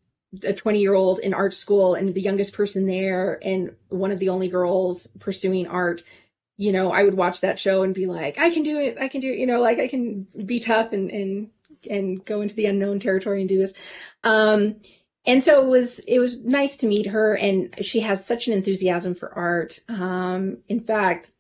a 0.43 0.53
20 0.53 0.81
year 0.81 0.95
old 0.95 1.21
in 1.21 1.33
art 1.33 1.55
school 1.55 1.95
and 1.95 2.15
the 2.15 2.21
youngest 2.21 2.53
person 2.53 2.87
there 2.87 3.39
and 3.43 3.75
one 3.89 4.11
of 4.11 4.19
the 4.19 4.29
only 4.29 4.49
girls 4.49 5.07
pursuing 5.19 5.67
art 5.67 6.03
you 6.59 6.73
know, 6.73 6.91
I 6.91 7.03
would 7.03 7.15
watch 7.15 7.43
that 7.43 7.59
show 7.59 7.83
and 7.83 7.95
be 7.95 8.07
like, 8.07 8.39
I 8.39 8.51
can 8.51 8.63
do 8.63 8.79
it. 8.79 8.97
I 8.99 9.09
can 9.09 9.21
do 9.21 9.31
it. 9.31 9.39
You 9.39 9.47
know, 9.47 9.61
like 9.61 9.79
I 9.79 9.89
can 9.89 10.27
be 10.47 10.59
tough 10.59 10.93
and, 10.93 11.11
and, 11.11 11.51
and 11.89 12.25
go 12.25 12.41
into 12.41 12.55
the 12.55 12.67
unknown 12.67 12.99
territory 12.99 13.41
and 13.41 13.49
do 13.49 13.59
this. 13.59 13.75
Um, 14.25 14.77
and 15.27 15.43
so 15.43 15.63
it 15.63 15.69
was, 15.69 15.99
it 16.01 16.19
was 16.19 16.39
nice 16.45 16.77
to 16.79 16.87
meet 16.87 17.07
her 17.07 17.35
and 17.35 17.75
she 17.85 18.01
has 18.01 18.25
such 18.25 18.47
an 18.47 18.53
enthusiasm 18.53 19.15
for 19.15 19.33
art. 19.35 19.81
Um, 19.89 20.59
in 20.69 20.81
fact, 20.81 21.33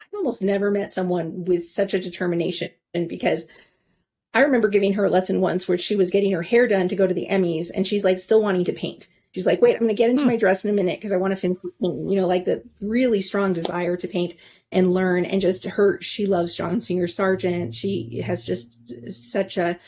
I've 0.00 0.14
almost 0.14 0.42
never 0.42 0.70
met 0.70 0.92
someone 0.92 1.44
with 1.44 1.64
such 1.64 1.94
a 1.94 2.00
determination 2.00 2.70
because 2.92 3.46
I 4.34 4.42
remember 4.42 4.68
giving 4.68 4.92
her 4.94 5.04
a 5.04 5.10
lesson 5.10 5.40
once 5.40 5.66
where 5.66 5.78
she 5.78 5.96
was 5.96 6.10
getting 6.10 6.32
her 6.32 6.42
hair 6.42 6.68
done 6.68 6.88
to 6.88 6.96
go 6.96 7.06
to 7.06 7.14
the 7.14 7.26
Emmys 7.28 7.70
and 7.74 7.86
she's 7.86 8.04
like 8.04 8.18
still 8.18 8.42
wanting 8.42 8.64
to 8.64 8.72
paint. 8.72 9.08
She's 9.32 9.46
like, 9.46 9.62
wait, 9.62 9.74
I'm 9.74 9.82
going 9.82 9.88
to 9.88 9.94
get 9.94 10.10
into 10.10 10.22
hmm. 10.22 10.28
my 10.28 10.36
dress 10.36 10.64
in 10.64 10.72
a 10.72 10.74
minute 10.74 10.98
because 10.98 11.12
I 11.12 11.16
want 11.16 11.30
to 11.32 11.36
finish 11.36 11.60
this 11.60 11.76
painting. 11.76 12.08
You 12.08 12.20
know, 12.20 12.26
like 12.26 12.44
the 12.44 12.64
really 12.80 13.22
strong 13.22 13.52
desire 13.52 13.96
to 13.96 14.08
paint 14.08 14.34
and 14.72 14.92
learn 14.92 15.24
and 15.24 15.40
just 15.40 15.64
her 15.64 16.00
she 16.00 16.26
loves 16.26 16.54
john 16.54 16.80
singer 16.80 17.08
sargent 17.08 17.74
she 17.74 18.22
has 18.24 18.44
just 18.44 19.10
such 19.10 19.56
a 19.56 19.78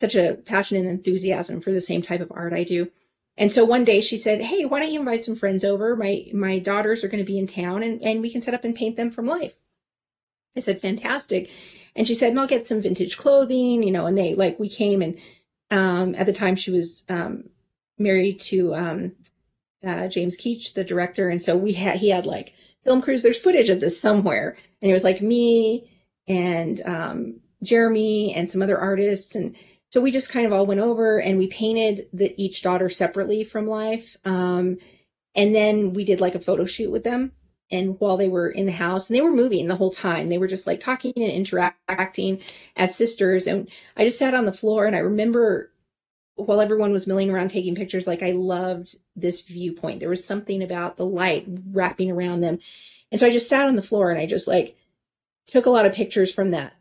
such 0.00 0.14
a 0.14 0.34
passion 0.44 0.78
and 0.78 0.88
enthusiasm 0.88 1.60
for 1.60 1.72
the 1.72 1.80
same 1.80 2.02
type 2.02 2.20
of 2.20 2.32
art 2.34 2.52
i 2.52 2.64
do. 2.64 2.90
And 3.38 3.52
so 3.52 3.64
one 3.64 3.84
day 3.84 4.00
she 4.00 4.16
said 4.16 4.40
hey 4.40 4.64
why 4.64 4.80
don't 4.80 4.92
you 4.92 5.00
invite 5.00 5.24
some 5.24 5.36
friends 5.36 5.64
over? 5.64 5.96
My 5.96 6.26
my 6.32 6.58
daughters 6.58 7.04
are 7.04 7.08
going 7.08 7.24
to 7.24 7.32
be 7.32 7.38
in 7.38 7.46
town 7.46 7.82
and, 7.82 8.02
and 8.02 8.22
we 8.22 8.30
can 8.30 8.42
set 8.42 8.54
up 8.54 8.64
and 8.64 8.74
paint 8.74 8.96
them 8.96 9.10
from 9.10 9.26
life. 9.26 9.54
I 10.56 10.60
said 10.60 10.80
fantastic. 10.80 11.50
And 11.94 12.06
she 12.06 12.14
said 12.14 12.30
and 12.30 12.40
i'll 12.40 12.46
get 12.46 12.66
some 12.66 12.82
vintage 12.82 13.16
clothing 13.16 13.82
you 13.82 13.92
know 13.92 14.06
and 14.06 14.16
they 14.16 14.34
like 14.34 14.58
we 14.58 14.68
came 14.68 15.02
and 15.02 15.18
um 15.70 16.14
at 16.14 16.26
the 16.26 16.32
time 16.32 16.56
she 16.56 16.70
was 16.70 17.04
um 17.08 17.44
married 17.98 18.40
to 18.40 18.74
um 18.74 19.12
uh, 19.86 20.08
James 20.08 20.36
Keach, 20.36 20.74
the 20.74 20.84
director, 20.84 21.28
and 21.28 21.40
so 21.40 21.56
we 21.56 21.72
had 21.72 21.96
he 21.96 22.10
had 22.10 22.26
like 22.26 22.52
film 22.84 23.00
crews. 23.00 23.22
There's 23.22 23.40
footage 23.40 23.70
of 23.70 23.80
this 23.80 23.98
somewhere, 24.00 24.56
and 24.82 24.90
it 24.90 24.94
was 24.94 25.04
like 25.04 25.22
me 25.22 25.90
and 26.26 26.80
um, 26.82 27.40
Jeremy 27.62 28.34
and 28.34 28.50
some 28.50 28.62
other 28.62 28.78
artists, 28.78 29.34
and 29.34 29.54
so 29.90 30.00
we 30.00 30.10
just 30.10 30.30
kind 30.30 30.46
of 30.46 30.52
all 30.52 30.66
went 30.66 30.80
over 30.80 31.18
and 31.18 31.38
we 31.38 31.46
painted 31.46 32.08
the 32.12 32.34
each 32.42 32.62
daughter 32.62 32.88
separately 32.88 33.44
from 33.44 33.66
life, 33.66 34.16
um, 34.24 34.78
and 35.34 35.54
then 35.54 35.92
we 35.92 36.04
did 36.04 36.20
like 36.20 36.34
a 36.34 36.40
photo 36.40 36.64
shoot 36.64 36.90
with 36.90 37.04
them. 37.04 37.32
And 37.70 37.98
while 37.98 38.16
they 38.16 38.28
were 38.28 38.48
in 38.48 38.66
the 38.66 38.72
house, 38.72 39.10
and 39.10 39.16
they 39.16 39.20
were 39.20 39.34
moving 39.34 39.66
the 39.66 39.76
whole 39.76 39.90
time, 39.90 40.28
they 40.28 40.38
were 40.38 40.46
just 40.46 40.68
like 40.68 40.78
talking 40.80 41.12
and 41.16 41.32
interacting 41.32 42.40
as 42.76 42.94
sisters. 42.94 43.48
And 43.48 43.68
I 43.96 44.04
just 44.04 44.18
sat 44.18 44.34
on 44.34 44.46
the 44.46 44.52
floor, 44.52 44.86
and 44.86 44.94
I 44.94 45.00
remember 45.00 45.72
while 46.36 46.60
everyone 46.60 46.92
was 46.92 47.06
milling 47.06 47.30
around 47.30 47.50
taking 47.50 47.74
pictures, 47.74 48.06
like 48.06 48.22
I 48.22 48.32
loved 48.32 48.94
this 49.16 49.40
viewpoint. 49.40 50.00
There 50.00 50.08
was 50.08 50.24
something 50.24 50.62
about 50.62 50.96
the 50.96 51.06
light 51.06 51.46
wrapping 51.72 52.10
around 52.10 52.42
them. 52.42 52.58
And 53.10 53.18
so 53.18 53.26
I 53.26 53.30
just 53.30 53.48
sat 53.48 53.66
on 53.66 53.74
the 53.74 53.82
floor 53.82 54.10
and 54.10 54.20
I 54.20 54.26
just 54.26 54.46
like 54.46 54.76
took 55.46 55.66
a 55.66 55.70
lot 55.70 55.86
of 55.86 55.94
pictures 55.94 56.32
from 56.32 56.50
that 56.50 56.74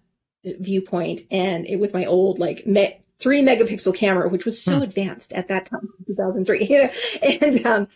viewpoint 0.59 1.21
and 1.31 1.65
it 1.65 1.77
with 1.77 1.93
my 1.93 2.05
old 2.05 2.39
like 2.39 2.65
me- 2.65 2.97
three 3.19 3.41
megapixel 3.41 3.95
camera, 3.95 4.29
which 4.29 4.45
was 4.45 4.61
so 4.61 4.77
hmm. 4.77 4.83
advanced 4.83 5.33
at 5.33 5.47
that 5.47 5.65
time, 5.67 5.89
2003, 6.07 6.65
you 6.69 6.83
know, 6.83 6.89
and, 7.21 7.65
um, 7.65 7.87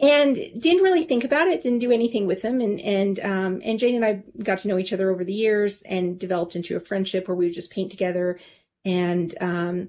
and 0.00 0.36
didn't 0.36 0.84
really 0.84 1.02
think 1.02 1.24
about 1.24 1.48
it, 1.48 1.60
didn't 1.60 1.80
do 1.80 1.90
anything 1.90 2.26
with 2.26 2.42
them. 2.42 2.60
And, 2.60 2.80
and, 2.80 3.20
um, 3.20 3.60
and 3.64 3.78
Jane 3.78 3.96
and 3.96 4.04
I 4.04 4.22
got 4.42 4.60
to 4.60 4.68
know 4.68 4.78
each 4.78 4.92
other 4.92 5.10
over 5.10 5.24
the 5.24 5.32
years 5.34 5.82
and 5.82 6.18
developed 6.18 6.54
into 6.54 6.76
a 6.76 6.80
friendship 6.80 7.26
where 7.26 7.34
we 7.34 7.46
would 7.46 7.54
just 7.54 7.72
paint 7.72 7.90
together. 7.90 8.38
And, 8.84 9.34
um, 9.40 9.88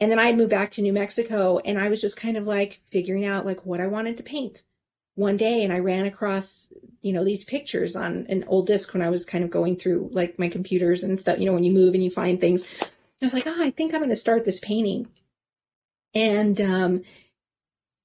and 0.00 0.10
then 0.10 0.18
I'd 0.18 0.36
moved 0.36 0.50
back 0.50 0.70
to 0.72 0.82
New 0.82 0.92
Mexico 0.92 1.58
and 1.58 1.78
I 1.78 1.88
was 1.88 2.00
just 2.00 2.16
kind 2.16 2.36
of 2.36 2.46
like 2.46 2.80
figuring 2.90 3.26
out 3.26 3.46
like 3.46 3.64
what 3.66 3.80
I 3.80 3.86
wanted 3.86 4.16
to 4.16 4.22
paint 4.22 4.62
one 5.14 5.36
day. 5.36 5.62
And 5.64 5.72
I 5.72 5.78
ran 5.78 6.06
across, 6.06 6.72
you 7.00 7.12
know, 7.12 7.24
these 7.24 7.44
pictures 7.44 7.96
on 7.96 8.26
an 8.28 8.44
old 8.46 8.66
disc 8.66 8.92
when 8.92 9.02
I 9.02 9.10
was 9.10 9.24
kind 9.24 9.44
of 9.44 9.50
going 9.50 9.76
through 9.76 10.10
like 10.12 10.38
my 10.38 10.48
computers 10.48 11.04
and 11.04 11.20
stuff, 11.20 11.38
you 11.38 11.46
know, 11.46 11.52
when 11.52 11.64
you 11.64 11.72
move 11.72 11.94
and 11.94 12.02
you 12.02 12.10
find 12.10 12.40
things. 12.40 12.64
I 12.80 13.24
was 13.24 13.34
like, 13.34 13.46
oh, 13.46 13.62
I 13.62 13.70
think 13.70 13.94
I'm 13.94 14.00
going 14.00 14.10
to 14.10 14.16
start 14.16 14.44
this 14.44 14.60
painting. 14.60 15.08
And, 16.14 16.60
um, 16.60 17.02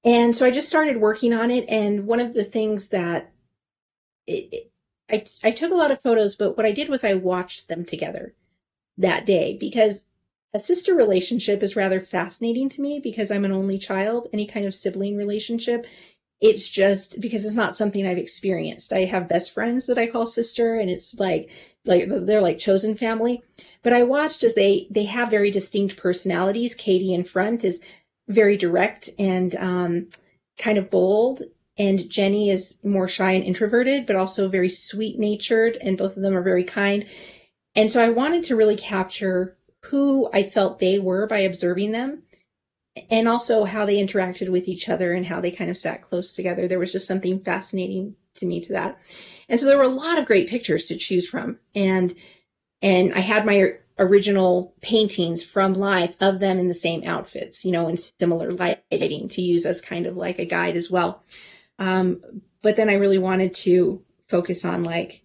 and 0.04 0.36
so 0.36 0.46
I 0.46 0.52
just 0.52 0.70
started 0.70 1.02
working 1.02 1.34
on 1.34 1.52
it. 1.52 1.66
And 1.68 2.06
one 2.06 2.20
of 2.20 2.34
the 2.34 2.44
things 2.44 2.90
that 2.90 3.32
it, 4.28 4.50
it, 4.52 4.72
I, 5.10 5.26
I 5.48 5.52
took 5.52 5.72
a 5.72 5.76
lot 5.76 5.92
of 5.92 6.02
photos, 6.02 6.36
but 6.36 6.56
what 6.56 6.66
I 6.66 6.72
did 6.72 6.90
was 6.90 7.04
I 7.04 7.14
watched 7.14 7.68
them 7.68 7.86
together 7.86 8.34
that 8.98 9.26
day 9.26 9.58
because 9.58 10.04
a 10.54 10.60
sister 10.60 10.96
relationship 10.96 11.64
is 11.64 11.76
rather 11.76 12.02
fascinating 12.02 12.70
to 12.70 12.82
me 12.82 13.00
because 13.04 13.32
I'm 13.32 13.46
an 13.46 13.52
only 13.52 13.78
child. 13.78 14.28
Any 14.34 14.48
kind 14.48 14.66
of 14.66 14.74
sibling 14.74 15.18
relationship, 15.18 15.86
it's 16.40 16.70
just 16.70 17.20
because 17.20 17.46
it's 17.46 17.56
not 17.56 17.76
something 17.76 18.06
I've 18.06 18.18
experienced. 18.18 18.94
I 18.94 19.06
have 19.06 19.28
best 19.28 19.54
friends 19.54 19.88
that 19.88 19.98
I 19.98 20.08
call 20.08 20.26
sister, 20.26 20.76
and 20.76 20.90
it's 20.90 21.16
like 21.18 21.50
like 21.86 22.08
they're 22.08 22.42
like 22.42 22.60
chosen 22.60 22.96
family. 22.96 23.42
But 23.82 23.94
I 23.94 24.04
watched 24.04 24.44
as 24.44 24.54
they 24.54 24.88
they 24.92 25.06
have 25.06 25.30
very 25.30 25.52
distinct 25.52 25.98
personalities. 25.98 26.76
Katie 26.76 27.14
in 27.14 27.24
front 27.24 27.64
is 27.64 27.82
very 28.28 28.58
direct 28.58 29.10
and 29.18 29.56
um, 29.56 30.10
kind 30.60 30.78
of 30.78 30.92
bold, 30.92 31.42
and 31.78 32.00
Jenni 32.00 32.52
is 32.52 32.78
more 32.84 33.08
shy 33.08 33.32
and 33.32 33.44
introverted, 33.44 34.06
but 34.06 34.16
also 34.16 34.48
very 34.48 34.70
sweet 34.70 35.18
natured, 35.18 35.78
and 35.78 35.98
both 35.98 36.18
of 36.18 36.24
them 36.24 36.38
are 36.38 36.44
very 36.44 36.64
kind. 36.64 37.06
And 37.76 37.92
so 37.92 38.04
I 38.04 38.10
wanted 38.10 38.44
to 38.46 38.56
really 38.56 38.78
capture 38.78 39.58
who 39.86 40.30
I 40.34 40.44
felt 40.44 40.80
they 40.80 41.00
were 41.00 41.28
by 41.28 41.40
observing 41.40 41.92
them 41.92 42.24
and 43.10 43.28
also 43.28 43.64
how 43.64 43.86
they 43.86 43.98
interacted 43.98 44.50
with 44.50 44.68
each 44.68 44.90
other 44.90 45.14
and 45.14 45.26
how 45.26 45.42
they 45.42 45.52
kind 45.52 45.70
of 45.70 45.78
sat 45.78 46.02
close 46.02 46.34
together. 46.34 46.68
There 46.68 46.80
was 46.80 46.92
just 46.92 47.08
something 47.08 47.40
fascinating 47.40 48.16
to 48.36 48.46
me 48.46 48.62
to 48.62 48.74
that. 48.74 48.98
And 49.50 49.60
so 49.60 49.66
there 49.66 49.78
were 49.78 49.84
a 49.84 49.90
lot 49.90 50.18
of 50.18 50.26
great 50.26 50.50
pictures 50.50 50.86
to 50.86 50.98
choose 50.98 51.28
from. 51.28 51.60
And 51.76 52.14
and 52.82 53.14
I 53.14 53.20
had 53.20 53.46
my 53.46 53.74
original 54.00 54.76
paintings 54.82 55.44
from 55.44 55.74
life 55.74 56.16
of 56.22 56.40
them 56.40 56.60
in 56.60 56.68
the 56.68 56.74
same 56.74 57.04
outfits, 57.04 57.66
you 57.66 57.72
know, 57.72 57.88
in 57.88 57.98
similar 57.98 58.52
lighting 58.52 59.28
to 59.30 59.42
use 59.42 59.66
as 59.66 59.82
kind 59.82 60.06
of 60.06 60.16
like 60.16 60.38
a 60.38 60.46
guide 60.46 60.76
as 60.76 60.92
well. 60.92 61.24
Um, 61.80 62.22
but 62.62 62.76
then 62.76 62.90
I 62.90 62.94
really 62.94 63.18
wanted 63.18 63.54
to 63.56 64.04
focus 64.28 64.66
on 64.66 64.84
like 64.84 65.24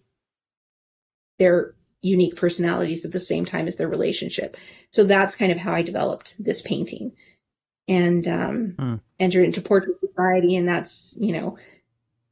their 1.37 1.75
unique 2.01 2.35
personalities 2.35 3.05
at 3.05 3.11
the 3.11 3.19
same 3.19 3.45
time 3.45 3.67
as 3.67 3.75
their 3.75 3.87
relationship. 3.87 4.57
So 4.91 5.03
that's 5.03 5.35
kind 5.35 5.51
of 5.51 5.57
how 5.57 5.73
I 5.73 5.81
developed 5.81 6.35
this 6.43 6.61
painting 6.61 7.13
and 7.87 8.27
um, 8.27 8.75
hmm. 8.77 8.95
entered 9.19 9.43
into 9.43 9.61
Portrait 9.61 9.97
Society. 9.97 10.55
And 10.55 10.67
that's, 10.67 11.17
you 11.19 11.33
know, 11.33 11.57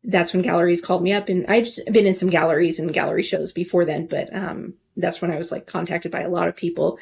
that's 0.03 0.33
when 0.33 0.41
galleries 0.41 0.81
called 0.81 1.03
me 1.03 1.13
up. 1.13 1.29
And 1.29 1.45
I've 1.47 1.67
been 1.91 2.07
in 2.07 2.15
some 2.15 2.29
galleries 2.29 2.79
and 2.79 2.93
gallery 2.93 3.23
shows 3.23 3.51
before 3.51 3.85
then, 3.85 4.07
but 4.07 4.33
um, 4.35 4.73
that's 4.97 5.21
when 5.21 5.31
I 5.31 5.37
was 5.37 5.51
like 5.51 5.67
contacted 5.67 6.11
by 6.11 6.21
a 6.21 6.29
lot 6.29 6.47
of 6.47 6.55
people. 6.55 6.99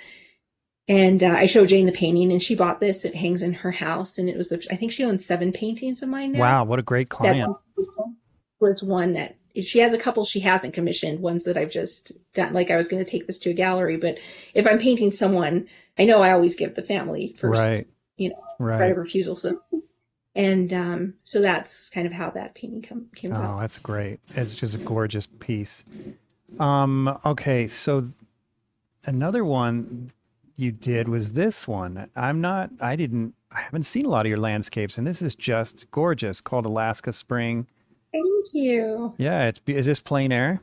And 0.87 1.23
uh, 1.23 1.35
I 1.37 1.45
showed 1.45 1.67
Jane 1.67 1.85
the 1.85 1.91
painting, 1.91 2.31
and 2.31 2.41
she 2.41 2.55
bought 2.55 2.79
this. 2.79 3.05
It 3.05 3.13
hangs 3.13 3.43
in 3.43 3.53
her 3.53 3.69
house, 3.69 4.17
and 4.17 4.27
it 4.27 4.35
was 4.35 4.49
the. 4.49 4.65
I 4.71 4.75
think 4.75 4.91
she 4.91 5.03
owns 5.03 5.23
seven 5.23 5.51
paintings 5.51 6.01
of 6.01 6.09
mine 6.09 6.31
now. 6.31 6.39
Wow, 6.39 6.63
what 6.63 6.79
a 6.79 6.81
great 6.81 7.09
client! 7.09 7.55
That 7.77 8.13
was 8.59 8.81
one 8.81 9.13
that 9.13 9.37
she 9.55 9.79
has 9.79 9.93
a 9.93 9.99
couple 9.99 10.25
she 10.25 10.39
hasn't 10.39 10.73
commissioned, 10.73 11.19
ones 11.19 11.43
that 11.43 11.57
I've 11.57 11.69
just 11.69 12.11
done. 12.33 12.53
Like 12.53 12.71
I 12.71 12.75
was 12.75 12.87
going 12.87 13.03
to 13.03 13.09
take 13.09 13.27
this 13.27 13.37
to 13.39 13.51
a 13.51 13.53
gallery, 13.53 13.97
but 13.97 14.17
if 14.55 14.65
I'm 14.65 14.79
painting 14.79 15.11
someone, 15.11 15.67
I 15.99 16.05
know 16.05 16.23
I 16.23 16.31
always 16.31 16.55
give 16.55 16.73
the 16.73 16.81
family 16.81 17.35
first, 17.37 17.59
right. 17.59 17.87
You 18.19 18.29
know, 18.29 18.43
right. 18.59 18.79
right 18.79 18.91
of 18.91 18.97
refusal. 18.97 19.35
So, 19.35 19.61
and 20.35 20.71
um, 20.73 21.13
so 21.23 21.41
that's 21.41 21.89
kind 21.89 22.05
of 22.05 22.13
how 22.13 22.29
that 22.31 22.53
painting 22.53 22.81
come, 22.81 23.07
came 23.15 23.31
about. 23.31 23.57
Oh, 23.57 23.59
that's 23.59 23.79
great. 23.79 24.19
It's 24.35 24.53
just 24.53 24.75
a 24.75 24.79
gorgeous 24.79 25.25
piece. 25.25 25.83
Um, 26.59 27.17
okay, 27.25 27.65
so 27.67 28.09
another 29.05 29.43
one 29.45 30.11
you 30.55 30.71
did 30.71 31.07
was 31.07 31.33
this 31.33 31.67
one. 31.67 32.09
I'm 32.15 32.41
not, 32.41 32.69
I 32.81 32.95
didn't, 32.95 33.33
I 33.51 33.61
haven't 33.61 33.83
seen 33.83 34.05
a 34.05 34.09
lot 34.09 34.25
of 34.25 34.29
your 34.29 34.39
landscapes, 34.39 34.97
and 34.97 35.07
this 35.07 35.21
is 35.21 35.35
just 35.35 35.89
gorgeous 35.91 36.41
called 36.41 36.65
Alaska 36.65 37.13
Spring. 37.13 37.65
Thank 38.11 38.53
you. 38.53 39.13
Yeah, 39.17 39.47
it's 39.47 39.61
is 39.67 39.85
this 39.85 40.01
plein 40.01 40.31
air? 40.31 40.61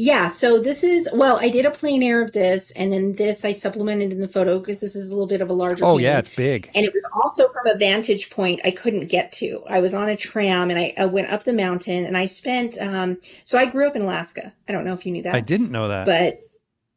Yeah, 0.00 0.28
so 0.28 0.62
this 0.62 0.82
is 0.82 1.10
well, 1.12 1.38
I 1.38 1.50
did 1.50 1.66
a 1.66 1.70
plein 1.70 2.02
air 2.02 2.22
of 2.22 2.32
this, 2.32 2.70
and 2.70 2.90
then 2.90 3.16
this 3.16 3.44
I 3.44 3.52
supplemented 3.52 4.12
in 4.12 4.20
the 4.22 4.28
photo 4.28 4.58
because 4.58 4.80
this 4.80 4.96
is 4.96 5.10
a 5.10 5.12
little 5.12 5.26
bit 5.26 5.42
of 5.42 5.50
a 5.50 5.52
larger. 5.52 5.84
Oh 5.84 5.98
yeah, 5.98 6.18
it's 6.18 6.30
big. 6.30 6.70
And 6.74 6.86
it 6.86 6.92
was 6.94 7.06
also 7.12 7.46
from 7.48 7.66
a 7.66 7.76
vantage 7.76 8.30
point 8.30 8.62
I 8.64 8.70
couldn't 8.70 9.08
get 9.08 9.30
to. 9.32 9.62
I 9.68 9.80
was 9.80 9.92
on 9.92 10.08
a 10.08 10.16
tram 10.16 10.70
and 10.70 10.78
I, 10.78 10.94
I 10.96 11.04
went 11.04 11.30
up 11.30 11.44
the 11.44 11.52
mountain, 11.52 12.06
and 12.06 12.16
I 12.16 12.24
spent. 12.24 12.78
Um, 12.80 13.18
so 13.44 13.58
I 13.58 13.66
grew 13.66 13.86
up 13.86 13.94
in 13.94 14.00
Alaska. 14.00 14.54
I 14.66 14.72
don't 14.72 14.86
know 14.86 14.94
if 14.94 15.04
you 15.04 15.12
knew 15.12 15.22
that. 15.24 15.34
I 15.34 15.40
didn't 15.40 15.70
know 15.70 15.88
that, 15.88 16.06
but 16.06 16.40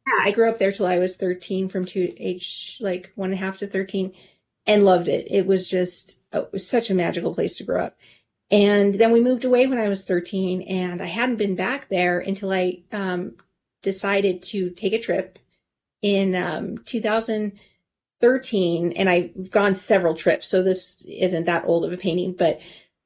yeah, 0.06 0.24
I 0.24 0.30
grew 0.30 0.48
up 0.48 0.56
there 0.56 0.72
till 0.72 0.86
I 0.86 0.98
was 0.98 1.14
thirteen, 1.14 1.68
from 1.68 1.84
two 1.84 2.14
age 2.16 2.78
like 2.80 3.12
one 3.16 3.32
and 3.32 3.38
a 3.38 3.44
half 3.44 3.58
to 3.58 3.66
thirteen, 3.66 4.14
and 4.64 4.82
loved 4.82 5.08
it. 5.08 5.26
It 5.30 5.44
was 5.44 5.68
just 5.68 6.20
it 6.32 6.50
was 6.52 6.66
such 6.66 6.88
a 6.88 6.94
magical 6.94 7.34
place 7.34 7.58
to 7.58 7.64
grow 7.64 7.84
up. 7.84 7.98
And 8.50 8.94
then 8.94 9.12
we 9.12 9.20
moved 9.20 9.44
away 9.44 9.66
when 9.66 9.78
I 9.78 9.88
was 9.88 10.04
13, 10.04 10.62
and 10.62 11.02
I 11.02 11.06
hadn't 11.06 11.36
been 11.36 11.56
back 11.56 11.88
there 11.88 12.20
until 12.20 12.52
I 12.52 12.82
um, 12.92 13.34
decided 13.82 14.42
to 14.44 14.70
take 14.70 14.92
a 14.92 14.98
trip 14.98 15.38
in 16.02 16.34
um, 16.34 16.78
2013. 16.78 18.92
And 18.92 19.08
I've 19.08 19.50
gone 19.50 19.74
several 19.74 20.14
trips, 20.14 20.46
so 20.46 20.62
this 20.62 21.02
isn't 21.08 21.46
that 21.46 21.64
old 21.66 21.84
of 21.84 21.92
a 21.92 21.96
painting, 21.96 22.34
but 22.34 22.60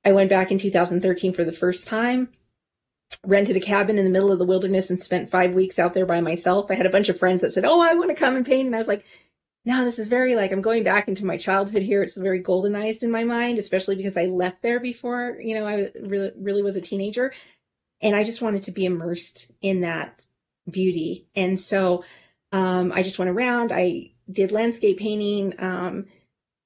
I 0.05 0.13
went 0.13 0.31
back 0.31 0.51
in 0.51 0.59
2013 0.59 1.33
for 1.33 1.45
the 1.45 1.53
first 1.53 1.87
time. 1.87 2.29
rented 3.25 3.57
a 3.57 3.61
cabin 3.61 3.99
in 3.99 4.05
the 4.05 4.11
middle 4.11 4.33
of 4.33 4.39
the 4.39 4.47
wilderness 4.47 4.91
and 4.91 5.01
spent 5.01 5.31
five 5.31 5.55
weeks 5.55 5.79
out 5.79 5.95
there 5.95 6.07
by 6.07 6.21
myself. 6.21 6.71
I 6.71 6.75
had 6.75 6.87
a 6.87 6.91
bunch 6.91 7.09
of 7.09 7.19
friends 7.19 7.41
that 7.41 7.53
said, 7.53 7.65
"Oh, 7.65 7.81
I 7.81 7.95
want 7.95 8.11
to 8.11 8.17
come 8.17 8.37
and 8.37 8.45
paint," 8.45 8.67
and 8.67 8.75
I 8.75 8.79
was 8.79 8.89
like, 8.89 9.05
"No, 9.69 9.85
this 9.85 9.99
is 9.99 10.07
very 10.07 10.35
like 10.35 10.51
I'm 10.51 10.63
going 10.63 10.83
back 10.83 11.09
into 11.09 11.27
my 11.27 11.37
childhood 11.37 11.83
here. 11.83 12.03
It's 12.03 12.17
very 12.17 12.41
goldenized 12.41 13.03
in 13.03 13.11
my 13.11 13.23
mind, 13.23 13.59
especially 13.59 13.97
because 13.97 14.17
I 14.17 14.25
left 14.25 14.63
there 14.63 14.81
before 14.81 15.37
you 15.43 15.55
know 15.55 15.67
I 15.67 15.91
really 16.01 16.33
really 16.39 16.63
was 16.63 16.77
a 16.77 16.81
teenager, 16.81 17.35
and 18.01 18.17
I 18.17 18.25
just 18.25 18.41
wanted 18.41 18.63
to 18.63 18.73
be 18.73 18.87
immersed 18.87 19.53
in 19.61 19.83
that 19.83 20.27
beauty. 20.71 21.27
And 21.37 21.61
so 21.61 22.03
um, 22.51 22.93
I 22.93 23.03
just 23.03 23.19
went 23.19 23.31
around. 23.31 23.71
I 23.71 24.13
did 24.33 24.53
landscape 24.53 25.01
painting, 25.01 25.53
um, 25.59 26.07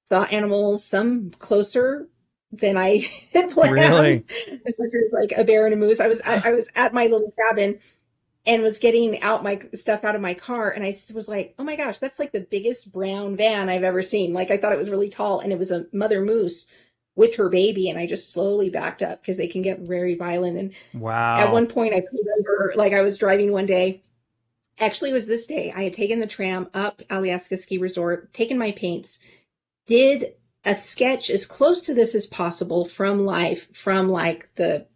saw 0.04 0.22
animals, 0.22 0.84
some 0.84 1.32
closer 1.40 2.08
than 2.52 2.76
I 2.76 2.98
had 3.32 3.50
planned. 3.50 3.74
Really? 3.74 4.24
Such 4.48 4.94
as 4.94 5.12
like 5.12 5.32
a 5.36 5.42
bear 5.42 5.64
and 5.64 5.74
a 5.74 5.76
moose. 5.76 5.98
I 5.98 6.06
was 6.06 6.20
I, 6.24 6.50
I 6.50 6.52
was 6.52 6.70
at 6.76 6.94
my 6.94 7.08
little 7.08 7.32
cabin 7.32 7.80
and 8.44 8.62
was 8.62 8.78
getting 8.78 9.20
out 9.20 9.44
my 9.44 9.60
stuff 9.74 10.04
out 10.04 10.14
of 10.14 10.20
my 10.20 10.34
car 10.34 10.70
and 10.70 10.84
I 10.84 10.94
was 11.14 11.28
like, 11.28 11.54
"Oh 11.58 11.64
my 11.64 11.76
gosh, 11.76 11.98
that's 11.98 12.18
like 12.18 12.32
the 12.32 12.40
biggest 12.50 12.92
brown 12.92 13.36
van 13.36 13.68
I've 13.68 13.84
ever 13.84 14.02
seen." 14.02 14.32
Like 14.32 14.50
I 14.50 14.56
thought 14.56 14.72
it 14.72 14.78
was 14.78 14.90
really 14.90 15.08
tall 15.08 15.40
and 15.40 15.52
it 15.52 15.58
was 15.58 15.70
a 15.70 15.86
mother 15.92 16.24
moose 16.24 16.66
with 17.14 17.36
her 17.36 17.48
baby 17.48 17.90
and 17.90 17.98
I 17.98 18.06
just 18.06 18.32
slowly 18.32 18.70
backed 18.70 19.02
up 19.02 19.20
because 19.20 19.36
they 19.36 19.46
can 19.46 19.62
get 19.62 19.80
very 19.80 20.14
violent 20.14 20.58
and 20.58 20.72
wow. 20.94 21.38
At 21.38 21.52
one 21.52 21.66
point 21.68 21.94
I 21.94 22.00
pulled 22.00 22.26
over 22.40 22.72
like 22.74 22.92
I 22.92 23.02
was 23.02 23.18
driving 23.18 23.52
one 23.52 23.66
day. 23.66 24.02
Actually 24.78 25.10
it 25.10 25.14
was 25.14 25.26
this 25.26 25.46
day. 25.46 25.72
I 25.74 25.84
had 25.84 25.92
taken 25.92 26.20
the 26.20 26.26
tram 26.26 26.68
up 26.74 27.02
Alyeska 27.10 27.58
Ski 27.58 27.78
Resort, 27.78 28.32
taken 28.32 28.58
my 28.58 28.72
paints, 28.72 29.18
did 29.86 30.34
a 30.64 30.74
sketch 30.74 31.28
as 31.28 31.44
close 31.44 31.82
to 31.82 31.94
this 31.94 32.14
as 32.14 32.26
possible 32.26 32.86
from 32.86 33.24
life 33.24 33.68
from 33.74 34.08
like 34.08 34.48
the 34.54 34.86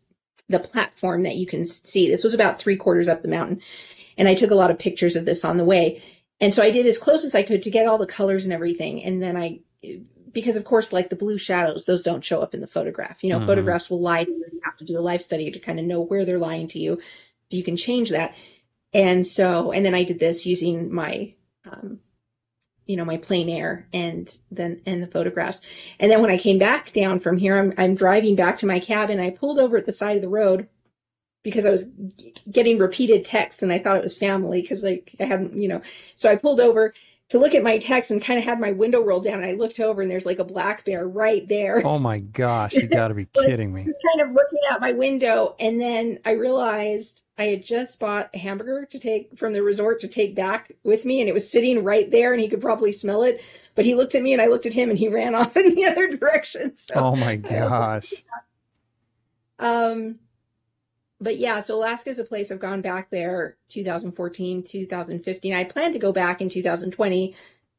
the 0.49 0.61
platform 0.61 1.23
that 1.25 1.37
you 1.37 1.47
can 1.47 1.65
see. 1.65 2.09
This 2.09 2.25
was 2.25 2.35
about 2.35 2.61
three 2.61 2.77
quarters 2.77 3.09
up 3.09 3.23
the 3.23 3.29
mountain. 3.29 3.61
And 4.19 4.29
I 4.29 4.35
took 4.35 4.51
a 4.51 4.57
lot 4.57 4.71
of 4.71 4.79
pictures 4.79 5.17
of 5.17 5.25
this 5.25 5.45
on 5.45 5.57
the 5.57 5.65
way. 5.65 6.03
And 6.41 6.55
so 6.55 6.63
I 6.63 6.71
did 6.71 6.87
as 6.87 6.99
close 6.99 7.25
as 7.25 7.35
I 7.35 7.43
could 7.43 7.63
to 7.63 7.71
get 7.71 7.87
all 7.87 7.99
the 7.99 8.07
colors 8.07 8.45
and 8.45 8.53
everything. 8.53 9.03
And 9.03 9.23
then 9.23 9.37
I 9.37 9.61
because 10.33 10.57
of 10.57 10.65
course 10.65 10.93
like 10.93 11.09
the 11.09 11.17
blue 11.17 11.39
shadows 11.39 11.85
those 11.87 12.03
don't 12.03 12.25
show 12.25 12.43
up 12.43 12.53
in 12.53 12.61
the 12.61 12.67
photograph 12.67 13.25
you 13.25 13.31
know 13.31 13.39
mm-hmm. 13.39 13.47
photographs 13.47 13.89
will 13.89 14.01
lie 14.03 14.23
to 14.23 14.31
you 14.31 14.45
you 14.53 14.61
have 14.65 14.77
to 14.77 14.85
do 14.85 14.99
a 14.99 15.01
life 15.01 15.23
study 15.23 15.51
to 15.51 15.59
kind 15.59 15.79
of 15.79 15.87
know 15.87 16.01
where 16.01 16.27
they're 16.27 16.39
lying 16.39 16.69
to 16.69 16.79
you 16.79 17.01
so 17.49 17.57
you 17.57 17.63
can 17.63 17.77
change 17.77 18.11
that 18.11 18.35
and 18.93 19.27
so 19.27 19.73
and 19.73 19.85
then 19.87 19.95
i 19.95 20.05
did 20.05 20.19
this 20.19 20.45
using 20.45 20.93
my 20.93 21.33
um, 21.65 22.01
you 22.87 22.97
know 22.97 23.05
my 23.05 23.17
plein 23.17 23.49
air 23.49 23.87
and 23.93 24.37
then 24.51 24.81
and 24.87 25.03
the 25.03 25.07
photographs. 25.07 25.61
And 26.01 26.11
then 26.11 26.21
when 26.21 26.31
i 26.31 26.39
came 26.39 26.59
back 26.59 26.93
down 26.93 27.21
from 27.21 27.39
here 27.39 27.59
i'm, 27.59 27.75
I'm 27.79 27.95
driving 27.95 28.37
back 28.37 28.59
to 28.59 28.67
my 28.67 28.81
cabin. 28.81 29.21
I 29.21 29.31
pulled 29.31 29.59
over 29.59 29.77
at 29.77 29.87
the 29.87 29.93
side 29.93 30.17
of 30.17 30.23
the 30.23 30.29
road 30.29 30.69
because 31.43 31.67
i 31.67 31.71
was 31.71 31.85
getting 32.51 32.79
repeated 32.79 33.25
texts 33.25 33.63
and 33.63 33.73
i 33.73 33.79
thought 33.79 33.97
it 33.97 34.03
was 34.03 34.17
family 34.17 34.63
because 34.63 34.83
like 34.83 35.15
i 35.21 35.25
hadn't 35.25 35.61
you 35.61 35.69
know. 35.69 35.83
So 36.17 36.31
i 36.31 36.37
pulled 36.37 36.61
over 36.61 36.95
to 37.29 37.39
look 37.39 37.55
at 37.55 37.63
my 37.63 37.79
text 37.79 38.11
and 38.11 38.23
kind 38.23 38.39
of 38.39 38.45
had 38.45 38.61
my 38.61 38.71
window 38.71 39.03
rolled 39.03 39.25
down. 39.25 39.43
And 39.43 39.47
I 39.47 39.55
looked 39.55 39.81
over 39.81 40.01
and 40.01 40.11
there's 40.11 40.27
like 40.27 40.39
a 40.39 40.45
black 40.45 40.85
bear 40.85 41.07
right 41.09 41.47
there. 41.49 41.83
Oh 41.85 41.99
my 41.99 42.19
gosh, 42.19 42.75
you 42.75 42.87
got 42.87 43.09
to 43.09 43.15
be 43.15 43.27
kidding 43.27 43.73
me. 43.73 43.85
Was 43.85 44.01
kind 44.15 44.29
of 44.29 44.35
looking 44.35 44.61
out 44.71 44.81
my 44.81 44.93
window 44.93 45.57
and 45.59 45.81
then 45.81 46.21
I 46.25 46.33
realized 46.33 47.23
I 47.37 47.45
had 47.47 47.65
just 47.65 47.99
bought 47.99 48.31
a 48.33 48.39
hamburger 48.39 48.87
to 48.87 48.99
take 48.99 49.37
from 49.37 49.53
the 49.53 49.63
resort 49.63 50.01
to 50.01 50.09
take 50.09 50.35
back 50.37 50.73
with 50.85 51.05
me 51.05 51.21
and 51.21 51.29
it 51.29 51.33
was 51.33 51.51
sitting 51.51 51.83
right 51.83 52.11
there 52.11 52.33
and 52.33 52.41
he 52.41 52.49
could 52.49 52.61
probably 52.61 52.93
smell 52.93 53.23
it. 53.25 53.43
But 53.75 53.85
he 53.85 53.95
looked 53.95 54.15
at 54.15 54.23
me 54.23 54.33
and 54.33 54.41
I 54.41 54.47
looked 54.47 54.67
at 54.67 54.73
him 54.73 54.89
and 54.89 54.99
he 54.99 55.09
ran 55.09 55.35
off 55.35 55.57
in 55.57 55.75
the 55.75 55.85
other 55.85 56.17
direction. 56.17 56.77
So 56.77 56.95
oh 56.95 57.17
my 57.17 57.37
gosh. 57.37 58.13
Um 59.59 60.21
but 61.21 61.39
yeah, 61.39 61.61
so 61.61 61.77
Alaska 61.77 62.11
is 62.11 62.19
a 62.19 62.25
place 62.25 62.51
I've 62.51 62.61
gone 62.61 62.83
back 62.83 63.11
there 63.11 63.57
2014, 63.71 64.65
2015. 64.65 65.55
I 65.55 65.65
planned 65.65 65.95
to 65.95 65.99
go 65.99 66.13
back 66.13 66.41
in 66.41 66.49
2020, 66.49 67.35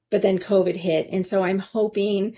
but 0.10 0.22
then 0.22 0.40
COVID 0.40 0.76
hit. 0.76 1.10
And 1.12 1.26
so 1.26 1.44
I'm 1.44 1.60
hoping 1.60 2.36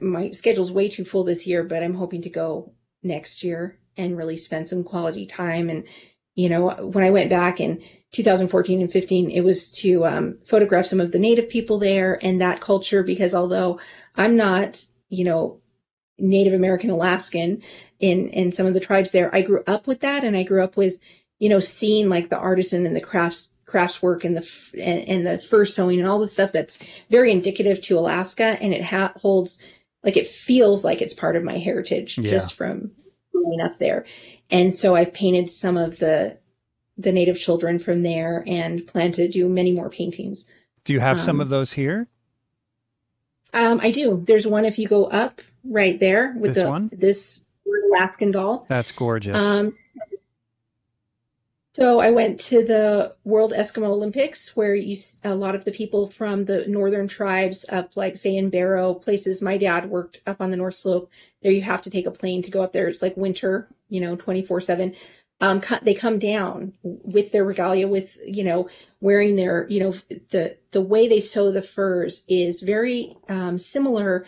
my 0.00 0.30
schedule's 0.32 0.72
way 0.72 0.88
too 0.88 1.04
full 1.04 1.24
this 1.24 1.46
year, 1.46 1.62
but 1.62 1.82
I'm 1.82 1.94
hoping 1.94 2.22
to 2.22 2.30
go 2.30 2.74
next 3.02 3.42
year 3.42 3.78
and 3.96 4.16
really 4.16 4.36
spend 4.36 4.68
some 4.68 4.84
quality 4.84 5.26
time. 5.26 5.70
And, 5.70 5.84
you 6.34 6.48
know, 6.48 6.68
when 6.68 7.04
I 7.04 7.10
went 7.10 7.30
back 7.30 7.60
in 7.60 7.82
2014 8.12 8.80
and 8.80 8.92
15, 8.92 9.30
it 9.30 9.40
was 9.40 9.70
to 9.70 10.04
um, 10.04 10.38
photograph 10.44 10.86
some 10.86 11.00
of 11.00 11.12
the 11.12 11.18
native 11.18 11.48
people 11.48 11.78
there 11.78 12.18
and 12.22 12.40
that 12.40 12.60
culture, 12.60 13.02
because 13.02 13.34
although 13.34 13.80
I'm 14.16 14.36
not, 14.36 14.84
you 15.08 15.24
know, 15.24 15.60
Native 16.18 16.52
American 16.52 16.90
Alaskan 16.90 17.62
in 18.00 18.28
in 18.30 18.52
some 18.52 18.66
of 18.66 18.74
the 18.74 18.80
tribes 18.80 19.10
there. 19.10 19.34
I 19.34 19.42
grew 19.42 19.62
up 19.66 19.86
with 19.86 20.00
that, 20.00 20.24
and 20.24 20.36
I 20.36 20.42
grew 20.42 20.62
up 20.62 20.76
with 20.76 20.98
you 21.38 21.48
know 21.48 21.60
seeing 21.60 22.08
like 22.08 22.28
the 22.28 22.38
artisan 22.38 22.86
and 22.86 22.96
the 22.96 23.00
crafts 23.00 23.50
crafts 23.66 24.00
work 24.00 24.24
and 24.24 24.36
the 24.36 24.48
and, 24.82 25.08
and 25.08 25.26
the 25.26 25.38
fur 25.38 25.64
sewing 25.64 25.98
and 25.98 26.08
all 26.08 26.20
the 26.20 26.28
stuff 26.28 26.52
that's 26.52 26.78
very 27.10 27.32
indicative 27.32 27.80
to 27.82 27.98
Alaska, 27.98 28.56
and 28.60 28.72
it 28.72 28.84
ha- 28.84 29.12
holds 29.16 29.58
like 30.02 30.16
it 30.16 30.26
feels 30.26 30.84
like 30.84 31.02
it's 31.02 31.14
part 31.14 31.36
of 31.36 31.44
my 31.44 31.58
heritage 31.58 32.16
yeah. 32.18 32.30
just 32.30 32.54
from 32.54 32.92
growing 33.32 33.60
up 33.60 33.78
there. 33.78 34.06
And 34.50 34.72
so 34.72 34.94
I've 34.94 35.12
painted 35.12 35.50
some 35.50 35.76
of 35.76 35.98
the 35.98 36.38
the 36.96 37.12
native 37.12 37.38
children 37.38 37.78
from 37.78 38.02
there 38.02 38.42
and 38.46 38.86
plan 38.86 39.12
to 39.12 39.28
do 39.28 39.48
many 39.48 39.72
more 39.72 39.90
paintings. 39.90 40.46
Do 40.84 40.92
you 40.92 41.00
have 41.00 41.18
um, 41.18 41.22
some 41.22 41.40
of 41.40 41.50
those 41.50 41.72
here? 41.72 42.08
Um, 43.52 43.80
I 43.82 43.90
do. 43.90 44.22
There's 44.26 44.46
one 44.46 44.64
if 44.64 44.78
you 44.78 44.88
go 44.88 45.06
up 45.06 45.42
right 45.68 45.98
there 45.98 46.34
with 46.38 46.54
this 46.54 46.62
the, 46.62 46.70
one? 46.70 46.90
this 46.92 47.44
Alaskan 47.90 48.30
doll. 48.30 48.66
That's 48.68 48.92
gorgeous. 48.92 49.42
Um, 49.42 49.76
so 51.74 52.00
I 52.00 52.10
went 52.10 52.40
to 52.40 52.64
the 52.64 53.14
World 53.24 53.52
Eskimo 53.52 53.88
Olympics, 53.88 54.56
where 54.56 54.74
you 54.74 54.96
a 55.24 55.34
lot 55.34 55.54
of 55.54 55.64
the 55.64 55.72
people 55.72 56.10
from 56.10 56.46
the 56.46 56.66
northern 56.66 57.06
tribes 57.06 57.66
up, 57.68 57.96
like 57.96 58.16
say 58.16 58.34
in 58.34 58.48
Barrow, 58.48 58.94
places. 58.94 59.42
My 59.42 59.58
dad 59.58 59.90
worked 59.90 60.22
up 60.26 60.40
on 60.40 60.50
the 60.50 60.56
North 60.56 60.76
Slope. 60.76 61.10
There, 61.42 61.52
you 61.52 61.62
have 61.62 61.82
to 61.82 61.90
take 61.90 62.06
a 62.06 62.10
plane 62.10 62.40
to 62.42 62.50
go 62.50 62.62
up 62.62 62.72
there. 62.72 62.88
It's 62.88 63.02
like 63.02 63.16
winter, 63.16 63.68
you 63.88 64.00
know, 64.00 64.16
twenty 64.16 64.42
four 64.42 64.60
seven. 64.60 64.94
Um, 65.38 65.60
they 65.82 65.92
come 65.92 66.18
down 66.18 66.72
with 66.82 67.30
their 67.30 67.44
regalia, 67.44 67.86
with 67.86 68.18
you 68.24 68.42
know, 68.42 68.70
wearing 69.02 69.36
their, 69.36 69.66
you 69.68 69.80
know, 69.80 69.94
the 70.30 70.56
the 70.70 70.80
way 70.80 71.08
they 71.08 71.20
sew 71.20 71.52
the 71.52 71.60
furs 71.60 72.24
is 72.26 72.62
very 72.62 73.18
um, 73.28 73.58
similar 73.58 74.24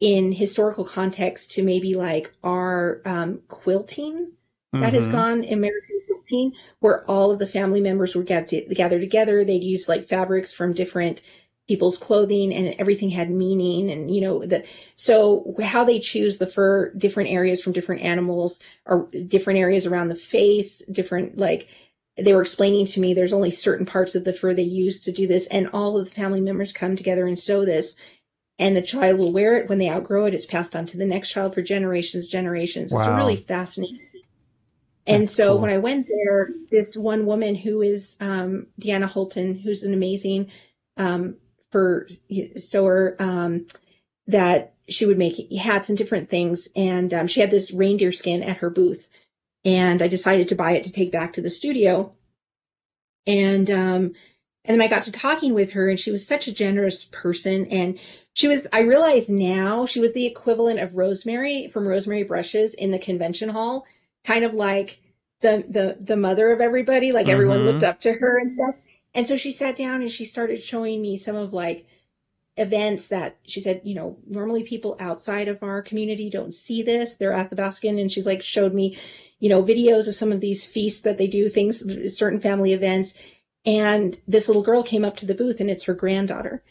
in 0.00 0.32
historical 0.32 0.84
context 0.84 1.52
to 1.52 1.62
maybe 1.62 1.94
like 1.94 2.32
our 2.42 3.02
um, 3.04 3.40
quilting 3.48 4.32
that 4.72 4.78
mm-hmm. 4.78 4.94
has 4.94 5.08
gone 5.08 5.44
American 5.44 6.00
quilting, 6.06 6.52
where 6.78 7.04
all 7.06 7.32
of 7.32 7.38
the 7.38 7.46
family 7.46 7.80
members 7.80 8.14
would 8.14 8.26
get 8.26 8.48
to, 8.48 8.62
gather 8.74 9.00
together. 9.00 9.44
They'd 9.44 9.64
use 9.64 9.88
like 9.88 10.08
fabrics 10.08 10.52
from 10.52 10.72
different 10.72 11.22
people's 11.70 11.98
clothing 11.98 12.52
and 12.52 12.74
everything 12.80 13.10
had 13.10 13.30
meaning 13.30 13.92
and 13.92 14.12
you 14.12 14.20
know 14.20 14.44
the 14.44 14.64
so 14.96 15.54
how 15.62 15.84
they 15.84 16.00
choose 16.00 16.38
the 16.38 16.46
fur 16.46 16.92
different 16.94 17.30
areas 17.30 17.62
from 17.62 17.72
different 17.72 18.02
animals 18.02 18.58
or 18.86 19.08
different 19.28 19.56
areas 19.56 19.86
around 19.86 20.08
the 20.08 20.16
face 20.16 20.82
different 20.90 21.38
like 21.38 21.68
they 22.16 22.34
were 22.34 22.42
explaining 22.42 22.86
to 22.86 22.98
me 22.98 23.14
there's 23.14 23.32
only 23.32 23.52
certain 23.52 23.86
parts 23.86 24.16
of 24.16 24.24
the 24.24 24.32
fur 24.32 24.52
they 24.52 24.62
use 24.62 24.98
to 24.98 25.12
do 25.12 25.28
this 25.28 25.46
and 25.46 25.68
all 25.72 25.96
of 25.96 26.06
the 26.06 26.10
family 26.10 26.40
members 26.40 26.72
come 26.72 26.96
together 26.96 27.24
and 27.24 27.38
sew 27.38 27.64
this 27.64 27.94
and 28.60 28.76
the 28.76 28.82
child 28.82 29.18
will 29.18 29.32
wear 29.32 29.56
it 29.56 29.68
when 29.70 29.78
they 29.78 29.88
outgrow 29.88 30.26
it. 30.26 30.34
It's 30.34 30.44
passed 30.44 30.76
on 30.76 30.84
to 30.86 30.98
the 30.98 31.06
next 31.06 31.30
child 31.30 31.54
for 31.54 31.62
generations, 31.62 32.28
generations. 32.28 32.92
Wow. 32.92 33.00
It's 33.00 33.16
really 33.16 33.36
fascinating. 33.36 34.00
And 35.06 35.22
That's 35.22 35.34
so 35.34 35.52
cool. 35.52 35.62
when 35.62 35.70
I 35.70 35.78
went 35.78 36.06
there, 36.06 36.50
this 36.70 36.94
one 36.94 37.24
woman 37.24 37.54
who 37.54 37.80
is 37.80 38.16
um, 38.20 38.66
Deanna 38.78 39.06
Holton, 39.06 39.58
who's 39.58 39.82
an 39.82 39.94
amazing 39.94 40.52
um, 40.98 41.36
for 41.72 42.06
sewer, 42.56 43.16
um, 43.18 43.66
that 44.26 44.74
she 44.90 45.06
would 45.06 45.18
make 45.18 45.50
hats 45.52 45.88
and 45.88 45.96
different 45.96 46.28
things. 46.28 46.68
And 46.76 47.14
um, 47.14 47.26
she 47.28 47.40
had 47.40 47.50
this 47.50 47.72
reindeer 47.72 48.12
skin 48.12 48.42
at 48.42 48.58
her 48.58 48.68
booth. 48.68 49.08
And 49.64 50.02
I 50.02 50.08
decided 50.08 50.48
to 50.48 50.54
buy 50.54 50.72
it 50.72 50.84
to 50.84 50.92
take 50.92 51.10
back 51.10 51.32
to 51.32 51.40
the 51.40 51.50
studio. 51.50 52.12
And 53.26 53.70
um, 53.70 54.12
and 54.66 54.78
then 54.78 54.82
I 54.82 54.88
got 54.88 55.04
to 55.04 55.12
talking 55.12 55.54
with 55.54 55.72
her, 55.72 55.88
and 55.88 55.98
she 55.98 56.10
was 56.10 56.26
such 56.26 56.46
a 56.46 56.52
generous 56.52 57.04
person. 57.04 57.66
And 57.66 57.98
she 58.32 58.48
was, 58.48 58.66
I 58.72 58.80
realize 58.80 59.28
now, 59.28 59.86
she 59.86 60.00
was 60.00 60.12
the 60.12 60.26
equivalent 60.26 60.80
of 60.80 60.94
Rosemary 60.94 61.68
from 61.68 61.86
Rosemary 61.86 62.22
Brushes 62.22 62.74
in 62.74 62.90
the 62.90 62.98
convention 62.98 63.48
hall, 63.48 63.84
kind 64.24 64.44
of 64.44 64.54
like 64.54 65.00
the 65.40 65.64
the 65.68 66.04
the 66.04 66.16
mother 66.16 66.52
of 66.52 66.60
everybody. 66.60 67.12
Like 67.12 67.28
everyone 67.28 67.58
mm-hmm. 67.58 67.66
looked 67.68 67.84
up 67.84 68.00
to 68.00 68.12
her 68.12 68.38
and 68.38 68.50
stuff. 68.50 68.74
And 69.14 69.26
so 69.26 69.36
she 69.36 69.50
sat 69.50 69.76
down 69.76 70.02
and 70.02 70.10
she 70.10 70.24
started 70.24 70.62
showing 70.62 71.02
me 71.02 71.16
some 71.16 71.34
of 71.34 71.52
like 71.52 71.86
events 72.56 73.08
that 73.08 73.38
she 73.46 73.60
said, 73.60 73.80
you 73.84 73.94
know, 73.94 74.18
normally 74.28 74.62
people 74.62 74.96
outside 75.00 75.48
of 75.48 75.62
our 75.62 75.82
community 75.82 76.30
don't 76.30 76.54
see 76.54 76.82
this. 76.82 77.14
They're 77.16 77.32
at 77.32 77.50
the 77.50 77.56
Baskin, 77.56 78.00
and 78.00 78.12
she's 78.12 78.26
like 78.26 78.42
showed 78.42 78.74
me, 78.74 78.96
you 79.40 79.48
know, 79.48 79.64
videos 79.64 80.06
of 80.06 80.14
some 80.14 80.30
of 80.30 80.40
these 80.40 80.66
feasts 80.66 81.00
that 81.00 81.18
they 81.18 81.26
do, 81.26 81.48
things, 81.48 81.82
certain 82.16 82.38
family 82.38 82.72
events. 82.72 83.14
And 83.66 84.18
this 84.28 84.48
little 84.48 84.62
girl 84.62 84.82
came 84.82 85.04
up 85.04 85.16
to 85.16 85.26
the 85.26 85.34
booth, 85.34 85.58
and 85.58 85.68
it's 85.68 85.84
her 85.84 85.94
granddaughter 85.94 86.62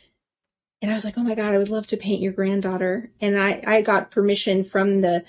and 0.82 0.90
I 0.92 0.94
was 0.94 1.04
like, 1.06 1.18
oh 1.18 1.24
my 1.24 1.36
God, 1.36 1.54
I 1.54 1.58
would 1.58 1.70
love 1.70 1.88
to 1.88 1.98
paint 1.98 2.22
your 2.22 2.32
granddaughter. 2.34 3.12
And 3.20 3.40
I, 3.40 3.62
I 3.66 3.82
got 3.82 4.12
permission 4.12 4.64
from 4.64 5.02
the 5.02 5.26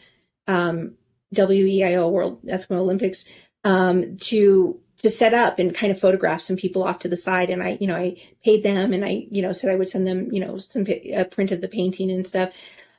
um, 0.46 0.94
WEIO 1.34 2.10
World 2.10 2.42
Eskimo 2.44 2.78
Olympics 2.78 3.24
um, 3.64 4.16
to 4.18 4.80
to 4.98 5.08
set 5.08 5.32
up 5.32 5.58
and 5.58 5.74
kind 5.74 5.90
of 5.90 5.98
photograph 5.98 6.42
some 6.42 6.56
people 6.56 6.82
off 6.84 6.98
to 7.00 7.08
the 7.08 7.16
side. 7.16 7.48
And 7.48 7.62
I, 7.62 7.78
you 7.80 7.86
know, 7.86 7.96
I 7.96 8.16
paid 8.44 8.62
them 8.62 8.92
and 8.92 9.02
I, 9.02 9.26
you 9.30 9.40
know, 9.40 9.50
said 9.52 9.70
I 9.70 9.76
would 9.76 9.88
send 9.88 10.06
them, 10.06 10.28
you 10.30 10.40
know, 10.40 10.58
some 10.58 10.84
a 10.86 11.24
print 11.24 11.52
of 11.52 11.62
the 11.62 11.68
painting 11.68 12.10
and 12.10 12.26
stuff. 12.26 12.52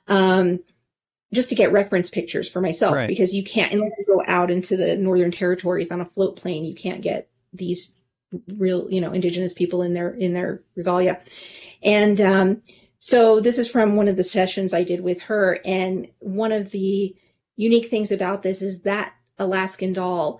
Um, 0.07 0.61
just 1.34 1.49
to 1.49 1.56
get 1.56 1.72
reference 1.72 2.10
pictures 2.10 2.49
for 2.49 2.60
myself 2.60 2.95
Right. 2.95 3.07
because 3.07 3.34
you 3.34 3.44
can't 3.44 3.72
unless 3.72 3.91
you 3.98 4.06
go 4.06 4.23
out 4.28 4.52
into 4.52 4.76
the 4.76 4.95
northern 4.98 5.32
territories 5.32 5.90
on 5.91 6.02
a 6.02 6.06
float 6.06 6.36
plane 6.36 6.65
you 6.65 6.76
can't 6.76 7.02
get 7.02 7.30
these 7.53 7.91
real 8.57 8.91
you 8.91 8.99
know 8.99 9.14
indigenous 9.14 9.53
people 9.53 9.82
in 9.82 9.94
their 9.94 10.10
in 10.10 10.34
their 10.34 10.61
regalia 10.76 11.22
and 11.82 12.22
um, 12.22 12.62
so 12.98 13.40
this 13.40 13.58
is 13.58 13.70
from 13.70 13.95
one 13.95 14.08
of 14.08 14.16
the 14.18 14.24
sessions 14.24 14.74
i 14.74 14.84
did 14.84 15.02
with 15.02 15.22
her 15.22 15.60
and 15.66 16.08
one 16.20 16.52
of 16.52 16.72
the 16.72 17.16
unique 17.56 17.88
things 17.88 18.12
about 18.12 18.44
this 18.44 18.62
is 18.62 18.82
that 18.82 19.14
alaskan 19.40 19.94
doll 19.94 20.40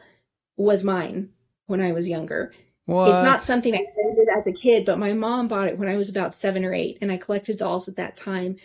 was 0.58 0.84
mine 0.84 1.30
when 1.68 1.82
i 1.82 1.92
was 1.92 2.08
younger 2.08 2.54
What? 2.86 3.10
it's 3.10 3.24
not 3.24 3.42
something 3.42 3.74
I 3.74 3.78
did 3.80 4.28
as 4.38 4.48
a 4.48 4.52
kid, 4.52 4.86
but 4.86 5.00
my 5.00 5.14
mom 5.14 5.48
bought 5.48 5.68
it 5.68 5.78
when 5.78 5.90
I 5.90 5.96
was 5.98 6.10
about 6.10 6.34
seven 6.36 6.64
or 6.64 6.74
eight, 6.74 6.98
and 7.02 7.12
I 7.12 7.18
collected 7.18 7.58
dolls 7.58 7.88
at 7.88 7.96
that 7.98 8.16
time. 8.16 8.58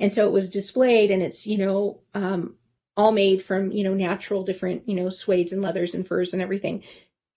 And 0.00 0.12
so 0.12 0.26
it 0.26 0.32
was 0.32 0.48
displayed, 0.48 1.10
and 1.10 1.22
it's 1.22 1.46
you 1.46 1.58
know 1.58 2.00
um, 2.14 2.56
all 2.96 3.12
made 3.12 3.42
from 3.42 3.70
you 3.72 3.84
know 3.84 3.94
natural 3.94 4.42
different 4.42 4.88
you 4.88 4.94
know 4.96 5.06
suedes 5.06 5.52
and 5.52 5.62
leathers 5.62 5.94
and 5.94 6.06
furs 6.06 6.32
and 6.32 6.42
everything. 6.42 6.82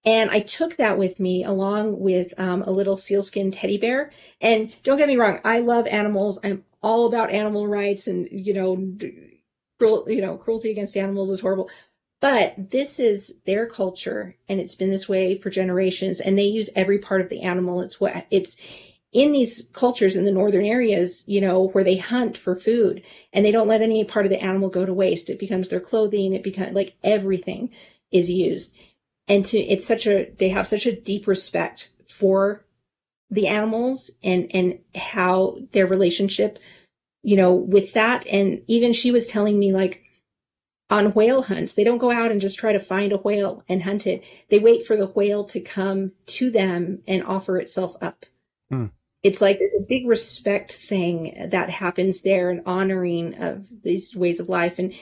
And 0.08 0.32
I 0.32 0.40
took 0.40 0.78
that 0.78 0.98
with 0.98 1.20
me 1.20 1.44
along 1.44 2.00
with 2.00 2.34
um, 2.40 2.62
a 2.62 2.72
little 2.72 2.96
sealskin 2.96 3.52
teddy 3.52 3.78
bear. 3.78 4.14
And 4.40 4.72
don't 4.84 4.98
get 4.98 5.10
me 5.10 5.18
wrong, 5.18 5.42
I 5.44 5.60
love 5.60 5.86
animals. 5.86 6.40
I'm 6.46 6.64
all 6.82 7.08
about 7.08 7.30
animal 7.30 7.68
rights, 7.68 8.08
and 8.08 8.26
you 8.32 8.54
know, 8.54 8.98
cruel, 9.78 10.06
you 10.08 10.22
know, 10.22 10.38
cruelty 10.38 10.72
against 10.72 10.96
animals 10.96 11.30
is 11.30 11.42
horrible. 11.42 11.70
But 12.22 12.72
this 12.72 13.02
is 13.02 13.34
their 13.46 13.68
culture, 13.68 14.38
and 14.48 14.62
it's 14.62 14.76
been 14.76 14.92
this 14.92 15.10
way 15.10 15.38
for 15.38 15.50
generations. 15.50 16.22
And 16.22 16.38
they 16.40 16.46
use 16.46 16.70
every 16.74 17.00
part 17.00 17.20
of 17.20 17.28
the 17.28 17.42
animal. 17.42 17.82
It's 17.82 18.00
what 18.00 18.28
it's 18.32 18.56
in 19.12 19.34
these 19.34 19.68
cultures 19.74 20.16
in 20.16 20.24
the 20.24 20.32
northern 20.32 20.64
areas, 20.64 21.26
you 21.28 21.42
know, 21.42 21.68
where 21.68 21.84
they 21.84 21.98
hunt 21.98 22.38
for 22.38 22.56
food, 22.56 23.04
and 23.34 23.44
they 23.44 23.52
don't 23.52 23.68
let 23.68 23.82
any 23.82 24.06
part 24.06 24.26
of 24.26 24.30
the 24.30 24.42
animal 24.42 24.70
go 24.70 24.86
to 24.86 24.94
waste. 24.94 25.30
It 25.30 25.38
becomes 25.38 25.68
their 25.68 25.82
clothing. 25.82 26.32
It 26.32 26.44
becomes 26.44 26.72
like 26.72 26.96
everything 27.04 27.72
is 28.10 28.30
used, 28.30 28.74
and 29.28 29.46
to 29.46 29.58
it's 29.58 29.86
such 29.86 30.08
a 30.08 30.32
they 30.38 30.50
have 30.50 30.68
such 30.68 30.86
a 30.86 31.00
deep 31.00 31.28
respect 31.28 31.90
for 32.10 32.66
the 33.30 33.48
animals 33.48 34.10
and 34.24 34.50
and 34.54 34.80
how 34.96 35.58
their 35.74 35.88
relationship, 35.88 36.60
you 37.24 37.36
know, 37.36 37.54
with 37.54 37.94
that. 37.94 38.26
And 38.28 38.62
even 38.68 38.94
she 38.94 39.12
was 39.12 39.28
telling 39.28 39.60
me 39.60 39.74
like 39.74 40.04
on 40.90 41.14
whale 41.14 41.44
hunts, 41.44 41.74
they 41.74 41.84
don't 41.84 41.98
go 41.98 42.12
out 42.12 42.32
and 42.32 42.40
just 42.40 42.58
try 42.58 42.72
to 42.72 42.80
find 42.80 43.12
a 43.12 43.18
whale 43.18 43.64
and 43.68 43.84
hunt 43.84 44.08
it. 44.08 44.24
They 44.50 44.60
wait 44.60 44.86
for 44.86 44.96
the 44.96 45.08
whale 45.08 45.44
to 45.46 45.60
come 45.60 46.14
to 46.28 46.50
them 46.50 47.02
and 47.08 47.24
offer 47.24 47.58
itself 47.58 47.96
up. 48.02 48.26
Hmm. 48.70 48.86
It's 49.24 49.42
like 49.42 49.60
there's 49.60 49.74
a 49.78 49.86
big 49.86 50.08
respect 50.08 50.72
thing 50.72 51.50
that 51.52 51.70
happens 51.70 52.22
there, 52.22 52.50
an 52.50 52.62
honoring 52.66 53.42
of 53.42 53.68
these 53.84 54.16
ways 54.16 54.40
of 54.40 54.48
life. 54.48 54.80
And 54.80 54.94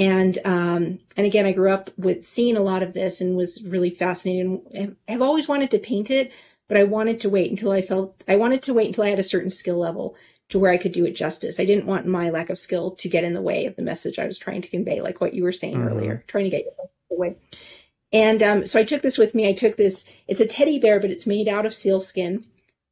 and 0.00 0.38
um, 0.46 0.98
and 1.16 1.26
again, 1.26 1.44
I 1.44 1.52
grew 1.52 1.70
up 1.70 1.90
with 1.98 2.24
seeing 2.24 2.56
a 2.56 2.62
lot 2.62 2.82
of 2.82 2.94
this 2.94 3.20
and 3.20 3.36
was 3.36 3.62
really 3.64 3.90
fascinated 3.90 4.46
and 4.72 4.96
have 5.06 5.20
always 5.20 5.46
wanted 5.46 5.70
to 5.72 5.78
paint 5.78 6.10
it, 6.10 6.32
but 6.68 6.78
I 6.78 6.84
wanted 6.84 7.20
to 7.20 7.28
wait 7.28 7.50
until 7.50 7.70
I 7.70 7.82
felt 7.82 8.24
I 8.26 8.36
wanted 8.36 8.62
to 8.62 8.74
wait 8.74 8.86
until 8.86 9.04
I 9.04 9.10
had 9.10 9.18
a 9.18 9.24
certain 9.24 9.50
skill 9.50 9.78
level 9.78 10.16
to 10.48 10.58
where 10.58 10.72
I 10.72 10.78
could 10.78 10.92
do 10.92 11.04
it 11.04 11.12
justice. 11.12 11.60
I 11.60 11.66
didn't 11.66 11.86
want 11.86 12.06
my 12.06 12.30
lack 12.30 12.48
of 12.48 12.58
skill 12.58 12.92
to 12.92 13.08
get 13.10 13.24
in 13.24 13.34
the 13.34 13.42
way 13.42 13.66
of 13.66 13.76
the 13.76 13.82
message 13.82 14.18
I 14.18 14.26
was 14.26 14.38
trying 14.38 14.62
to 14.62 14.68
convey, 14.68 15.02
like 15.02 15.20
what 15.20 15.34
you 15.34 15.42
were 15.44 15.52
saying 15.52 15.76
Mhm. 15.76 15.90
earlier, 15.90 16.24
trying 16.26 16.44
to 16.44 16.50
get 16.50 16.64
yourself 16.64 16.88
in 17.10 17.16
the 17.16 17.20
way. 17.20 17.36
And 18.12 18.42
um, 18.42 18.66
so 18.66 18.80
I 18.80 18.84
took 18.84 19.02
this 19.02 19.18
with 19.18 19.34
me. 19.34 19.48
I 19.48 19.52
took 19.52 19.76
this, 19.76 20.06
it's 20.26 20.40
a 20.40 20.46
teddy 20.46 20.78
bear, 20.80 20.98
but 20.98 21.10
it's 21.10 21.26
made 21.26 21.46
out 21.46 21.66
of 21.66 21.74
sealskin 21.74 22.44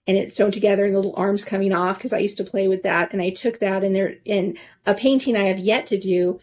and 0.07 0.17
it's 0.17 0.37
sewn 0.37 0.53
together 0.53 0.85
and 0.85 0.95
the 0.95 0.99
little 0.99 1.17
arms 1.17 1.45
coming 1.45 1.73
off 1.73 1.97
because 1.99 2.13
I 2.13 2.19
used 2.19 2.37
to 2.37 2.45
play 2.45 2.69
with 2.69 2.83
that. 2.85 3.13
And 3.13 3.21
I 3.21 3.31
took 3.31 3.59
that 3.59 3.83
and 3.83 3.97
there, 3.97 4.15
and 4.27 4.57
a 4.87 4.95
painting 4.95 5.37
I 5.37 5.45
have 5.45 5.59
yet 5.59 5.87
to 5.89 5.99
do 5.99 6.39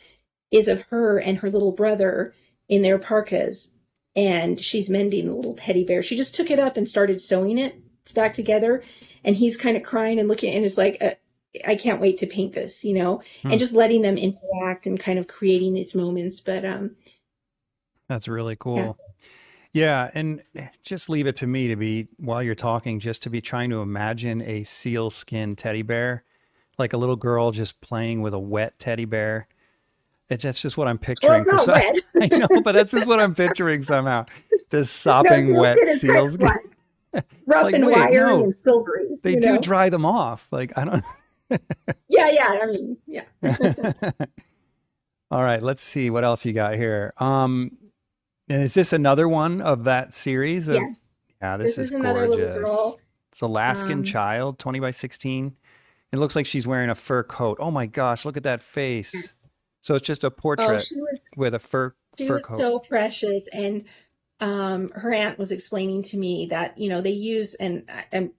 is 0.51 0.67
of 0.67 0.81
her 0.83 1.17
and 1.19 1.37
her 1.39 1.49
little 1.49 1.71
brother 1.71 2.33
in 2.69 2.81
their 2.81 2.97
parkas. 2.99 3.71
And 4.15 4.59
she's 4.59 4.89
mending 4.89 5.27
the 5.27 5.33
little 5.33 5.55
teddy 5.55 5.83
bear. 5.83 6.01
She 6.01 6.15
just 6.15 6.35
took 6.35 6.49
it 6.49 6.59
up 6.59 6.77
and 6.77 6.87
started 6.87 7.19
sewing 7.19 7.57
it 7.57 7.75
back 8.13 8.33
together 8.33 8.83
and 9.23 9.35
he's 9.35 9.57
kind 9.57 9.75
of 9.75 9.81
crying 9.83 10.19
and 10.19 10.29
looking 10.29 10.53
and 10.53 10.63
is 10.63 10.77
like 10.77 10.95
uh, 11.01 11.15
i 11.67 11.75
can't 11.75 11.99
wait 11.99 12.19
to 12.19 12.27
paint 12.27 12.53
this 12.53 12.85
you 12.85 12.93
know 12.93 13.19
Hmm. 13.41 13.49
and 13.49 13.59
just 13.59 13.73
letting 13.73 14.03
them 14.03 14.15
interact 14.15 14.85
and 14.85 14.99
kind 14.99 15.17
of 15.17 15.27
creating 15.27 15.73
these 15.73 15.95
moments 15.95 16.39
but 16.39 16.63
um 16.63 16.95
That's 18.07 18.27
really 18.27 18.55
cool. 18.55 18.97
Yeah, 19.71 20.09
and 20.13 20.43
just 20.83 21.09
leave 21.09 21.27
it 21.27 21.35
to 21.37 21.47
me 21.47 21.67
to 21.69 21.75
be 21.75 22.07
while 22.17 22.41
you're 22.43 22.55
talking, 22.55 22.99
just 22.99 23.23
to 23.23 23.29
be 23.29 23.41
trying 23.41 23.71
to 23.71 23.81
imagine 23.81 24.41
a 24.45 24.63
seal 24.63 25.09
skin 25.09 25.55
teddy 25.55 25.81
bear, 25.81 26.23
like 26.77 26.93
a 26.93 26.97
little 26.97 27.17
girl 27.17 27.51
just 27.51 27.81
playing 27.81 28.21
with 28.21 28.33
a 28.33 28.39
wet 28.39 28.79
teddy 28.79 29.03
bear. 29.05 29.47
It's 30.29 30.43
that's 30.43 30.61
just 30.61 30.75
what 30.77 30.87
I'm 30.87 30.95
well 30.95 31.01
picturing 31.15 31.41
it's 31.41 31.51
for 31.51 31.57
some. 31.59 31.75
I 32.21 32.27
know, 32.27 32.47
but 32.63 32.71
that's 32.71 32.91
just 32.91 33.07
what 33.07 33.19
I'm 33.19 33.35
picturing 33.35 33.83
somehow. 33.83 34.25
This 34.69 34.89
sopping 35.03 35.53
no, 35.53 35.59
wet 35.61 35.77
seals. 35.85 36.37
kind 36.37 36.51
of 36.57 36.63
like 37.13 37.25
rough 37.45 37.63
Like, 37.65 37.73
and 37.75 37.85
wait, 37.85 37.95
wiry 37.95 38.15
no. 38.15 38.43
and 38.43 38.53
silvery 38.55 39.07
They 39.21 39.35
do 39.35 39.53
know? 39.55 39.61
dry 39.61 39.89
them 39.89 40.05
off. 40.05 40.47
Like 40.51 40.77
I 40.77 40.85
don't. 40.85 41.05
yeah 42.09 42.27
yeah 42.31 42.59
i 42.63 42.65
mean 42.65 42.97
yeah 43.05 43.21
All 45.31 45.43
right, 45.43 45.61
let's 45.61 45.81
see 45.81 46.09
what 46.09 46.23
else 46.23 46.45
you 46.45 46.53
got 46.53 46.75
here. 46.75 47.13
Um, 47.17 47.77
and 48.49 48.61
is 48.63 48.73
this 48.73 48.93
another 48.93 49.27
one 49.27 49.59
of 49.61 49.83
that 49.85 50.13
series? 50.13 50.67
Of, 50.69 50.75
yes 50.75 51.03
Yeah, 51.41 51.57
this, 51.57 51.75
this, 51.75 51.89
is 51.89 51.95
is 51.95 52.01
gorgeous. 52.01 52.97
It's 53.31 53.41
Alaskan 53.41 53.99
Um, 53.99 54.03
child, 54.03 54.59
20 54.59 54.79
by 54.79 54.91
16. 54.91 55.55
It 56.11 56.17
looks 56.17 56.35
like 56.35 56.45
she's 56.45 56.65
wearing 56.67 56.89
a 56.89 56.95
fur 56.95 57.23
coat. 57.23 57.57
Oh 57.59 57.71
my 57.71 57.85
gosh, 57.87 58.23
look 58.25 58.37
at 58.37 58.43
that 58.43 58.61
face. 58.61 59.13
Yes. 59.13 59.44
So 59.85 59.93
it's 59.93 60.07
just 60.07 60.23
a 60.23 60.27
oh 60.27 60.29
portrait 60.31 60.83
she 60.83 60.99
was 60.99 61.29
with 61.37 61.53
a 61.53 61.59
fur 61.59 61.93
She 62.17 62.25
fur 62.25 62.33
was 62.37 62.45
coat. 62.47 62.57
so 62.57 62.79
precious, 62.79 63.47
and 63.49 63.85
um, 64.39 64.89
her 64.95 65.13
aunt 65.13 65.37
was 65.37 65.51
explaining 65.51 66.01
to 66.05 66.17
me 66.17 66.47
that 66.47 66.79
you 66.79 66.89
know 66.89 67.01
they 67.01 67.11
use, 67.11 67.53
and 67.53 67.83
I- 67.87 68.05
I'm 68.11 68.31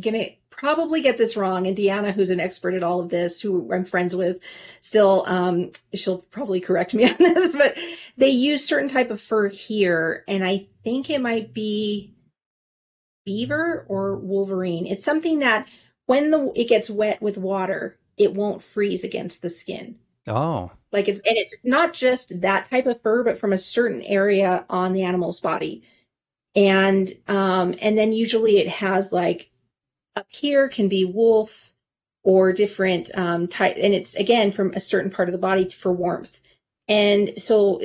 gonna 0.00 0.28
probably 0.48 1.02
get 1.02 1.18
this 1.18 1.36
wrong. 1.36 1.66
And 1.66 1.76
Deanna, 1.76 2.12
who's 2.14 2.30
an 2.30 2.40
expert 2.40 2.72
at 2.72 2.82
all 2.82 3.00
of 3.00 3.10
this, 3.10 3.38
who 3.38 3.70
I'm 3.70 3.84
friends 3.84 4.16
with, 4.16 4.38
still, 4.80 5.24
um, 5.26 5.72
she'll 5.92 6.22
probably 6.30 6.58
correct 6.58 6.94
me 6.94 7.04
on 7.10 7.16
this, 7.18 7.54
but 7.54 7.76
they 8.16 8.30
use 8.30 8.64
certain 8.64 8.88
type 8.88 9.10
of 9.10 9.20
fur 9.20 9.48
here, 9.50 10.24
and 10.26 10.42
I 10.42 10.64
think 10.84 11.10
it 11.10 11.20
might 11.20 11.52
be 11.52 12.14
beaver 13.26 13.84
or 13.90 14.16
wolverine. 14.16 14.86
It's 14.86 15.04
something 15.04 15.40
that 15.40 15.68
when 16.06 16.30
the 16.30 16.50
it 16.56 16.66
gets 16.66 16.88
wet 16.88 17.20
with 17.20 17.36
water, 17.36 17.98
it 18.16 18.32
won't 18.32 18.62
freeze 18.62 19.04
against 19.04 19.42
the 19.42 19.50
skin 19.50 19.96
oh, 20.26 20.70
like 20.92 21.08
it's 21.08 21.20
and 21.20 21.36
it's 21.36 21.56
not 21.64 21.92
just 21.92 22.40
that 22.40 22.70
type 22.70 22.86
of 22.86 23.00
fur 23.02 23.24
but 23.24 23.38
from 23.38 23.52
a 23.52 23.58
certain 23.58 24.02
area 24.02 24.64
on 24.70 24.92
the 24.92 25.02
animal's 25.02 25.40
body. 25.40 25.82
And 26.54 27.12
um 27.28 27.74
and 27.80 27.98
then 27.98 28.12
usually 28.12 28.58
it 28.58 28.68
has 28.68 29.12
like 29.12 29.50
up 30.16 30.26
here 30.28 30.68
can 30.68 30.88
be 30.88 31.04
wolf 31.04 31.74
or 32.22 32.52
different 32.52 33.10
um 33.14 33.48
type 33.48 33.76
and 33.78 33.94
it's 33.94 34.14
again 34.14 34.52
from 34.52 34.72
a 34.72 34.80
certain 34.80 35.10
part 35.10 35.28
of 35.28 35.32
the 35.32 35.38
body 35.38 35.68
for 35.68 35.92
warmth. 35.92 36.40
And 36.88 37.32
so 37.38 37.80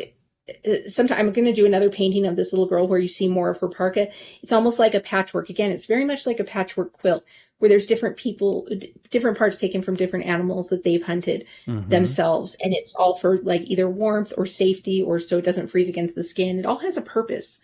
sometime 0.87 1.19
i'm 1.19 1.33
going 1.33 1.45
to 1.45 1.53
do 1.53 1.65
another 1.65 1.89
painting 1.89 2.25
of 2.25 2.35
this 2.35 2.51
little 2.51 2.67
girl 2.67 2.87
where 2.87 2.99
you 2.99 3.07
see 3.07 3.27
more 3.27 3.49
of 3.49 3.59
her 3.59 3.67
parka. 3.67 4.07
It's 4.41 4.51
almost 4.51 4.79
like 4.79 4.93
a 4.93 4.99
patchwork. 4.99 5.49
Again 5.49 5.71
it's 5.71 5.85
very 5.85 6.05
much 6.05 6.25
like 6.25 6.39
a 6.39 6.43
patchwork 6.43 6.93
quilt 6.93 7.23
where 7.59 7.69
there's 7.69 7.85
different 7.85 8.17
people 8.17 8.65
d- 8.69 8.93
different 9.09 9.37
parts 9.37 9.57
taken 9.57 9.81
from 9.81 9.95
different 9.95 10.25
animals 10.25 10.69
that 10.69 10.83
they've 10.83 11.03
hunted 11.03 11.45
mhm. 11.67 11.89
themselves 11.89 12.55
and 12.61 12.73
it's 12.73 12.95
all 12.95 13.15
for 13.15 13.39
like 13.39 13.61
either 13.65 13.89
warmth 13.89 14.33
or 14.37 14.45
safety 14.45 15.01
or 15.01 15.19
so 15.19 15.37
it 15.37 15.45
doesn't 15.45 15.67
freeze 15.67 15.89
against 15.89 16.15
the 16.15 16.23
skin. 16.23 16.59
It 16.59 16.65
all 16.65 16.79
has 16.79 16.97
a 16.97 17.01
purpose 17.01 17.59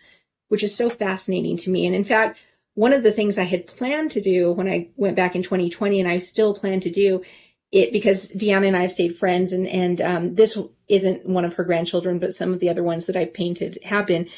which 0.48 0.62
is 0.62 0.74
so 0.74 0.88
fascinating 0.88 1.56
to 1.56 1.70
me. 1.70 1.86
And 1.86 1.94
in 1.94 2.04
fact 2.04 2.38
one 2.74 2.92
of 2.92 3.02
the 3.02 3.12
things 3.12 3.38
i 3.38 3.44
had 3.44 3.66
planned 3.66 4.10
to 4.10 4.20
do 4.20 4.52
when 4.52 4.68
i 4.68 4.88
went 4.96 5.16
back 5.16 5.34
in 5.34 5.42
2020 5.42 5.98
and 5.98 6.08
i 6.08 6.18
still 6.18 6.54
plan 6.54 6.78
to 6.78 6.90
do 6.90 7.22
it 7.72 7.92
because 7.92 8.28
deanna 8.28 8.68
and 8.68 8.76
i 8.76 8.82
have 8.82 8.92
stayed 8.92 9.16
friends 9.16 9.52
and 9.52 9.66
and 9.66 10.00
um, 10.00 10.34
this 10.34 10.56
isn't 10.88 11.26
one 11.26 11.44
of 11.44 11.54
her 11.54 11.64
grandchildren 11.64 12.18
but 12.18 12.34
some 12.34 12.52
of 12.52 12.60
the 12.60 12.68
other 12.68 12.82
ones 12.82 13.06
that 13.06 13.16
i've 13.16 13.34
painted 13.34 13.78
have 13.84 14.06
been. 14.06 14.28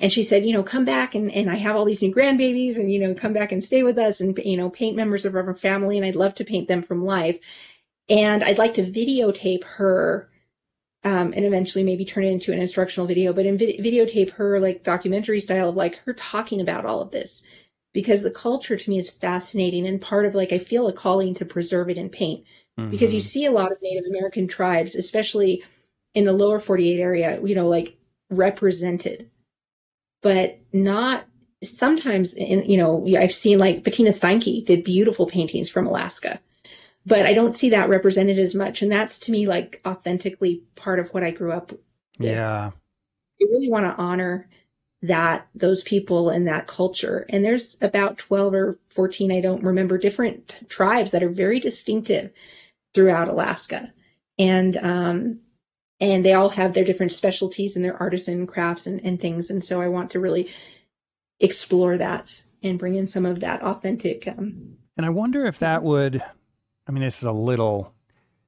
And 0.00 0.12
she 0.12 0.22
said 0.22 0.44
you 0.44 0.52
know 0.52 0.62
come 0.62 0.84
back 0.84 1.14
and, 1.14 1.30
and 1.32 1.50
i 1.50 1.56
have 1.56 1.74
all 1.74 1.84
these 1.84 2.02
new 2.02 2.14
grandbabies 2.14 2.76
and 2.76 2.90
you 2.92 3.00
know 3.00 3.14
come 3.14 3.32
back 3.32 3.52
and 3.52 3.62
stay 3.62 3.82
with 3.82 3.98
us 3.98 4.20
and 4.20 4.38
you 4.44 4.56
know 4.56 4.70
paint 4.70 4.96
members 4.96 5.24
of 5.24 5.34
our 5.34 5.54
family 5.54 5.96
and 5.96 6.06
i'd 6.06 6.16
love 6.16 6.34
to 6.36 6.44
paint 6.44 6.68
them 6.68 6.82
from 6.82 7.04
life. 7.04 7.38
And 8.08 8.42
I'd 8.42 8.58
like 8.58 8.74
to 8.74 8.90
videotape 8.90 9.64
her 9.64 10.30
um, 11.04 11.32
and 11.34 11.44
eventually 11.44 11.84
maybe 11.84 12.04
turn 12.04 12.24
it 12.24 12.32
into 12.32 12.52
an 12.52 12.58
instructional 12.60 13.06
video, 13.06 13.32
but 13.32 13.46
in 13.46 13.58
vid- 13.58 13.80
videotape 13.80 14.30
her 14.30 14.58
like 14.58 14.82
documentary 14.82 15.40
style 15.40 15.68
of 15.68 15.76
like 15.76 15.96
her 15.96 16.14
talking 16.14 16.60
about 16.60 16.86
all 16.86 17.00
of 17.00 17.10
this. 17.10 17.42
Because 17.92 18.22
the 18.22 18.30
culture 18.30 18.76
to 18.76 18.90
me 18.90 18.98
is 18.98 19.10
fascinating 19.10 19.86
and 19.86 20.00
part 20.00 20.26
of 20.26 20.34
like 20.34 20.52
I 20.52 20.58
feel 20.58 20.88
a 20.88 20.92
calling 20.92 21.34
to 21.34 21.44
preserve 21.44 21.90
it 21.90 21.98
in 21.98 22.08
paint 22.08 22.44
because 22.90 23.12
you 23.12 23.20
Mhm. 23.20 23.24
see 23.24 23.44
a 23.44 23.50
lot 23.50 23.72
of 23.72 23.82
Native 23.82 24.04
American 24.08 24.46
tribes, 24.48 24.94
especially 24.94 25.62
in 26.14 26.24
the 26.24 26.32
lower 26.32 26.60
48 26.60 27.00
area, 27.00 27.40
you 27.42 27.54
know, 27.54 27.68
like 27.68 27.96
represented 28.30 29.30
but 30.22 30.58
not 30.72 31.24
sometimes 31.62 32.34
in 32.34 32.62
you 32.64 32.76
know 32.76 33.06
i've 33.18 33.32
seen 33.32 33.58
like 33.58 33.82
bettina 33.82 34.10
steinke 34.10 34.64
did 34.64 34.84
beautiful 34.84 35.26
paintings 35.26 35.68
from 35.70 35.86
alaska 35.86 36.38
but 37.06 37.24
i 37.26 37.32
don't 37.32 37.54
see 37.54 37.70
that 37.70 37.88
represented 37.88 38.38
as 38.38 38.54
much 38.54 38.82
and 38.82 38.92
that's 38.92 39.18
to 39.18 39.32
me 39.32 39.46
like 39.46 39.80
authentically 39.86 40.62
part 40.76 40.98
of 40.98 41.08
what 41.14 41.24
i 41.24 41.30
grew 41.30 41.52
up 41.52 41.72
with 41.72 41.80
Yeah. 42.18 42.70
I 43.40 43.44
really 43.44 43.70
want 43.70 43.86
to 43.86 43.94
honor 44.02 44.48
that 45.02 45.46
those 45.54 45.82
people 45.84 46.28
and 46.28 46.48
that 46.48 46.66
culture. 46.66 47.24
And 47.28 47.44
there's 47.44 47.76
about 47.80 48.18
12 48.18 48.52
or 48.52 48.78
14, 48.90 49.30
I 49.30 49.40
don't 49.40 49.62
remember, 49.62 49.96
different 49.96 50.64
tribes 50.68 51.12
that 51.12 51.22
are 51.22 51.28
very 51.28 51.60
distinctive 51.60 52.32
throughout 52.94 53.28
Alaska. 53.28 53.92
And 54.38 54.76
um 54.78 55.40
and 56.00 56.24
they 56.24 56.34
all 56.34 56.48
have 56.50 56.74
their 56.74 56.84
different 56.84 57.10
specialties 57.12 57.74
and 57.74 57.84
their 57.84 58.00
artisan 58.00 58.46
crafts 58.46 58.86
and, 58.86 59.00
and 59.04 59.20
things. 59.20 59.50
And 59.50 59.64
so 59.64 59.80
I 59.80 59.88
want 59.88 60.10
to 60.12 60.20
really 60.20 60.48
explore 61.40 61.96
that 61.96 62.40
and 62.62 62.78
bring 62.78 62.94
in 62.94 63.06
some 63.06 63.26
of 63.26 63.40
that 63.40 63.62
authentic 63.62 64.26
um 64.28 64.76
And 64.96 65.06
I 65.06 65.10
wonder 65.10 65.46
if 65.46 65.58
that 65.60 65.82
would, 65.82 66.22
I 66.86 66.92
mean, 66.92 67.02
this 67.02 67.18
is 67.18 67.24
a 67.24 67.32
little 67.32 67.94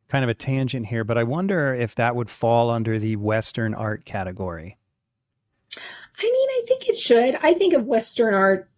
kind 0.09 0.25
of 0.25 0.29
a 0.29 0.35
tangent 0.35 0.87
here, 0.87 1.05
but 1.05 1.17
I 1.17 1.23
wonder 1.25 1.73
if 1.73 1.95
that 1.95 2.17
would 2.17 2.29
fall 2.29 2.69
under 2.69 2.99
the 2.99 3.17
Western 3.17 3.75
art 3.75 4.05
category. 4.05 4.77
I 6.19 6.25
mean, 6.25 6.49
I 6.51 6.63
think 6.67 6.89
it 6.89 6.99
should. 6.99 7.37
I 7.43 7.55
think 7.55 7.75
of 7.75 7.87
Western 7.87 8.35
art. 8.35 8.69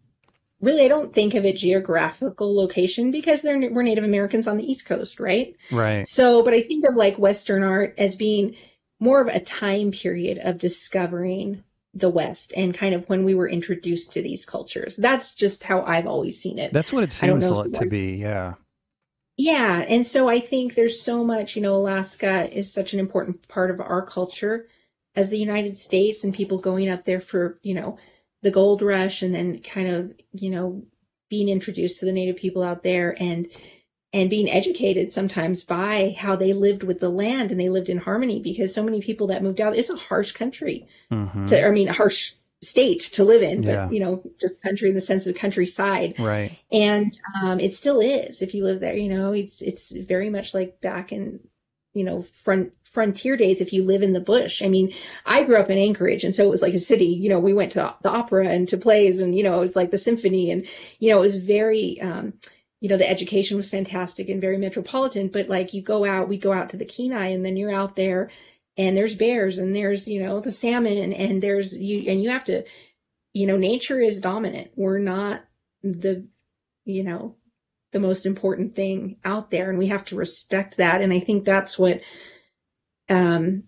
Really, 0.62 0.84
I 0.84 0.89
don't 0.89 1.12
think 1.12 1.34
of 1.34 1.44
it 1.44 1.56
geographical 1.56 2.55
location 2.55 3.10
because 3.10 3.43
they're, 3.43 3.70
we're 3.72 3.82
Native 3.82 4.05
Americans 4.05 4.47
on 4.47 4.56
the 4.56 4.64
East 4.64 4.86
Coast, 4.86 5.18
right? 5.18 5.56
Right. 5.72 6.09
So, 6.09 6.43
but 6.44 6.55
I 6.55 6.62
think 6.62 6.84
of 6.89 6.94
like 6.94 7.18
Western 7.18 7.64
art 7.64 7.94
as 7.98 8.14
being 8.14 8.55
more 9.01 9.20
of 9.20 9.26
a 9.26 9.40
time 9.40 9.90
period 9.90 10.39
of 10.39 10.59
discovering 10.59 11.64
the 11.94 12.09
West 12.09 12.55
and 12.56 12.72
kind 12.72 12.94
of 12.94 13.09
when 13.09 13.24
we 13.24 13.34
were 13.34 13.48
introduced 13.48 14.12
to 14.12 14.22
these 14.22 14.47
cultures. 14.47 14.97
That's 14.97 15.34
just 15.34 15.64
how 15.64 15.82
I've 15.82 16.06
always 16.06 16.40
seen 16.40 16.59
it. 16.59 16.72
That's 16.72 16.93
what 16.93 17.05
it 17.05 17.12
seems 17.12 17.51
know 17.51 17.56
li- 17.56 17.66
if 17.66 17.80
to 17.80 17.86
be. 17.86 18.14
Yeah. 18.14 18.55
Yeah. 19.36 19.84
And 19.89 20.06
so 20.06 20.28
I 20.28 20.40
think 20.40 20.74
there's 20.74 21.01
so 21.01 21.24
much, 21.24 21.56
you 21.56 21.62
know, 21.62 21.74
Alaska 21.74 22.48
is 22.56 22.72
such 22.72 22.94
an 22.94 23.01
important 23.01 23.48
part 23.48 23.70
of 23.70 23.80
our 23.80 24.06
culture 24.06 24.68
as 25.16 25.28
the 25.28 25.39
United 25.39 25.76
States 25.76 26.24
and 26.24 26.32
people 26.32 26.59
going 26.59 26.89
up 26.89 27.05
there 27.05 27.20
for, 27.20 27.59
you 27.62 27.74
know, 27.74 27.98
the 28.43 28.51
gold 28.51 28.82
rush 28.82 29.23
and 29.23 29.35
then 29.35 29.60
kind 29.60 29.89
of, 29.89 30.12
you 30.32 30.51
know, 30.51 30.82
being 31.31 31.48
introduced 31.48 31.98
to 32.01 32.05
the 32.05 32.12
native 32.12 32.36
people 32.36 32.62
out 32.62 32.82
there 32.82 33.16
and 33.19 33.48
and 34.12 34.28
being 34.28 34.51
educated 34.51 35.10
sometimes 35.10 35.64
by 35.64 36.14
how 36.19 36.36
they 36.36 36.52
lived 36.52 36.82
with 36.82 37.01
the 37.01 37.09
land 37.09 37.51
and 37.51 37.59
they 37.59 37.70
lived 37.70 37.89
in 37.89 37.97
harmony 37.97 38.40
because 38.40 38.74
so 38.74 38.82
many 38.82 39.01
people 39.01 39.28
that 39.28 39.43
moved 39.43 39.60
out 39.60 39.77
it's 39.77 39.89
a 39.90 39.97
harsh 39.97 40.32
country 40.32 40.86
hmm 41.10 41.47
to, 41.47 41.66
I 41.66 41.70
mean 41.70 41.89
a 41.89 41.93
harsh 41.94 42.32
state 42.60 43.01
to 43.14 43.24
live 43.24 43.43
in 43.43 43.62
Yeah. 43.62 43.86
but 43.86 43.94
you 43.94 44.01
know 44.01 44.23
just 44.40 44.62
country 44.62 44.90
in 44.90 44.94
the 44.94 45.01
sense 45.01 45.27
of 45.27 45.35
countryside 45.35 46.14
Right. 46.19 46.56
and 46.70 47.19
um, 47.43 47.59
it 47.59 47.73
still 47.73 48.01
is 48.01 48.43
if 48.43 48.55
you 48.55 48.64
live 48.64 48.81
there 48.81 48.94
you 48.94 49.09
know 49.09 49.32
it's 49.32 49.62
it's 49.62 49.90
very 49.90 50.28
much 50.31 50.52
like 50.52 50.81
back 50.81 51.10
in 51.12 51.40
you 51.94 52.05
know 52.05 52.23
front 52.44 52.73
frontier 52.93 53.36
days 53.36 53.60
if 53.60 53.73
you 53.73 53.85
live 53.85 54.02
in 54.02 54.12
the 54.12 54.20
bush. 54.20 54.62
I 54.62 54.69
mean 54.69 54.93
i 55.27 55.43
grew 55.44 55.56
up 55.56 55.70
in 55.70 55.78
anchorage 55.78 56.24
and 56.24 56.35
so 56.35 56.44
it 56.44 56.51
was 56.51 56.62
like 56.62 56.74
a 56.74 56.78
city. 56.78 57.06
You 57.06 57.28
know 57.28 57.40
we 57.40 57.55
went 57.55 57.73
to 57.73 57.94
the 58.02 58.10
opera 58.10 58.48
and 58.48 58.69
to 58.69 58.77
plays 58.77 59.20
and 59.20 59.36
you 59.36 59.43
know 59.43 59.56
it 59.56 59.60
was 59.60 59.77
like 59.77 59.90
the 59.90 59.98
symphony 59.98 60.51
and 60.51 60.66
you 60.98 61.10
know 61.10 61.19
it 61.19 61.23
was 61.23 61.36
very 61.36 62.01
um 62.01 62.35
you 62.81 62.89
know 62.89 62.97
the 62.97 63.09
education 63.09 63.56
was 63.56 63.69
fantastic 63.69 64.28
and 64.28 64.40
very 64.40 64.59
metropolitan 64.59 65.28
but 65.28 65.48
like 65.48 65.74
you 65.74 65.82
go 65.82 66.05
out 66.05 66.28
we 66.28 66.36
go 66.36 66.52
out 66.52 66.70
to 66.70 66.77
the 66.77 66.85
kenai 66.85 67.28
and 67.28 67.44
then 67.44 67.56
you're 67.56 67.73
out 67.73 67.97
there 67.97 68.31
and 68.77 68.97
there's 68.97 69.14
bears 69.14 69.59
and 69.59 69.77
there's 69.77 70.09
you 70.09 70.23
know 70.23 70.40
the 70.40 70.51
salmon 70.51 70.97
and, 70.98 71.14
and 71.14 71.43
there's 71.43 71.77
you 71.77 72.10
and 72.10 72.23
you 72.23 72.31
have 72.31 72.44
to 72.44 72.64
you 73.32 73.47
know 73.47 73.56
nature 73.56 74.01
is 74.01 74.20
dominant. 74.20 74.70
We're 74.77 74.98
not 74.98 75.43
the 75.82 76.27
you 76.85 77.05
know 77.05 77.36
the 77.93 78.01
most 78.01 78.24
important 78.24 78.74
thing 78.74 79.16
out 79.24 79.51
there 79.51 79.69
and 79.69 79.78
we 79.78 79.89
have 79.89 80.05
to 80.05 80.16
respect 80.16 80.78
that 80.78 81.02
and 81.02 81.12
i 81.12 81.20
think 81.20 81.44
that's 81.44 81.78
what 81.78 82.01
um 83.12 83.62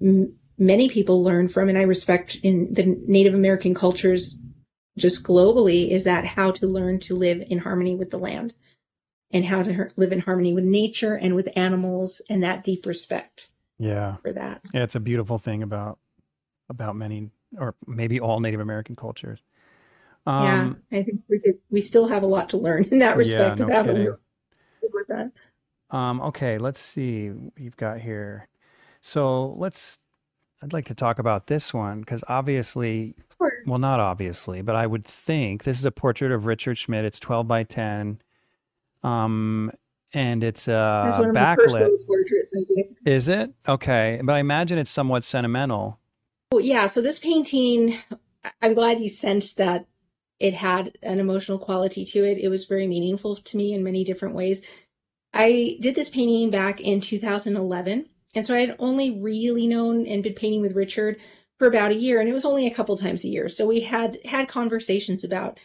m- 0.00 0.34
many 0.58 0.88
people 0.88 1.22
learn 1.22 1.48
from 1.48 1.68
and 1.68 1.78
i 1.78 1.82
respect 1.82 2.36
in 2.42 2.72
the 2.74 2.84
native 3.06 3.34
american 3.34 3.74
cultures 3.74 4.38
just 4.98 5.22
globally 5.22 5.90
is 5.90 6.04
that 6.04 6.24
how 6.24 6.50
to 6.50 6.66
learn 6.66 6.98
to 6.98 7.14
live 7.14 7.42
in 7.48 7.58
harmony 7.58 7.94
with 7.94 8.10
the 8.10 8.18
land 8.18 8.54
and 9.30 9.44
how 9.46 9.62
to 9.62 9.88
live 9.96 10.12
in 10.12 10.18
harmony 10.20 10.52
with 10.52 10.64
nature 10.64 11.14
and 11.14 11.34
with 11.34 11.48
animals 11.56 12.20
and 12.28 12.42
that 12.42 12.62
deep 12.64 12.84
respect 12.86 13.48
Yeah. 13.78 14.16
for 14.22 14.32
that 14.32 14.60
Yeah. 14.74 14.82
It's 14.84 14.94
a 14.94 15.00
beautiful 15.00 15.38
thing 15.38 15.62
about 15.62 15.98
about 16.68 16.96
many 16.96 17.30
or 17.58 17.74
maybe 17.86 18.18
all 18.20 18.40
Native 18.40 18.60
American 18.60 18.94
cultures. 18.94 19.40
Um, 20.26 20.44
yeah 20.90 20.98
i 20.98 21.02
think 21.02 21.20
we 21.28 21.38
could 21.40 21.58
we 21.70 21.80
still 21.80 22.06
have 22.06 22.22
a 22.22 22.26
lot 22.26 22.50
to 22.50 22.56
learn 22.58 22.84
in 22.92 22.98
that 23.00 23.12
yeah. 23.14 23.16
respect 23.24 23.58
No 23.58 23.64
of 23.66 23.70
how 23.72 23.82
to 23.82 23.92
kidding. 23.92 24.16
with 24.92 25.06
that 25.08 25.32
Um, 25.92 26.20
okay, 26.22 26.58
let's 26.58 26.80
see 26.80 27.28
what 27.28 27.52
you've 27.56 27.76
got 27.76 28.00
here. 28.00 28.48
So 29.00 29.50
let's. 29.52 29.98
I'd 30.62 30.72
like 30.72 30.84
to 30.86 30.94
talk 30.94 31.18
about 31.18 31.48
this 31.48 31.74
one 31.74 32.00
because 32.00 32.22
obviously, 32.28 33.16
Sure. 33.36 33.52
well, 33.66 33.80
not 33.80 33.98
obviously, 33.98 34.62
but 34.62 34.76
I 34.76 34.86
would 34.86 35.04
think 35.04 35.64
this 35.64 35.78
is 35.78 35.84
a 35.84 35.90
portrait 35.90 36.30
of 36.30 36.46
Richard 36.46 36.78
Schmid. 36.78 37.04
It's 37.04 37.18
twelve 37.18 37.48
by 37.48 37.64
ten, 37.64 38.20
um, 39.02 39.72
and 40.14 40.44
it's 40.44 40.66
that's 40.66 41.16
uh, 41.16 41.20
one 41.20 41.28
of 41.30 41.34
the 41.34 41.54
first 41.56 41.76
backlit. 41.76 42.06
portraits 42.06 42.54
i 42.56 42.74
did 42.74 42.96
Is 43.04 43.28
it 43.28 43.52
okay? 43.68 44.20
But 44.22 44.34
I 44.34 44.38
imagine 44.38 44.78
it's 44.78 44.90
somewhat 44.90 45.24
sentimental. 45.24 45.98
Oh, 46.52 46.58
yeah. 46.58 46.86
So 46.86 47.00
this 47.00 47.18
painting, 47.18 47.98
I'm 48.60 48.74
glad 48.74 49.00
you 49.00 49.08
sensed 49.08 49.56
that 49.56 49.86
it 50.38 50.54
had 50.54 50.98
an 51.02 51.18
emotional 51.18 51.58
quality 51.58 52.04
to 52.04 52.24
it. 52.24 52.38
It 52.38 52.48
was 52.48 52.66
very 52.66 52.86
meaningful 52.86 53.36
to 53.36 53.56
me 53.56 53.72
in 53.72 53.82
many 53.82 54.04
different 54.04 54.34
ways. 54.34 54.62
I 55.34 55.78
did 55.80 55.94
this 55.94 56.10
painting 56.10 56.50
back 56.50 56.80
in 56.80 57.00
2011. 57.00 58.06
And 58.34 58.46
so 58.46 58.54
I 58.54 58.60
had 58.60 58.76
only 58.78 59.18
really 59.18 59.66
known 59.66 60.06
and 60.06 60.22
been 60.22 60.34
painting 60.34 60.62
with 60.62 60.76
Richard 60.76 61.18
for 61.58 61.66
about 61.66 61.90
a 61.90 61.96
year. 61.96 62.20
And 62.20 62.28
it 62.28 62.32
was 62.32 62.44
only 62.44 62.66
a 62.66 62.74
couple 62.74 62.96
times 62.96 63.24
a 63.24 63.28
year. 63.28 63.48
So 63.48 63.66
we 63.66 63.80
had 63.80 64.18
had 64.24 64.48
conversations 64.48 65.24
about 65.24 65.58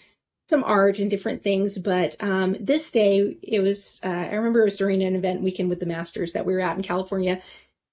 some 0.50 0.64
art 0.64 1.00
and 1.00 1.10
different 1.10 1.44
things. 1.44 1.78
But 1.78 2.16
um, 2.22 2.56
this 2.60 2.92
day, 2.92 3.38
it 3.42 3.60
was, 3.60 4.00
uh, 4.04 4.08
I 4.08 4.36
remember 4.36 4.62
it 4.62 4.66
was 4.66 4.78
during 4.78 5.04
an 5.04 5.16
event 5.16 5.42
weekend 5.42 5.70
with 5.70 5.80
the 5.80 5.86
Masters 5.86 6.34
that 6.34 6.46
we 6.46 6.54
were 6.54 6.62
at 6.62 6.78
in 6.78 6.84
California. 6.84 7.42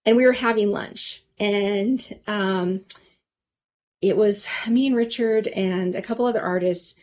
And 0.04 0.16
we 0.16 0.26
were 0.26 0.32
having 0.32 0.70
lunch. 0.70 1.22
And 1.38 2.20
um, 2.26 2.84
it 4.00 4.16
was 4.16 4.46
me 4.68 4.86
and 4.86 4.96
Richard 4.96 5.48
and 5.48 5.94
a 5.94 6.02
couple 6.02 6.26
other 6.26 6.42
artists. 6.42 6.94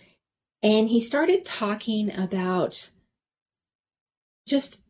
And 0.63 0.87
he 0.87 0.99
started 0.99 1.45
talking 1.45 2.15
about 2.15 2.89
just 4.47 4.81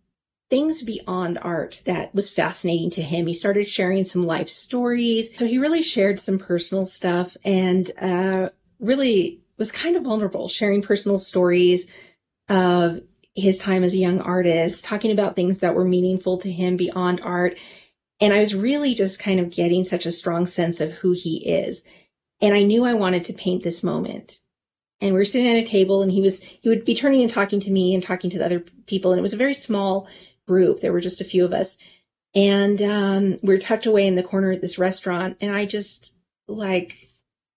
things 0.52 0.84
beyond 0.84 1.40
art 1.42 1.82
that 1.86 2.14
was 2.14 2.30
fascinating 2.30 2.92
to 2.92 3.02
him. 3.02 3.26
He 3.26 3.34
started 3.34 3.66
sharing 3.66 4.04
some 4.04 4.28
life 4.28 4.50
stories. 4.50 5.32
So 5.38 5.48
he 5.48 5.58
really 5.58 5.82
shared 5.82 6.20
some 6.20 6.38
personal 6.38 6.86
stuff 6.86 7.38
and 7.46 7.90
uh, 8.00 8.50
really 8.80 9.40
was 9.58 9.72
kind 9.72 9.96
of 9.96 10.04
vulnerable, 10.04 10.50
sharing 10.50 10.82
personal 10.82 11.18
stories 11.18 11.88
of 12.50 13.00
his 13.34 13.58
time 13.60 13.86
as 13.86 13.94
a 13.94 13.98
young 13.98 14.20
artist, 14.20 14.84
talking 14.84 15.12
about 15.12 15.38
things 15.38 15.60
that 15.60 15.74
were 15.74 15.86
meaningful 15.86 16.38
to 16.40 16.52
him 16.52 16.76
beyond 16.76 17.22
art. 17.24 17.58
And 18.20 18.34
I 18.34 18.40
was 18.40 18.54
really 18.54 18.94
just 18.94 19.20
kind 19.20 19.40
of 19.40 19.52
getting 19.52 19.86
such 19.86 20.06
a 20.06 20.12
strong 20.12 20.48
sense 20.48 20.82
of 20.82 20.92
who 20.92 21.14
he 21.14 21.38
is. 21.48 21.86
And 22.42 22.54
I 22.54 22.64
knew 22.64 22.84
I 22.84 22.94
wanted 22.94 23.24
to 23.26 23.34
paint 23.34 23.64
this 23.64 23.84
moment. 23.84 24.41
And 25.02 25.14
we 25.14 25.20
were 25.20 25.26
sitting 25.26 25.48
at 25.48 25.58
a 25.64 25.66
table 25.66 26.02
and 26.04 26.12
he 26.12 26.22
was, 26.22 26.40
he 26.42 26.70
would 26.70 26.86
be 26.86 26.96
turning 26.96 27.22
and 27.24 27.32
talking 27.32 27.60
to 27.62 27.72
me 27.72 27.94
and 27.94 28.04
talking 28.04 28.30
to 28.30 28.38
the 28.38 28.46
other 28.46 28.64
people. 28.86 29.12
And 29.12 29.20
it 29.20 29.24
was 29.24 29.34
a 29.34 29.38
very 29.38 29.54
small 29.56 30.08
group. 30.48 30.80
There 30.80 30.94
were 30.94 31.02
just 31.02 31.22
a 31.22 31.26
few 31.26 31.44
of 31.44 31.54
us. 31.54 31.78
And 32.36 32.82
um, 32.82 33.40
we 33.42 33.54
were 33.54 33.58
tucked 33.60 33.88
away 33.88 34.08
in 34.08 34.16
the 34.16 34.24
corner 34.24 34.52
at 34.52 34.62
this 34.62 34.78
restaurant. 34.78 35.38
And 35.42 35.54
I 35.54 35.66
just 35.66 36.16
like 36.48 36.96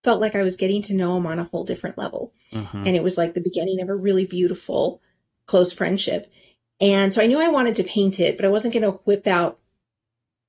felt 0.03 0.21
like 0.21 0.35
I 0.35 0.43
was 0.43 0.55
getting 0.55 0.81
to 0.83 0.93
know 0.95 1.17
him 1.17 1.25
on 1.27 1.39
a 1.39 1.43
whole 1.45 1.63
different 1.63 1.97
level 1.97 2.31
Mhm. 2.51 2.85
and 2.87 2.95
it 2.95 3.01
was 3.01 3.17
like 3.17 3.33
the 3.33 3.41
beginning 3.41 3.81
of 3.81 3.89
a 3.89 3.95
really 3.95 4.25
beautiful 4.27 5.01
close 5.47 5.73
friendship 5.73 6.31
and 6.79 7.11
so 7.11 7.19
i 7.19 7.25
knew 7.25 7.39
i 7.39 7.47
wanted 7.49 7.75
to 7.77 7.83
paint 7.83 8.19
it 8.19 8.37
but 8.37 8.45
i 8.45 8.49
wasn't 8.49 8.71
going 8.71 8.83
to 8.83 8.99
whip 9.05 9.25
out 9.25 9.57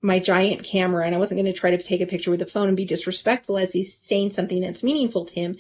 my 0.03 0.19
giant 0.19 0.63
camera 0.63 1.07
and 1.07 1.15
i 1.15 1.19
wasn't 1.19 1.41
going 1.41 1.51
to 1.53 1.59
try 1.59 1.71
to 1.71 1.83
take 1.83 2.03
a 2.03 2.07
picture 2.07 2.31
with 2.31 2.43
a 2.43 2.47
phone 2.47 2.69
and 2.69 2.77
be 2.77 2.85
disrespectful 2.85 3.57
as 3.57 3.73
he's 3.73 3.97
saying 3.97 4.31
something 4.31 4.61
that's 4.61 4.83
meaningful 4.83 5.25
to 5.25 5.35
him 5.35 5.57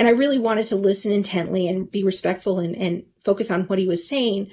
and 0.00 0.08
i 0.08 0.12
really 0.12 0.38
wanted 0.40 0.66
to 0.66 0.74
listen 0.76 1.12
intently 1.12 1.68
and 1.68 1.90
be 1.90 2.02
respectful 2.02 2.58
and, 2.58 2.74
and 2.76 3.04
focus 3.24 3.50
on 3.50 3.64
what 3.66 3.78
he 3.78 3.86
was 3.86 4.08
saying 4.08 4.50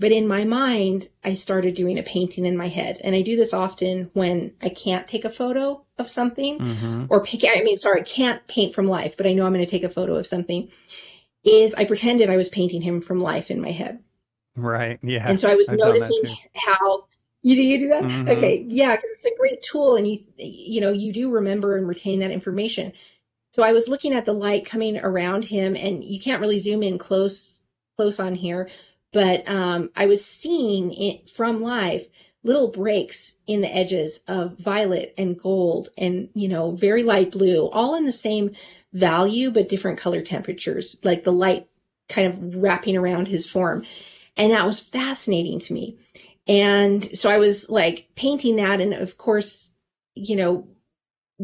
but 0.00 0.10
in 0.12 0.26
my 0.26 0.44
mind 0.44 1.08
i 1.24 1.34
started 1.34 1.74
doing 1.76 1.98
a 1.98 2.02
painting 2.02 2.44
in 2.46 2.56
my 2.56 2.68
head 2.68 2.98
and 3.04 3.14
i 3.14 3.22
do 3.22 3.36
this 3.36 3.52
often 3.52 4.10
when 4.14 4.52
i 4.62 4.68
can't 4.68 5.06
take 5.06 5.24
a 5.24 5.30
photo 5.30 5.84
of 5.98 6.08
something 6.08 6.58
Mhm. 6.58 7.06
or 7.10 7.22
pick 7.22 7.44
I 7.44 7.62
mean 7.62 7.76
sorry, 7.78 8.02
can't 8.04 8.46
paint 8.46 8.74
from 8.74 8.86
life, 8.86 9.16
but 9.16 9.26
I 9.26 9.32
know 9.32 9.44
I'm 9.46 9.52
going 9.52 9.64
to 9.64 9.70
take 9.70 9.84
a 9.84 9.88
photo 9.98 10.14
of 10.16 10.26
something 10.26 10.70
is 11.44 11.74
I 11.74 11.84
pretended 11.84 12.30
I 12.30 12.36
was 12.36 12.48
painting 12.48 12.82
him 12.82 13.00
from 13.00 13.18
life 13.20 13.50
in 13.50 13.60
my 13.60 13.72
head. 13.72 13.98
Right. 14.56 14.98
Yeah. 15.02 15.28
And 15.28 15.40
so 15.40 15.48
I 15.50 15.54
was 15.54 15.68
I've 15.68 15.78
noticing 15.78 16.36
how 16.54 17.06
You 17.42 17.56
do 17.56 17.62
you 17.62 17.78
do 17.78 17.88
that? 17.88 18.02
Mhm. 18.04 18.28
Okay, 18.36 18.64
yeah, 18.68 18.94
because 18.94 19.10
it's 19.10 19.24
a 19.24 19.36
great 19.38 19.62
tool, 19.62 19.96
and 19.96 20.06
you 20.06 20.18
you 20.38 20.80
know 20.80 20.92
you 20.92 21.12
do 21.12 21.30
remember 21.30 21.76
and 21.76 21.86
retain 21.88 22.20
that 22.20 22.30
information. 22.30 22.92
So 23.58 23.64
I 23.64 23.72
was 23.72 23.88
looking 23.88 24.12
at 24.12 24.24
the 24.24 24.32
light 24.32 24.66
coming 24.66 24.98
around 24.98 25.46
him, 25.46 25.74
and 25.74 26.04
you 26.04 26.20
can't 26.20 26.40
really 26.40 26.58
zoom 26.58 26.80
in 26.80 26.96
close 26.96 27.64
close 27.96 28.20
on 28.20 28.36
here, 28.36 28.70
but 29.12 29.42
um, 29.50 29.90
I 29.96 30.06
was 30.06 30.24
seeing 30.24 30.92
it 30.92 31.28
from 31.28 31.60
live 31.60 32.06
little 32.44 32.70
breaks 32.70 33.34
in 33.48 33.60
the 33.60 33.76
edges 33.76 34.20
of 34.28 34.56
violet 34.58 35.12
and 35.18 35.36
gold 35.36 35.88
and 35.98 36.28
you 36.34 36.46
know 36.46 36.70
very 36.70 37.02
light 37.02 37.32
blue 37.32 37.68
all 37.70 37.96
in 37.96 38.06
the 38.06 38.12
same 38.12 38.54
value 38.92 39.50
but 39.50 39.68
different 39.68 39.98
color 39.98 40.22
temperatures 40.22 40.96
like 41.02 41.24
the 41.24 41.32
light 41.32 41.66
kind 42.08 42.32
of 42.32 42.62
wrapping 42.62 42.96
around 42.96 43.26
his 43.26 43.44
form. 43.44 43.84
And 44.36 44.52
that 44.52 44.66
was 44.66 44.78
fascinating 44.78 45.58
to 45.58 45.72
me. 45.74 45.98
And 46.46 47.18
so 47.18 47.28
i 47.28 47.38
was 47.38 47.68
like 47.68 48.06
painting 48.14 48.54
that 48.56 48.80
and 48.80 48.94
of 48.94 49.18
course 49.18 49.74
you 50.14 50.36
know 50.36 50.68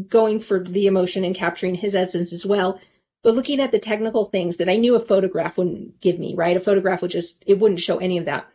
going 0.09 0.41
for 0.41 0.61
the 0.61 0.87
emotion 0.87 1.25
and 1.25 1.35
capturing 1.35 1.75
his 1.75 1.95
essence 1.95 2.33
as 2.33 2.45
well 2.45 2.81
but 3.23 3.35
looking 3.35 3.61
at 3.61 3.71
the 3.71 3.79
technical 3.79 4.27
things 4.27 4.57
that 4.57 4.69
i 4.69 4.77
knew 4.77 4.95
a 4.97 5.05
photograph 5.05 5.57
wouldn't 5.57 6.01
give 6.01 6.19
me 6.19 6.35
right 6.35 6.57
a 6.57 6.61
photograph 6.61 7.03
would 7.03 7.11
just 7.11 7.43
it 7.47 7.59
wouldn't 7.59 7.81
show 7.81 7.99
any 7.99 8.19
of 8.19 8.25
that 8.25 8.47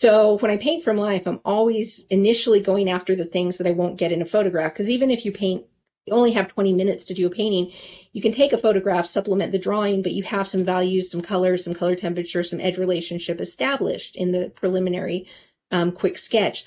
so 0.00 0.38
when 0.38 0.50
I 0.50 0.56
paint 0.56 0.82
from 0.82 0.96
life, 0.96 1.26
I'm 1.26 1.40
always 1.44 2.06
initially 2.08 2.62
going 2.62 2.88
after 2.88 3.14
the 3.14 3.26
things 3.26 3.58
that 3.58 3.66
I 3.66 3.72
won't 3.72 3.98
get 3.98 4.12
in 4.12 4.22
a 4.22 4.24
photograph. 4.24 4.72
Because 4.72 4.88
even 4.88 5.10
if 5.10 5.26
you 5.26 5.30
paint, 5.30 5.66
you 6.06 6.14
only 6.14 6.30
have 6.30 6.48
20 6.48 6.72
minutes 6.72 7.04
to 7.04 7.14
do 7.14 7.26
a 7.26 7.30
painting, 7.30 7.70
you 8.14 8.22
can 8.22 8.32
take 8.32 8.54
a 8.54 8.58
photograph, 8.58 9.04
supplement 9.04 9.52
the 9.52 9.58
drawing, 9.58 10.00
but 10.00 10.12
you 10.12 10.22
have 10.22 10.48
some 10.48 10.64
values, 10.64 11.10
some 11.10 11.20
colors, 11.20 11.62
some 11.62 11.74
color 11.74 11.94
temperature, 11.94 12.42
some 12.42 12.60
edge 12.60 12.78
relationship 12.78 13.42
established 13.42 14.16
in 14.16 14.32
the 14.32 14.50
preliminary 14.56 15.28
um, 15.70 15.92
quick 15.92 16.16
sketch. 16.16 16.64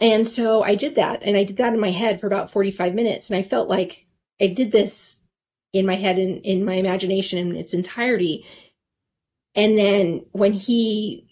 And 0.00 0.28
so 0.28 0.62
I 0.62 0.74
did 0.74 0.96
that, 0.96 1.22
and 1.22 1.36
I 1.36 1.44
did 1.44 1.56
that 1.56 1.72
in 1.72 1.80
my 1.80 1.90
head 1.90 2.20
for 2.20 2.26
about 2.26 2.50
45 2.50 2.94
minutes, 2.94 3.30
and 3.30 3.38
I 3.38 3.42
felt 3.42 3.68
like 3.68 4.06
I 4.40 4.48
did 4.48 4.70
this 4.70 5.20
in 5.72 5.86
my 5.86 5.94
head 5.94 6.18
and 6.18 6.44
in 6.44 6.64
my 6.64 6.74
imagination 6.74 7.38
in 7.38 7.56
its 7.56 7.74
entirety. 7.74 8.46
And 9.54 9.78
then 9.78 10.26
when 10.32 10.52
he 10.52 11.26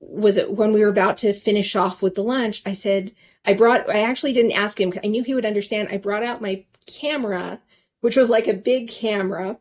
was 0.00 0.36
it 0.36 0.52
when 0.52 0.72
we 0.72 0.80
were 0.80 0.88
about 0.88 1.18
to 1.18 1.32
finish 1.32 1.74
off 1.74 2.02
with 2.02 2.14
the 2.14 2.22
lunch, 2.22 2.62
I 2.64 2.72
said, 2.72 3.12
I 3.44 3.54
brought, 3.54 3.90
I 3.90 4.02
actually 4.02 4.32
didn't 4.32 4.52
ask 4.52 4.80
him. 4.80 4.92
I 5.02 5.08
knew 5.08 5.24
he 5.24 5.34
would 5.34 5.46
understand. 5.46 5.88
I 5.90 5.96
brought 5.96 6.22
out 6.22 6.42
my 6.42 6.64
camera, 6.86 7.60
which 8.00 8.16
was 8.16 8.30
like 8.30 8.46
a 8.46 8.54
big 8.54 8.88
camera. 8.88 9.58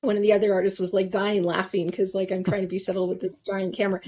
One 0.00 0.16
of 0.16 0.22
the 0.22 0.32
other 0.32 0.52
artists 0.52 0.78
was 0.78 0.92
like 0.92 1.10
dying 1.10 1.42
laughing 1.42 1.86
because 1.86 2.14
like 2.14 2.30
I'm 2.30 2.44
trying 2.44 2.62
to 2.62 2.68
be 2.68 2.78
subtle 2.78 3.08
with 3.08 3.20
this 3.20 3.38
giant 3.38 3.74
camera. 3.74 4.00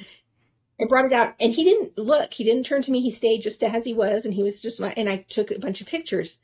I 0.80 0.84
brought 0.86 1.06
it 1.06 1.12
out 1.12 1.34
and 1.40 1.52
he 1.52 1.64
didn't 1.64 1.98
look, 1.98 2.32
he 2.34 2.44
didn't 2.44 2.64
turn 2.66 2.82
to 2.82 2.90
me. 2.90 3.00
He 3.00 3.10
stayed 3.10 3.42
just 3.42 3.62
as 3.64 3.84
he 3.84 3.94
was. 3.94 4.24
And 4.24 4.34
he 4.34 4.42
was 4.42 4.62
just 4.62 4.80
my, 4.80 4.92
and 4.96 5.08
I 5.08 5.18
took 5.28 5.50
a 5.50 5.58
bunch 5.58 5.80
of 5.80 5.86
pictures. 5.88 6.38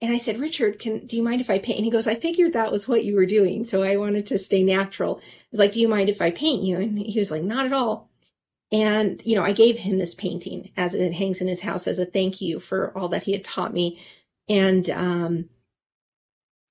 And 0.00 0.12
I 0.12 0.18
said, 0.18 0.40
Richard, 0.40 0.78
can 0.80 1.06
do 1.06 1.16
you 1.16 1.22
mind 1.22 1.40
if 1.40 1.48
I 1.48 1.58
paint? 1.58 1.78
And 1.78 1.84
he 1.84 1.90
goes, 1.90 2.06
I 2.08 2.16
figured 2.16 2.54
that 2.54 2.72
was 2.72 2.88
what 2.88 3.04
you 3.04 3.14
were 3.14 3.26
doing. 3.26 3.64
So 3.64 3.82
I 3.84 3.96
wanted 3.96 4.26
to 4.26 4.38
stay 4.38 4.62
natural. 4.64 5.18
I 5.20 5.22
was 5.52 5.60
like, 5.60 5.72
Do 5.72 5.80
you 5.80 5.88
mind 5.88 6.08
if 6.08 6.20
I 6.20 6.30
paint 6.32 6.64
you? 6.64 6.76
And 6.78 6.98
he 6.98 7.18
was 7.20 7.30
like, 7.30 7.42
Not 7.42 7.66
at 7.66 7.72
all. 7.72 8.10
And, 8.72 9.22
you 9.24 9.36
know, 9.36 9.44
I 9.44 9.52
gave 9.52 9.78
him 9.78 9.98
this 9.98 10.14
painting 10.14 10.70
as 10.76 10.94
it 10.94 11.12
hangs 11.12 11.40
in 11.40 11.46
his 11.48 11.60
house 11.60 11.86
as 11.86 11.98
a 12.00 12.06
thank 12.06 12.40
you 12.40 12.58
for 12.60 12.96
all 12.98 13.10
that 13.10 13.22
he 13.24 13.32
had 13.32 13.44
taught 13.44 13.72
me. 13.74 14.00
And 14.48 14.88
um 14.90 15.48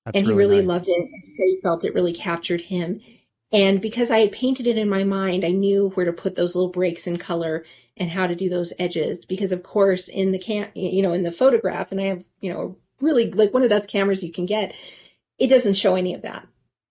That's 0.04 0.18
and 0.18 0.26
he 0.26 0.32
really 0.32 0.58
nice. 0.58 0.66
loved 0.66 0.88
it. 0.88 1.08
He 1.24 1.30
said 1.30 1.44
he 1.46 1.60
felt 1.62 1.84
it 1.84 1.94
really 1.94 2.12
captured 2.14 2.60
him. 2.60 3.00
And 3.52 3.82
because 3.82 4.10
I 4.10 4.20
had 4.20 4.32
painted 4.32 4.66
it 4.66 4.78
in 4.78 4.88
my 4.88 5.04
mind, 5.04 5.44
I 5.44 5.50
knew 5.50 5.90
where 5.90 6.06
to 6.06 6.12
put 6.12 6.34
those 6.34 6.54
little 6.54 6.70
breaks 6.70 7.06
in 7.06 7.18
color 7.18 7.64
and 7.98 8.10
how 8.10 8.26
to 8.26 8.34
do 8.34 8.48
those 8.48 8.72
edges. 8.78 9.24
Because 9.26 9.52
of 9.52 9.62
course, 9.62 10.08
in 10.08 10.32
the 10.32 10.38
can, 10.38 10.70
you 10.74 11.02
know, 11.02 11.12
in 11.12 11.22
the 11.22 11.32
photograph, 11.32 11.92
and 11.92 12.00
I 12.00 12.04
have, 12.04 12.24
you 12.40 12.52
know, 12.52 12.76
really 13.00 13.30
like 13.30 13.52
one 13.52 13.62
of 13.62 13.68
the 13.68 13.74
best 13.74 13.90
cameras 13.90 14.22
you 14.24 14.32
can 14.32 14.46
get, 14.46 14.74
it 15.38 15.48
doesn't 15.48 15.74
show 15.74 15.96
any 15.96 16.14
of 16.14 16.22
that, 16.22 16.46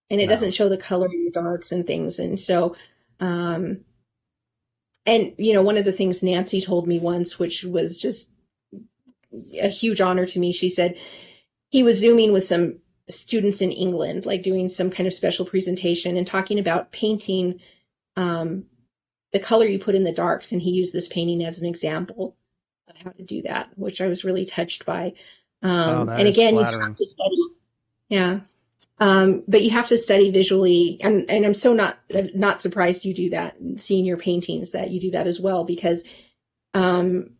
and 0.10 0.22
it 0.22 0.26
No. 0.26 0.34
doesn't 0.34 0.54
show 0.54 0.70
the 0.70 0.78
color 0.78 1.08
in 1.08 1.26
the 1.26 1.32
darks 1.32 1.72
and 1.72 1.88
things. 1.88 2.20
And 2.20 2.40
so, 2.40 2.76
um, 3.20 3.86
and 5.06 5.34
you 5.38 5.54
know, 5.54 5.64
one 5.64 5.78
of 5.78 5.86
the 5.86 5.94
things 5.94 6.22
Nancy 6.22 6.62
told 6.62 6.86
me 6.86 7.00
once, 7.00 7.40
which 7.40 7.64
was 7.64 7.98
just 8.00 8.30
a 9.60 9.70
huge 9.70 10.02
honor 10.02 10.26
to 10.28 10.40
me, 10.40 10.52
she 10.52 10.70
said 10.70 10.98
he 11.70 11.82
was 11.82 11.98
zooming 11.98 12.34
with 12.34 12.46
some 12.46 12.81
students 13.12 13.62
in 13.62 13.72
England, 13.72 14.26
like 14.26 14.44
doing 14.44 14.68
some 14.68 14.90
kind 14.90 15.08
of 15.08 15.14
special 15.14 15.46
presentation 15.46 16.18
and 16.18 16.26
talking 16.26 16.60
about 16.60 16.92
painting 16.92 17.60
um, 18.16 18.66
the 19.34 19.40
color 19.40 19.66
you 19.66 19.80
put 19.80 19.96
in 19.96 20.04
the 20.04 20.12
darks. 20.12 20.52
And 20.52 20.62
he 20.62 20.72
used 20.72 20.94
this 20.94 21.08
painting 21.08 21.44
as 21.44 21.60
an 21.60 21.66
example 21.66 22.36
of 22.88 22.98
how 22.98 23.12
to 23.12 23.24
do 23.24 23.42
that, 23.44 23.70
which 23.76 24.02
I 24.02 24.08
was 24.08 24.24
really 24.24 24.46
touched 24.46 24.86
by. 24.86 25.14
Um, 25.62 26.10
Oh, 26.10 26.12
and 26.12 26.28
again, 26.28 26.56
you 26.56 26.64
have 26.64 26.96
to 26.96 27.06
study. 27.06 27.38
Yeah. 28.10 28.40
Um, 29.00 29.44
but 29.48 29.64
you 29.64 29.72
have 29.72 29.88
to 29.88 29.98
study 29.98 30.30
visually, 30.30 31.00
and, 31.02 31.28
and 31.30 31.44
I'm 31.44 31.56
so 31.56 31.74
not 31.74 31.98
not 32.36 32.62
surprised 32.62 33.04
you 33.04 33.16
do 33.16 33.32
that, 33.32 33.56
seeing 33.78 34.06
your 34.06 34.18
paintings 34.18 34.72
that 34.72 34.92
you 34.92 35.00
do 35.00 35.12
that 35.12 35.26
as 35.26 35.40
well, 35.40 35.64
because 35.64 36.04
um, 36.76 37.32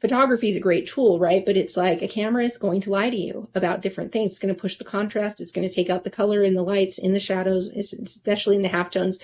photography 0.00 0.48
is 0.48 0.56
a 0.56 0.60
great 0.60 0.86
tool, 0.86 1.18
right? 1.18 1.44
But 1.44 1.56
it's 1.56 1.76
like 1.76 2.02
a 2.02 2.08
camera 2.08 2.44
is 2.44 2.58
going 2.58 2.80
to 2.82 2.90
lie 2.90 3.10
to 3.10 3.16
you 3.16 3.48
about 3.54 3.82
different 3.82 4.12
things. 4.12 4.32
It's 4.32 4.38
going 4.38 4.54
to 4.54 4.60
push 4.60 4.76
the 4.76 4.84
contrast. 4.84 5.40
It's 5.40 5.52
going 5.52 5.68
to 5.68 5.74
take 5.74 5.90
out 5.90 6.04
the 6.04 6.10
color 6.10 6.42
in 6.44 6.54
the 6.54 6.62
lights, 6.62 6.98
in 6.98 7.12
the 7.12 7.18
shadows, 7.18 7.68
especially 7.70 8.56
in 8.56 8.62
the 8.62 8.68
halftones. 8.68 9.20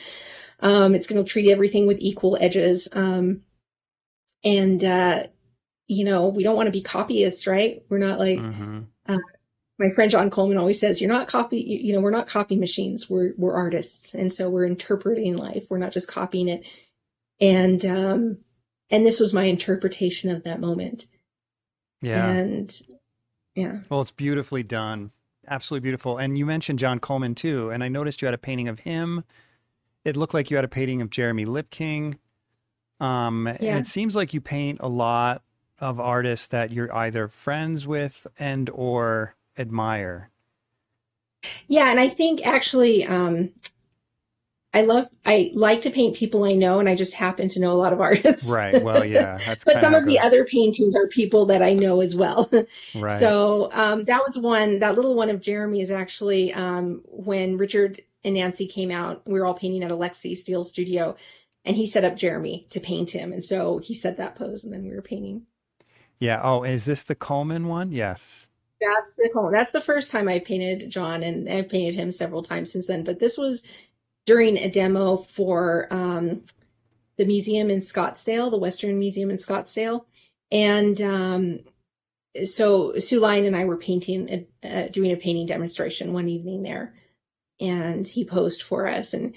Um, 0.60 0.94
it's 0.94 1.06
going 1.06 1.22
to 1.24 1.30
treat 1.30 1.50
everything 1.50 1.86
with 1.86 2.00
equal 2.00 2.36
edges. 2.40 2.88
Um, 2.92 3.42
and, 4.44 4.82
uh, 4.82 5.26
you 5.86 6.04
know, 6.04 6.28
we 6.28 6.42
don't 6.42 6.56
want 6.56 6.66
to 6.66 6.72
be 6.72 6.82
copyists, 6.82 7.46
right? 7.46 7.82
We're 7.88 7.98
not 7.98 8.18
like, 8.18 8.38
Mhm. 8.38 8.86
my 9.78 9.90
friend 9.90 10.10
John 10.10 10.30
Coleman 10.30 10.56
always 10.56 10.80
says, 10.80 11.00
you're 11.00 11.12
not 11.12 11.28
copy, 11.28 11.58
you 11.58 11.78
you 11.78 11.92
know, 11.92 12.00
we're 12.00 12.10
not 12.10 12.26
copy 12.28 12.56
machines. 12.56 13.10
We're, 13.10 13.34
we're 13.36 13.54
artists. 13.54 14.14
And 14.14 14.32
so 14.32 14.48
we're 14.48 14.64
interpreting 14.66 15.36
life. 15.36 15.66
We're 15.68 15.78
not 15.78 15.92
just 15.92 16.08
copying 16.08 16.48
it. 16.48 16.64
And, 17.40 17.84
um, 17.84 18.38
and 18.90 19.04
this 19.04 19.20
was 19.20 19.32
my 19.32 19.44
interpretation 19.44 20.30
of 20.30 20.44
that 20.44 20.60
moment. 20.60 21.06
Yeah. 22.02 22.28
And 22.28 22.82
yeah. 23.54 23.80
Well, 23.90 24.00
it's 24.00 24.10
beautifully 24.10 24.62
done. 24.62 25.12
Absolutely 25.48 25.84
beautiful. 25.84 26.18
And 26.18 26.36
you 26.36 26.46
mentioned 26.46 26.78
John 26.78 26.98
Coleman 26.98 27.34
too. 27.34 27.70
And 27.70 27.82
I 27.82 27.88
noticed 27.88 28.20
you 28.20 28.26
had 28.26 28.34
a 28.34 28.38
painting 28.38 28.68
of 28.68 28.80
him. 28.80 29.24
It 30.04 30.16
looked 30.16 30.34
like 30.34 30.50
you 30.50 30.56
had 30.56 30.64
a 30.64 30.68
painting 30.68 31.00
of 31.00 31.10
Jeremy 31.10 31.44
Lipking. 31.44 32.18
Um, 33.00 33.46
and 33.46 33.78
it 33.78 33.86
seems 33.86 34.16
like 34.16 34.34
you 34.34 34.40
paint 34.40 34.78
a 34.80 34.88
lot 34.88 35.42
of 35.78 36.00
artists 36.00 36.48
that 36.48 36.70
you're 36.70 36.94
either 36.94 37.28
friends 37.28 37.86
with 37.86 38.26
and 38.38 38.70
or 38.70 39.36
admire. 39.58 40.30
Yeah, 41.68 41.90
and 41.90 42.00
I 42.00 42.08
think 42.08 42.44
actually, 42.44 43.04
um, 43.04 43.52
I 44.76 44.82
love, 44.82 45.08
I 45.24 45.52
like 45.54 45.80
to 45.82 45.90
paint 45.90 46.16
people 46.16 46.44
I 46.44 46.52
know, 46.52 46.80
and 46.80 46.86
I 46.86 46.94
just 46.94 47.14
happen 47.14 47.48
to 47.48 47.58
know 47.58 47.72
a 47.72 47.80
lot 47.80 47.94
of 47.94 48.00
artists. 48.10 48.46
Right. 48.46 48.82
Well, 48.82 49.06
yeah, 49.06 49.38
that's 49.46 49.64
but 49.64 49.80
some 49.80 49.94
of 49.94 50.04
the 50.04 50.18
other 50.18 50.44
paintings 50.44 50.94
are 50.94 51.06
people 51.06 51.46
that 51.46 51.62
I 51.62 51.72
know 51.72 52.02
as 52.02 52.14
well. 52.14 52.50
right. 52.94 53.18
So 53.18 53.72
um, 53.72 54.04
that 54.04 54.20
was 54.26 54.36
one, 54.36 54.80
that 54.80 54.94
little 54.94 55.14
one 55.14 55.30
of 55.30 55.40
Jeremy 55.40 55.80
is 55.80 55.90
actually 55.90 56.52
um, 56.52 57.00
when 57.06 57.56
Richard 57.56 58.02
and 58.22 58.34
Nancy 58.34 58.66
came 58.66 58.90
out, 58.90 59.22
we 59.26 59.40
were 59.40 59.46
all 59.46 59.54
painting 59.54 59.82
at 59.82 59.90
Alexey 59.90 60.34
Steele 60.34 60.62
Studio, 60.62 61.16
and 61.64 61.74
he 61.74 61.86
set 61.86 62.04
up 62.04 62.14
Jeremy 62.14 62.66
to 62.68 62.78
paint 62.78 63.10
him. 63.10 63.32
And 63.32 63.42
so 63.42 63.78
he 63.78 63.94
set 63.94 64.18
that 64.18 64.36
pose, 64.36 64.62
and 64.62 64.74
then 64.74 64.82
we 64.82 64.94
were 64.94 65.00
painting. 65.00 65.46
yeah. 66.18 66.38
Oh, 66.42 66.64
is 66.64 66.84
this 66.84 67.04
the 67.04 67.14
Coleman 67.14 67.66
one? 67.66 67.92
Yes. 67.92 68.48
That's 68.78 69.14
the 69.14 69.30
Coleman. 69.32 69.52
That's 69.52 69.70
the 69.70 69.80
first 69.80 70.10
time 70.10 70.28
I 70.28 70.38
painted 70.38 70.90
John, 70.90 71.22
and 71.22 71.48
I've 71.48 71.70
painted 71.70 71.94
him 71.94 72.12
several 72.12 72.42
times 72.42 72.70
since 72.70 72.86
then. 72.86 73.04
But 73.04 73.20
this 73.20 73.38
was 73.38 73.62
during 74.26 74.58
a 74.58 74.70
demo 74.70 75.16
for 75.16 75.88
um, 75.90 76.42
the 77.16 77.24
museum 77.24 77.70
in 77.70 77.80
Scottsdale, 77.80 78.50
the 78.50 78.58
Western 78.58 78.98
Museum 78.98 79.30
in 79.30 79.36
Scottsdale, 79.38 80.04
and 80.52 81.00
um, 81.02 81.60
so 82.44 82.98
Sue 82.98 83.20
Lyon 83.20 83.46
and 83.46 83.56
I 83.56 83.64
were 83.64 83.76
painting, 83.78 84.46
uh, 84.62 84.88
doing 84.88 85.12
a 85.12 85.16
painting 85.16 85.46
demonstration 85.46 86.12
one 86.12 86.28
evening 86.28 86.62
there, 86.62 86.94
and 87.60 88.06
he 88.06 88.24
posed 88.24 88.62
for 88.62 88.88
us, 88.88 89.14
and 89.14 89.34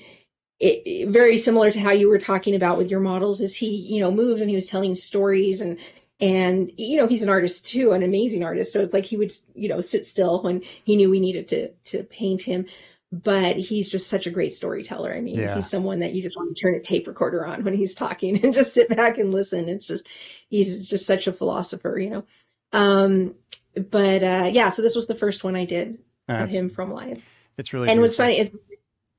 it, 0.60 0.84
it- 0.86 1.10
very 1.10 1.38
similar 1.38 1.72
to 1.72 1.80
how 1.80 1.92
you 1.92 2.10
were 2.10 2.20
talking 2.20 2.56
about 2.56 2.78
with 2.78 2.92
your 2.92 3.00
models, 3.00 3.42
is 3.42 3.56
he, 3.56 3.70
you 3.70 4.00
know, 4.02 4.12
moves 4.12 4.42
and 4.42 4.50
he 4.50 4.56
was 4.56 4.68
telling 4.68 4.96
stories 4.96 5.62
and 5.62 5.78
and 6.22 6.72
you 6.78 6.98
know 6.98 7.08
he's 7.08 7.22
an 7.24 7.30
artist 7.30 7.66
too 7.66 7.92
an 7.94 8.04
amazing 8.04 8.44
artist. 8.44 8.74
So 8.74 8.82
it's 8.82 8.94
like 8.94 9.06
he 9.06 9.18
would 9.18 9.32
you 9.56 9.70
know 9.70 9.82
sit 9.82 10.06
still 10.06 10.44
when 10.44 10.62
he 10.84 10.96
knew 10.98 11.10
we 11.10 11.20
needed 11.20 11.48
to 11.50 11.70
to 11.86 12.04
paint 12.04 12.42
him 12.42 12.66
but 13.12 13.56
he's 13.58 13.90
just 13.90 14.08
such 14.08 14.28
a 14.28 14.30
great 14.32 14.54
storyteller 14.54 15.14
i 15.14 15.20
mean 15.22 15.38
Yeah. 15.38 15.56
he's 15.56 15.70
someone 15.70 16.00
that 16.00 16.14
you 16.14 16.22
just 16.22 16.38
want 16.38 16.56
to 16.56 16.62
turn 16.62 16.76
a 16.76 16.80
tape 16.80 17.08
recorder 17.08 17.46
on 17.46 17.64
when 17.64 17.74
he's 17.74 17.96
talking 17.96 18.40
and 18.44 18.54
just 18.54 18.74
sit 18.74 18.90
back 18.90 19.18
and 19.18 19.34
listen 19.34 19.68
it's 19.70 19.88
just 19.88 20.08
he's 20.50 20.88
just 20.88 21.06
such 21.06 21.28
a 21.28 21.32
philosopher 21.32 21.98
you 22.00 22.10
know 22.10 22.24
um 22.74 23.36
but 23.90 24.24
uh 24.24 24.50
yeah 24.52 24.70
so 24.70 24.82
this 24.82 24.96
was 24.96 25.08
the 25.08 25.16
first 25.16 25.44
one 25.44 25.56
i 25.56 25.66
did 25.66 25.90
of 25.90 25.98
That's, 26.28 26.54
him 26.54 26.70
from 26.70 26.92
live 26.94 27.26
it's 27.58 27.74
really 27.74 27.90
and 27.90 28.00
what's 28.02 28.16
funny 28.16 28.40
is 28.40 28.56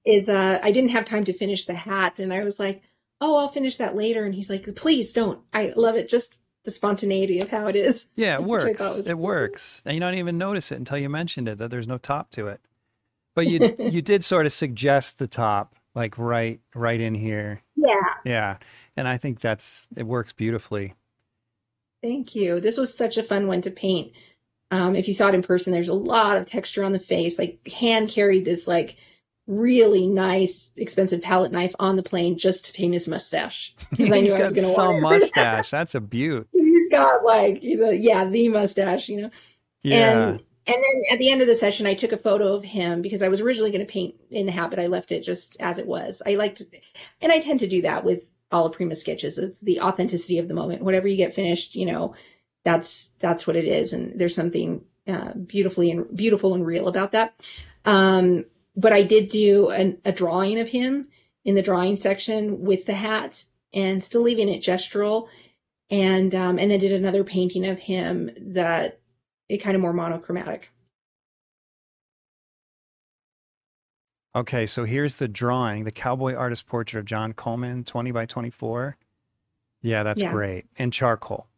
is 0.07 0.29
uh 0.31 0.59
I 0.63 0.73
didn't 0.73 0.91
have 0.91 1.05
time 1.05 1.25
to 1.25 1.33
finish 1.33 1.67
the 1.67 1.75
hat 1.75 2.21
and 2.21 2.33
I 2.33 2.43
was 2.43 2.59
like, 2.59 2.81
oh, 3.21 3.37
I'll 3.37 3.49
finish 3.49 3.77
that 3.77 3.95
later. 3.95 4.25
And 4.25 4.35
he's 4.35 4.49
like, 4.49 4.75
please 4.77 5.13
don't. 5.13 5.41
I 5.53 5.75
love 5.77 5.95
it. 5.95 6.09
Just 6.09 6.37
the 6.65 6.71
spontaneity 6.71 7.41
of 7.41 7.51
how 7.51 7.67
it 7.67 7.77
is. 7.77 8.07
Yeah, 8.15 8.37
it 8.37 8.43
works. 8.45 8.81
It 9.01 9.05
cool. 9.05 9.17
works. 9.17 9.83
And 9.85 9.95
you 9.95 10.01
don't 10.01 10.15
even 10.15 10.39
notice 10.39 10.73
it 10.73 10.77
until 10.79 10.97
you 10.97 11.11
mentioned 11.11 11.49
it 11.49 11.59
that 11.59 11.71
there's 11.71 11.87
no 11.87 11.99
top 11.99 12.31
to 12.31 12.47
it. 12.47 12.63
But 13.41 13.47
you 13.47 13.75
you 13.79 14.03
did 14.03 14.23
sort 14.23 14.45
of 14.45 14.53
suggest 14.53 15.19
the 15.19 15.27
top, 15.27 15.75
like 15.95 16.19
right 16.19 16.61
right 16.75 17.01
in 17.01 17.15
here. 17.15 17.63
Yeah. 17.75 17.95
Yeah. 18.27 18.59
And 18.99 19.09
I 19.09 19.17
think 19.17 19.41
that's 19.41 19.89
it 19.97 20.07
works 20.07 20.35
beautifully. 20.35 20.93
Thank 22.03 22.35
you. 22.35 22.61
This 22.61 22.77
was 22.77 22.95
such 22.95 23.17
a 23.17 23.23
fun 23.23 23.47
one 23.47 23.63
to 23.63 23.71
paint. 23.71 24.13
Um, 24.71 24.95
if 24.95 25.09
you 25.09 25.15
saw 25.15 25.29
it 25.29 25.35
in 25.35 25.43
person, 25.43 25.73
there's 25.73 25.89
a 25.89 25.95
lot 25.95 26.37
of 26.37 26.45
texture 26.45 26.85
on 26.85 26.93
the 26.93 27.01
face. 27.01 27.39
Like 27.39 27.67
hand 27.67 28.11
carried 28.11 28.45
this 28.45 28.69
like 28.69 28.99
really 29.47 30.07
nice, 30.07 30.71
expensive 30.77 31.23
palette 31.23 31.51
knife 31.51 31.75
on 31.81 31.97
the 31.97 32.03
plane 32.03 32.37
just 32.37 32.67
to 32.67 32.75
paint 32.75 32.93
his 32.93 33.09
mustache 33.09 33.75
because 33.91 34.13
I 34.13 34.17
knew 34.17 34.25
He's 34.25 34.35
I 34.35 34.39
got 34.39 34.51
was 34.51 34.53
going 34.53 34.69
to 34.69 34.75
some 34.75 35.01
mustache. 35.01 35.71
That's 35.71 35.95
a 35.95 36.01
beaut. 36.03 36.47
He's 36.53 36.91
got 36.91 37.25
like 37.25 37.63
he's 37.63 37.81
a, 37.81 37.97
yeah 37.97 38.27
the 38.27 38.51
mustache, 38.51 39.09
you 39.09 39.23
know. 39.23 39.31
Yeah. 39.83 40.29
And 40.29 40.43
and 40.73 40.85
then 40.85 41.03
at 41.13 41.19
the 41.19 41.31
end 41.31 41.41
of 41.41 41.49
the 41.49 41.55
session, 41.55 41.87
I 41.87 41.95
took 41.95 42.13
a 42.13 42.17
photo 42.17 42.55
of 42.55 42.65
him 42.65 43.03
because 43.03 43.23
I 43.23 43.29
was 43.29 43.41
originally 43.41 43.71
going 43.71 43.87
to 43.87 43.93
paint 43.93 44.15
in 44.31 44.47
the 44.47 44.53
habit. 44.53 44.79
I 44.79 44.87
left 44.87 45.13
it 45.13 45.23
just 45.23 45.57
as 45.59 45.79
it 45.79 45.87
was. 45.87 46.23
I 46.25 46.35
liked, 46.35 46.63
and 47.21 47.33
I 47.33 47.41
tend 47.41 47.61
to 47.61 47.69
do 47.69 47.83
that 47.83 48.05
with 48.05 48.31
Alla 48.53 48.71
Prima 48.71 48.95
sketches. 48.95 49.41
The 49.63 49.81
authenticity 49.81 50.39
of 50.39 50.49
the 50.49 50.55
moment. 50.55 50.83
Whatever 50.83 51.09
you 51.09 51.17
get 51.17 51.35
finished, 51.35 51.75
you 51.75 51.87
know, 51.87 52.15
that's 52.65 53.11
that's 53.19 53.47
what 53.47 53.57
it 53.57 53.65
is. 53.65 53.93
And 53.93 54.19
there's 54.19 54.35
something 54.35 54.85
uh, 55.07 55.33
beautifully 55.35 55.91
and 55.91 56.17
beautiful 56.17 56.55
and 56.55 56.65
real 56.65 56.89
about 56.89 57.13
that. 57.13 57.35
Um, 57.85 58.45
but 58.77 58.93
I 58.93 59.03
did 59.03 59.29
do 59.29 59.71
an, 59.71 59.99
a 60.05 60.13
drawing 60.13 60.61
of 60.61 60.69
him 60.69 61.09
in 61.45 61.55
the 61.55 61.63
drawing 61.63 61.97
section 61.97 62.61
with 62.63 62.87
the 62.87 62.95
hat 62.95 63.45
and 63.73 64.03
still 64.03 64.23
leaving 64.23 64.49
it 64.49 64.63
gestural, 64.63 65.29
and 65.91 66.35
um, 66.35 66.59
and 66.59 66.71
then 66.71 66.79
did 66.79 66.93
another 66.93 67.25
painting 67.25 67.67
of 67.67 67.79
him 67.79 68.31
that 68.55 69.00
it 69.51 69.59
kind 69.59 69.75
of 69.75 69.83
more 69.83 69.93
monochromatic. 69.93 70.71
Okay, 74.35 74.65
so 74.65 74.85
here's 74.85 75.17
the 75.17 75.27
drawing, 75.27 75.83
the 75.85 75.91
cowboy 75.91 76.35
artist 76.35 76.69
portrait 76.69 77.01
of 77.01 77.05
John 77.05 77.33
Coleman, 77.33 77.83
20 77.83 78.13
by 78.13 78.27
24. 78.27 78.97
Yeah, 79.83 80.05
that's 80.05 80.23
Yeah. 80.23 80.31
great. 80.31 80.67
And 80.79 80.93
charcoal. 80.93 81.49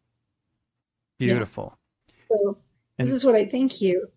Yeah. 1.19 1.33
Beautiful. 1.33 1.77
So 2.29 2.57
And- 2.97 3.07
this 3.07 3.13
is 3.13 3.23
what 3.23 3.35
I 3.35 3.45
thank 3.47 3.79
you. 3.79 4.09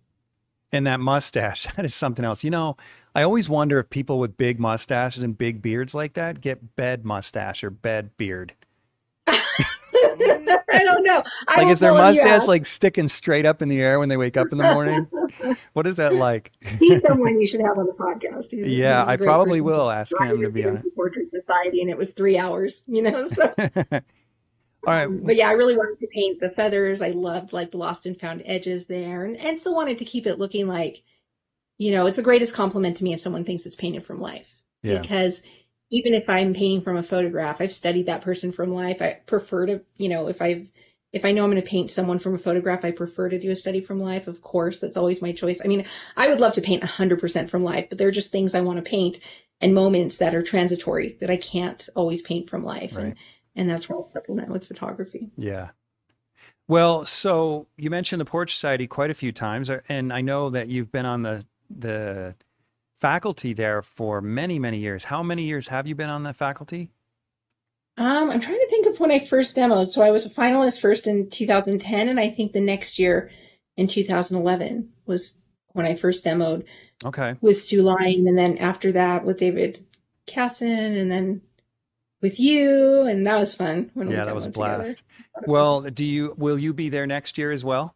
And 0.72 0.86
that 0.86 1.00
mustache, 1.00 1.64
that 1.76 1.84
is 1.84 1.94
something 1.94 2.24
else. 2.24 2.44
You 2.44 2.50
know, 2.50 2.76
I 3.14 3.22
always 3.22 3.48
wonder 3.50 3.78
if 3.78 3.90
people 3.90 4.18
with 4.18 4.38
big 4.38 4.58
mustaches 4.58 5.22
and 5.22 5.36
big 5.36 5.60
beards 5.60 5.94
like 5.94 6.14
that 6.14 6.40
get 6.40 6.76
bed 6.76 7.04
mustache 7.04 7.62
or 7.62 7.68
bed 7.70 8.16
beard. 8.16 8.54
I 10.72 10.82
don't 10.82 11.04
know. 11.04 11.22
I 11.48 11.62
Like, 11.62 11.68
is 11.68 11.80
their 11.80 11.90
tell 11.90 11.98
him 11.98 12.14
you 12.14 12.22
mustache 12.22 12.48
like 12.48 12.66
sticking 12.66 13.08
straight 13.08 13.46
up 13.46 13.62
in 13.62 13.68
the 13.68 13.80
air 13.80 13.98
when 13.98 14.08
they 14.08 14.16
wake 14.16 14.36
up 14.36 14.46
in 14.52 14.58
the 14.58 14.72
morning? 14.72 15.06
what 15.72 15.86
is 15.86 15.96
that 15.96 16.14
like? 16.14 16.52
He's 16.78 17.02
someone 17.02 17.40
you 17.40 17.46
should 17.46 17.60
have 17.60 17.78
on 17.78 17.86
the 17.86 17.92
podcast. 17.92 18.50
He's, 18.50 18.66
Yeah, 18.66 19.02
he's 19.02 19.08
I 19.10 19.16
probably 19.16 19.60
person 19.60 19.78
will 19.78 19.90
ask 19.90 20.20
him 20.20 20.40
to 20.42 20.50
be 20.50 20.64
on 20.64 20.74
Fancy 20.74 20.90
Portrait 20.90 21.30
Society, 21.30 21.80
and 21.80 21.90
it 21.90 21.96
was 21.96 22.12
three 22.12 22.38
hours. 22.38 22.84
You 22.86 23.02
know, 23.02 23.26
so. 23.28 23.54
All 24.86 24.94
right. 24.94 25.08
but 25.24 25.34
yeah, 25.34 25.48
I 25.48 25.52
really 25.52 25.76
wanted 25.76 25.98
to 25.98 26.06
paint 26.06 26.38
the 26.38 26.48
feathers. 26.48 27.02
I 27.02 27.08
loved 27.08 27.52
like 27.52 27.72
the 27.72 27.78
lost 27.78 28.06
and 28.06 28.18
found 28.18 28.42
edges 28.44 28.86
there, 28.86 29.24
and 29.24 29.36
and 29.36 29.58
still 29.58 29.74
wanted 29.74 29.98
to 29.98 30.04
keep 30.04 30.26
it 30.26 30.38
looking 30.38 30.68
like, 30.68 31.02
you 31.78 31.90
know, 31.90 32.06
it's 32.06 32.16
the 32.16 32.22
greatest 32.22 32.54
compliment 32.54 32.96
to 32.98 33.04
me 33.04 33.12
if 33.12 33.20
someone 33.20 33.44
thinks 33.44 33.66
it's 33.66 33.74
painted 33.74 34.04
from 34.04 34.20
life. 34.20 34.48
Yeah. 34.82 35.00
Because 35.00 35.42
even 35.90 36.14
if 36.14 36.28
I'm 36.28 36.54
painting 36.54 36.80
from 36.80 36.96
a 36.96 37.02
photograph, 37.02 37.60
I've 37.60 37.72
studied 37.72 38.06
that 38.06 38.22
person 38.22 38.52
from 38.52 38.72
life. 38.72 39.00
I 39.00 39.20
prefer 39.26 39.66
to, 39.66 39.82
you 39.96 40.08
know, 40.08 40.28
if 40.28 40.42
I've 40.42 40.68
if 41.12 41.24
I 41.24 41.32
know 41.32 41.44
I'm 41.44 41.50
going 41.50 41.62
to 41.62 41.66
paint 41.66 41.90
someone 41.90 42.18
from 42.18 42.34
a 42.34 42.38
photograph, 42.38 42.84
I 42.84 42.90
prefer 42.90 43.28
to 43.30 43.38
do 43.38 43.50
a 43.50 43.56
study 43.56 43.80
from 43.80 44.00
life. 44.00 44.26
Of 44.26 44.42
course, 44.42 44.80
that's 44.80 44.98
always 44.98 45.22
my 45.22 45.32
choice. 45.32 45.60
I 45.64 45.68
mean, 45.68 45.86
I 46.16 46.28
would 46.28 46.40
love 46.40 46.52
to 46.54 46.60
paint 46.60 46.82
100% 46.82 47.48
from 47.48 47.64
life, 47.64 47.86
but 47.88 47.96
there 47.96 48.08
are 48.08 48.12
just 48.12 48.32
things 48.32 48.54
I 48.54 48.60
want 48.60 48.78
to 48.78 48.82
paint 48.82 49.20
and 49.60 49.74
moments 49.74 50.18
that 50.18 50.34
are 50.34 50.42
transitory 50.42 51.16
that 51.20 51.30
I 51.30 51.38
can't 51.38 51.88
always 51.94 52.20
paint 52.20 52.50
from 52.50 52.64
life. 52.64 52.94
Right. 52.94 53.06
And, 53.06 53.16
and 53.54 53.70
that's 53.70 53.88
where 53.88 53.96
I'll 53.96 54.04
supplement 54.04 54.50
with 54.50 54.66
photography. 54.66 55.30
Yeah. 55.36 55.70
Well, 56.68 57.06
so 57.06 57.68
you 57.78 57.88
mentioned 57.88 58.20
the 58.20 58.26
Portrait 58.26 58.52
Society 58.52 58.86
quite 58.86 59.10
a 59.10 59.14
few 59.14 59.32
times, 59.32 59.70
uh, 59.70 59.80
and 59.88 60.12
I 60.12 60.20
know 60.20 60.50
that 60.50 60.68
you've 60.68 60.92
been 60.92 61.06
on 61.06 61.22
the 61.22 61.44
the 61.70 62.36
faculty 62.96 63.52
there 63.52 63.82
for 63.82 64.20
many, 64.20 64.58
many 64.58 64.78
years. 64.78 65.04
How 65.04 65.22
many 65.22 65.44
years 65.44 65.68
have 65.68 65.86
you 65.86 65.94
been 65.94 66.08
on 66.10 66.22
the 66.22 66.32
faculty? 66.32 66.90
Um, 67.98 68.30
I'm 68.30 68.40
trying 68.40 68.60
to 68.60 68.68
think 68.68 68.86
of 68.86 69.00
when 69.00 69.10
I 69.10 69.18
first 69.20 69.56
demoed. 69.56 69.88
So 69.88 70.02
I 70.02 70.10
was 70.10 70.26
a 70.26 70.30
finalist 70.30 70.80
first 70.80 71.06
in 71.06 71.30
2010, 71.30 72.08
and 72.08 72.20
I 72.20 72.30
think 72.30 72.52
the 72.52 72.60
next 72.60 72.98
year 72.98 73.30
in 73.76 73.86
2011 73.86 74.90
was 75.06 75.38
when 75.72 75.86
I 75.86 75.94
first 75.94 76.24
demoed 76.24 76.64
Okay. 77.04 77.34
with 77.40 77.62
Sue 77.62 77.82
Lyon, 77.82 78.26
and 78.26 78.36
then 78.36 78.58
after 78.58 78.92
that 78.92 79.24
with 79.24 79.38
David 79.38 79.84
Kassan, 80.26 80.96
and 81.00 81.10
then 81.10 81.40
with 82.22 82.38
you, 82.40 83.02
and 83.02 83.26
that 83.26 83.38
was 83.38 83.54
fun. 83.54 83.90
When 83.94 84.08
we 84.08 84.14
Yeah, 84.14 84.24
that 84.26 84.34
was 84.34 84.44
a 84.46 84.50
demoed 84.50 84.54
together. 84.54 84.82
blast. 84.84 85.02
Well, 85.46 85.82
do 85.82 86.04
you 86.04 86.34
will 86.36 86.58
you 86.58 86.72
be 86.74 86.88
there 86.90 87.06
next 87.06 87.38
year 87.38 87.50
as 87.52 87.64
well? 87.64 87.95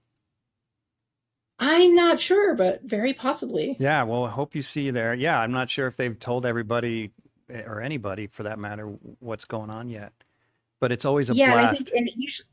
I'm 1.60 1.94
not 1.94 2.18
sure, 2.18 2.54
but 2.54 2.82
very 2.82 3.12
possibly. 3.12 3.76
Yeah, 3.78 4.02
well, 4.04 4.24
I 4.24 4.30
hope 4.30 4.54
you 4.54 4.62
see 4.62 4.82
you 4.82 4.92
there. 4.92 5.12
Yeah, 5.12 5.38
I'm 5.38 5.52
not 5.52 5.68
sure 5.68 5.86
if 5.86 5.96
they've 5.96 6.18
told 6.18 6.46
everybody 6.46 7.12
eh, 7.50 7.62
or 7.66 7.82
anybody 7.82 8.26
for 8.28 8.44
that 8.44 8.58
matter 8.58 8.86
what's 9.18 9.44
going 9.44 9.68
on 9.68 9.88
yet. 9.90 10.12
But 10.80 10.90
it's 10.90 11.04
always 11.04 11.28
a 11.28 11.34
yeah, 11.34 11.52
blast. 11.52 11.88
think 11.88 11.98
and 11.98 12.08
it, 12.08 12.14
usually, 12.16 12.48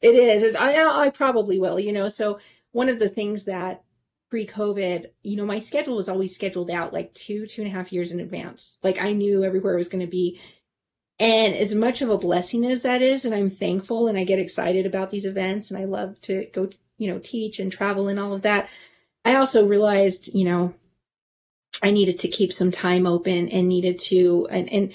it 0.00 0.14
is. 0.14 0.54
I 0.56 0.74
know 0.74 0.96
I 0.96 1.10
probably 1.10 1.58
will. 1.58 1.80
You 1.80 1.92
know, 1.92 2.06
so 2.06 2.38
one 2.70 2.88
of 2.88 3.00
the 3.00 3.08
things 3.08 3.44
that 3.44 3.82
pre-COVID, 4.30 5.06
you 5.22 5.36
know, 5.36 5.46
my 5.46 5.58
schedule 5.58 5.96
was 5.96 6.08
always 6.08 6.34
scheduled 6.34 6.70
out 6.70 6.92
like 6.92 7.12
two, 7.12 7.46
two 7.46 7.62
and 7.62 7.70
a 7.70 7.74
half 7.74 7.92
years 7.92 8.12
in 8.12 8.20
advance. 8.20 8.78
Like 8.84 9.00
I 9.00 9.12
knew 9.12 9.42
everywhere 9.42 9.74
I 9.74 9.78
was 9.78 9.88
going 9.88 10.04
to 10.04 10.10
be. 10.10 10.40
And 11.18 11.54
as 11.54 11.74
much 11.74 12.02
of 12.02 12.10
a 12.10 12.18
blessing 12.18 12.64
as 12.64 12.82
that 12.82 13.00
is, 13.00 13.24
and 13.24 13.34
I'm 13.34 13.48
thankful 13.48 14.08
and 14.08 14.18
I 14.18 14.24
get 14.24 14.40
excited 14.40 14.84
about 14.84 15.10
these 15.10 15.26
events 15.26 15.70
and 15.70 15.78
I 15.78 15.84
love 15.84 16.20
to 16.22 16.46
go, 16.52 16.68
you 16.98 17.12
know, 17.12 17.20
teach 17.22 17.60
and 17.60 17.70
travel 17.70 18.08
and 18.08 18.18
all 18.18 18.32
of 18.32 18.42
that. 18.42 18.68
I 19.24 19.36
also 19.36 19.66
realized, 19.66 20.34
you 20.34 20.44
know, 20.44 20.74
I 21.82 21.92
needed 21.92 22.18
to 22.20 22.28
keep 22.28 22.52
some 22.52 22.72
time 22.72 23.06
open 23.06 23.48
and 23.48 23.68
needed 23.68 24.00
to, 24.00 24.48
and, 24.50 24.68
and 24.72 24.92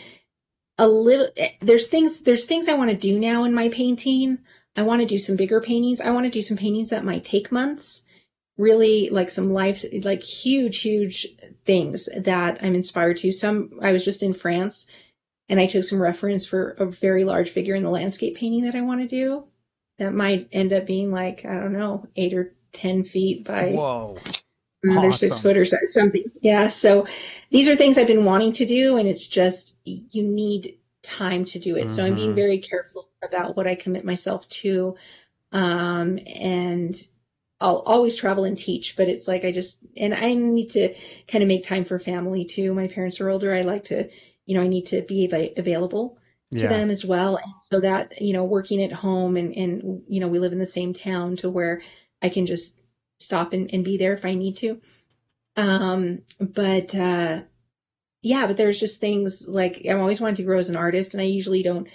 a 0.78 0.88
little, 0.88 1.30
eh, 1.38 1.52
there's 1.62 1.88
things, 1.88 2.22
there's 2.22 2.46
things 2.46 2.68
I 2.68 2.74
want 2.74 2.90
to 2.90 2.98
do 2.98 3.18
now 3.18 3.46
in 3.46 3.54
my 3.54 3.70
painting. 3.70 4.40
I 4.76 4.84
want 4.84 5.02
to 5.02 5.08
do 5.08 5.18
some 5.18 5.38
bigger 5.38 5.62
paintings. 5.62 6.02
I 6.02 6.12
want 6.12 6.26
to 6.26 6.32
do 6.32 6.42
some 6.42 6.58
paintings 6.58 6.90
that 6.90 7.06
might 7.06 7.24
take 7.24 7.52
months. 7.52 8.04
Really 8.58 9.10
like 9.10 9.30
some 9.30 9.52
life, 9.52 9.86
like 10.04 10.22
huge, 10.22 10.82
huge 10.82 11.28
things 11.66 12.10
that 12.16 12.60
I'm 12.62 12.76
inspired 12.76 13.18
to. 13.18 13.32
Some, 13.32 13.80
I 13.82 13.94
was 13.94 14.04
just 14.04 14.22
in 14.22 14.34
France 14.34 14.86
and 15.50 15.60
I 15.60 15.66
took 15.66 15.84
some 15.84 16.02
reference 16.02 16.46
for 16.46 16.72
a 16.72 16.86
very 16.86 17.24
large 17.24 17.50
figure 17.50 17.76
in 17.76 17.84
the 17.84 17.90
landscape 17.90 18.38
painting 18.38 18.64
that 18.66 18.76
I 18.76 18.82
want 18.82 19.02
to 19.02 19.08
do. 19.08 19.46
That 19.98 20.14
might 20.14 20.48
end 20.52 20.72
up 20.72 20.86
being 20.86 21.12
like, 21.12 21.44
I 21.46 21.56
don't 21.56 21.74
know, 21.74 22.06
eight 22.16 22.34
or 22.34 22.56
10 22.74 23.04
feet 23.04 23.44
by 23.46 23.72
Whoa. 23.72 24.18
another 24.84 25.12
six 25.12 25.40
foot 25.40 25.58
or 25.58 25.66
something. 25.66 26.24
Yeah. 26.42 26.68
So 26.68 27.06
these 27.50 27.68
are 27.68 27.76
things 27.76 27.98
I've 27.98 28.08
been 28.08 28.24
wanting 28.24 28.54
to 28.54 28.66
do, 28.66 28.98
and 28.98 29.08
it's 29.08 29.28
just 29.28 29.76
you 29.84 30.24
need 30.24 30.78
time 31.02 31.44
to 31.46 31.60
do 31.60 31.76
it. 31.76 31.90
So 31.90 32.04
I'm 32.06 32.16
being 32.16 32.32
Mhm. 32.32 32.36
very 32.36 32.60
careful 32.60 33.10
about 33.24 33.58
what 33.58 33.68
I 33.68 33.76
commit 33.76 34.06
myself 34.06 34.48
to. 34.50 34.96
Um, 35.52 36.20
and 36.28 36.96
I'll 37.60 37.80
always 37.80 38.16
travel 38.16 38.46
and 38.46 38.58
teach, 38.58 38.96
but 38.96 39.10
it's 39.10 39.28
like 39.28 39.44
I 39.44 39.52
just, 39.52 39.80
and 39.98 40.14
I 40.14 40.34
need 40.34 40.70
to 40.72 40.94
kind 41.28 41.42
of 41.42 41.48
make 41.50 41.64
time 41.66 41.84
for 41.84 42.00
family 42.00 42.46
too. 42.46 42.74
My 42.74 42.88
parents 42.88 43.20
are 43.20 43.30
older. 43.30 43.54
I 43.54 43.64
like 43.64 43.84
to, 43.86 44.10
you 44.50 44.56
know, 44.56 44.64
I 44.64 44.68
need 44.68 44.88
to 44.88 45.04
be 45.04 45.32
av- 45.32 45.54
available 45.58 46.18
to 46.56 46.62
Yeah. 46.62 46.70
them 46.70 46.90
as 46.90 47.06
well. 47.06 47.36
And 47.38 47.54
so 47.62 47.80
that, 47.82 48.20
you 48.20 48.34
know, 48.34 48.44
working 48.46 48.82
at 48.84 48.92
home 48.92 49.38
and, 49.38 49.56
and, 49.56 50.02
you 50.08 50.20
know, 50.20 50.28
we 50.28 50.40
live 50.40 50.54
in 50.54 50.58
the 50.58 50.66
same 50.66 50.92
town 50.92 51.36
to 51.38 51.52
where 51.52 51.84
I 52.24 52.30
can 52.30 52.48
just 52.48 52.76
stop 53.20 53.54
and, 53.54 53.72
and 53.72 53.86
be 53.86 53.96
there 53.98 54.14
if 54.14 54.26
I 54.26 54.34
need 54.34 54.58
to. 54.58 54.82
Um, 55.56 56.24
but, 56.40 56.96
uh, 56.96 57.42
yeah, 58.24 58.48
but 58.48 58.58
there's 58.58 58.80
just 58.80 59.00
things 59.00 59.48
like 59.48 59.86
I'm 59.88 60.00
always 60.00 60.20
wanting 60.20 60.38
to 60.38 60.44
grow 60.44 60.58
as 60.58 60.70
an 60.70 60.76
artist 60.76 61.14
and 61.14 61.22
I 61.22 61.26
usually 61.26 61.62
don't 61.62 61.88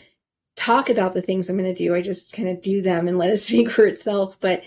talk 0.56 0.88
about 0.90 1.12
the 1.14 1.22
things 1.22 1.50
I'm 1.50 1.58
going 1.58 1.74
to 1.74 1.84
do. 1.84 1.92
I 1.94 2.02
just 2.02 2.32
kind 2.32 2.48
of 2.48 2.62
do 2.62 2.82
them 2.82 3.08
and 3.08 3.18
let 3.18 3.30
it 3.30 3.38
speak 3.48 3.68
for 3.70 3.84
itself. 3.84 4.38
But 4.40 4.62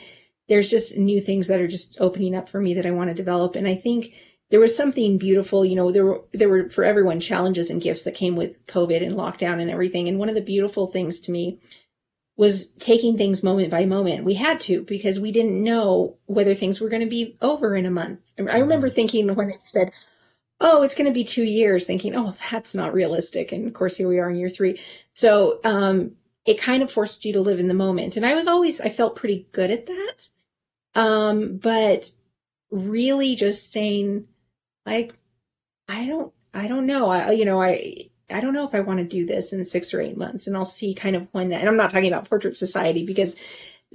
there's 0.50 0.70
just 0.70 0.98
new 0.98 1.22
things 1.22 1.48
that 1.48 1.62
are 1.62 1.68
just 1.68 2.02
opening 2.02 2.36
up 2.36 2.50
for 2.50 2.60
me 2.60 2.74
that 2.74 2.86
I 2.86 2.92
want 2.92 3.10
to 3.10 3.14
develop. 3.14 3.56
And 3.56 3.68
I 3.68 3.76
think 3.76 4.14
there 4.50 4.60
was 4.60 4.76
something 4.76 5.18
beautiful, 5.18 5.66
you 5.66 5.76
know, 5.76 5.92
there 5.92 6.06
were, 6.06 6.22
there 6.34 6.50
were 6.50 6.70
for 6.70 6.84
everyone 6.84 7.20
challenges 7.20 7.70
and 7.70 7.82
gifts 7.82 8.04
that 8.04 8.16
came 8.16 8.36
with 8.36 8.66
COVID 8.68 9.06
and 9.06 9.16
lockdown 9.16 9.62
and 9.62 9.70
everything. 9.70 10.08
And 10.08 10.20
one 10.20 10.30
of 10.30 10.36
the 10.36 10.42
beautiful 10.42 10.88
things 10.88 11.20
to 11.22 11.32
me 11.32 11.60
was 12.38 12.68
taking 12.80 13.18
things 13.18 13.44
moment 13.44 13.72
by 13.72 13.84
moment. 13.86 14.24
We 14.24 14.36
had 14.36 14.60
to 14.62 14.84
because 14.84 15.20
we 15.20 15.32
didn't 15.32 15.64
know 15.64 16.18
whether 16.28 16.54
things 16.54 16.80
were 16.80 16.90
going 16.90 17.04
to 17.04 17.10
be 17.10 17.36
over 17.42 17.76
in 17.76 17.86
a 17.86 17.92
month. 17.92 18.20
I 18.38 18.60
remember 18.60 18.90
thinking 18.90 19.34
when 19.34 19.48
they 19.48 19.58
said, 19.66 19.92
oh, 20.62 20.82
it's 20.84 20.96
going 20.96 21.08
to 21.08 21.14
be 21.14 21.24
two 21.24 21.44
years, 21.44 21.86
thinking, 21.86 22.16
oh, 22.16 22.36
that's 22.52 22.74
not 22.74 22.94
realistic. 22.94 23.52
And 23.52 23.68
of 23.68 23.74
course, 23.74 23.98
here 23.98 24.08
we 24.08 24.20
are 24.20 24.30
in 24.30 24.38
year 24.38 24.50
three. 24.50 24.80
So 25.14 25.60
um, 25.64 26.12
it 26.46 26.60
kind 26.60 26.84
of 26.84 26.92
forced 26.92 27.26
you 27.26 27.34
to 27.34 27.42
live 27.42 27.60
in 27.60 27.68
the 27.68 27.74
moment. 27.74 28.18
And 28.18 28.26
I 28.26 28.36
was 28.36 28.48
always, 28.48 28.80
I 28.82 28.90
felt 28.90 29.16
pretty 29.16 29.48
good 29.52 29.72
at 29.72 29.88
that. 29.88 30.30
Um, 30.96 31.58
but 31.58 32.12
really 32.72 33.36
just 33.36 33.72
saying, 33.72 34.28
like, 34.88 35.14
I 35.88 36.06
don't, 36.06 36.34
I 36.54 36.68
don't 36.68 36.86
know. 36.86 37.10
I, 37.10 37.32
you 37.32 37.46
know, 37.46 37.62
I, 37.62 38.10
I 38.30 38.42
don't 38.42 38.54
know 38.54 38.66
if 38.66 38.74
I 38.74 38.80
want 38.80 39.00
to 39.00 39.06
do 39.06 39.26
this 39.26 39.54
in 39.54 39.64
six 39.64 39.94
or 39.94 40.02
eight 40.02 40.18
months, 40.18 40.48
and 40.48 40.58
I'll 40.58 40.66
see 40.66 40.94
kind 40.94 41.16
of 41.16 41.28
when 41.32 41.50
that. 41.50 41.60
And 41.60 41.70
I'm 41.70 41.78
not 41.78 41.92
talking 41.92 42.12
about 42.12 42.28
Portrait 42.28 42.58
Society 42.58 43.06
because, 43.06 43.36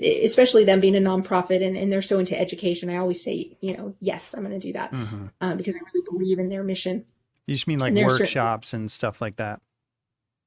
especially 0.01 0.65
them 0.65 0.81
being 0.81 0.97
a 0.97 1.01
nonprofit 1.01 1.65
and, 1.67 1.77
and 1.77 1.93
they're 1.93 2.01
so 2.01 2.19
into 2.19 2.39
education, 2.39 2.89
I 2.89 2.97
always 2.97 3.23
say, 3.23 3.57
you 3.61 3.77
know, 3.77 3.95
yes, 4.01 4.35
I'm 4.35 4.45
going 4.45 4.59
to 4.59 4.67
do 4.67 4.73
that 4.73 4.93
mm-hmm. 4.93 5.27
um, 5.41 5.57
because 5.57 5.77
I 5.77 5.81
really 5.93 6.07
believe 6.11 6.39
in 6.39 6.49
their 6.49 6.65
mission. 6.65 7.05
You 7.47 7.55
just 7.55 7.67
mean 7.67 7.79
like 7.79 7.95
workshops 7.95 8.73
and 8.73 8.91
stuff 8.91 9.21
like 9.21 9.37
that? 9.37 9.61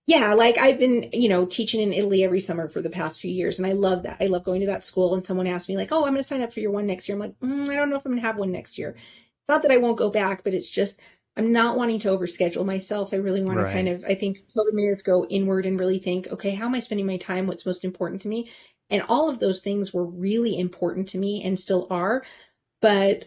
Yeah, 0.08 0.34
like 0.36 0.58
I've 0.58 0.78
been, 0.78 1.10
you 1.14 1.30
know, 1.30 1.46
teaching 1.46 1.82
in 1.82 1.92
Italy 1.92 2.24
every 2.24 2.40
summer 2.40 2.68
for 2.68 2.82
the 2.82 2.92
past 2.92 3.20
few 3.20 3.32
years, 3.32 3.58
and 3.58 3.68
I 3.68 3.72
love 3.72 4.04
that. 4.04 4.18
I 4.22 4.26
love 4.28 4.44
going 4.44 4.62
to 4.62 4.68
that 4.68 4.84
school. 4.84 5.16
And 5.16 5.26
someone 5.26 5.48
asked 5.48 5.68
me, 5.68 5.78
like, 5.78 5.92
"Oh, 5.92 6.06
I'm 6.06 6.14
going 6.14 6.18
to 6.18 6.24
sign 6.24 6.44
up 6.44 6.54
for 6.54 6.60
your 6.60 6.70
one 6.70 6.86
next 6.86 7.10
year." 7.10 7.16
I'm 7.16 7.20
like, 7.20 7.40
mm, 7.40 7.68
I 7.70 7.76
don't 7.76 7.90
know 7.90 7.96
if 7.96 8.06
I'm 8.06 8.12
going 8.12 8.22
to 8.22 8.28
have 8.28 8.38
one 8.38 8.52
next 8.52 8.78
year. 8.78 8.96
It's 9.46 9.50
not 9.50 9.62
that 9.62 9.72
I 9.72 9.78
won't 9.78 9.98
go 9.98 10.10
back, 10.10 10.44
but 10.44 10.56
it's 10.56 10.70
just 10.70 11.00
I'm 11.38 11.52
not 11.52 11.78
wanting 11.78 12.00
to 12.00 12.10
overschedule 12.10 12.66
myself. 12.66 13.14
I 13.14 13.18
really 13.18 13.44
want 13.44 13.60
right. 13.60 13.68
to 13.68 13.74
kind 13.74 13.90
of, 13.90 14.06
I 14.06 14.16
think 14.16 14.40
is 14.78 15.02
go 15.02 15.26
inward 15.26 15.66
and 15.66 15.80
really 15.80 16.00
think, 16.00 16.28
okay, 16.28 16.56
how 16.56 16.66
am 16.66 16.76
I 16.76 16.80
spending 16.80 17.06
my 17.06 17.18
time? 17.18 17.46
What's 17.46 17.66
most 17.66 17.84
important 17.84 18.22
to 18.22 18.28
me? 18.28 18.50
And 18.90 19.04
all 19.04 19.30
of 19.30 19.40
those 19.40 19.60
things 19.60 19.94
were 19.94 20.06
really 20.06 20.58
important 20.58 21.10
to 21.10 21.18
me 21.18 21.44
and 21.44 21.60
still 21.60 21.88
are. 21.90 22.24
But 22.82 23.26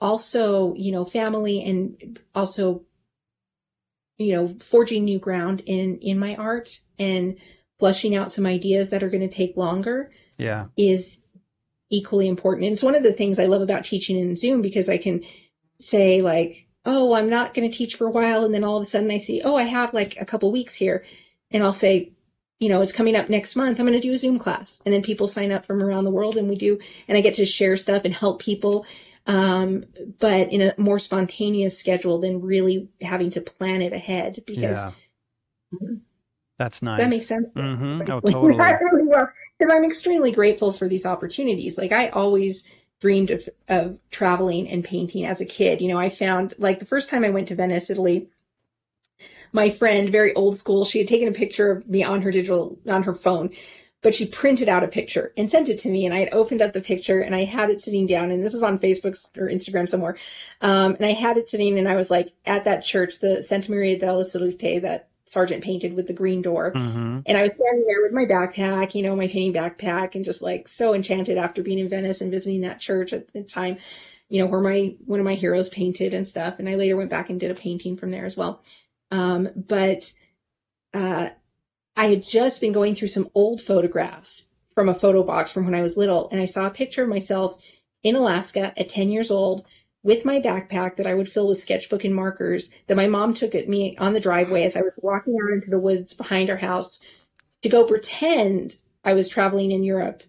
also, 0.00 0.74
you 0.74 0.90
know, 0.90 1.04
family 1.04 1.62
and 1.62 2.18
also, 2.34 2.82
you 4.16 4.32
know, 4.32 4.48
forging 4.60 5.04
new 5.04 5.18
ground 5.18 5.62
in 5.66 5.98
in 5.98 6.18
my 6.18 6.36
art 6.36 6.80
and 6.98 7.36
flushing 7.78 8.16
out 8.16 8.32
some 8.32 8.46
ideas 8.46 8.90
that 8.90 9.02
are 9.02 9.10
going 9.10 9.28
to 9.28 9.34
take 9.34 9.56
longer. 9.56 10.10
Yeah. 10.38 10.66
Is 10.78 11.22
equally 11.90 12.28
important. 12.28 12.64
And 12.64 12.72
it's 12.72 12.82
one 12.82 12.94
of 12.94 13.02
the 13.02 13.12
things 13.12 13.38
I 13.38 13.46
love 13.46 13.62
about 13.62 13.84
teaching 13.84 14.18
in 14.18 14.36
Zoom 14.36 14.62
because 14.62 14.88
I 14.88 14.96
can 14.96 15.24
say 15.80 16.22
like 16.22 16.66
oh, 16.86 17.12
I'm 17.12 17.28
not 17.28 17.54
going 17.54 17.70
to 17.70 17.76
teach 17.76 17.96
for 17.96 18.06
a 18.06 18.10
while. 18.10 18.44
And 18.44 18.54
then 18.54 18.64
all 18.64 18.76
of 18.76 18.82
a 18.82 18.86
sudden 18.86 19.10
I 19.10 19.18
see, 19.18 19.42
oh, 19.44 19.56
I 19.56 19.64
have 19.64 19.92
like 19.92 20.16
a 20.20 20.24
couple 20.24 20.50
weeks 20.50 20.74
here. 20.74 21.04
And 21.50 21.62
I'll 21.62 21.72
say, 21.72 22.12
you 22.58 22.68
know, 22.68 22.80
it's 22.80 22.92
coming 22.92 23.16
up 23.16 23.28
next 23.28 23.56
month. 23.56 23.78
I'm 23.78 23.86
going 23.86 24.00
to 24.00 24.06
do 24.06 24.12
a 24.12 24.18
Zoom 24.18 24.38
class. 24.38 24.80
And 24.84 24.92
then 24.92 25.02
people 25.02 25.28
sign 25.28 25.52
up 25.52 25.66
from 25.66 25.82
around 25.82 26.04
the 26.04 26.10
world 26.10 26.36
and 26.36 26.48
we 26.48 26.56
do, 26.56 26.78
and 27.08 27.16
I 27.16 27.20
get 27.20 27.34
to 27.34 27.46
share 27.46 27.76
stuff 27.76 28.02
and 28.04 28.14
help 28.14 28.40
people. 28.40 28.86
Um, 29.26 29.84
but 30.18 30.50
in 30.50 30.62
a 30.62 30.74
more 30.78 30.98
spontaneous 30.98 31.78
schedule 31.78 32.18
than 32.18 32.40
really 32.40 32.88
having 33.00 33.30
to 33.32 33.40
plan 33.40 33.82
it 33.82 33.92
ahead 33.92 34.42
because 34.46 34.62
yeah. 34.62 34.92
That's 36.56 36.82
nice. 36.82 36.98
That 36.98 37.10
makes 37.10 37.26
sense. 37.26 37.50
Mm-hmm. 37.54 38.02
Oh, 38.02 38.20
totally. 38.20 38.56
really 38.56 39.06
well. 39.06 39.28
Because 39.58 39.72
I'm 39.72 39.84
extremely 39.84 40.32
grateful 40.32 40.72
for 40.72 40.88
these 40.88 41.06
opportunities. 41.06 41.78
Like 41.78 41.92
I 41.92 42.08
always, 42.08 42.64
dreamed 43.00 43.30
of, 43.30 43.48
of 43.68 43.98
traveling 44.10 44.68
and 44.68 44.84
painting 44.84 45.26
as 45.26 45.40
a 45.40 45.46
kid. 45.46 45.80
You 45.80 45.88
know, 45.88 45.98
I 45.98 46.10
found 46.10 46.54
like 46.58 46.78
the 46.78 46.86
first 46.86 47.08
time 47.08 47.24
I 47.24 47.30
went 47.30 47.48
to 47.48 47.54
Venice, 47.54 47.90
Italy, 47.90 48.28
my 49.52 49.70
friend, 49.70 50.10
very 50.10 50.34
old 50.34 50.58
school, 50.58 50.84
she 50.84 50.98
had 50.98 51.08
taken 51.08 51.28
a 51.28 51.32
picture 51.32 51.70
of 51.70 51.88
me 51.88 52.04
on 52.04 52.22
her 52.22 52.30
digital, 52.30 52.78
on 52.86 53.02
her 53.02 53.12
phone, 53.12 53.50
but 54.02 54.14
she 54.14 54.26
printed 54.26 54.68
out 54.68 54.84
a 54.84 54.88
picture 54.88 55.32
and 55.36 55.50
sent 55.50 55.68
it 55.68 55.78
to 55.80 55.88
me. 55.88 56.06
And 56.06 56.14
I 56.14 56.20
had 56.20 56.32
opened 56.32 56.62
up 56.62 56.72
the 56.72 56.80
picture 56.80 57.20
and 57.20 57.34
I 57.34 57.44
had 57.44 57.70
it 57.70 57.80
sitting 57.80 58.06
down. 58.06 58.30
And 58.30 58.44
this 58.44 58.54
is 58.54 58.62
on 58.62 58.78
Facebook 58.78 59.16
or 59.36 59.48
Instagram 59.48 59.88
somewhere. 59.88 60.16
Um, 60.60 60.94
and 60.94 61.04
I 61.04 61.12
had 61.12 61.36
it 61.36 61.48
sitting 61.48 61.78
and 61.78 61.88
I 61.88 61.96
was 61.96 62.10
like 62.10 62.32
at 62.46 62.64
that 62.64 62.84
church, 62.84 63.18
the 63.18 63.42
Santa 63.42 63.70
Maria 63.70 63.98
della 63.98 64.24
Salute, 64.24 64.80
that 64.82 65.09
Sargent 65.30 65.62
painted 65.62 65.94
with 65.94 66.08
the 66.08 66.12
green 66.12 66.42
door. 66.42 66.72
Mm-hmm. 66.72 67.20
And 67.24 67.38
I 67.38 67.42
was 67.42 67.54
standing 67.54 67.86
there 67.86 68.02
with 68.02 68.12
my 68.12 68.24
backpack, 68.24 68.96
you 68.96 69.04
know, 69.04 69.14
my 69.14 69.28
painting 69.28 69.52
backpack, 69.52 70.16
and 70.16 70.24
just 70.24 70.42
like 70.42 70.66
so 70.66 70.92
enchanted 70.92 71.38
after 71.38 71.62
being 71.62 71.78
in 71.78 71.88
Venice 71.88 72.20
and 72.20 72.32
visiting 72.32 72.62
that 72.62 72.80
church 72.80 73.12
at 73.12 73.32
the 73.32 73.44
time, 73.44 73.78
you 74.28 74.40
know, 74.40 74.46
where 74.46 74.60
my 74.60 74.96
one 75.06 75.20
of 75.20 75.24
my 75.24 75.34
heroes 75.34 75.68
painted 75.68 76.14
and 76.14 76.26
stuff. 76.26 76.56
And 76.58 76.68
I 76.68 76.74
later 76.74 76.96
went 76.96 77.10
back 77.10 77.30
and 77.30 77.38
did 77.38 77.52
a 77.52 77.54
painting 77.54 77.96
from 77.96 78.10
there 78.10 78.26
as 78.26 78.36
well. 78.36 78.60
Um, 79.12 79.48
but 79.54 80.12
uh, 80.92 81.28
I 81.96 82.06
had 82.06 82.24
just 82.24 82.60
been 82.60 82.72
going 82.72 82.96
through 82.96 83.08
some 83.08 83.30
old 83.32 83.62
photographs 83.62 84.46
from 84.74 84.88
a 84.88 84.94
photo 84.94 85.22
box 85.22 85.52
from 85.52 85.64
when 85.64 85.76
I 85.76 85.82
was 85.82 85.96
little, 85.96 86.28
and 86.30 86.40
I 86.40 86.46
saw 86.46 86.66
a 86.66 86.70
picture 86.70 87.04
of 87.04 87.08
myself 87.08 87.62
in 88.02 88.16
Alaska 88.16 88.72
at 88.76 88.88
10 88.88 89.10
years 89.10 89.30
old 89.30 89.64
with 90.02 90.24
my 90.24 90.40
backpack 90.40 90.96
that 90.96 91.06
I 91.06 91.14
would 91.14 91.28
fill 91.28 91.48
with 91.48 91.60
sketchbook 91.60 92.04
and 92.04 92.14
markers 92.14 92.70
that 92.86 92.96
my 92.96 93.06
mom 93.06 93.34
took 93.34 93.54
at 93.54 93.68
me 93.68 93.96
on 93.98 94.14
the 94.14 94.20
driveway 94.20 94.64
as 94.64 94.76
I 94.76 94.82
was 94.82 94.98
walking 95.02 95.36
out 95.42 95.52
into 95.52 95.70
the 95.70 95.78
woods 95.78 96.14
behind 96.14 96.48
our 96.48 96.56
house 96.56 97.00
to 97.62 97.68
go 97.68 97.86
pretend 97.86 98.76
I 99.04 99.12
was 99.12 99.28
traveling 99.28 99.70
in 99.70 99.84
Europe 99.84 100.22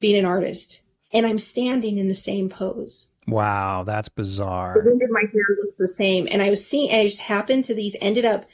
being 0.00 0.16
an 0.16 0.24
artist. 0.24 0.82
And 1.12 1.26
I'm 1.26 1.38
standing 1.38 1.98
in 1.98 2.08
the 2.08 2.14
same 2.14 2.48
pose. 2.48 3.08
Wow, 3.26 3.82
that's 3.82 4.08
bizarre. 4.08 4.74
The 4.74 4.88
wind 4.88 5.02
of 5.02 5.10
my 5.10 5.24
hair 5.32 5.44
looks 5.60 5.76
the 5.76 5.86
same. 5.86 6.28
And 6.30 6.42
I 6.42 6.50
was 6.50 6.66
seeing, 6.66 6.90
and 6.90 7.00
I 7.00 7.04
just 7.04 7.20
happened 7.20 7.64
to 7.66 7.74
these, 7.74 7.96
ended 8.00 8.24
up 8.24 8.46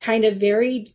kind 0.00 0.24
of 0.24 0.36
very 0.36 0.94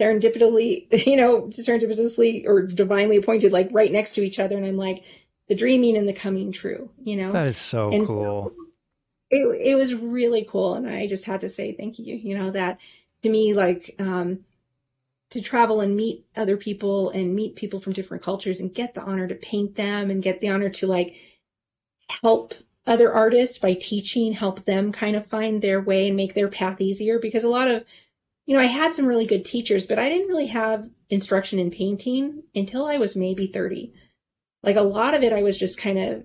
serendipitously, 0.00 0.86
you 1.06 1.16
know, 1.16 1.42
serendipitously 1.52 2.46
or 2.46 2.62
divinely 2.62 3.16
appointed, 3.16 3.52
like 3.52 3.68
right 3.72 3.92
next 3.92 4.12
to 4.12 4.22
each 4.22 4.38
other. 4.38 4.56
And 4.56 4.66
I'm 4.66 4.76
like, 4.76 5.04
the 5.48 5.54
dreaming 5.54 5.96
and 5.96 6.08
the 6.08 6.12
coming 6.12 6.52
true, 6.52 6.90
you 7.02 7.16
know? 7.16 7.30
That 7.30 7.46
is 7.46 7.56
so 7.56 7.90
and 7.90 8.06
cool. 8.06 8.52
So 8.56 8.64
it, 9.30 9.72
it 9.72 9.74
was 9.74 9.94
really 9.94 10.46
cool. 10.50 10.74
And 10.74 10.88
I 10.88 11.06
just 11.06 11.24
had 11.24 11.40
to 11.42 11.48
say 11.48 11.72
thank 11.72 11.98
you, 11.98 12.14
you 12.14 12.38
know, 12.38 12.50
that 12.50 12.78
to 13.22 13.28
me, 13.28 13.54
like, 13.54 13.94
um, 13.98 14.44
to 15.30 15.40
travel 15.40 15.80
and 15.80 15.96
meet 15.96 16.24
other 16.36 16.56
people 16.56 17.10
and 17.10 17.34
meet 17.34 17.56
people 17.56 17.80
from 17.80 17.92
different 17.92 18.22
cultures 18.22 18.60
and 18.60 18.74
get 18.74 18.94
the 18.94 19.00
honor 19.00 19.26
to 19.26 19.34
paint 19.34 19.74
them 19.74 20.10
and 20.10 20.22
get 20.22 20.40
the 20.40 20.48
honor 20.48 20.68
to 20.68 20.86
like 20.86 21.16
help 22.08 22.54
other 22.86 23.12
artists 23.12 23.58
by 23.58 23.74
teaching, 23.74 24.32
help 24.32 24.64
them 24.64 24.92
kind 24.92 25.16
of 25.16 25.26
find 25.26 25.60
their 25.60 25.80
way 25.80 26.06
and 26.06 26.16
make 26.16 26.34
their 26.34 26.48
path 26.48 26.80
easier. 26.80 27.18
Because 27.18 27.42
a 27.42 27.48
lot 27.48 27.68
of, 27.68 27.84
you 28.46 28.54
know, 28.54 28.62
I 28.62 28.66
had 28.66 28.92
some 28.92 29.06
really 29.06 29.26
good 29.26 29.44
teachers, 29.44 29.86
but 29.86 29.98
I 29.98 30.08
didn't 30.08 30.28
really 30.28 30.46
have 30.46 30.88
instruction 31.10 31.58
in 31.58 31.70
painting 31.70 32.42
until 32.54 32.86
I 32.86 32.98
was 32.98 33.16
maybe 33.16 33.46
30 33.46 33.92
like 34.64 34.76
a 34.76 34.82
lot 34.82 35.14
of 35.14 35.22
it, 35.22 35.32
I 35.32 35.42
was 35.42 35.58
just 35.58 35.78
kind 35.78 35.98
of 35.98 36.24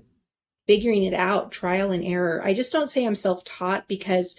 figuring 0.67 1.03
it 1.03 1.13
out, 1.13 1.51
trial 1.51 1.91
and 1.91 2.03
error. 2.03 2.41
I 2.43 2.53
just 2.53 2.71
don't 2.71 2.89
say 2.89 3.05
I'm 3.05 3.15
self 3.15 3.43
taught 3.43 3.87
because 3.87 4.35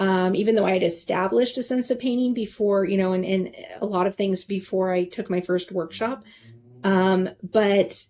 um, 0.00 0.34
even 0.34 0.54
though 0.54 0.64
I 0.64 0.72
had 0.72 0.82
established 0.82 1.58
a 1.58 1.62
sense 1.62 1.90
of 1.90 1.98
painting 1.98 2.32
before, 2.32 2.84
you 2.84 2.96
know, 2.96 3.12
and, 3.12 3.24
and 3.24 3.54
a 3.80 3.86
lot 3.86 4.06
of 4.06 4.14
things 4.14 4.44
before 4.44 4.92
I 4.92 5.04
took 5.04 5.28
my 5.28 5.40
first 5.40 5.72
workshop. 5.72 6.24
Um, 6.84 7.28
but 7.42 8.04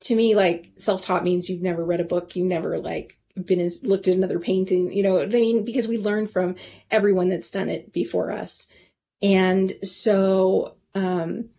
to 0.00 0.14
me, 0.14 0.34
like 0.34 0.72
self 0.76 1.02
taught 1.02 1.24
means 1.24 1.48
you've 1.48 1.62
never 1.62 1.84
read 1.84 2.00
a 2.00 2.04
book, 2.04 2.34
you've 2.34 2.46
never 2.48 2.78
like 2.78 3.18
been 3.44 3.60
as, 3.60 3.82
looked 3.82 4.08
at 4.08 4.16
another 4.16 4.38
painting, 4.38 4.92
you 4.92 5.02
know 5.02 5.20
I 5.20 5.26
mean? 5.26 5.64
Because 5.64 5.88
we 5.88 5.98
learn 5.98 6.26
from 6.26 6.56
everyone 6.90 7.28
that's 7.28 7.50
done 7.50 7.68
it 7.68 7.92
before 7.92 8.30
us. 8.30 8.66
And 9.20 9.74
so, 9.82 10.76
um, 10.94 11.50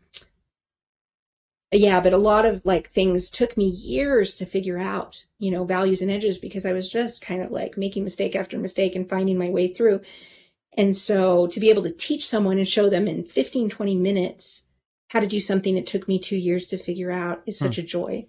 yeah, 1.79 1.99
but 1.99 2.13
a 2.13 2.17
lot 2.17 2.45
of 2.45 2.61
like 2.63 2.91
things 2.91 3.29
took 3.29 3.57
me 3.57 3.65
years 3.65 4.35
to 4.35 4.45
figure 4.45 4.77
out, 4.77 5.23
you 5.39 5.51
know, 5.51 5.63
values 5.63 6.01
and 6.01 6.11
edges 6.11 6.37
because 6.37 6.65
I 6.65 6.73
was 6.73 6.89
just 6.89 7.21
kind 7.21 7.41
of 7.41 7.51
like 7.51 7.77
making 7.77 8.03
mistake 8.03 8.35
after 8.35 8.57
mistake 8.57 8.95
and 8.95 9.09
finding 9.09 9.37
my 9.37 9.49
way 9.49 9.73
through. 9.73 10.01
And 10.77 10.95
so 10.95 11.47
to 11.47 11.59
be 11.59 11.69
able 11.69 11.83
to 11.83 11.91
teach 11.91 12.27
someone 12.27 12.57
and 12.57 12.67
show 12.67 12.89
them 12.89 13.07
in 13.07 13.23
15, 13.23 13.69
20 13.69 13.95
minutes 13.95 14.63
how 15.07 15.19
to 15.19 15.27
do 15.27 15.39
something 15.39 15.77
it 15.77 15.87
took 15.87 16.07
me 16.07 16.19
two 16.19 16.35
years 16.35 16.67
to 16.67 16.77
figure 16.77 17.11
out 17.11 17.41
is 17.45 17.57
such 17.57 17.77
hmm. 17.77 17.81
a 17.81 17.85
joy. 17.85 18.27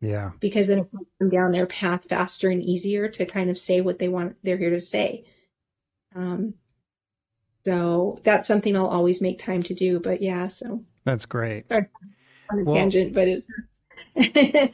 Yeah. 0.00 0.32
Because 0.40 0.66
then 0.66 0.80
it 0.80 0.92
puts 0.92 1.12
them 1.14 1.28
down 1.28 1.52
their 1.52 1.66
path 1.66 2.06
faster 2.08 2.50
and 2.50 2.62
easier 2.62 3.08
to 3.08 3.24
kind 3.24 3.50
of 3.50 3.58
say 3.58 3.80
what 3.80 3.98
they 3.98 4.08
want, 4.08 4.36
they're 4.42 4.58
here 4.58 4.70
to 4.70 4.80
say. 4.80 5.24
Um, 6.14 6.54
so 7.64 8.20
that's 8.24 8.46
something 8.46 8.76
I'll 8.76 8.86
always 8.86 9.20
make 9.20 9.38
time 9.38 9.62
to 9.64 9.74
do. 9.74 10.00
But 10.00 10.22
yeah, 10.22 10.48
so 10.48 10.84
that's 11.04 11.24
great. 11.24 11.68
Sorry 11.68 11.86
on 12.54 12.60
a 12.60 12.64
well, 12.64 12.74
tangent, 12.74 13.14
but 13.14 13.28
it's 13.28 13.50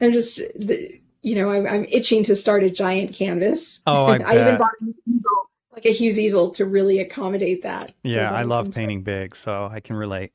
I'm 0.00 0.12
just 0.12 0.38
you 0.38 1.34
know 1.34 1.50
I'm, 1.50 1.66
I'm, 1.66 1.84
itching 1.88 2.22
to 2.24 2.34
start 2.34 2.64
a 2.64 2.70
giant 2.70 3.14
canvas. 3.14 3.80
Oh, 3.86 4.06
I, 4.06 4.16
I 4.26 4.40
even 4.40 4.58
bought 4.58 4.72
easel, 4.82 5.50
like 5.72 5.86
a 5.86 5.90
Hughes 5.90 6.18
easel 6.18 6.50
to 6.52 6.64
really 6.64 7.00
accommodate 7.00 7.62
that. 7.62 7.92
Yeah, 8.02 8.32
I 8.32 8.42
love 8.42 8.74
painting 8.74 9.02
big, 9.02 9.36
so 9.36 9.68
I 9.70 9.80
can 9.80 9.96
relate. 9.96 10.32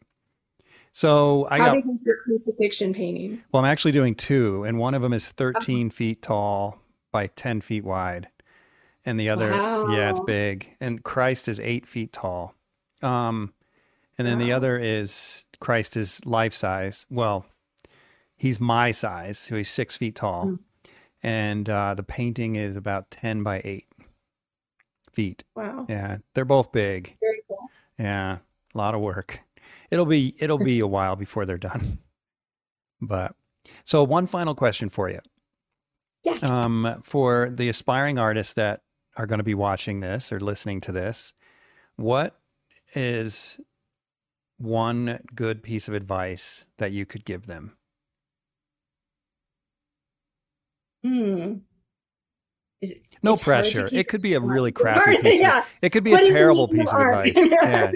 So 0.92 1.48
I 1.50 1.60
How 1.60 1.66
got, 1.66 1.76
big 1.76 1.94
is 1.94 2.04
your 2.04 2.18
crucifixion 2.24 2.94
painting? 2.94 3.42
Well, 3.52 3.64
I'm 3.64 3.70
actually 3.70 3.92
doing 3.92 4.16
two, 4.16 4.64
and 4.64 4.80
one 4.80 4.94
of 4.94 5.02
them 5.02 5.14
is 5.14 5.30
13 5.30 5.88
uh-huh. 5.88 5.94
feet 5.94 6.22
tall 6.22 6.80
by 7.12 7.28
10 7.28 7.62
feet 7.62 7.84
wide, 7.84 8.28
and 9.06 9.20
the 9.20 9.30
other, 9.30 9.52
wow. 9.52 9.90
yeah, 9.90 10.10
it's 10.10 10.20
big, 10.20 10.76
and 10.80 11.04
Christ 11.04 11.48
is 11.48 11.60
eight 11.60 11.86
feet 11.86 12.12
tall. 12.12 12.56
Um, 13.02 13.54
and 14.20 14.28
then 14.28 14.38
wow. 14.38 14.46
the 14.46 14.52
other 14.52 14.78
is 14.78 15.46
Christ 15.60 15.96
is 15.96 16.24
life 16.26 16.54
size. 16.54 17.06
Well, 17.10 17.46
he's 18.36 18.60
my 18.60 18.92
size, 18.92 19.40
so 19.40 19.56
he's 19.56 19.70
six 19.70 19.96
feet 19.96 20.16
tall. 20.16 20.46
Mm. 20.46 20.60
And 21.24 21.70
uh, 21.70 21.96
the 21.96 22.04
painting 22.04 22.56
is 22.56 22.76
about 22.76 23.12
10 23.12 23.44
by 23.44 23.62
8. 23.64 23.86
feet. 25.12 25.44
Wow. 25.56 25.86
Yeah, 25.90 26.18
they're 26.34 26.46
both 26.46 26.72
big. 26.72 27.18
Very 27.22 27.42
cool. 27.48 27.70
Yeah, 27.98 28.38
a 28.74 28.78
lot 28.78 28.94
of 28.94 29.02
work. 29.02 29.42
It'll 29.90 30.06
be 30.06 30.36
it'll 30.38 30.60
be 30.60 30.80
a 30.82 30.88
while 30.88 31.16
before 31.16 31.46
they're 31.46 31.58
done. 31.58 32.00
But 33.02 33.34
so 33.86 34.04
one 34.04 34.26
final 34.26 34.54
question 34.54 34.90
for 34.90 35.10
you. 35.10 35.22
Yeah. 36.26 36.34
Um, 36.42 37.00
for 37.02 37.50
the 37.50 37.70
aspiring 37.70 38.18
artists 38.18 38.56
that 38.56 38.82
are 39.16 39.26
going 39.26 39.38
to 39.38 39.44
be 39.46 39.54
watching 39.54 40.02
this 40.02 40.34
or 40.34 40.42
listening 40.42 40.82
to 40.82 40.92
this, 40.92 41.34
what 41.96 42.38
is 42.94 43.58
one 44.60 45.20
good 45.36 45.64
piece 45.64 45.88
of 45.88 45.94
advice 45.96 46.68
that 46.78 46.92
you 46.92 47.06
could 47.06 47.26
give 47.26 47.48
them? 47.48 47.76
Hmm. 51.04 51.56
Is 52.82 52.92
it, 52.92 53.02
No 53.24 53.34
it's 53.34 53.42
hard 53.42 53.66
to 53.66 53.72
pressure. 53.72 53.90
It 53.92 54.08
could 54.08 54.22
be 54.22 54.34
a 54.36 54.40
really 54.40 54.72
crappy 54.72 55.00
hard, 55.00 55.22
piece 55.22 55.36
of 55.36 55.42
yeah. 55.42 55.66
It 55.82 55.90
could 55.90 56.04
be 56.04 56.12
What 56.12 56.28
a 56.28 56.32
terrible 56.32 56.68
piece 56.68 56.92
of 56.94 57.00
advice. 57.02 57.34
Yeah. 57.52 57.92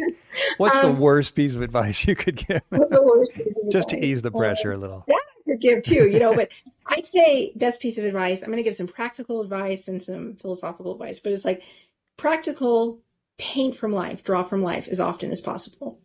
What's 0.58 0.82
the 0.82 0.88
Um, 0.88 1.00
worst 1.00 1.36
piece 1.36 1.56
of 1.56 1.62
advice 1.62 2.08
you 2.08 2.16
could 2.16 2.36
give 2.38 2.62
what's 2.70 2.90
the 2.90 3.02
worst 3.04 3.32
piece 3.36 3.58
of 3.58 3.70
just 3.72 3.90
to 3.90 3.98
ease 4.04 4.22
the 4.22 4.30
Um, 4.30 4.34
pressure 4.40 4.72
a 4.72 4.78
little? 4.78 5.04
that 5.08 5.16
I 5.16 5.52
could 5.52 5.62
give 5.62 5.84
too, 5.84 6.10
you 6.10 6.20
know, 6.20 6.34
but 6.36 6.50
I'd 6.88 7.06
say 7.06 7.52
best 7.56 7.82
piece 7.82 7.98
of 7.98 8.06
advice. 8.06 8.42
I'm 8.42 8.48
going 8.48 8.58
to 8.58 8.64
give 8.64 8.76
some 8.76 8.88
practical 8.88 9.42
advice 9.42 9.88
and 9.88 10.02
some 10.02 10.36
philosophical 10.36 10.94
advice, 10.94 11.20
but 11.20 11.32
it's 11.32 11.46
like 11.46 11.62
practical 12.18 13.00
paint 13.38 13.76
from 13.76 13.92
life, 13.94 14.24
draw 14.24 14.44
from 14.44 14.62
life 14.64 14.88
as 14.90 15.00
often 15.00 15.32
as 15.32 15.40
possible. 15.42 16.00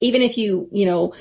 Even 0.00 0.22
if 0.22 0.38
you, 0.38 0.68
you 0.72 0.86
know, 0.86 1.14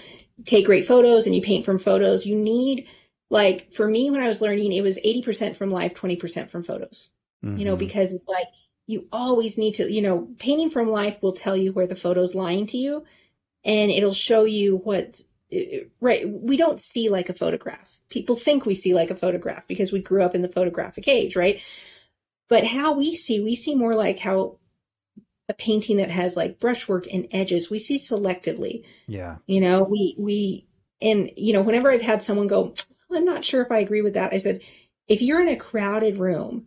take 0.46 0.66
great 0.66 0.86
photos 0.86 1.26
and 1.26 1.36
you 1.36 1.42
paint 1.42 1.66
from 1.66 1.80
photos, 1.80 2.26
you 2.26 2.36
need 2.36 2.88
like 3.30 3.72
for 3.72 3.88
me 3.88 4.10
when 4.10 4.22
I 4.22 4.28
was 4.28 4.42
learning, 4.42 4.74
it 4.74 4.82
was 4.82 4.98
80% 4.98 5.56
from 5.56 5.70
life, 5.72 5.94
20% 5.94 6.50
from 6.50 6.64
photos. 6.64 7.12
You 7.42 7.64
know, 7.64 7.76
Mhm. 7.76 7.80
because 7.80 8.12
it's 8.14 8.28
like 8.28 8.48
you 8.88 9.08
always 9.12 9.58
need 9.58 9.76
to, 9.76 9.90
you 9.90 10.02
know, 10.02 10.28
painting 10.40 10.70
from 10.70 10.90
life 10.90 11.22
will 11.22 11.34
tell 11.34 11.56
you 11.56 11.72
where 11.72 11.88
the 11.88 11.96
photo's 11.96 12.36
lying 12.36 12.68
to 12.68 12.78
you 12.78 13.04
and 13.64 13.92
it'll 13.92 14.12
show 14.14 14.44
you 14.44 14.78
what 14.78 15.22
right 16.00 16.30
we 16.30 16.58
don't 16.58 16.80
see 16.80 17.10
like 17.10 17.30
a 17.30 17.34
photograph 17.34 18.00
people 18.10 18.36
think 18.36 18.66
we 18.66 18.76
see 18.76 18.94
like 18.94 19.10
a 19.10 19.16
photograph 19.16 19.66
because 19.68 19.92
we 19.92 20.00
grew 20.00 20.22
up 20.22 20.36
in 20.36 20.44
the 20.44 20.48
photographic 20.48 21.08
age 21.08 21.36
right 21.36 21.60
but 22.50 22.66
how 22.66 22.94
we 22.94 23.16
see 23.16 23.40
we 23.40 23.56
see 23.56 23.74
more 23.74 23.96
like 23.96 24.20
how 24.20 24.58
a 25.50 25.54
painting 25.54 25.98
that 25.98 26.12
has 26.12 26.38
like 26.38 26.60
brushwork 26.60 27.08
and 27.12 27.28
edges. 27.32 27.70
We 27.70 27.80
see 27.80 27.98
selectively. 28.00 28.84
Yeah. 29.08 29.38
you 29.48 29.60
know 29.60 29.84
we 29.84 30.16
we 30.18 30.68
and 31.02 31.32
you 31.36 31.54
know 31.54 31.62
whenever 31.62 31.92
i've 31.92 32.02
had 32.02 32.24
someone 32.24 32.48
go 32.48 32.74
i'm 33.12 33.26
not 33.26 33.44
sure 33.46 33.62
if 33.62 33.72
i 33.72 33.80
agree 33.80 34.02
with 34.02 34.14
that 34.14 34.34
i 34.34 34.38
said 34.38 34.62
if 35.08 35.22
you're 35.22 35.42
in 35.42 35.48
a 35.48 35.56
crowded 35.56 36.18
room 36.18 36.66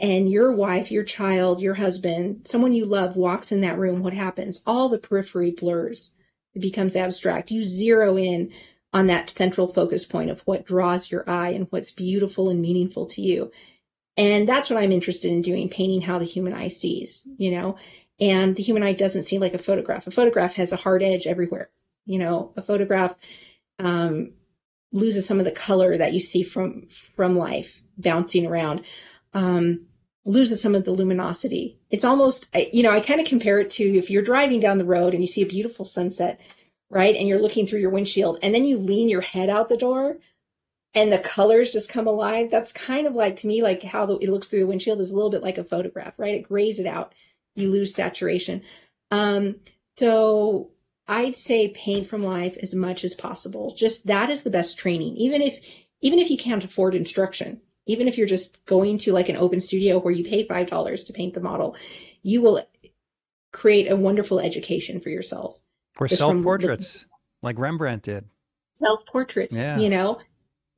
and 0.00 0.30
your 0.30 0.52
wife 0.52 0.90
your 0.90 1.04
child 1.04 1.60
your 1.60 1.74
husband 1.74 2.46
someone 2.46 2.72
you 2.72 2.84
love 2.84 3.16
walks 3.16 3.52
in 3.52 3.60
that 3.60 3.78
room 3.78 4.02
what 4.02 4.12
happens? 4.12 4.62
All 4.66 4.88
the 4.88 4.98
periphery 4.98 5.50
blurs. 5.52 6.12
It 6.54 6.60
becomes 6.60 6.96
abstract. 6.96 7.50
You 7.50 7.64
zero 7.64 8.16
in 8.16 8.50
on 8.92 9.06
that 9.08 9.30
central 9.30 9.72
focus 9.72 10.04
point 10.06 10.30
of 10.30 10.40
what 10.40 10.64
draws 10.64 11.10
your 11.10 11.28
eye 11.28 11.50
and 11.50 11.66
what's 11.70 11.90
beautiful 11.90 12.48
and 12.48 12.60
meaningful 12.60 13.06
to 13.06 13.20
you 13.22 13.50
and 14.18 14.46
that's 14.46 14.68
what 14.68 14.78
i'm 14.82 14.92
interested 14.92 15.30
in 15.30 15.40
doing 15.40 15.68
painting 15.70 16.02
how 16.02 16.18
the 16.18 16.26
human 16.26 16.52
eye 16.52 16.68
sees 16.68 17.26
you 17.38 17.50
know? 17.50 17.76
And 18.20 18.56
the 18.56 18.64
human 18.64 18.82
eye 18.82 18.94
doesn't 18.94 19.22
see 19.22 19.38
like 19.38 19.54
a 19.54 19.58
photograph. 19.58 20.08
A 20.08 20.10
photograph 20.10 20.54
has 20.54 20.72
a 20.72 20.76
hard 20.76 21.02
edge 21.02 21.26
everywhere 21.26 21.70
you 22.04 22.18
know? 22.18 22.52
A 22.56 22.62
photograph 22.62 23.14
um, 23.78 24.32
loses 24.92 25.24
some 25.26 25.38
of 25.38 25.44
the 25.44 25.52
color 25.52 25.96
that 25.96 26.12
you 26.12 26.20
see 26.20 26.42
from 26.42 26.88
from 26.88 27.36
life 27.36 27.80
bouncing 27.96 28.46
around 28.46 28.82
um, 29.34 29.86
loses 30.24 30.60
some 30.60 30.74
of 30.74 30.84
the 30.84 30.90
luminosity. 30.90 31.78
It's 31.90 32.04
almost 32.04 32.48
you 32.72 32.82
know 32.82 32.90
i 32.90 33.00
kind 33.00 33.20
of 33.20 33.26
compare 33.26 33.60
it 33.60 33.70
to 33.70 33.84
if 33.84 34.10
you're 34.10 34.22
driving 34.22 34.60
down 34.60 34.78
the 34.78 34.84
road 34.84 35.14
and 35.14 35.22
you 35.22 35.26
see 35.28 35.42
a 35.42 35.46
beautiful 35.46 35.84
sunset 35.84 36.40
right? 36.90 37.16
And 37.16 37.28
you're 37.28 37.38
looking 37.38 37.66
through 37.66 37.80
your 37.80 37.90
windshield 37.90 38.38
and 38.42 38.54
then 38.54 38.64
you 38.64 38.78
lean 38.78 39.08
your 39.08 39.20
head 39.20 39.50
out 39.50 39.68
the 39.68 39.76
door 39.76 40.16
and 40.94 41.12
the 41.12 41.18
colors 41.18 41.72
just 41.72 41.90
come 41.90 42.06
alive 42.06 42.50
that's 42.50 42.72
kind 42.72 43.06
of 43.06 43.14
like 43.14 43.36
to 43.36 43.46
me 43.46 43.62
like 43.62 43.82
how 43.82 44.06
the, 44.06 44.16
it 44.18 44.28
looks 44.28 44.48
through 44.48 44.60
the 44.60 44.66
windshield 44.66 45.00
is 45.00 45.10
a 45.10 45.14
little 45.14 45.30
bit 45.30 45.42
like 45.42 45.58
a 45.58 45.64
photograph 45.64 46.14
right 46.18 46.34
it 46.34 46.48
grays 46.48 46.78
it 46.78 46.86
out 46.86 47.14
you 47.54 47.70
lose 47.70 47.94
saturation 47.94 48.62
um, 49.10 49.56
so 49.96 50.70
I'd 51.08 51.36
say 51.36 51.68
paint 51.68 52.06
from 52.06 52.22
life 52.22 52.56
as 52.62 52.74
much 52.74 53.02
as 53.02 53.14
possible. 53.14 53.74
Just 53.74 54.06
that 54.06 54.30
is 54.30 54.42
the 54.42 54.50
best 54.50 54.78
training. 54.78 55.16
Even 55.16 55.40
if 55.40 55.58
even 56.00 56.18
if 56.18 56.30
you 56.30 56.36
can't 56.36 56.62
afford 56.62 56.94
instruction, 56.94 57.60
even 57.86 58.06
if 58.06 58.18
you're 58.18 58.26
just 58.26 58.64
going 58.66 58.98
to 58.98 59.12
like 59.12 59.28
an 59.28 59.36
open 59.36 59.60
studio 59.60 59.98
where 59.98 60.12
you 60.12 60.24
pay 60.24 60.46
five 60.46 60.68
dollars 60.68 61.04
to 61.04 61.12
paint 61.12 61.34
the 61.34 61.40
model, 61.40 61.76
you 62.22 62.42
will 62.42 62.62
create 63.52 63.90
a 63.90 63.96
wonderful 63.96 64.38
education 64.38 65.00
for 65.00 65.08
yourself. 65.08 65.58
Or 65.98 66.06
self 66.06 66.40
portraits 66.42 67.06
like 67.42 67.58
Rembrandt 67.58 68.02
did. 68.02 68.26
Self 68.74 69.00
portraits, 69.10 69.56
Yeah. 69.56 69.78
you 69.78 69.88
know. 69.88 70.20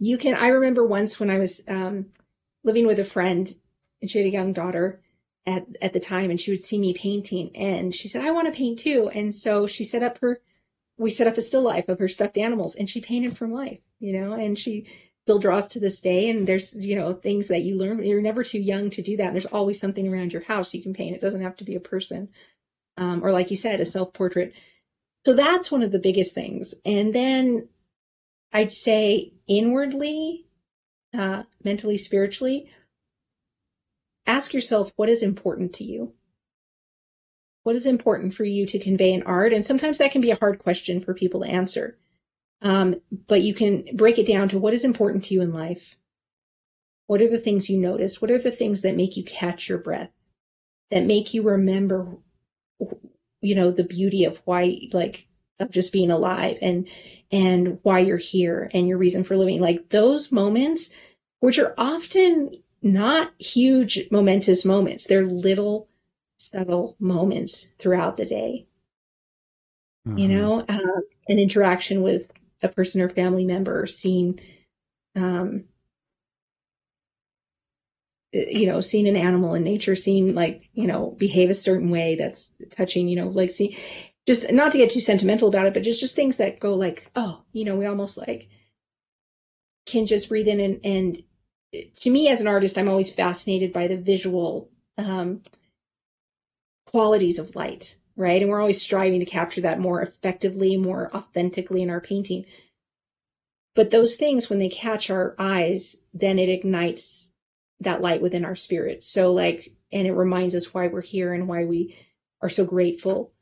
You 0.01 0.19
can 0.19 0.35
I 0.35 0.49
remember 0.49 0.85
once 0.85 1.21
when 1.21 1.31
I 1.31 1.39
was 1.39 1.63
um, 1.69 2.07
living 2.65 2.87
with 2.87 2.99
a 2.99 3.05
friend 3.05 3.55
and 4.01 4.11
she 4.11 4.19
had 4.19 4.27
a 4.27 4.31
young 4.31 4.53
daughter 4.53 5.01
at 5.47 5.67
at 5.81 5.93
the 5.93 6.01
time 6.01 6.31
and 6.31 6.41
she 6.41 6.51
would 6.51 6.65
see 6.65 6.79
me 6.79 6.95
painting 6.95 7.55
and 7.55 7.95
she 7.95 8.09
said, 8.09 8.25
I 8.25 8.33
want 8.33 8.53
to 8.53 8.59
paint 8.59 8.81
too. 8.81 9.11
And 9.15 9.33
so 9.33 9.69
she 9.69 9.85
set 9.85 10.03
up 10.03 10.19
her 10.19 10.41
we 10.99 11.11
set 11.11 11.27
up 11.27 11.39
a 11.39 11.43
still 11.43 11.63
life 11.63 11.89
of 11.89 11.99
her 11.99 12.09
stuffed 12.09 12.37
animals 12.37 12.75
and 12.75 12.89
she 12.89 13.01
painted 13.01 13.37
from 13.37 13.53
life, 13.53 13.81
you 14.01 14.19
know, 14.19 14.33
and 14.33 14.59
she 14.59 14.87
still 15.25 15.39
draws 15.39 15.67
to 15.69 15.81
this 15.81 16.01
day. 16.01 16.29
And 16.29 16.47
there's, 16.47 16.75
you 16.75 16.97
know, 16.97 17.15
things 17.15 17.49
that 17.49 17.63
you 17.63 17.77
learn. 17.77 18.05
You're 18.05 18.21
never 18.21 18.43
too 18.43 18.59
young 18.59 18.91
to 18.91 19.03
do 19.03 19.17
that. 19.17 19.33
There's 19.33 19.47
always 19.47 19.81
something 19.81 20.07
around 20.07 20.33
your 20.33 20.43
house 20.43 20.75
you 20.75 20.83
can 20.83 20.93
paint. 20.93 21.15
It 21.15 21.21
doesn't 21.21 21.43
have 21.43 21.57
to 21.57 21.65
be 21.65 21.75
a 21.75 21.81
person. 21.81 22.29
Um, 22.99 23.25
or 23.25 23.33
like 23.33 23.51
you 23.51 23.57
said, 23.57 23.81
a 23.81 23.87
self 23.87 24.13
portrait. 24.13 24.53
So 25.25 25.35
that's 25.35 25.71
one 25.71 25.83
of 25.83 25.93
the 25.93 25.99
biggest 25.99 26.35
things. 26.35 26.75
And 26.85 27.15
then 27.15 27.69
I'd 28.53 28.73
say 28.73 29.33
inwardly, 29.51 30.47
uh, 31.13 31.43
mentally, 31.65 31.99
spiritually, 31.99 32.71
ask 34.27 34.55
yourself 34.55 34.93
what 34.97 35.11
is 35.11 35.23
important 35.23 35.75
to 35.75 35.85
you? 35.85 36.15
What 37.65 37.77
is 37.77 37.85
important 37.85 38.33
for 38.33 38.45
you 38.45 38.65
to 38.67 38.79
convey 38.79 39.13
in 39.13 39.25
art? 39.25 39.53
And 39.53 39.67
sometimes 39.67 39.99
that 39.99 40.13
can 40.13 40.23
be 40.23 40.31
a 40.31 40.39
hard 40.39 40.61
question 40.61 41.03
for 41.03 41.13
people 41.13 41.41
to 41.41 41.49
answer. 41.49 41.99
Um, 42.63 43.03
but 43.27 43.43
you 43.43 43.53
can 43.53 43.85
break 43.95 44.19
it 44.19 44.27
down 44.27 44.49
to 44.51 44.59
what 44.59 44.73
is 44.73 44.85
important 44.85 45.25
to 45.25 45.35
you 45.35 45.43
in 45.43 45.53
life? 45.53 45.97
What 47.09 47.21
are 47.21 47.29
the 47.29 47.39
things 47.39 47.69
you 47.69 47.79
notice? 47.79 48.23
What 48.23 48.31
are 48.31 48.39
the 48.39 48.53
things 48.53 48.83
that 48.83 48.97
make 48.97 49.17
you 49.17 49.25
catch 49.25 49.69
your 49.69 49.79
breath? 49.79 50.13
That 50.91 51.05
make 51.05 51.35
you 51.35 51.43
remember 51.43 52.17
you 53.41 53.55
know 53.55 53.71
the 53.71 53.85
beauty 53.85 54.25
of 54.25 54.41
why 54.45 54.79
like 54.93 55.27
of 55.61 55.71
just 55.71 55.93
being 55.93 56.11
alive 56.11 56.59
and 56.63 56.89
and 57.33 57.79
why 57.83 58.01
you're 58.01 58.17
here 58.17 58.71
and 58.75 58.89
your 58.89 58.99
reason 58.99 59.25
for 59.25 59.37
living 59.37 59.61
like 59.61 59.89
those 59.91 60.33
moments 60.33 60.91
which 61.41 61.59
are 61.59 61.75
often 61.79 62.51
not 62.83 63.33
huge 63.39 64.09
momentous 64.11 64.65
moments 64.65 65.07
they're 65.07 65.27
little 65.27 65.89
subtle 66.39 66.97
moments 67.01 67.69
throughout 67.79 68.17
the 68.17 68.25
day 68.27 68.67
you 70.17 70.29
Mhm. 70.29 70.39
know 70.39 70.61
uh, 70.69 71.01
an 71.29 71.39
interaction 71.39 72.03
with 72.03 72.31
a 72.63 72.69
person 72.69 73.01
or 73.01 73.09
family 73.09 73.45
member 73.45 73.87
seeing 73.87 74.41
um 75.17 75.65
uh, 78.35 78.39
you 78.51 78.67
know 78.67 78.81
seeing 78.81 79.09
an 79.09 79.17
animal 79.17 79.55
in 79.55 79.65
nature 79.65 79.97
seeing 79.97 80.35
like 80.35 80.69
you 80.75 80.87
know 80.87 81.15
behave 81.19 81.51
a 81.51 81.55
certain 81.55 81.91
way 81.91 82.15
that's 82.17 82.53
touching 82.71 83.09
you 83.09 83.17
know 83.17 83.29
like 83.29 83.51
see 83.51 83.77
just 84.31 84.53
not 84.53 84.73
to 84.73 84.79
get 84.79 84.91
too 84.91 85.01
sentimental 85.01 85.49
about 85.49 85.67
it 85.67 85.75
but 85.75 85.83
just 85.83 86.01
just 86.01 86.15
things 86.15 86.37
that 86.37 86.61
go 86.61 86.75
like 86.75 87.11
oh 87.17 87.43
you 87.53 87.65
know 87.65 87.77
we 87.77 87.87
almost 87.87 88.17
like 88.17 88.49
can 89.87 90.07
just 90.07 90.29
breathe 90.29 90.49
in 90.49 90.61
and 90.61 90.81
and 90.85 91.23
to 91.97 92.11
me 92.11 92.29
as 92.29 92.41
an 92.41 92.47
artist 92.47 92.79
i'm 92.79 92.89
always 92.89 93.11
fascinated 93.11 93.73
by 93.73 93.87
the 93.87 93.97
visual 93.97 94.71
um 94.99 95.43
qualities 96.87 97.39
of 97.39 97.57
light 97.57 97.97
right? 98.21 98.43
And 98.43 98.51
we're 98.51 98.61
always 98.61 98.83
striving 98.83 99.21
to 99.21 99.27
capture 99.27 99.63
that 99.63 99.81
more 99.81 100.03
effectively 100.03 100.77
more 100.77 101.11
authentically 101.17 101.83
in 101.83 101.89
our 101.89 102.03
painting. 102.03 102.45
But 103.75 103.91
those 103.91 104.17
things 104.17 104.51
when 104.51 104.59
they 104.59 104.69
catch 104.69 105.09
our 105.11 105.35
eyes 105.39 105.97
then 106.13 106.39
it 106.39 106.51
ignites 106.51 107.33
that 107.81 108.03
light 108.03 108.21
within 108.21 108.45
our 108.45 108.57
spirits 108.57 109.07
so 109.07 109.33
like 109.33 109.73
and 109.91 110.07
it 110.07 110.13
reminds 110.13 110.55
us 110.55 110.75
why 110.75 110.87
we're 110.87 111.01
here 111.01 111.33
and 111.33 111.49
why 111.49 111.65
we 111.65 111.97
are 112.43 112.51
so 112.51 112.65
grateful 112.65 113.33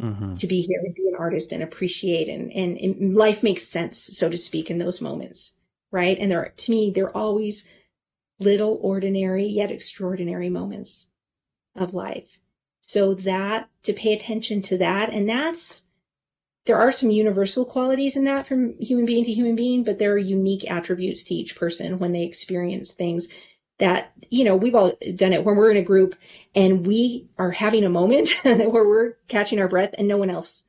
Mhm. 0.00 0.38
to 0.38 0.46
be 0.46 0.60
here 0.60 0.80
and 0.84 0.94
be 0.94 1.08
an 1.08 1.14
artist 1.18 1.52
and 1.52 1.62
appreciate 1.62 2.28
and, 2.28 2.52
and 2.52 2.76
and 2.76 3.14
life 3.16 3.42
makes 3.42 3.62
sense 3.66 3.96
so 3.98 4.28
to 4.28 4.36
speak 4.36 4.70
in 4.70 4.76
those 4.78 5.00
moments 5.00 5.52
right 5.90 6.18
and 6.18 6.30
they're 6.30 6.52
to 6.54 6.70
me 6.70 6.90
they're 6.90 7.16
always 7.16 7.64
little 8.38 8.78
ordinary 8.82 9.46
yet 9.46 9.70
extraordinary 9.70 10.50
moments 10.50 11.06
of 11.74 11.94
life 11.94 12.38
so 12.82 13.14
that 13.14 13.70
to 13.84 13.94
pay 13.94 14.12
attention 14.12 14.60
to 14.60 14.76
that 14.76 15.08
and 15.10 15.26
that's 15.28 15.84
there 16.66 16.76
are 16.76 16.92
some 16.92 17.10
universal 17.10 17.64
qualities 17.64 18.16
in 18.16 18.24
that 18.24 18.46
from 18.46 18.76
human 18.78 19.06
being 19.06 19.24
to 19.24 19.32
human 19.32 19.56
being 19.56 19.82
but 19.82 19.98
there 19.98 20.12
are 20.12 20.18
unique 20.18 20.70
attributes 20.70 21.22
to 21.22 21.34
each 21.34 21.56
person 21.56 21.98
when 21.98 22.12
they 22.12 22.24
experience 22.24 22.92
things 22.92 23.28
that 23.78 24.12
you 24.30 24.44
know 24.44 24.56
we've 24.56 24.74
all 24.74 24.92
done 25.14 25.32
it. 25.32 25.44
When 25.44 25.56
we're 25.56 25.70
in 25.70 25.76
a 25.76 25.82
group 25.82 26.14
and 26.54 26.86
we 26.86 27.28
are 27.38 27.50
having 27.50 27.84
a 27.84 27.90
moment 27.90 28.30
where 28.42 28.68
we're 28.68 29.14
catching 29.28 29.58
our 29.58 29.68
breath 29.68 29.94
and 29.98 30.08
no 30.08 30.16
one 30.16 30.30
else 30.30 30.62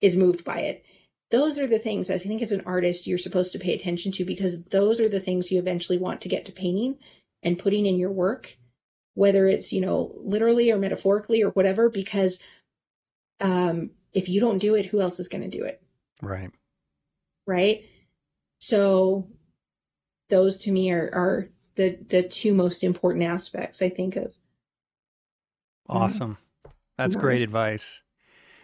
is 0.00 0.16
moved 0.16 0.44
by 0.44 0.60
it. 0.60 0.84
Those 1.30 1.58
are 1.58 1.66
the 1.66 1.80
things 1.80 2.10
i 2.10 2.18
think 2.18 2.42
as 2.42 2.52
an 2.52 2.62
artist 2.64 3.08
you're 3.08 3.18
supposed 3.18 3.52
to 3.52 3.58
pay 3.58 3.74
attention 3.74 4.12
to 4.12 4.24
because 4.24 4.62
those 4.70 5.00
are 5.00 5.08
the 5.08 5.18
things 5.18 5.50
you 5.50 5.58
eventually 5.58 5.98
want 5.98 6.20
to 6.20 6.28
get 6.28 6.44
to 6.44 6.52
painting 6.52 6.96
and 7.42 7.58
putting 7.58 7.86
in 7.86 7.98
your 7.98 8.12
work 8.12 8.56
whether 9.14 9.48
it's 9.48 9.72
you 9.72 9.80
know 9.80 10.14
literally 10.18 10.70
or 10.70 10.78
metaphorically 10.78 11.42
or 11.42 11.50
whatever 11.50 11.88
because 11.88 12.38
um 13.40 13.90
if 14.14 14.28
you 14.28 14.40
don't 14.40 14.58
do 14.58 14.76
it 14.76 14.86
who 14.86 15.00
else 15.00 15.20
is 15.20 15.28
going 15.28 15.48
to 15.48 15.58
do 15.58 15.64
it? 15.64 15.82
Right. 16.22 16.50
Right? 17.46 17.84
So 18.60 19.28
those 20.30 20.58
to 20.58 20.72
me 20.72 20.90
are 20.92 21.10
are 21.12 21.48
the 21.76 21.98
the 22.08 22.22
two 22.22 22.54
most 22.54 22.84
important 22.84 23.24
aspects 23.24 23.82
I 23.82 23.88
think 23.88 24.16
of. 24.16 24.32
Mm-hmm. 25.88 25.96
Awesome. 25.96 26.38
That's 26.96 27.16
great 27.16 27.42
advice. 27.42 28.02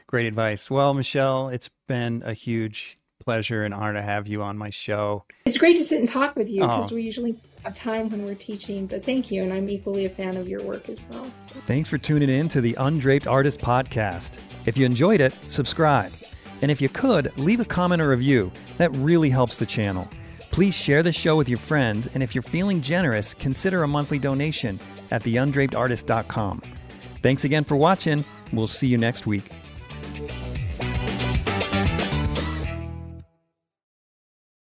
Great 0.07 0.27
advice. 0.27 0.71
Well, 0.71 0.95
Michelle, 0.95 1.49
it's 1.49 1.71
been 1.87 2.23
a 2.25 2.33
huge 2.33 2.99
pleasure 3.21 3.65
and 3.65 3.75
honor 3.75 3.95
to 3.95 4.03
have 4.03 4.27
you 4.27 4.43
on 4.43 4.57
my 4.57 4.71
show. 4.71 5.25
It's 5.45 5.59
great 5.59 5.77
to 5.77 5.85
sit 5.85 6.01
and 6.01 6.09
talk 6.09 6.35
with 6.37 6.49
you 6.49 6.63
because 6.63 6.91
oh. 6.91 6.95
we 6.95 7.03
usually 7.03 7.39
have 7.63 7.77
time 7.77 8.09
when 8.11 8.25
we're 8.25 8.35
teaching, 8.35 8.87
but 8.87 9.05
thank 9.05 9.31
you. 9.31 9.43
And 9.43 9.53
I'm 9.53 9.69
equally 9.69 10.07
a 10.07 10.11
fan 10.11 10.37
of 10.37 10.49
your 10.49 10.63
work 10.63 10.89
as 10.89 10.99
well. 11.11 11.25
So. 11.25 11.61
Thanks 11.67 11.89
for 11.89 11.99
tuning 11.99 12.31
in 12.31 12.49
to 12.49 12.61
the 12.61 12.75
Undraped 12.79 13.27
Artist 13.27 13.61
Podcast. 13.61 14.39
If 14.67 14.79
you 14.79 14.87
enjoyed 14.87 15.21
it, 15.21 15.35
subscribe. 15.49 16.13
And 16.63 16.71
if 16.71 16.81
you 16.81 16.89
could, 16.89 17.37
leave 17.39 17.61
a 17.61 17.65
comment 17.65 18.03
or 18.03 18.11
review. 18.11 18.51
That 18.79 18.91
really 18.97 19.31
helps 19.31 19.59
the 19.59 19.67
channel. 19.67 20.09
Please 20.51 20.75
share 20.75 21.03
the 21.03 21.13
show 21.13 21.37
with 21.37 21.49
your 21.49 21.59
friends, 21.59 22.09
and 22.09 22.23
if 22.23 22.35
you're 22.35 22.43
feeling 22.43 22.81
generous, 22.81 23.35
consider 23.35 23.83
a 23.83 23.89
monthly 23.89 24.19
donation 24.19 24.79
at 25.11 25.23
theundrapedartist.com. 25.23 26.63
Thanks 27.23 27.45
again 27.45 27.65
for 27.65 27.77
watching. 27.77 28.25
We'll 28.53 28.67
see 28.67 28.89
you 28.89 28.99
next 28.99 29.27
week. 29.27 29.45